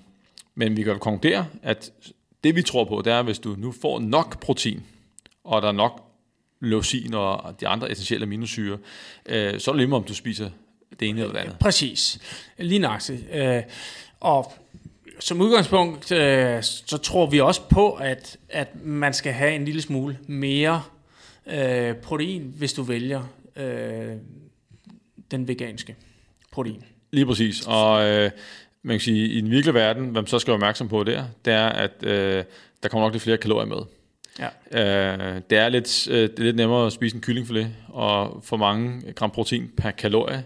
men 0.60 0.78
vi 0.78 0.84
kan 0.84 1.00
konkludere, 1.00 1.48
at 1.64 1.92
det 2.44 2.56
vi 2.56 2.62
tror 2.62 2.84
på, 2.84 3.02
det 3.06 3.14
er, 3.14 3.20
at 3.20 3.26
hvis 3.26 3.40
du 3.40 3.56
nu 3.58 3.72
får 3.72 4.00
nok 4.00 4.40
protein, 4.40 4.84
og 5.44 5.62
der 5.62 5.68
er 5.68 5.72
nok 5.72 6.04
leucin 6.60 7.14
og 7.14 7.56
de 7.60 7.68
andre 7.68 7.92
essentielle 7.92 8.24
aminosyre, 8.24 8.78
øh, 9.26 9.60
så 9.60 9.72
er 9.72 9.76
det 9.76 9.84
lige 9.84 9.96
om 9.96 10.04
du 10.04 10.14
spiser 10.14 10.50
det 11.00 11.10
ene 11.10 11.22
eller 11.22 11.34
det 11.34 11.40
andet. 11.40 11.60
Præcis. 11.60 12.20
Lige 12.58 12.80
nøjagtigt. 12.80 13.26
Øh, 13.34 13.64
og 14.20 14.54
som 15.20 15.42
udgangspunkt, 15.42 16.12
øh, 16.12 16.64
så 16.64 16.98
tror 17.04 17.26
vi 17.26 17.40
også 17.40 17.62
på, 17.70 17.92
at, 17.92 18.38
at 18.50 18.86
man 18.86 19.14
skal 19.14 19.34
have 19.34 19.56
en 19.56 19.66
lille 19.66 19.82
smule 19.82 20.18
mere 20.28 20.84
øh, 21.48 21.96
protein, 21.96 22.54
hvis 22.58 22.74
du 22.74 22.84
vælger 22.84 23.24
øh, 23.56 24.12
den 25.32 25.48
veganske 25.48 25.96
protein. 26.52 26.84
Lige 27.12 27.26
præcis. 27.26 27.68
Og 27.68 28.10
øh, 28.10 28.32
man 28.84 28.94
kan 28.94 29.00
sige, 29.00 29.28
i 29.28 29.42
den 29.42 29.52
virkelige 29.52 29.74
verden, 29.74 30.04
hvad 30.04 30.22
man 30.22 30.28
så 30.28 30.40
skal 30.40 30.52
være 30.52 30.56
opmærksom 30.56 30.88
på 30.88 31.04
der, 31.04 31.24
det 31.46 31.54
er, 31.54 31.68
at 31.68 32.04
øh, 32.04 32.44
der 32.84 32.90
kommer 32.90 33.06
nok 33.06 33.14
lidt 33.14 33.24
flere 33.24 33.38
kalorier 33.38 33.66
med. 33.66 33.78
Ja. 34.40 34.48
Øh, 34.72 35.42
det, 35.50 35.58
er 35.58 35.70
lidt, 35.70 36.08
øh, 36.08 36.30
det 36.30 36.40
er 36.40 36.44
lidt 36.44 36.56
nemmere 36.56 36.86
at 36.86 36.94
spise 36.94 37.16
en 37.16 37.22
kyllingfilet, 37.22 37.76
og 37.88 38.44
for 38.44 38.58
mange 38.58 39.14
gram 39.14 39.32
protein 39.32 39.72
per 39.78 39.92
kalorie. 39.92 40.44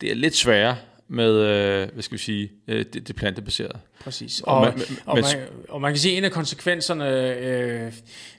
Det 0.00 0.10
er 0.10 0.14
lidt 0.14 0.36
sværere 0.36 0.76
med, 1.08 1.34
øh, 1.34 1.88
hvad 1.92 2.02
skal 2.02 2.18
vi 2.18 2.22
sige, 2.22 2.50
øh, 2.68 2.84
det, 2.92 3.08
det 3.08 3.16
plantebaserede. 3.16 3.78
Præcis. 4.00 4.40
Og 4.40 4.54
Og, 4.56 4.60
man- 4.64 4.72
og, 5.06 5.16
man- 5.16 5.46
og, 5.68 5.80
man, 5.80 5.92
kan 5.92 5.98
sige, 5.98 6.12
at 6.12 6.18
en 6.18 6.24
af 6.24 6.30
konsekvenserne, 6.30 7.34
øh, 7.36 7.92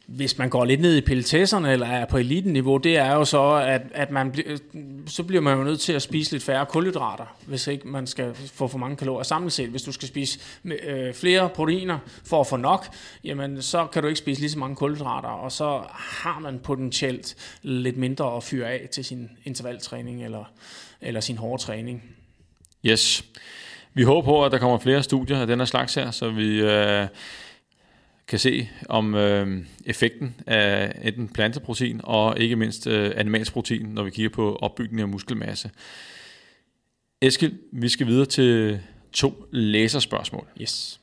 hvis 0.07 0.38
man 0.38 0.49
går 0.49 0.65
lidt 0.65 0.82
ned 0.82 0.95
i 0.97 1.01
pelletesserne, 1.01 1.72
eller 1.72 1.86
er 1.88 2.05
på 2.05 2.17
eliteniveau, 2.17 2.78
det 2.78 2.97
er 2.97 3.13
jo 3.13 3.26
så, 3.26 3.53
at, 3.53 3.82
at 3.91 4.11
man 4.11 4.32
bli, 4.32 4.43
så 5.07 5.24
bliver 5.24 5.41
man 5.41 5.57
jo 5.57 5.63
nødt 5.63 5.80
til 5.80 5.93
at 5.93 6.01
spise 6.01 6.32
lidt 6.32 6.43
færre 6.43 6.65
kulhydrater, 6.65 7.36
hvis 7.45 7.67
ikke 7.67 7.88
man 7.88 8.07
skal 8.07 8.34
få 8.53 8.67
for 8.67 8.78
mange 8.78 8.95
kalorier 8.97 9.24
samlet 9.24 9.53
set. 9.53 9.70
Hvis 9.70 9.82
du 9.82 9.91
skal 9.91 10.07
spise 10.07 10.39
øh, 10.65 11.13
flere 11.13 11.49
proteiner 11.49 11.99
for 12.26 12.41
at 12.41 12.47
få 12.47 12.57
nok, 12.57 12.86
jamen 13.24 13.61
så 13.61 13.86
kan 13.86 14.01
du 14.01 14.07
ikke 14.07 14.20
spise 14.20 14.41
lige 14.41 14.51
så 14.51 14.59
mange 14.59 14.76
kulhydrater, 14.76 15.30
og 15.30 15.51
så 15.51 15.82
har 15.91 16.39
man 16.39 16.59
potentielt 16.59 17.36
lidt 17.61 17.97
mindre 17.97 18.36
at 18.38 18.43
fyre 18.43 18.67
af 18.72 18.88
til 18.91 19.05
sin 19.05 19.30
intervaltræning 19.45 20.24
eller, 20.26 20.51
eller 21.01 21.22
sin 21.22 21.38
hårde 21.38 21.63
træning. 21.63 22.03
Yes. 22.86 23.25
Vi 23.93 24.03
håber 24.03 24.21
på, 24.21 24.45
at 24.45 24.51
der 24.51 24.57
kommer 24.57 24.77
flere 24.77 25.03
studier 25.03 25.41
af 25.41 25.47
den 25.47 25.59
her 25.59 25.65
slags 25.65 25.95
her, 25.95 26.11
så 26.11 26.30
vi 26.30 26.61
øh, 26.61 27.07
kan 28.27 28.39
se 28.39 28.69
om 28.89 29.15
øh, 29.15 29.65
effekten 29.86 30.36
af 30.47 30.99
enten 31.03 31.30
planteprotein 31.30 32.01
og 32.03 32.39
ikke 32.39 32.55
mindst 32.55 32.88
øh, 32.88 33.11
animalsk 33.15 33.53
protein, 33.53 33.86
når 33.86 34.03
vi 34.03 34.09
kigger 34.09 34.30
på 34.30 34.55
opbygningen 34.55 35.01
af 35.01 35.07
muskelmasse. 35.07 35.71
Eskild, 37.21 37.53
vi 37.71 37.89
skal 37.89 38.07
videre 38.07 38.25
til 38.25 38.80
to 39.13 39.45
læserspørgsmål. 39.51 40.47
Yes. 40.61 40.99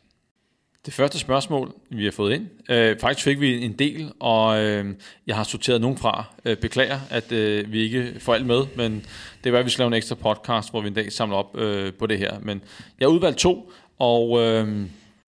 Det 0.87 0.95
første 0.95 1.19
spørgsmål, 1.19 1.75
vi 1.91 2.05
har 2.05 2.11
fået 2.11 2.35
ind, 2.35 2.47
øh, 2.71 2.99
faktisk 3.01 3.25
fik 3.25 3.41
vi 3.41 3.65
en 3.65 3.73
del, 3.73 4.13
og 4.21 4.65
øh, 4.65 4.95
jeg 5.27 5.37
har 5.37 5.45
sorteret 5.45 5.81
nogen 5.81 5.99
fra. 5.99 6.25
Øh, 6.45 6.57
beklager, 6.57 6.99
at 7.11 7.33
øh, 7.33 7.73
vi 7.73 7.83
ikke 7.83 8.15
får 8.19 8.35
alt 8.35 8.47
med, 8.47 8.63
men 8.77 9.07
det 9.45 9.55
er 9.55 9.59
at 9.59 9.65
vi 9.65 9.71
skal 9.71 9.83
lave 9.83 9.87
en 9.87 9.95
ekstra 9.95 10.15
podcast, 10.15 10.71
hvor 10.71 10.81
vi 10.81 10.89
en 10.89 10.95
dag 10.95 11.13
samler 11.13 11.37
op 11.37 11.59
øh, 11.59 11.93
på 11.93 12.07
det 12.07 12.19
her. 12.19 12.39
Men 12.43 12.63
jeg 13.01 13.09
har 13.09 13.13
udvalgt 13.15 13.39
to, 13.39 13.73
og 13.99 14.43
øh, 14.43 14.69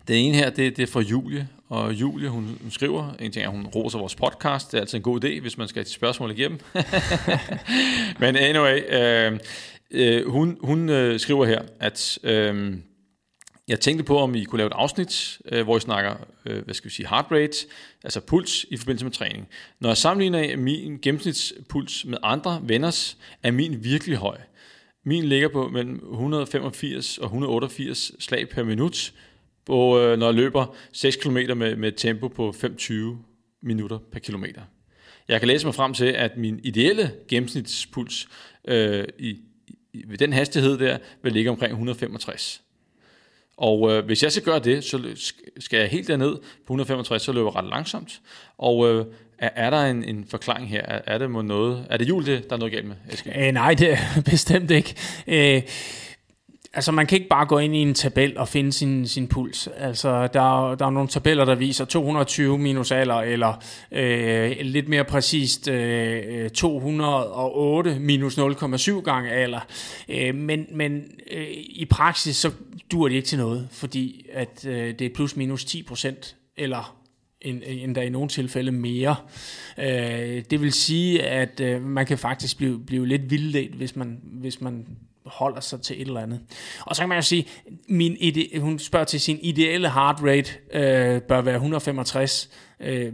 det 0.09 0.26
ene 0.26 0.34
her, 0.34 0.50
det, 0.50 0.76
det 0.76 0.82
er 0.82 0.86
fra 0.86 1.00
Julie, 1.00 1.48
og 1.68 1.92
Julie, 1.92 2.28
hun, 2.28 2.59
hun 2.62 2.70
skriver, 2.70 3.14
en 3.20 3.32
ting 3.32 3.44
er, 3.44 3.50
hun 3.50 3.66
roser 3.66 3.98
vores 3.98 4.14
podcast, 4.14 4.72
det 4.72 4.76
er 4.76 4.80
altid 4.80 4.98
en 4.98 5.02
god 5.02 5.24
idé, 5.24 5.40
hvis 5.40 5.59
man 5.59 5.68
skal 5.68 5.80
have 5.80 5.84
de 5.84 5.90
spørgsmål 5.90 6.30
igennem. 6.30 6.61
men 8.20 8.36
anyway, 8.36 8.80
øh, 8.90 9.38
øh, 9.90 10.30
hun, 10.30 10.59
hun 10.61 10.88
øh, 10.88 11.20
skriver 11.20 11.44
her, 11.44 11.62
at... 11.80 12.18
Øh, 12.22 12.74
jeg 13.69 13.81
tænkte 13.81 14.05
på, 14.05 14.19
om 14.19 14.35
I 14.35 14.45
kunne 14.45 14.57
lave 14.59 14.66
et 14.66 14.73
afsnit, 14.77 15.39
øh, 15.45 15.64
hvor 15.64 15.77
I 15.77 15.81
snakker, 15.81 16.16
øh, 16.47 16.64
hvad 16.64 16.75
skal 16.75 16.91
vi 16.91 16.95
sige, 16.95 17.09
heart 17.09 17.27
rate, 17.31 17.57
altså 18.05 18.21
puls 18.21 18.66
i 18.71 18.77
forbindelse 18.77 19.05
med 19.05 19.12
træning. 19.12 19.49
Når 19.81 19.89
jeg 19.89 19.97
sammenligner 19.97 20.57
min 20.57 20.99
gennemsnitspuls 21.03 22.05
med 22.05 22.19
andre 22.23 22.61
venners, 22.62 23.16
er 23.43 23.51
min 23.51 23.85
virkelig 23.85 24.16
høj. 24.16 24.39
Min 25.05 25.25
ligger 25.25 25.49
på 25.49 25.69
mellem 25.69 25.95
185 26.12 27.19
og 27.19 27.25
188 27.25 28.12
slag 28.19 28.49
per 28.49 28.62
minut, 28.62 29.12
på, 29.66 30.01
øh, 30.01 30.19
når 30.19 30.27
jeg 30.27 30.35
løber 30.35 30.77
6 30.93 31.16
km 31.16 31.37
med, 31.57 31.77
med 31.77 31.93
tempo 31.93 32.29
på 32.29 32.53
25 32.53 33.19
minutter 33.62 33.99
per 34.12 34.19
kilometer. 34.19 34.62
Jeg 35.29 35.41
kan 35.41 35.49
læse 35.49 35.66
mig 35.66 35.75
frem 35.75 35.95
til, 35.95 36.05
at 36.07 36.37
min 36.37 36.61
ideelle 36.62 37.12
gennemsnitspuls 37.29 38.29
øh, 38.69 39.05
i, 39.19 39.39
i, 39.93 40.05
ved 40.07 40.19
den 40.19 40.33
hastighed 40.33 40.79
der 40.79 40.99
vil 41.23 41.33
ligge 41.33 41.51
omkring 41.51 41.73
165. 41.73 42.62
Og 43.59 43.92
øh, 43.92 44.04
hvis 44.04 44.22
jeg 44.22 44.32
skal 44.32 44.44
gøre 44.44 44.59
det, 44.59 44.84
så 44.84 45.00
skal 45.59 45.78
jeg 45.78 45.88
helt 45.88 46.09
derned 46.09 46.36
på 46.36 46.72
165, 46.72 47.22
så 47.22 47.32
løber 47.32 47.50
jeg 47.50 47.56
ret 47.56 47.70
langsomt. 47.70 48.20
Og 48.59 48.88
øh, 48.88 49.04
er, 49.38 49.50
er 49.54 49.70
der 49.70 49.84
en, 49.84 50.04
en 50.04 50.26
forklaring 50.30 50.68
her? 50.68 50.82
Er, 50.82 51.00
er 51.06 51.18
det 51.18 51.30
noget? 51.30 51.86
Er 51.90 51.96
det 51.96 52.09
jul, 52.09 52.26
det, 52.26 52.50
der 52.50 52.56
er 52.56 52.59
noget 52.59 52.72
galt 52.72 52.86
med? 52.86 52.96
Æh, 53.34 53.46
øh, 53.46 53.52
nej, 53.52 53.74
det 53.74 53.92
er 53.92 53.98
bestemt 54.30 54.70
ikke. 54.70 54.94
Æh, 55.26 55.62
Altså 56.79 56.93
man 56.93 57.07
kan 57.07 57.16
ikke 57.16 57.29
bare 57.29 57.47
gå 57.47 57.59
ind 57.59 57.76
i 57.76 57.79
en 57.79 57.95
tabel 57.95 58.39
og 58.39 58.49
finde 58.49 58.72
sin, 58.72 59.07
sin 59.07 59.29
puls. 59.29 59.68
Altså 59.76 60.26
der, 60.26 60.74
der 60.74 60.87
er 60.87 60.91
nogle 60.91 61.09
tabeller, 61.09 61.45
der 61.45 61.55
viser 61.55 61.85
220 61.85 62.59
minus 62.59 62.91
alder, 62.91 63.14
eller 63.14 63.64
øh, 63.93 64.57
lidt 64.61 64.89
mere 64.89 65.05
præcist 65.05 65.68
øh, 65.68 66.51
208 66.51 67.99
minus 68.01 68.39
0,7 68.39 69.01
gange 69.01 69.31
alder. 69.31 69.61
Øh, 70.09 70.35
men 70.35 70.66
men 70.72 71.03
øh, 71.31 71.47
i 71.51 71.87
praksis 71.91 72.37
så 72.37 72.51
dur 72.93 73.09
det 73.09 73.14
ikke 73.14 73.29
til 73.29 73.39
noget, 73.39 73.68
fordi 73.72 74.26
at 74.33 74.66
øh, 74.66 74.99
det 74.99 75.01
er 75.01 75.14
plus 75.14 75.37
minus 75.37 75.64
10 75.64 75.83
procent, 75.83 76.37
eller 76.57 76.97
endda 77.41 78.01
i 78.01 78.09
nogle 78.09 78.29
tilfælde 78.29 78.72
mere. 78.72 79.16
Øh, 79.79 80.45
det 80.51 80.61
vil 80.61 80.72
sige, 80.72 81.22
at 81.22 81.61
øh, 81.61 81.83
man 81.83 82.07
kan 82.07 82.18
faktisk 82.18 82.57
blive, 82.57 82.81
blive 82.87 83.07
lidt 83.07 83.31
vildledt, 83.31 83.74
hvis 83.74 83.97
man, 83.97 84.20
hvis 84.22 84.61
man 84.61 84.87
holder 85.29 85.61
sig 85.61 85.81
til 85.81 86.03
et 86.03 86.07
eller 86.09 86.20
andet. 86.20 86.41
Og 86.81 86.97
så 86.97 87.03
kan 87.03 87.09
man 87.09 87.18
jo 87.18 87.22
sige, 87.22 87.47
min 87.89 88.16
ide, 88.20 88.61
hun 88.61 88.79
spørger 88.79 89.05
til 89.05 89.20
sin 89.20 89.39
ideelle 89.43 89.91
heart 89.91 90.20
rate 90.22 90.53
øh, 90.72 91.22
bør 91.22 91.41
være 91.41 91.55
165. 91.55 92.51
Øh, 92.81 93.12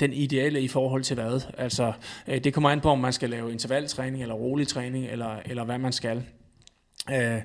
den 0.00 0.12
ideelle 0.12 0.60
i 0.60 0.68
forhold 0.68 1.02
til 1.02 1.14
hvad? 1.14 1.40
Altså, 1.58 1.92
øh, 2.28 2.44
det 2.44 2.54
kommer 2.54 2.70
an 2.70 2.80
på, 2.80 2.88
om 2.90 2.98
man 2.98 3.12
skal 3.12 3.30
lave 3.30 3.52
intervaltræning, 3.52 4.22
eller 4.22 4.34
rolig 4.34 4.68
træning, 4.68 5.06
eller, 5.06 5.36
eller 5.46 5.64
hvad 5.64 5.78
man 5.78 5.92
skal. 5.92 6.22
Øh, 7.12 7.40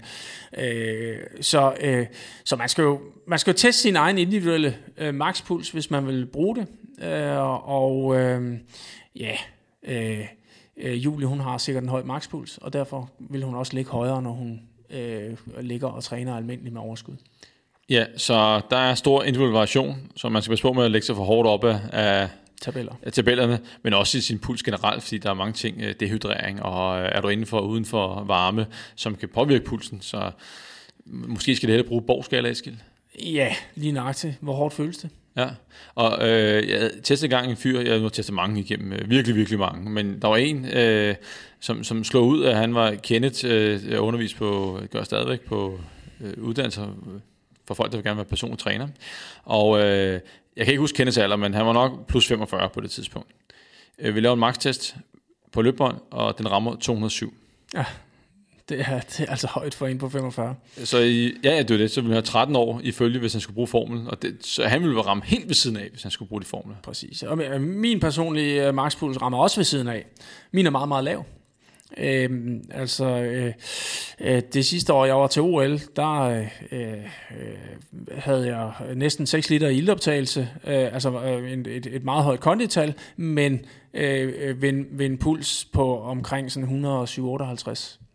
øh, 0.57 1.17
så 1.41 1.74
øh, 1.82 2.05
så 2.45 2.55
man, 2.55 2.70
skal 2.70 2.82
jo, 2.82 3.01
man 3.28 3.39
skal 3.39 3.51
jo 3.51 3.57
teste 3.57 3.82
sin 3.82 3.95
egen 3.95 4.17
individuelle 4.17 4.78
øh, 4.97 5.13
makspuls, 5.13 5.70
hvis 5.70 5.91
man 5.91 6.07
vil 6.07 6.26
bruge 6.26 6.55
det. 6.55 6.67
Øh, 7.03 7.70
og 7.70 8.15
øh, 8.20 8.57
ja, 9.15 9.38
øh, 9.84 10.26
øh, 10.80 11.05
Julie 11.05 11.27
hun 11.27 11.39
har 11.39 11.57
sikkert 11.57 11.84
en 11.84 11.89
høj 11.89 12.03
makspuls, 12.03 12.57
og 12.57 12.73
derfor 12.73 13.09
vil 13.19 13.43
hun 13.43 13.55
også 13.55 13.73
ligge 13.73 13.91
højere, 13.91 14.21
når 14.21 14.32
hun 14.32 14.61
øh, 14.89 15.38
ligger 15.61 15.88
og 15.88 16.03
træner 16.03 16.38
almindeligt 16.38 16.73
med 16.73 16.82
overskud. 16.82 17.15
Ja, 17.89 18.05
så 18.17 18.61
der 18.71 18.77
er 18.77 18.95
stor 18.95 19.23
individuel 19.23 19.53
variation, 19.53 19.95
så 20.15 20.30
man 20.30 20.41
skal 20.41 20.51
passe 20.51 20.61
på 20.63 20.73
med 20.73 20.86
at 20.86 20.91
lægge 20.91 21.05
sig 21.05 21.15
for 21.15 21.23
hårdt 21.23 21.47
op 21.47 21.65
af, 21.91 22.30
Tabeller. 22.61 22.93
af 23.03 23.13
tabellerne, 23.13 23.59
men 23.84 23.93
også 23.93 24.17
i 24.17 24.21
sin 24.21 24.39
puls 24.39 24.63
generelt, 24.63 25.03
fordi 25.03 25.17
der 25.17 25.30
er 25.30 25.34
mange 25.34 25.53
ting, 25.53 25.82
øh, 25.82 25.95
dehydrering, 25.99 26.63
og 26.63 27.01
øh, 27.01 27.09
er 27.11 27.21
du 27.21 27.27
indenfor 27.27 27.57
og 27.57 27.69
uden 27.69 27.86
for 27.86 28.23
varme, 28.23 28.65
som 28.95 29.15
kan 29.15 29.30
påvirke 29.30 29.65
pulsen, 29.65 30.01
så 30.01 30.32
måske 31.05 31.55
skal 31.55 31.67
det 31.67 31.73
heller 31.75 31.88
bruge 31.88 32.01
borgskala. 32.01 32.53
Ja, 33.23 33.55
lige 33.75 33.91
nøjagtigt. 33.91 34.38
Hvor 34.41 34.53
hårdt 34.53 34.73
føles 34.73 34.97
det? 34.97 35.09
Ja, 35.38 35.49
og 35.95 36.30
øh, 36.30 36.69
jeg 36.69 36.91
testede 37.03 37.30
gang 37.30 37.49
en 37.49 37.57
fyr, 37.57 37.82
jeg 37.82 38.01
har 38.01 38.09
testet 38.09 38.36
mange 38.36 38.59
igennem, 38.59 38.93
øh, 38.93 39.09
virkelig, 39.09 39.36
virkelig 39.36 39.59
mange, 39.59 39.89
men 39.89 40.21
der 40.21 40.27
var 40.27 40.38
en, 40.38 40.65
øh, 40.65 41.15
som, 41.59 41.84
som 41.84 42.03
slog 42.03 42.27
ud, 42.27 42.43
at 42.43 42.55
han 42.55 42.75
var 42.75 42.95
Kenneth, 42.95 43.45
øh, 43.47 43.80
undervis 43.99 44.34
på, 44.34 44.80
gør 44.91 45.03
stadigvæk 45.03 45.41
på 45.41 45.80
øh, 46.21 46.34
uddannelser 46.38 46.88
for 47.67 47.73
folk, 47.73 47.91
der 47.91 47.97
vil 47.97 48.03
gerne 48.03 48.17
være 48.17 48.25
personlig 48.25 48.59
træner, 48.59 48.88
og 49.43 49.80
øh, 49.80 50.19
jeg 50.55 50.65
kan 50.65 50.71
ikke 50.71 50.82
huske 50.82 50.95
Kenneths 50.95 51.17
alder, 51.17 51.36
men 51.36 51.53
han 51.53 51.65
var 51.65 51.73
nok 51.73 52.07
plus 52.07 52.27
45 52.27 52.69
på 52.69 52.82
det 52.82 52.91
tidspunkt. 52.91 53.30
Øh, 53.99 54.15
vi 54.15 54.19
lavede 54.19 54.34
en 54.34 54.39
max-test 54.39 54.95
på 55.51 55.61
løbbånd, 55.61 55.97
og 56.11 56.38
den 56.38 56.51
rammer 56.51 56.75
207. 56.75 57.34
Ja, 57.73 57.86
det 58.70 58.80
er, 58.80 58.99
det 58.99 59.20
er 59.20 59.26
altså 59.32 59.47
højt 59.47 59.74
for 59.74 59.88
en 59.88 59.97
på 59.97 60.09
45. 60.09 60.55
Så 60.84 60.97
i, 60.97 61.34
ja, 61.43 61.57
det 61.57 61.72
er 61.72 61.78
det. 61.78 61.91
Så 61.91 62.01
ville 62.01 62.13
han 62.13 62.24
have 62.24 62.26
13 62.26 62.55
år 62.55 62.82
ifølge, 62.84 63.20
hvis 63.20 63.34
han 63.34 63.41
skulle 63.41 63.55
bruge 63.55 63.67
formlen. 63.67 64.07
Og 64.07 64.22
det, 64.22 64.38
så 64.41 64.67
han 64.67 64.82
ville 64.82 65.01
ramme 65.01 65.24
helt 65.26 65.47
ved 65.47 65.55
siden 65.55 65.78
af, 65.78 65.89
hvis 65.91 66.01
han 66.01 66.11
skulle 66.11 66.30
bruge 66.30 66.41
de 66.41 66.45
formler. 66.45 66.76
Præcis. 66.84 67.24
Og 67.24 67.38
min 67.61 67.99
personlige 67.99 68.70
uh, 68.70 68.76
makspuls 68.76 69.22
rammer 69.22 69.38
også 69.38 69.55
ved 69.55 69.65
siden 69.65 69.88
af. 69.88 70.05
Min 70.51 70.65
er 70.65 70.70
meget, 70.70 70.88
meget 70.88 71.03
lav. 71.03 71.26
Øhm, 71.97 72.63
altså, 72.72 73.05
øh, 73.05 73.53
øh, 74.20 74.41
det 74.53 74.65
sidste 74.65 74.93
år, 74.93 75.05
jeg 75.05 75.15
var 75.15 75.28
til 75.28 75.41
OL, 75.41 75.80
der 75.95 76.20
øh, 76.22 76.47
øh, 76.72 76.97
havde 78.17 78.47
jeg 78.47 78.72
næsten 78.95 79.28
6 79.28 79.49
liter 79.49 79.70
ildoptagelse, 79.70 80.49
øh, 80.67 80.93
altså 80.93 81.22
øh, 81.22 81.51
et, 81.51 81.88
et 81.91 82.03
meget 82.03 82.24
højt 82.24 82.39
kondital, 82.39 82.93
men 83.17 83.59
øh, 83.93 84.61
ved, 84.61 84.70
en, 84.70 84.88
ved 84.91 85.05
en 85.05 85.17
puls 85.17 85.65
på 85.65 86.01
omkring 86.01 86.51
sådan 86.51 86.86
157-58. 86.86 88.09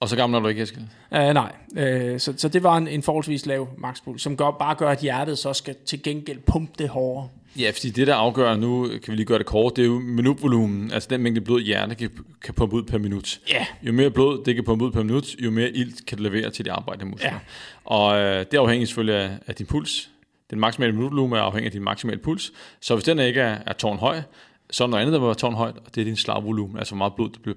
Og 0.00 0.08
så 0.08 0.16
gammel 0.16 0.36
er 0.36 0.42
du 0.42 0.48
ikke, 0.48 0.62
Eskild? 0.62 0.84
Uh, 1.10 1.18
nej, 1.18 1.52
uh, 1.70 2.18
så, 2.18 2.34
så 2.36 2.48
det 2.48 2.62
var 2.62 2.76
en, 2.76 2.88
en 2.88 3.02
forholdsvis 3.02 3.46
lav 3.46 3.68
makspuls, 3.78 4.22
som 4.22 4.36
gør, 4.36 4.50
bare 4.50 4.74
gør, 4.74 4.88
at 4.88 4.98
hjertet 4.98 5.38
så 5.38 5.52
skal 5.52 5.74
til 5.86 6.02
gengæld 6.02 6.38
pumpe 6.46 6.72
det 6.78 6.88
hårdere. 6.88 7.28
Ja, 7.58 7.70
fordi 7.70 7.90
det, 7.90 8.06
der 8.06 8.14
afgør 8.14 8.56
nu, 8.56 8.88
kan 8.88 9.12
vi 9.12 9.16
lige 9.16 9.26
gøre 9.26 9.38
det 9.38 9.46
kort, 9.46 9.76
det 9.76 9.82
er 9.82 9.86
jo 9.86 9.98
minutvolumen, 9.98 10.92
altså 10.92 11.08
den 11.10 11.22
mængde 11.22 11.40
blod, 11.40 11.60
hjertet 11.60 11.96
kan, 11.96 12.10
kan 12.42 12.54
pumpe 12.54 12.76
ud 12.76 12.82
per 12.82 12.98
minut. 12.98 13.40
Ja. 13.50 13.66
Jo 13.82 13.92
mere 13.92 14.10
blod, 14.10 14.44
det 14.44 14.54
kan 14.54 14.64
pumpe 14.64 14.84
ud 14.84 14.92
per 14.92 15.02
minut, 15.02 15.34
jo 15.38 15.50
mere 15.50 15.70
ilt 15.70 16.06
kan 16.06 16.18
det 16.18 16.32
levere 16.32 16.50
til 16.50 16.64
de 16.64 16.72
arbejdende 16.72 17.10
muskler. 17.10 17.32
Ja. 17.32 17.38
Og 17.84 18.18
øh, 18.18 18.46
det 18.50 18.58
afhænger 18.58 18.86
selvfølgelig 18.86 19.22
af, 19.22 19.30
af 19.46 19.54
din 19.54 19.66
puls. 19.66 20.10
Den 20.50 20.60
maksimale 20.60 20.92
minutvolumen 20.92 21.38
er 21.38 21.42
afhængig 21.42 21.66
af 21.66 21.72
din 21.72 21.82
maksimale 21.82 22.20
puls. 22.20 22.52
Så 22.80 22.94
hvis 22.94 23.04
den 23.04 23.18
ikke 23.18 23.40
er, 23.40 23.58
er 23.66 23.72
tårnhøj, 23.72 24.22
så 24.70 24.84
er 24.84 24.88
noget 24.88 25.02
andet, 25.02 25.12
der 25.12 25.26
være 25.26 25.34
tårnhøjt, 25.34 25.76
og 25.76 25.94
det 25.94 26.00
er 26.00 26.04
din 26.04 26.16
slagvolumen, 26.16 26.78
altså 26.78 26.94
hvor 26.94 26.98
meget 26.98 27.14
blod, 27.14 27.30
der 27.30 27.38
bliver 27.42 27.56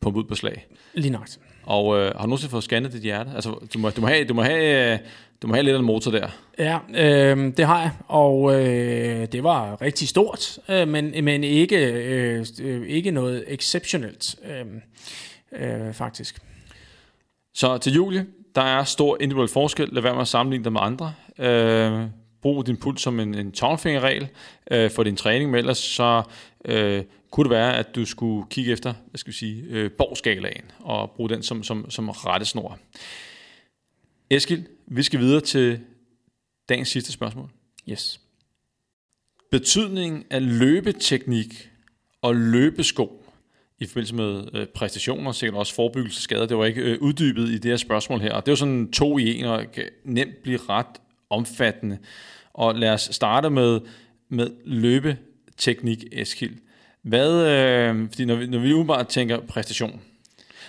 pumpet 0.00 0.20
ud 0.20 0.24
på 0.24 0.34
slag. 0.34 0.66
Lige 0.94 1.12
nok. 1.12 1.28
Og 1.66 1.98
øh, 1.98 2.04
har 2.04 2.20
du 2.20 2.26
nogensinde 2.26 2.50
fået 2.50 2.64
scannet 2.64 2.92
dit 2.92 3.02
hjerte? 3.02 3.30
Altså, 3.34 3.50
du 3.74 3.78
må, 3.78 3.90
du 3.90 4.00
må, 4.00 4.06
have, 4.06 4.24
du 4.24 4.34
må, 4.34 4.42
have, 4.42 4.98
du 5.42 5.46
må 5.46 5.54
have 5.54 5.62
lidt 5.62 5.74
af 5.74 5.78
en 5.78 5.84
motor 5.84 6.10
der. 6.10 6.28
Ja, 6.58 6.78
øh, 6.94 7.52
det 7.56 7.66
har 7.66 7.80
jeg, 7.80 7.90
og 8.08 8.54
øh, 8.54 9.26
det 9.32 9.42
var 9.42 9.82
rigtig 9.82 10.08
stort, 10.08 10.58
øh, 10.68 10.88
men, 10.88 11.24
men 11.24 11.44
ikke, 11.44 11.92
øh, 11.92 12.46
ikke 12.88 13.10
noget 13.10 13.44
exceptionelt, 13.48 14.36
øh, 14.44 15.86
øh, 15.86 15.94
faktisk. 15.94 16.38
Så 17.54 17.78
til 17.78 17.92
Julie, 17.92 18.26
der 18.54 18.62
er 18.62 18.84
stor 18.84 19.16
individuel 19.20 19.48
forskel. 19.48 19.88
Lad 19.92 20.02
være 20.02 20.12
med 20.12 20.22
at 20.22 20.28
sammenligne 20.28 20.64
dig 20.64 20.72
med 20.72 20.80
andre. 20.82 21.12
Øh, 21.38 22.08
brug 22.42 22.66
din 22.66 22.76
puls 22.76 23.02
som 23.02 23.20
en, 23.20 23.34
en 23.34 23.52
tommelfingerregel 23.52 24.28
øh, 24.70 24.90
for 24.90 25.02
din 25.02 25.16
træning, 25.16 25.50
men 25.50 25.58
ellers 25.58 25.78
så 25.78 26.22
øh, 26.66 27.04
kunne 27.30 27.44
det 27.44 27.50
være, 27.50 27.76
at 27.76 27.94
du 27.94 28.04
skulle 28.04 28.46
kigge 28.50 28.72
efter, 28.72 28.94
hvad 29.10 29.18
skal 29.18 29.32
vi 29.32 29.36
sige, 29.36 29.62
øh, 29.68 29.90
borgskalaen, 29.90 30.64
og 30.78 31.10
bruge 31.10 31.28
den 31.28 31.42
som, 31.42 31.62
som, 31.62 31.90
som 31.90 32.08
rettesnor. 32.08 32.78
Eskild, 34.30 34.64
vi 34.86 35.02
skal 35.02 35.20
videre 35.20 35.40
til 35.40 35.80
dagens 36.68 36.88
sidste 36.88 37.12
spørgsmål. 37.12 37.50
Yes. 37.90 38.20
Betydningen 39.50 40.24
af 40.30 40.58
løbeteknik 40.58 41.70
og 42.22 42.36
løbesko 42.36 43.22
i 43.78 43.86
forbindelse 43.86 44.14
med 44.14 44.48
øh, 44.54 44.66
præstationer, 44.66 45.32
sikkert 45.32 45.58
også 45.58 45.74
forebyggelse 45.74 46.22
skader, 46.22 46.46
det 46.46 46.56
var 46.56 46.64
ikke 46.64 46.82
øh, 46.82 46.98
uddybet 47.00 47.48
i 47.48 47.58
det 47.58 47.70
her 47.70 47.76
spørgsmål 47.76 48.20
her, 48.20 48.32
og 48.32 48.46
det 48.46 48.48
er 48.48 48.52
jo 48.52 48.56
sådan 48.56 48.92
to 48.92 49.18
i 49.18 49.34
en, 49.38 49.44
og 49.44 49.72
kan 49.72 49.84
nemt 50.04 50.42
blive 50.42 50.58
ret 50.68 51.00
omfattende. 51.30 51.98
Og 52.52 52.74
lad 52.74 52.90
os 52.90 53.08
starte 53.12 53.50
med, 53.50 53.80
med 54.28 54.50
teknik, 55.56 56.04
Eskild. 56.12 56.56
Hvad, 57.02 57.46
øh, 57.46 58.08
fordi 58.08 58.24
når 58.24 58.34
vi, 58.34 58.46
når 58.46 58.58
vi 58.58 58.72
umiddelbart 58.72 59.08
tænker 59.08 59.40
præstation, 59.40 60.00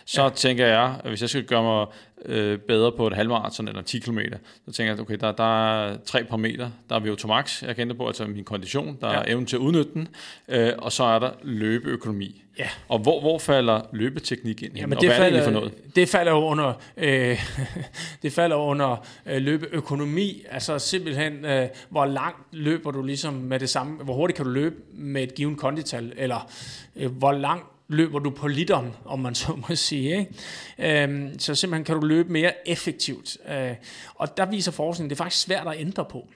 så 0.08 0.24
ja. 0.24 0.30
tænker 0.30 0.68
jeg, 0.68 0.96
at 1.04 1.10
hvis 1.10 1.22
jeg 1.22 1.30
skal 1.30 1.44
gøre 1.44 1.64
mig 1.64 1.86
øh, 2.26 2.60
bedre 2.60 2.92
på 2.92 3.08
et 3.08 3.14
halvmarathon 3.14 3.68
eller 3.68 3.82
10 3.82 4.00
km, 4.00 4.20
så 4.66 4.72
tænker 4.72 4.94
jeg, 4.94 5.02
okay, 5.02 5.18
der, 5.22 5.32
der 5.32 5.78
er 5.78 5.98
tre 6.06 6.24
parametre. 6.24 6.72
Der 6.90 6.96
er 6.96 7.00
VO2 7.00 7.28
max, 7.28 7.64
jeg 7.64 7.76
kender 7.76 7.96
på, 7.96 8.08
altså 8.08 8.26
min 8.26 8.44
kondition, 8.44 8.98
der 9.02 9.08
ja. 9.08 9.20
er 9.20 9.24
evnen 9.28 9.46
til 9.46 9.56
at 9.56 9.60
udnytte 9.60 9.94
den, 9.94 10.08
øh, 10.48 10.74
og 10.78 10.92
så 10.92 11.04
er 11.04 11.20
der 11.20 11.32
løbeøkonomi. 11.44 12.44
Ja. 12.60 12.70
Og 12.88 13.00
hvor, 13.00 13.22
hvor 13.22 13.40
falder 13.40 13.82
løbeteknik 13.94 14.64
ind? 14.64 14.74
Jamen, 14.76 14.94
og 14.94 15.02
det, 15.02 15.10
hvad 15.10 15.18
falder, 15.18 15.40
er 15.40 15.44
det 15.44 15.54
for 15.54 15.60
noget? 15.60 15.96
Det 15.96 16.10
falder 16.10 16.32
jo 16.32 16.46
under, 16.46 16.74
øh, 16.98 17.40
det 18.24 18.34
falder 18.34 18.56
under 18.56 19.06
øh, 19.26 19.42
løbeøkonomi, 19.42 20.44
altså 20.50 20.80
simpelthen, 20.80 21.46
øh, 21.46 21.68
hvor 21.90 22.06
langt 22.06 22.40
løber 22.52 22.92
du 22.92 23.04
ligesom 23.04 23.34
med 23.34 23.60
det 23.60 23.70
samme, 23.70 24.04
hvor 24.04 24.14
hurtigt 24.14 24.38
kan 24.38 24.46
du 24.46 24.52
løbe 24.52 24.76
med 24.94 25.24
et 25.24 25.36
givet 25.36 25.58
kondital, 25.58 26.14
eller 26.18 26.52
øh, 26.96 27.12
hvor 27.12 27.32
langt 27.32 27.66
løber 27.88 28.20
du 28.20 28.30
på 28.30 28.48
literen, 28.48 28.94
om 29.06 29.20
man 29.20 29.36
så 29.36 29.56
må 29.70 29.76
sige. 29.76 30.18
Ikke? 30.20 31.04
Øhm, 31.04 31.40
så 31.40 31.56
simpelthen 31.56 31.86
kan 31.86 31.96
du 31.96 32.08
løbe 32.08 32.32
mere 32.32 32.70
effektivt. 32.70 33.38
Øh, 33.50 33.76
og 34.16 34.38
der 34.38 34.46
viser 34.46 34.72
forskningen, 34.72 35.10
det 35.10 35.16
er 35.16 35.24
faktisk 35.24 35.44
svært 35.44 35.68
at 35.68 35.80
ændre 35.80 36.06
på. 36.06 36.28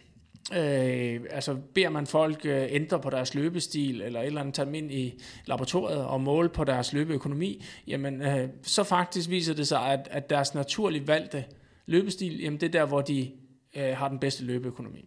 Øh, 0.54 1.22
altså 1.30 1.58
beder 1.74 1.90
man 1.90 2.08
folk 2.08 2.46
øh, 2.46 2.68
ændre 2.70 3.00
på 3.00 3.10
deres 3.10 3.36
løbestil, 3.36 4.02
eller 4.02 4.20
et 4.22 4.26
eller 4.26 4.42
andet, 4.42 4.56
tage 4.56 4.66
dem 4.66 4.76
ind 4.76 4.92
i 4.92 5.22
laboratoriet 5.46 6.06
og 6.06 6.22
måle 6.22 6.50
på 6.50 6.64
deres 6.64 6.94
løbeøkonomi, 6.94 7.66
jamen 7.88 8.22
øh, 8.22 8.50
så 8.64 8.84
faktisk 8.84 9.30
viser 9.30 9.54
det 9.54 9.68
sig, 9.68 9.82
at, 9.82 10.08
at 10.12 10.30
deres 10.30 10.54
naturligt 10.54 11.08
valgte 11.08 11.44
løbestil, 11.86 12.42
jamen 12.42 12.60
det 12.60 12.68
er 12.68 12.72
der, 12.72 12.86
hvor 12.86 13.02
de 13.02 13.32
øh, 13.76 13.98
har 13.98 14.10
den 14.10 14.20
bedste 14.20 14.44
løbeøkonomi. 14.44 15.06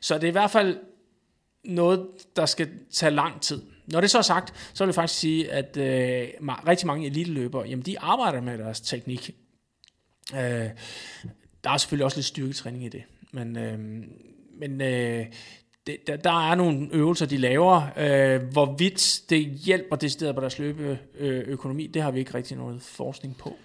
Så 0.00 0.14
det 0.14 0.24
er 0.24 0.28
i 0.28 0.30
hvert 0.30 0.50
fald 0.50 0.76
noget, 1.64 2.06
der 2.36 2.46
skal 2.46 2.68
tage 2.92 3.10
lang 3.10 3.40
tid. 3.40 3.62
Når 3.92 4.00
det 4.00 4.10
så 4.10 4.18
er 4.18 4.22
sagt, 4.22 4.70
så 4.74 4.84
vil 4.84 4.88
jeg 4.88 4.94
faktisk 4.94 5.20
sige, 5.20 5.52
at 5.52 5.76
øh, 5.76 6.28
rigtig 6.66 6.86
mange 6.86 7.06
eliteløbere, 7.06 7.68
jamen 7.68 7.86
de 7.86 8.00
arbejder 8.00 8.40
med 8.40 8.58
deres 8.58 8.80
teknik. 8.80 9.30
Øh, 10.34 10.68
der 11.64 11.70
er 11.70 11.76
selvfølgelig 11.76 12.04
også 12.04 12.16
lidt 12.16 12.26
styrketræning 12.26 12.84
i 12.84 12.88
det, 12.88 13.02
men, 13.32 13.58
øh, 13.58 13.78
men 14.58 14.80
øh, 14.80 15.26
det, 15.86 15.96
der, 16.06 16.16
der 16.16 16.50
er 16.50 16.54
nogle 16.54 16.88
øvelser, 16.92 17.26
de 17.26 17.36
laver. 17.36 17.82
Øh, 17.96 18.42
hvorvidt 18.52 19.20
det 19.30 19.44
hjælper 19.44 19.96
det 19.96 20.34
på 20.34 20.40
deres 20.40 20.58
løbeøkonomi, 20.58 21.86
øh, 21.86 21.94
det 21.94 22.02
har 22.02 22.10
vi 22.10 22.18
ikke 22.18 22.34
rigtig 22.34 22.56
noget 22.56 22.82
forskning 22.82 23.36
på. 23.36 23.56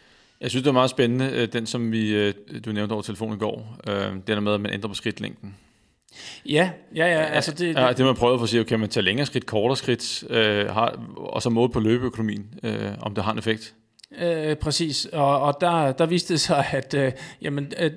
Jeg 0.41 0.49
synes, 0.49 0.63
det 0.63 0.69
er 0.69 0.73
meget 0.73 0.89
spændende, 0.89 1.31
øh, 1.33 1.53
den 1.53 1.65
som 1.65 1.91
vi, 1.91 2.15
øh, 2.15 2.33
du 2.65 2.71
nævnte 2.71 2.93
over 2.93 3.01
telefonen 3.01 3.35
i 3.35 3.39
går, 3.39 3.77
øh, 3.87 4.13
det 4.13 4.27
der 4.27 4.39
med, 4.39 4.53
at 4.53 4.61
man 4.61 4.73
ændrer 4.73 4.87
på 4.87 4.93
skridtlængden. 4.93 5.55
Ja, 6.45 6.69
ja, 6.95 7.05
ja. 7.05 7.23
Altså 7.23 7.51
det, 7.51 7.75
ja, 7.75 7.93
det 7.93 8.05
man 8.05 8.15
prøver 8.15 8.37
for 8.37 8.43
at 8.43 8.49
sige, 8.49 8.63
kan 8.63 8.79
man 8.79 8.89
tage 8.89 9.03
længere 9.03 9.25
skridt, 9.25 9.45
kortere 9.45 9.77
skridt, 9.77 10.23
øh, 10.29 10.69
har, 10.69 10.99
og 11.15 11.41
så 11.41 11.49
måle 11.49 11.71
på 11.71 11.79
løbeøkonomien, 11.79 12.45
øh, 12.63 12.91
om 13.01 13.15
det 13.15 13.23
har 13.23 13.31
en 13.31 13.37
effekt? 13.37 13.73
Øh, 14.21 14.55
præcis, 14.55 15.05
og, 15.05 15.41
og 15.41 15.57
der, 15.61 15.91
der 15.91 16.05
viste 16.05 16.33
det 16.33 16.41
sig, 16.41 16.65
at 16.71 16.93
øh, 16.93 17.11
jamen, 17.41 17.73
at, 17.77 17.91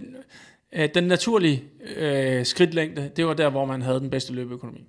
at 0.72 0.94
den 0.94 1.04
naturlige 1.04 1.64
øh, 1.96 2.46
skridtlængde, 2.46 3.10
det 3.16 3.26
var 3.26 3.34
der, 3.34 3.50
hvor 3.50 3.64
man 3.64 3.82
havde 3.82 4.00
den 4.00 4.10
bedste 4.10 4.32
løbeøkonomi. 4.32 4.84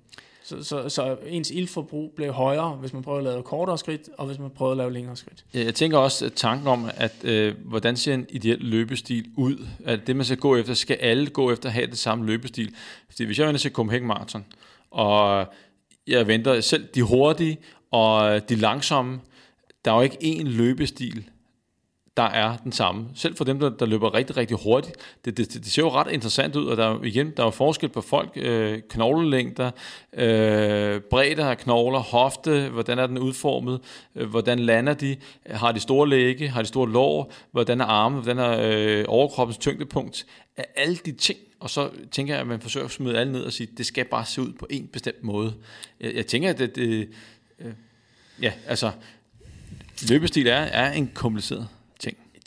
Så, 0.50 0.64
så, 0.64 0.88
så 0.88 1.16
ens 1.26 1.50
ildforbrug 1.50 2.12
blev 2.16 2.32
højere, 2.32 2.70
hvis 2.70 2.92
man 2.92 3.02
prøvede 3.02 3.28
at 3.28 3.32
lave 3.32 3.42
kortere 3.42 3.78
skridt, 3.78 4.08
og 4.18 4.26
hvis 4.26 4.38
man 4.38 4.50
prøvede 4.50 4.72
at 4.72 4.76
lave 4.76 4.92
længere 4.92 5.16
skridt. 5.16 5.44
Jeg 5.54 5.74
tænker 5.74 5.98
også 5.98 6.26
at 6.26 6.32
tanken 6.32 6.68
om, 6.68 6.90
at 6.96 7.24
øh, 7.24 7.54
hvordan 7.64 7.96
ser 7.96 8.14
en 8.14 8.26
ideel 8.28 8.58
løbestil 8.60 9.26
ud? 9.36 9.66
At 9.84 10.06
det, 10.06 10.16
man 10.16 10.24
skal 10.24 10.36
gå 10.36 10.56
efter, 10.56 10.74
skal 10.74 10.96
alle 10.96 11.26
gå 11.26 11.52
efter 11.52 11.68
at 11.68 11.72
have 11.72 11.86
det 11.86 11.98
samme 11.98 12.26
løbestil? 12.26 12.74
Fordi 13.10 13.24
hvis 13.24 13.38
jeg 13.38 13.46
vender 13.46 13.58
til 13.58 13.72
Copenhagen 13.72 14.06
Marathon, 14.06 14.44
og 14.90 15.46
jeg 16.06 16.26
venter 16.26 16.60
selv 16.60 16.88
de 16.94 17.02
hurtige 17.02 17.58
og 17.90 18.48
de 18.48 18.56
langsomme, 18.56 19.20
der 19.84 19.90
er 19.90 19.96
jo 19.96 20.00
ikke 20.00 20.16
én 20.22 20.48
løbestil, 20.48 21.24
der 22.16 22.22
er 22.22 22.56
den 22.56 22.72
samme. 22.72 23.08
Selv 23.14 23.36
for 23.36 23.44
dem, 23.44 23.60
der, 23.60 23.70
der 23.70 23.86
løber 23.86 24.14
rigtig, 24.14 24.36
rigtig 24.36 24.56
hurtigt. 24.64 24.96
Det, 25.24 25.36
det, 25.36 25.52
det 25.54 25.66
ser 25.66 25.82
jo 25.82 25.90
ret 25.90 26.10
interessant 26.10 26.56
ud, 26.56 26.66
og 26.66 26.76
der 26.76 27.02
igen, 27.02 27.30
der 27.36 27.46
er 27.46 27.50
forskel 27.50 27.88
på 27.88 28.00
folk. 28.00 28.32
Øh, 28.36 28.80
knoglelængder, 28.88 29.70
øh, 30.12 31.00
bredde 31.00 31.44
af 31.44 31.58
knogler, 31.58 31.98
hofte, 31.98 32.68
hvordan 32.68 32.98
er 32.98 33.06
den 33.06 33.18
udformet, 33.18 33.80
øh, 34.14 34.30
hvordan 34.30 34.58
lander 34.58 34.94
de, 34.94 35.16
har 35.46 35.72
de 35.72 35.80
store 35.80 36.08
læge, 36.08 36.48
har 36.48 36.62
de 36.62 36.68
store 36.68 36.90
lår, 36.90 37.32
hvordan 37.52 37.80
er 37.80 37.84
arme, 37.84 38.20
hvordan 38.20 38.38
er 38.38 38.60
øh, 38.62 39.04
overkroppens 39.08 39.58
tyngdepunkt. 39.58 40.26
Alle 40.76 40.96
de 40.96 41.12
ting, 41.12 41.38
og 41.60 41.70
så 41.70 41.90
tænker 42.10 42.34
jeg, 42.34 42.40
at 42.40 42.46
man 42.46 42.60
forsøger 42.60 42.86
at 42.86 42.92
smide 42.92 43.18
alle 43.18 43.32
ned 43.32 43.42
og 43.42 43.52
sige, 43.52 43.68
det 43.76 43.86
skal 43.86 44.04
bare 44.04 44.24
se 44.24 44.42
ud 44.42 44.52
på 44.52 44.66
en 44.70 44.86
bestemt 44.86 45.22
måde. 45.22 45.54
Jeg, 46.00 46.14
jeg 46.14 46.26
tænker, 46.26 46.50
at 46.50 46.58
det, 46.58 46.76
det 46.76 47.08
øh, 47.58 47.72
ja, 48.42 48.52
altså, 48.66 48.90
løbestil 50.08 50.46
er, 50.46 50.54
er 50.54 50.92
en 50.92 51.10
kompliceret 51.14 51.68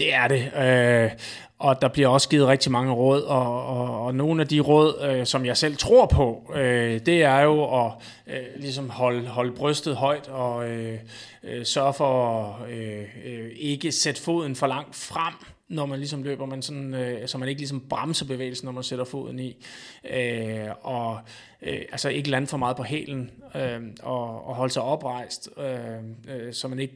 det 0.03 0.13
er 0.13 0.27
det. 0.27 0.51
Øh, 0.57 1.11
og 1.59 1.81
der 1.81 1.87
bliver 1.87 2.07
også 2.07 2.29
givet 2.29 2.47
rigtig 2.47 2.71
mange 2.71 2.93
råd, 2.93 3.21
og, 3.21 3.67
og, 3.67 4.05
og 4.05 4.15
nogle 4.15 4.41
af 4.41 4.47
de 4.47 4.59
råd, 4.59 5.05
øh, 5.05 5.25
som 5.25 5.45
jeg 5.45 5.57
selv 5.57 5.77
tror 5.77 6.05
på, 6.05 6.51
øh, 6.55 7.01
det 7.05 7.23
er 7.23 7.39
jo 7.39 7.85
at 7.85 7.91
øh, 8.27 8.43
ligesom 8.55 8.89
holde, 8.89 9.27
holde 9.27 9.51
brystet 9.51 9.95
højt 9.95 10.27
og 10.27 10.69
øh, 10.69 10.99
øh, 11.43 11.65
sørge 11.65 11.93
for 11.93 12.43
at 12.43 12.71
øh, 12.71 13.03
øh, 13.25 13.51
ikke 13.55 13.91
sætte 13.91 14.21
foden 14.21 14.55
for 14.55 14.67
langt 14.67 14.95
frem, 14.95 15.33
når 15.69 15.85
man 15.85 15.99
ligesom 15.99 16.23
løber, 16.23 16.45
man 16.45 16.61
sådan, 16.61 16.93
øh, 16.93 17.27
så 17.27 17.37
man 17.37 17.49
ikke 17.49 17.61
ligesom 17.61 17.83
bremser 17.89 18.25
bevægelsen, 18.25 18.65
når 18.65 18.71
man 18.71 18.83
sætter 18.83 19.05
foden 19.05 19.39
i, 19.39 19.65
øh, 20.13 20.67
og 20.81 21.19
øh, 21.61 21.81
altså 21.91 22.09
ikke 22.09 22.29
lande 22.29 22.47
for 22.47 22.57
meget 22.57 22.77
på 22.77 22.83
hælen, 22.83 23.31
øh, 23.55 23.81
og, 24.03 24.47
og 24.47 24.55
holde 24.55 24.73
sig 24.73 24.81
oprejst, 24.81 25.49
øh, 25.57 26.35
øh, 26.35 26.53
så 26.53 26.67
man 26.67 26.79
ikke 26.79 26.93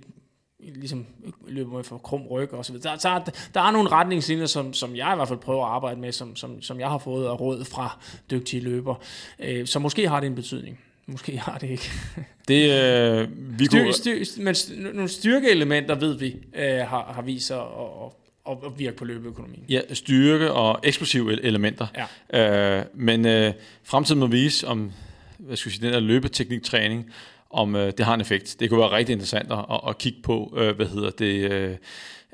ligesom 0.60 1.05
løber 1.47 1.76
med 1.76 1.84
for 1.84 1.97
krum 1.97 2.28
ryg 2.28 2.53
og 2.53 2.66
så 2.66 2.72
videre. 2.74 2.97
Der, 3.03 3.20
der, 3.20 3.32
der 3.53 3.62
er 3.62 3.72
nogle 3.72 3.89
retningslinjer, 3.89 4.45
som, 4.45 4.74
som 4.74 4.95
jeg 4.95 5.14
i 5.14 5.16
hvert 5.16 5.28
fald 5.28 5.39
prøver 5.39 5.66
at 5.66 5.72
arbejde 5.72 5.99
med, 5.99 6.12
som, 6.12 6.36
som, 6.36 6.62
som 6.62 6.80
jeg 6.80 6.89
har 6.89 6.97
fået 6.97 7.26
af 7.26 7.39
råd 7.39 7.66
fra 7.66 7.99
dygtige 8.32 8.64
løber. 8.64 8.95
Øh, 9.39 9.68
så 9.68 9.80
måske 9.80 10.10
har 10.10 10.20
det 10.20 10.28
en 10.28 10.36
betydning. 10.36 10.80
Måske 11.05 11.38
har 11.38 11.58
det 11.58 11.70
ikke. 11.70 11.91
Det, 12.47 12.72
øh, 12.72 13.60
vi 13.60 13.66
styr, 13.66 13.84
kunne... 13.84 13.93
styr, 13.93 14.24
men 14.38 14.55
nogle 14.93 15.10
styrkeelementer, 15.10 15.95
ved 15.95 16.14
vi, 16.14 16.36
øh, 16.55 16.80
har, 16.80 17.12
har 17.14 17.22
vist 17.22 17.47
sig 17.47 17.58
at, 17.58 18.12
at, 18.49 18.58
at 18.66 18.80
virke 18.80 18.97
på 18.97 19.05
løbeøkonomien. 19.05 19.66
Ja, 19.70 19.82
styrke 19.93 20.51
og 20.51 20.80
eksplosive 20.84 21.43
elementer. 21.43 21.88
Ja. 22.34 22.80
Øh, 22.80 22.86
men 22.93 23.26
øh, 23.26 23.53
fremtiden 23.84 24.20
må 24.20 24.28
vise, 24.28 24.68
om 24.68 24.91
hvad 25.38 25.58
skal 25.58 25.70
jeg 25.70 25.74
sige, 25.74 25.86
den 25.86 25.93
der 25.93 25.99
løbetekniktræning, 25.99 27.12
om 27.49 27.75
øh, 27.75 27.93
det 27.97 28.05
har 28.05 28.13
en 28.13 28.21
effekt. 28.21 28.55
Det 28.59 28.69
kunne 28.69 28.79
være 28.79 28.91
rigtig 28.91 29.13
interessant 29.13 29.51
at, 29.51 29.79
at 29.87 29.97
kigge 29.97 30.19
på, 30.23 30.53
øh, 30.57 30.75
hvad 30.75 30.85
hedder 30.85 31.09
det, 31.09 31.51
øh, 31.51 31.71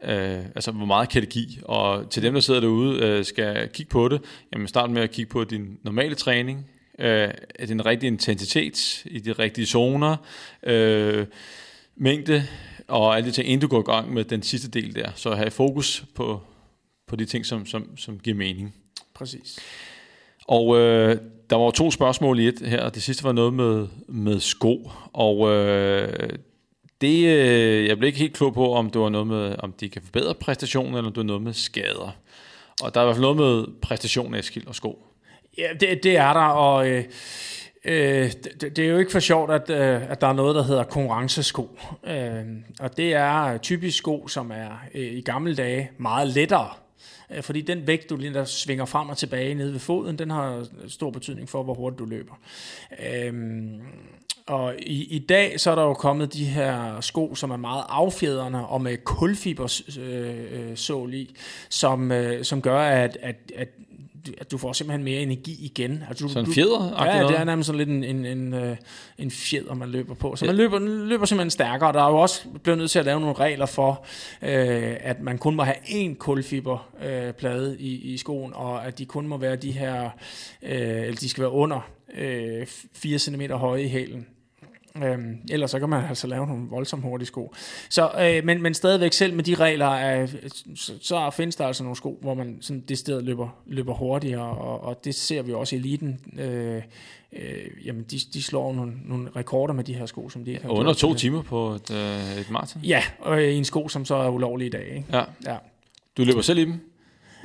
øh, 0.04 0.46
altså 0.56 0.72
hvor 0.72 0.86
meget 0.86 1.10
kan 1.10 1.22
det 1.22 1.30
give. 1.30 1.50
Og 1.64 2.10
til 2.10 2.24
dem, 2.24 2.34
der 2.34 2.42
sidder 2.42 2.60
derude, 2.60 3.06
øh, 3.06 3.26
skal 3.26 3.70
kigge 3.74 3.90
på 3.90 4.08
det, 4.08 4.22
jamen 4.54 4.68
start 4.68 4.92
med 4.92 5.02
at 5.02 5.12
kigge 5.12 5.30
på 5.30 5.44
din 5.44 5.78
normale 5.84 6.16
træning, 6.16 6.66
øh, 7.00 7.30
den 7.68 7.86
rigtige 7.86 8.08
intensitet 8.08 9.06
i 9.06 9.20
de 9.20 9.32
rigtige 9.32 9.66
zoner, 9.66 10.16
øh, 10.64 11.26
mængde 11.96 12.44
og 12.88 13.18
alle 13.18 13.30
de 13.30 13.32
ting, 13.32 13.48
inden 13.48 13.62
du 13.62 13.68
går 13.68 13.80
i 13.80 13.92
gang 13.92 14.14
med 14.14 14.24
den 14.24 14.44
sidste 14.44 14.70
del 14.70 14.96
der. 14.96 15.12
Så 15.16 15.36
have 15.36 15.52
fokus 15.52 16.06
på, 16.16 16.42
på 17.08 17.16
de 17.16 17.26
ting, 17.26 17.46
som, 17.46 17.66
som, 17.66 17.98
som 17.98 18.20
giver 18.20 18.38
mening. 18.38 18.76
Præcis. 19.14 19.60
Og 20.48 20.80
øh, 20.80 21.18
der 21.54 21.60
var 21.60 21.72
to 21.72 21.92
spørgsmål 21.92 22.40
i 22.40 22.48
et 22.48 22.62
her, 22.66 22.82
og 22.82 22.96
det 22.96 23.04
sidste 23.04 23.24
var 23.24 23.32
noget 23.32 23.54
med, 23.54 23.88
med 24.08 24.40
sko. 24.40 24.92
Og 25.14 25.50
øh, 25.50 26.30
det, 27.02 27.26
øh, 27.26 27.88
jeg 27.88 27.98
blev 27.98 28.08
ikke 28.08 28.20
helt 28.20 28.34
klog 28.34 28.54
på, 28.54 28.74
om 28.74 28.90
det 28.90 29.02
var 29.02 29.10
noget 29.10 29.28
med, 29.28 29.56
om 29.60 29.72
de 29.72 29.90
kan 29.90 30.02
forbedre 30.02 30.34
præstationen, 30.36 30.94
eller 30.94 31.08
om 31.08 31.14
det 31.14 31.18
var 31.18 31.24
noget 31.24 31.42
med 31.42 31.54
skader. 31.54 32.16
Og 32.82 32.94
der 32.94 33.00
er 33.00 33.04
i 33.04 33.08
hvert 33.08 33.16
fald 33.16 33.22
noget 33.22 33.38
med 33.38 33.66
præstation, 33.82 34.36
Eskild 34.36 34.68
og 34.68 34.76
sko. 34.76 35.06
Ja, 35.58 35.68
det, 35.80 36.04
det 36.04 36.18
er 36.18 36.34
der, 36.34 36.40
og 36.40 36.90
øh, 36.90 37.04
øh, 37.86 38.32
det, 38.62 38.76
det 38.76 38.80
er 38.80 38.90
jo 38.90 38.98
ikke 38.98 39.12
for 39.12 39.20
sjovt, 39.20 39.52
at, 39.52 39.70
øh, 39.70 40.12
at 40.12 40.22
der 40.22 40.28
er 40.28 40.34
noget, 40.34 40.56
der 40.56 40.64
hedder 40.64 40.84
konkurrencesko. 40.84 41.80
Øh, 42.08 42.44
og 42.80 42.98
det 42.98 43.14
er 43.14 43.58
typisk 43.58 43.98
sko, 43.98 44.28
som 44.28 44.52
er 44.52 44.84
øh, 44.96 45.14
i 45.14 45.22
gamle 45.22 45.56
dage 45.56 45.92
meget 45.98 46.28
lettere 46.28 46.70
Øh, 47.32 47.44
fordi 47.44 47.62
den 47.62 47.88
vægt, 47.88 48.10
du 48.10 48.16
lige 48.16 48.34
der 48.34 48.46
svinger 48.46 48.86
frem 48.86 49.10
og 49.10 49.18
tilbage 49.18 49.54
nede 49.54 49.74
ved 49.74 49.80
foden, 49.80 50.20
den 50.20 50.30
har 50.30 50.66
stor 50.88 51.12
betydning 51.12 51.50
for, 51.50 51.64
hvor 51.64 51.74
hurtigt 51.74 52.00
du 52.00 52.06
løber. 52.06 52.34
Øhm, 53.14 53.82
og 54.46 54.76
i, 54.80 55.04
i 55.04 55.20
dag 55.20 55.60
så 55.60 55.72
er 55.72 55.76
der 55.76 55.84
jo 55.84 55.94
kommet 55.94 56.34
de 56.34 56.46
her 56.46 57.02
sko, 57.02 57.36
som 57.36 57.52
er 57.52 57.58
meget 57.58 57.84
affjedrende 57.90 58.68
og 58.68 58.82
med 58.82 58.98
kulfiber 58.98 59.82
øh, 60.00 60.70
øh, 60.70 60.78
sål 60.78 61.14
i, 61.14 61.36
som, 61.70 62.12
øh, 62.12 62.44
som 62.44 62.62
gør, 62.62 62.80
at, 62.80 63.18
at, 63.22 63.36
at 63.56 63.70
at 64.38 64.52
du 64.52 64.58
får 64.58 64.74
simpelthen 64.74 65.04
mere 65.04 65.22
energi 65.22 65.58
igen. 65.66 66.04
Altså, 66.10 66.24
du, 66.24 66.30
Sådan 66.30 66.46
du, 66.46 66.54
fjeder 66.54 67.06
Ja, 67.06 67.28
det 67.28 67.40
er 67.40 67.44
nærmest 67.44 67.68
sådan 67.68 67.78
lidt 67.78 67.90
en, 67.90 68.04
en, 68.04 68.26
en, 68.26 68.54
øh, 68.54 68.78
en 69.18 69.32
fjeder, 69.32 69.74
man 69.74 69.90
løber 69.90 70.14
på. 70.14 70.36
Så 70.36 70.46
man 70.46 70.56
løber, 70.56 70.80
løber 70.80 71.26
simpelthen 71.26 71.50
stærkere. 71.50 71.94
Der 71.94 72.04
er 72.04 72.10
jo 72.10 72.18
også 72.18 72.42
blevet 72.64 72.78
nødt 72.78 72.92
til 72.92 73.00
at 73.00 73.06
lave 73.06 73.20
nogle 73.20 73.36
regler 73.36 73.66
for, 73.66 74.06
øh, 74.42 74.96
at 75.00 75.22
man 75.22 75.38
kun 75.38 75.56
må 75.56 75.64
have 75.64 75.76
én 75.76 76.16
kulfiberplade 76.16 77.74
øh, 77.74 77.80
i, 77.80 78.14
i 78.14 78.18
skoen, 78.18 78.54
og 78.54 78.86
at 78.86 78.98
de 78.98 79.06
kun 79.06 79.28
må 79.28 79.38
være 79.38 79.56
de 79.56 79.72
her, 79.72 80.10
øh, 80.64 81.02
eller 81.02 81.16
de 81.16 81.30
skal 81.30 81.42
være 81.42 81.52
under 81.52 81.90
øh, 82.18 82.68
4 82.94 83.20
cm 83.20 83.42
høje 83.42 83.84
i 83.84 83.88
hælen. 83.88 84.28
Øhm, 84.98 85.38
ellers 85.52 85.72
så 85.72 85.80
kan 85.80 85.90
man 85.90 86.06
altså 86.10 86.28
lave 86.28 86.48
nogle 86.48 86.68
voldsomt 86.70 87.04
hurtige 87.04 87.28
sko. 87.28 87.54
Så, 87.90 88.12
øh, 88.20 88.46
men, 88.46 88.62
men 88.62 88.74
stadigvæk 88.74 89.14
selv 89.14 89.34
med 89.34 89.44
de 89.44 89.56
regler, 89.56 90.22
øh, 90.22 90.30
så, 90.76 90.94
så 91.02 91.30
findes 91.30 91.56
der 91.56 91.68
altså 91.68 91.84
nogle 91.84 91.96
sko, 91.96 92.18
hvor 92.22 92.34
man 92.34 92.58
sådan 92.62 92.84
det 92.88 92.98
sted 92.98 93.22
løber, 93.22 93.50
løber 93.68 93.94
hurtigere, 93.94 94.58
og, 94.58 94.84
og 94.84 95.06
det 95.06 95.16
ser 95.16 95.42
vi 95.42 95.54
også 95.54 95.76
i 95.76 95.80
eliten. 95.80 96.20
Øh, 96.40 96.82
øh, 97.34 97.86
jamen 97.86 98.04
de, 98.04 98.20
de 98.34 98.44
slår 98.44 98.74
nogle, 98.74 98.94
nogle 99.06 99.30
rekorder 99.36 99.74
med 99.74 99.84
de 99.84 99.94
her 99.94 100.06
sko, 100.06 100.30
som 100.30 100.46
de 100.46 100.60
har 100.62 100.70
Under 100.70 100.94
to 100.94 101.14
timer 101.14 101.42
på 101.42 101.70
et, 101.70 101.92
øh, 101.92 102.42
et 102.42 102.52
maraton? 102.52 102.82
Ja, 102.82 103.04
og 103.20 103.44
i 103.44 103.56
en 103.56 103.66
sko, 103.66 103.88
som 103.88 104.06
så 104.06 104.16
er 104.16 104.30
ulovlig 104.30 104.68
i 104.68 104.70
dag. 104.70 104.88
Ikke? 104.96 105.06
Ja. 105.18 105.24
Ja. 105.46 105.58
Du 106.18 106.24
løber 106.24 106.42
selv 106.42 106.60
i 106.60 106.66
dem? 106.66 106.80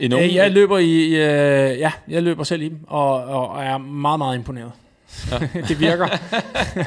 I 0.00 0.08
nogen? 0.08 0.30
Øh, 0.30 0.34
jeg 0.34 0.50
løber 0.50 0.78
i, 0.78 1.04
øh, 1.06 1.78
ja, 1.78 1.92
jeg 2.08 2.22
løber 2.22 2.44
selv 2.44 2.62
i 2.62 2.68
dem, 2.68 2.78
og, 2.86 3.24
og, 3.24 3.48
og 3.48 3.64
er 3.64 3.78
meget, 3.78 4.18
meget 4.18 4.36
imponeret. 4.36 4.72
Ja. 5.30 5.38
det 5.68 5.80
virker. 5.80 6.08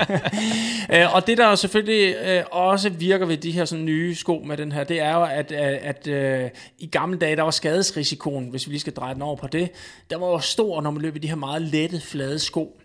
øh, 0.93 1.15
og 1.15 1.27
det, 1.27 1.37
der 1.37 1.55
selvfølgelig 1.55 2.15
øh, 2.25 2.43
også 2.51 2.89
virker 2.89 3.25
ved 3.25 3.37
de 3.37 3.51
her 3.51 3.65
sådan, 3.65 3.85
nye 3.85 4.15
sko 4.15 4.43
med 4.45 4.57
den 4.57 4.71
her, 4.71 4.83
det 4.83 5.01
er 5.01 5.13
jo, 5.13 5.23
at, 5.23 5.51
at, 5.51 6.07
at 6.07 6.07
øh, 6.07 6.49
i 6.79 6.87
gamle 6.87 7.17
dage, 7.17 7.35
der 7.35 7.43
var 7.43 7.51
skadesrisikoen, 7.51 8.49
hvis 8.49 8.67
vi 8.67 8.71
lige 8.71 8.79
skal 8.79 8.93
dreje 8.93 9.13
den 9.13 9.21
over 9.21 9.35
på 9.35 9.47
det, 9.47 9.71
der 10.09 10.17
var 10.17 10.27
jo 10.27 10.39
stor, 10.39 10.81
når 10.81 10.91
man 10.91 11.01
løb 11.01 11.15
i 11.15 11.19
de 11.19 11.27
her 11.27 11.35
meget 11.35 11.61
lette, 11.61 12.01
flade 12.01 12.39
sko. 12.39 12.81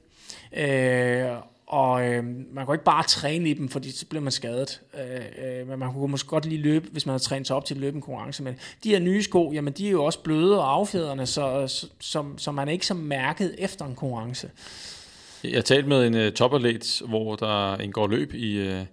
Øh, 0.56 1.26
og 1.66 2.06
øh, 2.06 2.24
man 2.52 2.66
kunne 2.66 2.74
ikke 2.74 2.84
bare 2.84 3.02
træne 3.02 3.50
i 3.50 3.52
dem, 3.52 3.68
fordi 3.68 3.90
så 3.90 4.06
bliver 4.06 4.22
man 4.22 4.32
skadet. 4.32 4.80
Øh, 4.94 5.60
øh, 5.60 5.68
men 5.68 5.78
man 5.78 5.92
kunne 5.92 6.10
måske 6.10 6.28
godt 6.28 6.44
lige 6.44 6.62
løbe, 6.62 6.88
hvis 6.92 7.06
man 7.06 7.10
havde 7.10 7.22
trænet 7.22 7.46
sig 7.46 7.56
op 7.56 7.64
til 7.64 7.74
at 7.74 7.80
løbe 7.80 7.96
en 7.96 8.02
konkurrence. 8.02 8.42
Men 8.42 8.58
de 8.84 8.88
her 8.88 8.98
nye 8.98 9.22
sko, 9.22 9.52
jamen 9.52 9.72
de 9.72 9.86
er 9.86 9.90
jo 9.90 10.04
også 10.04 10.22
bløde 10.22 10.58
og 10.58 10.72
affjedrende, 10.72 11.26
så, 11.26 11.68
så, 11.68 11.86
så, 12.00 12.24
så 12.36 12.52
man 12.52 12.68
er 12.68 12.72
ikke 12.72 12.86
så 12.86 12.94
mærket 12.94 13.54
efter 13.58 13.84
en 13.84 13.94
konkurrence. 13.94 14.50
Jeg 15.44 15.64
talte 15.64 15.88
med 15.88 16.06
en 16.06 16.14
uh, 16.14 16.32
topatlet, 16.32 17.02
hvor 17.08 17.36
der 17.36 17.76
indgår 17.78 18.06
løb 18.06 18.34
i, 18.34 18.68
uh, 18.68 18.86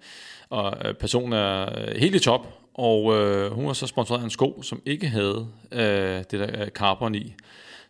og 0.50 0.78
øh, 0.86 0.94
personen 0.94 1.34
er 1.34 2.00
helt 2.00 2.16
i 2.16 2.20
top, 2.20 2.48
og 2.74 3.04
uh, 3.04 3.46
hun 3.46 3.66
har 3.66 3.74
så 3.74 3.88
sponsoreret 3.88 4.24
en 4.24 4.30
sko, 4.30 4.62
som 4.62 4.82
ikke 4.86 5.08
havde 5.08 5.48
uh, 5.72 5.78
det 5.78 6.32
der 6.32 6.70
carbon 6.70 7.16
i. 7.16 7.34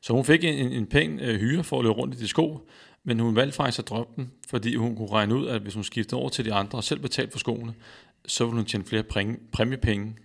Så 0.01 0.13
hun 0.13 0.25
fik 0.25 0.43
en, 0.43 0.71
en 0.71 0.85
pæn 0.85 1.19
uh, 1.19 1.27
hyre 1.27 1.63
for 1.63 1.79
at 1.79 1.83
løbe 1.83 1.93
rundt 1.93 2.15
i 2.15 2.17
de 2.17 2.27
sko, 2.27 2.67
men 3.03 3.19
hun 3.19 3.35
valgte 3.35 3.55
faktisk 3.55 3.79
at 3.79 3.89
droppe 3.89 4.13
den, 4.15 4.31
fordi 4.49 4.75
hun 4.75 4.95
kunne 4.95 5.11
regne 5.11 5.35
ud, 5.35 5.47
at 5.47 5.61
hvis 5.61 5.73
hun 5.73 5.83
skiftede 5.83 6.21
over 6.21 6.29
til 6.29 6.45
de 6.45 6.53
andre 6.53 6.79
og 6.79 6.83
selv 6.83 6.99
betalte 6.99 7.31
for 7.31 7.39
skoene, 7.39 7.73
så 8.27 8.45
ville 8.45 8.55
hun 8.55 8.65
tjene 8.65 8.85
flere 8.85 9.03
præng- 9.13 9.49
præmiepenge, 9.51 10.15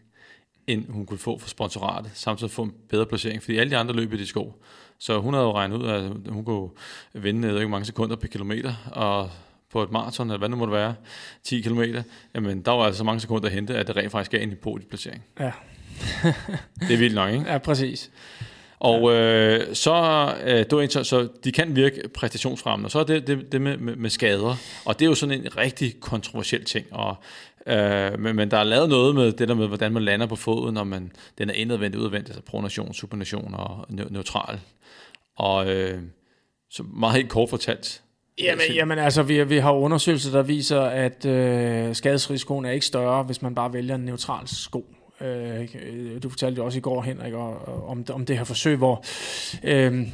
end 0.67 0.89
hun 0.89 1.07
kunne 1.07 1.19
få 1.19 1.39
for 1.39 1.49
sponsoratet, 1.49 2.11
samtidig 2.15 2.51
få 2.51 2.63
en 2.63 2.75
bedre 2.89 3.07
placering, 3.07 3.43
fordi 3.43 3.59
alle 3.59 3.71
de 3.71 3.77
andre 3.77 3.95
løb 3.95 4.13
i 4.13 4.17
de 4.17 4.27
sko. 4.27 4.63
Så 5.01 5.21
hun 5.21 5.35
havde 5.35 5.47
jo 5.47 5.53
regnet 5.53 5.77
ud, 5.77 5.89
at 5.89 6.33
hun 6.33 6.45
kunne 6.45 6.71
vinde 7.13 7.47
jeg 7.47 7.55
ved 7.55 7.61
ikke 7.61 7.71
mange 7.71 7.85
sekunder 7.85 8.17
per 8.17 8.29
kilometer, 8.29 8.75
og 8.93 9.31
på 9.71 9.83
et 9.83 9.91
maraton, 9.91 10.27
eller 10.27 10.39
hvad 10.39 10.49
nu 10.49 10.57
må 10.57 10.65
det 10.65 10.73
være, 10.73 10.95
10 11.45 11.61
km, 11.61 11.83
jamen 12.35 12.63
der 12.63 12.71
var 12.71 12.85
altså 12.85 12.99
så 12.99 13.05
mange 13.05 13.21
sekunder 13.21 13.47
at 13.47 13.53
hente, 13.53 13.77
at 13.77 13.87
det 13.87 13.97
rent 13.97 14.13
faktisk 14.13 14.31
gav 14.31 14.43
en 14.43 14.55
podieplacering. 14.63 15.25
Ja, 15.41 15.53
Det 16.89 16.95
er 16.95 16.99
vildt 16.99 17.15
nok, 17.15 17.33
ikke? 17.33 17.53
ja 17.53 17.59
præcis. 17.59 18.11
Og 18.81 19.15
øh, 19.15 19.75
så, 19.75 19.95
øh, 20.45 20.83
en, 20.83 20.91
så, 20.91 21.05
så 21.05 21.29
de 21.45 21.53
kan 21.53 21.77
virke 21.77 22.09
præstationsfremmende, 22.15 22.87
og 22.87 22.91
så 22.91 22.99
er 22.99 23.05
det 23.05 23.27
det, 23.27 23.53
det 23.53 23.61
med, 23.61 23.77
med, 23.77 23.97
med 23.97 24.11
skader, 24.11 24.57
og 24.85 24.99
det 24.99 25.05
er 25.05 25.09
jo 25.09 25.15
sådan 25.15 25.41
en 25.41 25.57
rigtig 25.57 26.01
kontroversiel 26.01 26.65
ting, 26.65 26.87
og, 26.91 27.17
øh, 27.69 28.21
men, 28.21 28.37
men 28.37 28.51
der 28.51 28.57
er 28.57 28.65
lavet 28.65 28.89
noget 28.89 29.15
med 29.15 29.33
det 29.33 29.49
der 29.49 29.55
med, 29.55 29.67
hvordan 29.67 29.93
man 29.93 30.03
lander 30.03 30.27
på 30.27 30.37
foden, 30.37 30.75
når 30.75 30.85
man, 30.85 31.13
den 31.39 31.51
er 31.51 31.55
indadvendt, 31.55 31.97
udadvendt, 31.97 32.29
altså 32.29 32.43
pronation, 32.43 32.95
supination 32.95 33.55
og 33.55 33.87
ne- 33.91 34.13
neutral. 34.13 34.61
Og 35.37 35.71
øh, 35.71 36.01
så 36.71 36.83
meget 36.83 37.17
helt 37.17 37.29
kort 37.29 37.51
fortalt, 37.51 38.03
Jamen, 38.43 38.65
jamen 38.75 38.99
altså, 38.99 39.23
vi, 39.23 39.45
vi 39.45 39.59
har 39.59 39.73
undersøgelser, 39.73 40.31
der 40.31 40.43
viser, 40.43 40.81
at 40.81 41.27
øh, 41.27 41.95
skadesrisikoen 41.95 42.65
er 42.65 42.71
ikke 42.71 42.87
større, 42.87 43.23
hvis 43.23 43.43
man 43.43 43.55
bare 43.55 43.73
vælger 43.73 43.95
en 43.95 44.01
neutral 44.01 44.49
sko. 44.49 44.95
Øh, 45.21 45.69
du 46.23 46.29
fortalte 46.29 46.59
jo 46.59 46.65
også 46.65 46.79
i 46.79 46.81
går, 46.81 47.03
Henrik, 47.03 47.33
og, 47.33 47.89
om, 47.89 48.05
om 48.13 48.27
det 48.27 48.37
her 48.37 48.45
forsøg, 48.45 48.77
hvor... 48.77 49.05
Øh, 49.65 50.09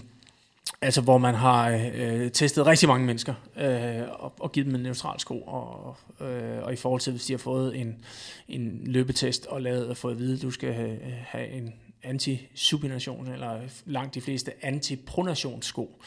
Altså 0.82 1.00
hvor 1.00 1.18
man 1.18 1.34
har 1.34 1.90
øh, 1.94 2.30
testet 2.30 2.66
rigtig 2.66 2.88
mange 2.88 3.06
mennesker 3.06 3.34
øh, 3.56 4.02
og, 4.10 4.34
og 4.40 4.52
givet 4.52 4.66
dem 4.66 4.74
en 4.74 4.80
neutral 4.80 5.20
sko, 5.20 5.40
og, 5.40 5.96
øh, 6.20 6.62
og 6.62 6.72
i 6.72 6.76
forhold 6.76 7.00
til, 7.00 7.10
hvis 7.10 7.24
de 7.24 7.32
har 7.32 7.38
fået 7.38 7.80
en, 7.80 8.04
en 8.48 8.80
løbetest 8.84 9.46
og 9.46 9.62
lavet 9.62 9.88
og 9.88 9.96
fået 9.96 10.12
at 10.12 10.18
vide, 10.18 10.34
at 10.34 10.42
du 10.42 10.50
skal 10.50 10.72
have, 10.72 10.98
have 11.26 11.48
en 11.48 11.74
anti-supination, 12.02 13.32
eller 13.32 13.60
langt 13.86 14.14
de 14.14 14.20
fleste 14.20 14.52
antipronationssko. 14.62 16.02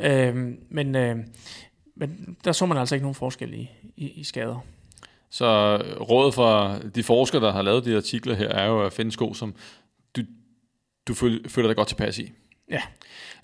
Øh, 0.00 0.54
men, 0.68 0.94
øh, 0.94 1.16
men 1.96 2.36
der 2.44 2.52
så 2.52 2.66
man 2.66 2.78
altså 2.78 2.94
ikke 2.94 3.04
nogen 3.04 3.14
forskel 3.14 3.54
i, 3.54 3.70
i, 3.96 4.10
i 4.10 4.24
skader. 4.24 4.64
Så 5.30 5.76
rådet 6.00 6.34
fra 6.34 6.78
de 6.94 7.02
forskere, 7.02 7.42
der 7.42 7.52
har 7.52 7.62
lavet 7.62 7.84
de 7.84 7.96
artikler 7.96 8.34
her, 8.34 8.48
er 8.48 8.66
jo 8.66 8.86
at 8.86 8.92
finde 8.92 9.12
sko, 9.12 9.34
som 9.34 9.54
du, 10.16 10.22
du 11.08 11.14
føler, 11.14 11.48
føler 11.48 11.68
dig 11.68 11.76
godt 11.76 11.88
tilpas 11.88 12.18
i. 12.18 12.32
Ja. 12.70 12.80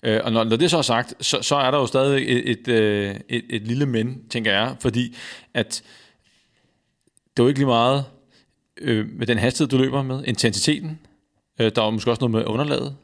Øh, 0.03 0.21
og 0.23 0.31
når, 0.31 0.43
når 0.43 0.55
det 0.55 0.71
så 0.71 0.77
er 0.77 0.81
sagt, 0.81 1.25
så, 1.25 1.41
så 1.41 1.55
er 1.55 1.71
der 1.71 1.77
jo 1.77 1.85
stadig 1.85 2.37
et, 2.37 2.49
et, 2.49 2.67
øh, 2.67 3.15
et, 3.29 3.43
et 3.49 3.61
lille 3.61 3.85
men, 3.85 4.21
tænker 4.29 4.51
jeg, 4.51 4.75
fordi 4.79 5.15
at 5.53 5.83
det 7.37 7.43
er 7.43 7.43
jo 7.43 7.47
ikke 7.47 7.59
lige 7.59 7.67
meget 7.67 8.05
øh, 8.81 9.05
med 9.09 9.27
den 9.27 9.37
hastighed, 9.37 9.69
du 9.69 9.77
løber 9.77 10.01
med, 10.03 10.23
intensiteten. 10.25 10.99
Øh, 11.59 11.71
der 11.75 11.83
er 11.83 11.89
måske 11.89 12.11
også 12.11 12.27
noget 12.27 12.31
med 12.31 12.45
underlaget. 12.45 12.95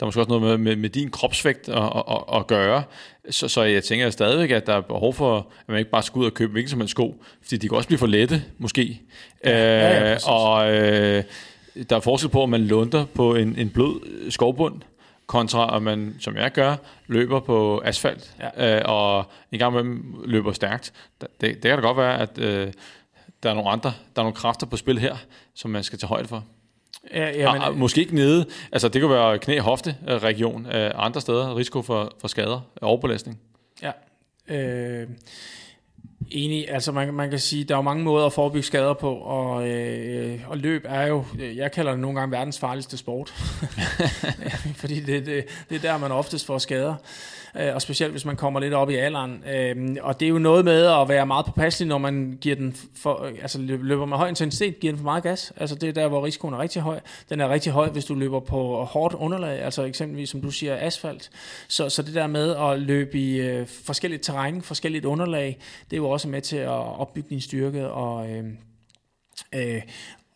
Der 0.00 0.04
er 0.04 0.06
måske 0.06 0.20
også 0.20 0.28
noget 0.28 0.42
med, 0.42 0.58
med, 0.58 0.76
med 0.76 0.90
din 0.90 1.10
kropsvægt 1.10 1.68
at, 1.68 1.82
at, 1.82 2.02
at, 2.10 2.36
at 2.36 2.46
gøre. 2.46 2.82
Så, 3.30 3.48
så 3.48 3.62
jeg 3.62 3.84
tænker 3.84 4.10
stadigvæk, 4.10 4.50
at 4.50 4.66
der 4.66 4.74
er 4.74 4.80
behov 4.80 5.14
for, 5.14 5.38
at 5.38 5.68
man 5.68 5.78
ikke 5.78 5.90
bare 5.90 6.02
skal 6.02 6.18
ud 6.18 6.26
og 6.26 6.34
købe 6.34 6.52
hvilken 6.52 6.70
som 6.70 6.80
helst 6.80 6.90
sko, 6.90 7.24
fordi 7.42 7.56
de 7.56 7.68
kan 7.68 7.76
også 7.76 7.88
blive 7.88 7.98
for 7.98 8.06
lette, 8.06 8.44
måske. 8.58 9.00
Ja, 9.44 9.50
ja, 9.50 10.10
øh, 10.10 10.14
præcis. 10.14 10.28
og 10.28 10.74
øh, 10.74 11.24
der 11.90 11.96
er 11.96 12.00
forskel 12.00 12.30
på, 12.30 12.42
om 12.42 12.48
man 12.48 12.60
lunder 12.60 13.04
på 13.04 13.34
en, 13.34 13.56
en 13.58 13.70
blød 13.70 14.30
skovbund, 14.30 14.80
kontra 15.26 15.76
at 15.76 15.82
man, 15.82 16.16
som 16.20 16.36
jeg 16.36 16.52
gør, 16.52 16.76
løber 17.06 17.40
på 17.40 17.82
asfalt, 17.84 18.34
Ja. 18.58 18.76
øh, 18.76 18.82
og 18.84 19.24
en 19.52 19.58
gang 19.58 19.72
imellem 19.72 20.22
løber 20.24 20.52
stærkt. 20.52 20.92
Det, 21.20 21.30
det 21.40 21.62
kan 21.62 21.70
da 21.78 21.80
godt 21.80 21.96
være, 21.96 22.18
at 22.20 22.38
øh, 22.38 22.72
der 23.42 23.50
er 23.50 23.54
nogle 23.54 23.70
andre, 23.70 23.92
der 24.16 24.22
er 24.22 24.24
nogle 24.24 24.34
kræfter 24.36 24.66
på 24.66 24.76
spil 24.76 24.98
her, 24.98 25.16
som 25.54 25.70
man 25.70 25.82
skal 25.82 25.98
tage 25.98 26.08
højde 26.08 26.28
for. 26.28 26.44
Ja, 27.14 27.30
Ja, 27.30 27.68
men, 27.70 27.78
måske 27.78 28.00
ikke 28.00 28.14
nede, 28.14 28.46
altså 28.72 28.88
det 28.88 29.00
kan 29.00 29.10
være 29.10 29.38
knæ-hofte-region, 29.38 30.66
øh, 30.66 30.90
andre 30.94 31.20
steder, 31.20 31.56
risiko 31.56 31.82
for, 31.82 32.12
for 32.20 32.28
skader, 32.28 32.60
overbelastning. 32.82 33.40
Ja. 33.82 33.90
Øh, 34.48 35.08
enig. 36.30 36.70
Altså 36.70 36.92
man, 36.92 37.14
man 37.14 37.30
kan 37.30 37.38
sige, 37.38 37.64
der 37.64 37.74
er 37.74 37.78
jo 37.78 37.82
mange 37.82 38.04
måder 38.04 38.26
at 38.26 38.32
forebygge 38.32 38.66
skader 38.66 38.94
på, 38.94 39.14
og, 39.14 39.68
øh, 39.68 40.40
og 40.48 40.58
løb 40.58 40.84
er 40.88 41.06
jo, 41.06 41.24
jeg 41.38 41.72
kalder 41.72 41.90
det 41.90 42.00
nogle 42.00 42.20
gange 42.20 42.32
verdens 42.32 42.58
farligste 42.58 42.96
sport. 42.96 43.28
Fordi 44.80 45.00
det, 45.00 45.26
det, 45.26 45.44
det 45.70 45.76
er 45.76 45.80
der, 45.80 45.98
man 45.98 46.12
oftest 46.12 46.46
får 46.46 46.58
skader. 46.58 46.94
Øh, 47.56 47.74
og 47.74 47.82
specielt 47.82 48.12
hvis 48.12 48.24
man 48.24 48.36
kommer 48.36 48.60
lidt 48.60 48.74
op 48.74 48.90
i 48.90 48.94
alderen. 48.94 49.44
Øh, 49.54 49.96
og 50.00 50.20
det 50.20 50.26
er 50.26 50.30
jo 50.30 50.38
noget 50.38 50.64
med 50.64 50.86
at 50.86 51.08
være 51.08 51.26
meget 51.26 51.46
påpasselig, 51.46 51.88
når 51.88 51.98
man 51.98 52.38
giver 52.40 52.56
den 52.56 52.76
for, 52.96 53.30
altså 53.42 53.58
løber 53.60 54.06
med 54.06 54.16
høj 54.16 54.28
intensitet, 54.28 54.80
giver 54.80 54.92
den 54.92 54.98
for 54.98 55.04
meget 55.04 55.22
gas. 55.22 55.52
Altså 55.56 55.76
det 55.76 55.88
er 55.88 55.92
der, 55.92 56.08
hvor 56.08 56.24
risikoen 56.24 56.54
er 56.54 56.58
rigtig 56.58 56.82
høj. 56.82 57.00
Den 57.30 57.40
er 57.40 57.48
rigtig 57.48 57.72
høj, 57.72 57.88
hvis 57.88 58.04
du 58.04 58.14
løber 58.14 58.40
på 58.40 58.84
hårdt 58.84 59.14
underlag, 59.14 59.62
altså 59.62 59.82
eksempelvis, 59.82 60.30
som 60.30 60.40
du 60.40 60.50
siger, 60.50 60.76
asfalt. 60.80 61.30
Så, 61.68 61.88
så 61.88 62.02
det 62.02 62.14
der 62.14 62.26
med 62.26 62.56
at 62.56 62.80
løbe 62.80 63.18
i 63.18 63.40
øh, 63.40 63.66
forskelligt 63.66 64.22
terræn, 64.22 64.62
forskelligt 64.62 65.04
underlag, 65.04 65.58
det 65.90 65.96
er 65.96 66.00
jo 66.00 66.10
også 66.10 66.23
med 66.28 66.40
til 66.40 66.56
at 66.56 66.68
opbygge 66.68 67.28
din 67.30 67.40
styrke 67.40 67.88
og... 67.88 68.30
Øh, 68.30 68.44
øh, 69.54 69.82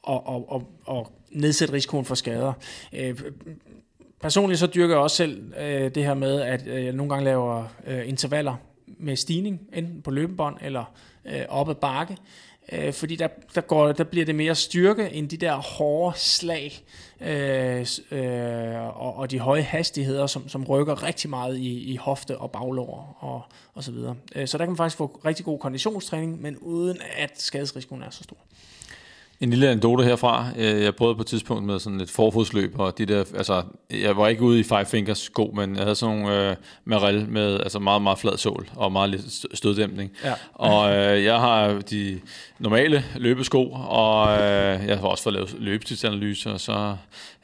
og, 0.03 0.27
og, 0.27 0.53
og, 0.53 0.69
og 0.85 1.13
nedsætte 1.31 1.75
risikoen 1.75 2.05
for 2.05 2.15
skader. 2.15 2.53
Øh, 2.93 3.21
personligt 4.21 4.61
så 4.61 4.67
dyrker 4.67 4.95
jeg 4.95 5.03
også 5.03 5.17
selv 5.17 5.53
øh, 5.61 5.95
det 5.95 6.05
her 6.05 6.15
med, 6.15 6.41
at 6.41 6.67
øh, 6.67 6.85
jeg 6.85 6.93
nogle 6.93 7.11
gange 7.11 7.25
laver 7.25 7.65
øh, 7.87 8.09
intervaller 8.09 8.55
med 8.87 9.17
stigning, 9.17 9.61
enten 9.73 10.03
på 10.03 10.11
løbebånd 10.11 10.57
eller 10.61 10.85
øh, 11.25 11.43
op 11.49 11.69
ad 11.69 11.75
bakke, 11.75 12.17
øh, 12.73 12.93
fordi 12.93 13.17
der, 13.17 13.29
der, 13.55 13.61
går, 13.61 13.93
der 13.93 14.05
bliver 14.05 14.27
det 14.27 14.35
mere 14.35 14.55
styrke 14.55 15.11
end 15.11 15.29
de 15.29 15.37
der 15.37 15.55
hårde 15.55 16.19
slag 16.19 16.85
øh, 17.21 17.87
øh, 18.11 18.97
og, 18.97 19.17
og 19.17 19.31
de 19.31 19.39
høje 19.39 19.63
hastigheder, 19.63 20.27
som, 20.27 20.49
som 20.49 20.65
rykker 20.65 21.03
rigtig 21.03 21.31
meget 21.31 21.59
i, 21.59 21.93
i 21.93 21.97
hofte 21.97 22.39
og 22.39 22.51
baglår 22.51 23.17
og, 23.21 23.43
og 23.75 23.85
så 23.85 23.93
videre. 23.93 24.17
Øh, 24.35 24.49
så 24.49 24.59
der 24.59 24.65
kan 24.65 24.71
man 24.71 24.77
faktisk 24.77 24.97
få 24.97 25.21
rigtig 25.25 25.45
god 25.45 25.59
konditionstræning, 25.59 26.43
men 26.43 26.57
uden 26.57 26.99
at 27.17 27.43
skadesrisikoen 27.43 28.03
er 28.03 28.11
så 28.11 28.23
stor. 28.23 28.37
En 29.41 29.51
lille 29.51 29.69
anekdote 29.69 30.05
herfra. 30.05 30.47
Øh, 30.59 30.83
Jeg 30.83 30.95
prøvede 30.95 31.15
på 31.17 31.21
et 31.21 31.27
tidspunkt 31.27 31.65
med 31.65 31.79
sådan 31.79 32.01
et 32.01 32.11
forfodsløb, 32.11 32.79
og 32.79 32.99
de 32.99 33.07
der, 33.07 33.19
altså, 33.37 33.63
jeg 33.91 34.17
var 34.17 34.29
ikke 34.29 34.43
ude 34.43 34.61
i 34.61 34.63
Five 34.63 34.85
Fingers 34.87 35.19
sko, 35.19 35.53
men 35.57 35.77
jeg 35.77 35.83
havde 35.83 35.95
sådan 35.95 36.17
nogle 36.17 36.51
øh, 36.51 36.57
Marel 36.85 37.29
med 37.29 37.61
altså 37.61 37.79
meget, 37.79 38.03
meget 38.03 38.19
flad 38.19 38.37
sål 38.37 38.69
og 38.77 38.93
meget 38.93 39.11
lidt 39.11 39.33
stø- 39.33 39.55
støddæmpning. 39.55 40.11
Ja. 40.25 40.33
Og 40.55 40.91
øh, 40.97 41.25
jeg 41.25 41.41
har 41.41 41.81
de 41.91 42.21
normale 42.59 43.05
løbesko, 43.17 43.71
og 43.89 44.33
øh, 44.33 44.87
jeg 44.87 44.99
har 44.99 45.07
også 45.09 45.23
fået 45.23 45.35
lavet 45.35 45.57
løbestidsanalyser, 45.59 46.51
og 46.53 46.61
så, 46.61 46.97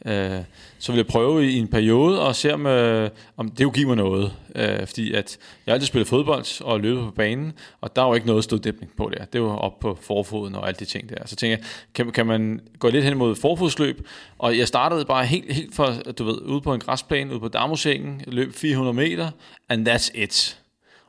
øh, 0.06 0.38
så 0.78 0.92
vil 0.92 0.96
jeg 0.98 1.06
prøve 1.06 1.50
i 1.50 1.58
en 1.58 1.68
periode 1.68 2.20
og 2.22 2.36
se, 2.36 2.54
om, 2.54 2.66
øh, 2.66 3.10
om 3.36 3.50
det 3.50 3.64
kunne 3.64 3.72
give 3.74 3.86
mig 3.86 3.96
noget. 3.96 4.32
Øh, 4.56 4.86
fordi 4.86 5.12
at 5.12 5.38
jeg 5.66 5.72
altid 5.74 5.86
spillet 5.86 6.08
fodbold 6.08 6.62
og 6.64 6.80
løbet 6.80 7.04
på 7.04 7.10
banen, 7.10 7.52
og 7.80 7.96
der 7.96 8.02
var 8.02 8.08
jo 8.08 8.14
ikke 8.14 8.26
noget 8.26 8.44
støddæmpning 8.44 8.92
på 8.96 9.10
der. 9.18 9.24
Det 9.24 9.42
var 9.42 9.56
op 9.56 9.80
på 9.80 9.98
forfoden 10.02 10.54
og 10.54 10.68
alle 10.68 10.76
de 10.78 10.84
ting 10.84 11.08
der. 11.08 11.16
Så 11.26 11.36
tænker 11.36 11.56
jeg, 11.56 11.64
kan, 11.94 12.12
kan 12.12 12.26
man 12.26 12.60
gå 12.78 12.88
lidt 12.88 13.04
hen 13.04 13.18
mod 13.18 13.36
forfodsløb? 13.36 14.08
Og 14.38 14.58
jeg 14.58 14.68
startede 14.68 15.04
bare 15.04 15.26
helt, 15.26 15.52
helt 15.52 15.74
for, 15.74 15.92
du 16.18 16.24
ved, 16.24 16.34
ude 16.34 16.60
på 16.60 16.74
en 16.74 16.80
græsplæne, 16.80 17.30
ude 17.30 17.40
på 17.40 17.48
Damusengen, 17.48 18.22
løb 18.26 18.54
400 18.54 18.94
meter, 18.94 19.30
and 19.68 19.88
that's 19.88 20.10
it. 20.14 20.60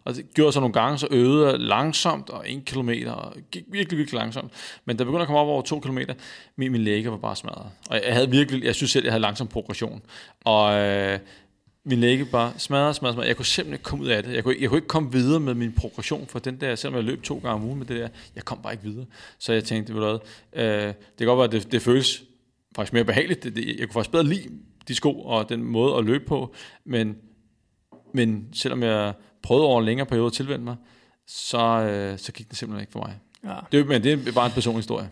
Og 0.06 0.16
det 0.16 0.34
gjorde 0.34 0.48
jeg 0.48 0.54
så 0.54 0.60
nogle 0.60 0.74
gange, 0.74 0.98
så 0.98 1.08
øvede 1.12 1.50
jeg 1.50 1.60
langsomt, 1.60 2.30
og 2.30 2.50
en 2.50 2.62
kilometer, 2.62 3.12
og 3.12 3.34
gik 3.52 3.64
virkelig, 3.68 3.98
virkelig 3.98 4.18
langsomt. 4.20 4.52
Men 4.86 4.98
da 4.98 5.02
jeg 5.02 5.06
begyndte 5.06 5.22
at 5.22 5.28
komme 5.28 5.40
op 5.40 5.48
over 5.48 5.62
to 5.62 5.80
kilometer, 5.80 6.14
min, 6.56 6.72
min 6.72 6.82
læge 6.82 7.12
var 7.12 7.18
bare 7.18 7.36
smadret. 7.36 7.66
Og 7.90 8.02
jeg 8.06 8.14
havde 8.14 8.30
virkelig, 8.30 8.64
jeg 8.64 8.76
synes 8.76 8.92
selv, 8.92 9.04
jeg 9.04 9.14
havde 9.14 9.22
langsom 9.22 9.48
progression. 9.48 10.02
Og 10.44 10.80
øh, 10.80 11.20
min 11.88 12.00
læge 12.00 12.26
bare 12.26 12.54
smadret, 12.58 12.96
smadret, 12.96 13.14
smadret. 13.14 13.28
Jeg 13.28 13.36
kunne 13.36 13.46
simpelthen 13.46 13.74
ikke 13.74 13.84
komme 13.84 14.06
ud 14.06 14.10
af 14.10 14.24
det. 14.24 14.34
Jeg 14.34 14.44
kunne, 14.44 14.56
jeg 14.60 14.70
kunne 14.70 14.78
ikke 14.78 14.88
komme 14.88 15.12
videre 15.12 15.40
med 15.40 15.54
min 15.54 15.74
progression, 15.74 16.28
for 16.28 16.40
den 16.40 16.62
der, 16.62 16.76
selvom 16.76 16.96
jeg 16.96 17.04
løb 17.04 17.24
to 17.24 17.36
gange 17.36 17.54
om 17.54 17.64
ugen 17.64 17.78
med 17.78 17.86
det 17.86 18.00
der, 18.00 18.08
jeg 18.36 18.46
kom 18.46 18.60
bare 18.64 18.74
ikke 18.74 18.84
videre. 18.84 19.06
Så 19.40 19.54
jeg 19.54 19.64
tænkte, 19.64 19.94
ved 19.94 20.02
du 20.02 20.08
hvad, 20.08 20.20
øh, 20.64 20.88
det 20.88 21.18
kan 21.18 21.28
godt 21.28 21.38
være, 21.38 21.46
at 21.46 21.52
det, 21.52 21.72
det 21.72 21.82
føles 21.82 22.24
faktisk 22.76 22.94
mere 22.94 23.04
behageligt. 23.04 23.44
Det, 23.44 23.56
det, 23.56 23.68
jeg 23.68 23.88
kunne 23.88 23.94
faktisk 23.94 24.12
bedre 24.12 24.26
lide 24.26 24.50
de 24.88 24.96
sko 24.96 25.22
og 25.22 25.50
den 25.50 25.64
måde 25.64 25.96
at 25.98 26.06
løbe 26.06 26.26
på, 26.26 26.54
men, 26.86 27.16
men 28.14 28.48
selvom 28.54 28.84
jeg 28.84 29.14
prøvede 29.42 29.66
over 29.66 29.80
en 29.80 29.86
længere 29.86 30.08
periode 30.08 30.28
at 30.28 30.34
tilvende 30.34 30.66
mig, 30.66 30.76
så, 31.28 31.58
øh, 31.58 32.20
så 32.20 32.32
gik 32.32 32.50
det 32.50 32.58
simpelthen 32.58 32.82
ikke 32.82 32.92
for 32.92 33.00
mig. 33.00 33.20
Ja. 33.44 33.56
Det, 33.72 33.88
men 33.88 34.04
det 34.04 34.28
er 34.28 34.32
bare 34.32 34.46
en 34.46 34.52
personlig 34.52 34.80
historie. 34.80 35.10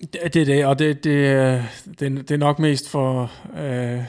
Det 0.00 0.34
det 0.34 0.42
er 0.42 0.44
det, 0.44 0.66
og 0.66 0.78
det, 0.78 1.04
det, 1.04 1.10
øh, 1.10 1.64
det, 2.00 2.28
det 2.28 2.30
er 2.30 2.36
nok 2.36 2.58
mest 2.58 2.88
for 2.88 3.32
øh, 3.56 4.04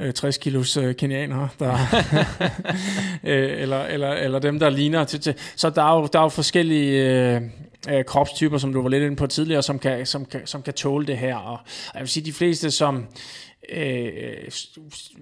øh, 0.00 0.12
60 0.12 0.38
kilos 0.38 0.76
øh, 0.76 0.94
kenianere, 0.94 1.48
der, 1.58 1.72
øh, 3.24 3.62
eller, 3.62 3.84
eller, 3.84 4.12
eller 4.12 4.38
dem, 4.38 4.58
der 4.58 4.70
ligner 4.70 5.04
til, 5.04 5.20
til. 5.20 5.34
Så 5.56 5.70
der 5.70 5.82
er 5.82 6.00
jo, 6.00 6.08
der 6.12 6.18
er 6.18 6.22
jo 6.22 6.28
forskellige 6.28 7.10
øh, 7.34 7.42
øh, 7.90 8.04
kropstyper, 8.04 8.58
som 8.58 8.72
du 8.72 8.82
var 8.82 8.88
lidt 8.88 9.02
inde 9.02 9.16
på 9.16 9.26
tidligere, 9.26 9.62
som 9.62 9.78
kan, 9.78 10.06
som 10.06 10.24
kan, 10.24 10.40
som 10.46 10.62
kan 10.62 10.74
tåle 10.74 11.06
det 11.06 11.18
her. 11.18 11.36
Og 11.36 11.58
jeg 11.94 12.00
vil 12.00 12.08
sige, 12.08 12.24
de 12.24 12.32
fleste, 12.32 12.70
som 12.70 13.06
øh, 13.68 14.50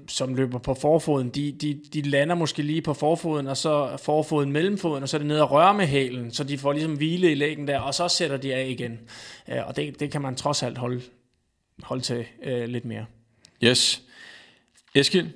som 0.08 0.34
løber 0.34 0.58
på 0.58 0.74
forfoden, 0.74 1.28
de, 1.28 1.52
de, 1.60 1.80
de 1.92 2.02
lander 2.02 2.34
måske 2.34 2.62
lige 2.62 2.82
på 2.82 2.94
forfoden, 2.94 3.46
og 3.46 3.56
så 3.56 3.96
forfoden 4.02 4.52
mellemfoden, 4.52 5.02
og 5.02 5.08
så 5.08 5.16
er 5.16 5.18
det 5.18 5.28
nede 5.28 5.42
og 5.42 5.50
røre 5.50 5.74
med 5.74 5.86
hælen, 5.86 6.32
så 6.32 6.44
de 6.44 6.58
får 6.58 6.72
ligesom 6.72 6.96
hvile 6.96 7.32
i 7.32 7.34
lægen 7.34 7.68
der, 7.68 7.80
og 7.80 7.94
så 7.94 8.08
sætter 8.08 8.36
de 8.36 8.54
af 8.54 8.68
igen. 8.68 8.98
Øh, 9.48 9.66
og 9.66 9.76
det, 9.76 10.00
det 10.00 10.10
kan 10.10 10.22
man 10.22 10.36
trods 10.36 10.62
alt 10.62 10.78
holde, 10.78 11.00
holde 11.82 12.02
til 12.02 12.24
øh, 12.42 12.68
lidt 12.68 12.84
mere. 12.84 13.06
Yes. 13.64 14.02
Eskild, 15.00 15.26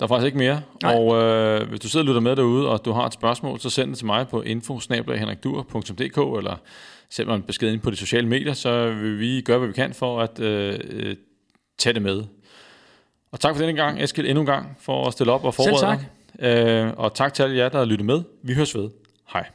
der 0.00 0.04
er 0.04 0.08
faktisk 0.08 0.26
ikke 0.26 0.38
mere. 0.38 0.62
Nej. 0.82 0.94
Og 0.94 1.22
øh, 1.22 1.68
hvis 1.68 1.80
du 1.80 1.88
sidder 1.88 2.04
og 2.04 2.06
lytter 2.06 2.20
med 2.20 2.36
derude, 2.36 2.68
og 2.68 2.84
du 2.84 2.92
har 2.92 3.06
et 3.06 3.12
spørgsmål, 3.12 3.60
så 3.60 3.70
send 3.70 3.90
det 3.90 3.98
til 3.98 4.06
mig 4.06 4.28
på 4.28 4.42
info 4.42 4.76
eller 4.76 6.60
send 7.10 7.28
mig 7.28 7.34
en 7.34 7.42
besked 7.42 7.72
ind 7.72 7.80
på 7.80 7.90
de 7.90 7.96
sociale 7.96 8.28
medier, 8.28 8.52
så 8.52 8.90
vil 8.90 9.20
vi 9.20 9.40
gøre, 9.40 9.58
hvad 9.58 9.68
vi 9.68 9.74
kan 9.74 9.94
for 9.94 10.20
at 10.20 10.40
øh, 10.40 10.78
øh, 10.90 11.16
tage 11.78 11.94
det 11.94 12.02
med. 12.02 12.24
Og 13.32 13.40
tak 13.40 13.56
for 13.56 13.64
denne 13.64 13.82
gang, 13.82 14.02
Eskild, 14.02 14.26
endnu 14.26 14.40
en 14.40 14.46
gang, 14.46 14.76
for 14.80 15.06
at 15.06 15.12
stille 15.12 15.32
op 15.32 15.44
og 15.44 15.54
forberede 15.54 15.78
Selv 15.78 16.08
dig. 16.40 16.86
Øh, 16.86 16.92
og 16.96 17.14
tak 17.14 17.34
til 17.34 17.42
alle 17.42 17.56
jer, 17.56 17.68
der 17.68 17.78
har 17.78 17.84
lyttet 17.84 18.06
med. 18.06 18.22
Vi 18.42 18.54
høres 18.54 18.74
ved. 18.74 18.90
Hej. 19.32 19.46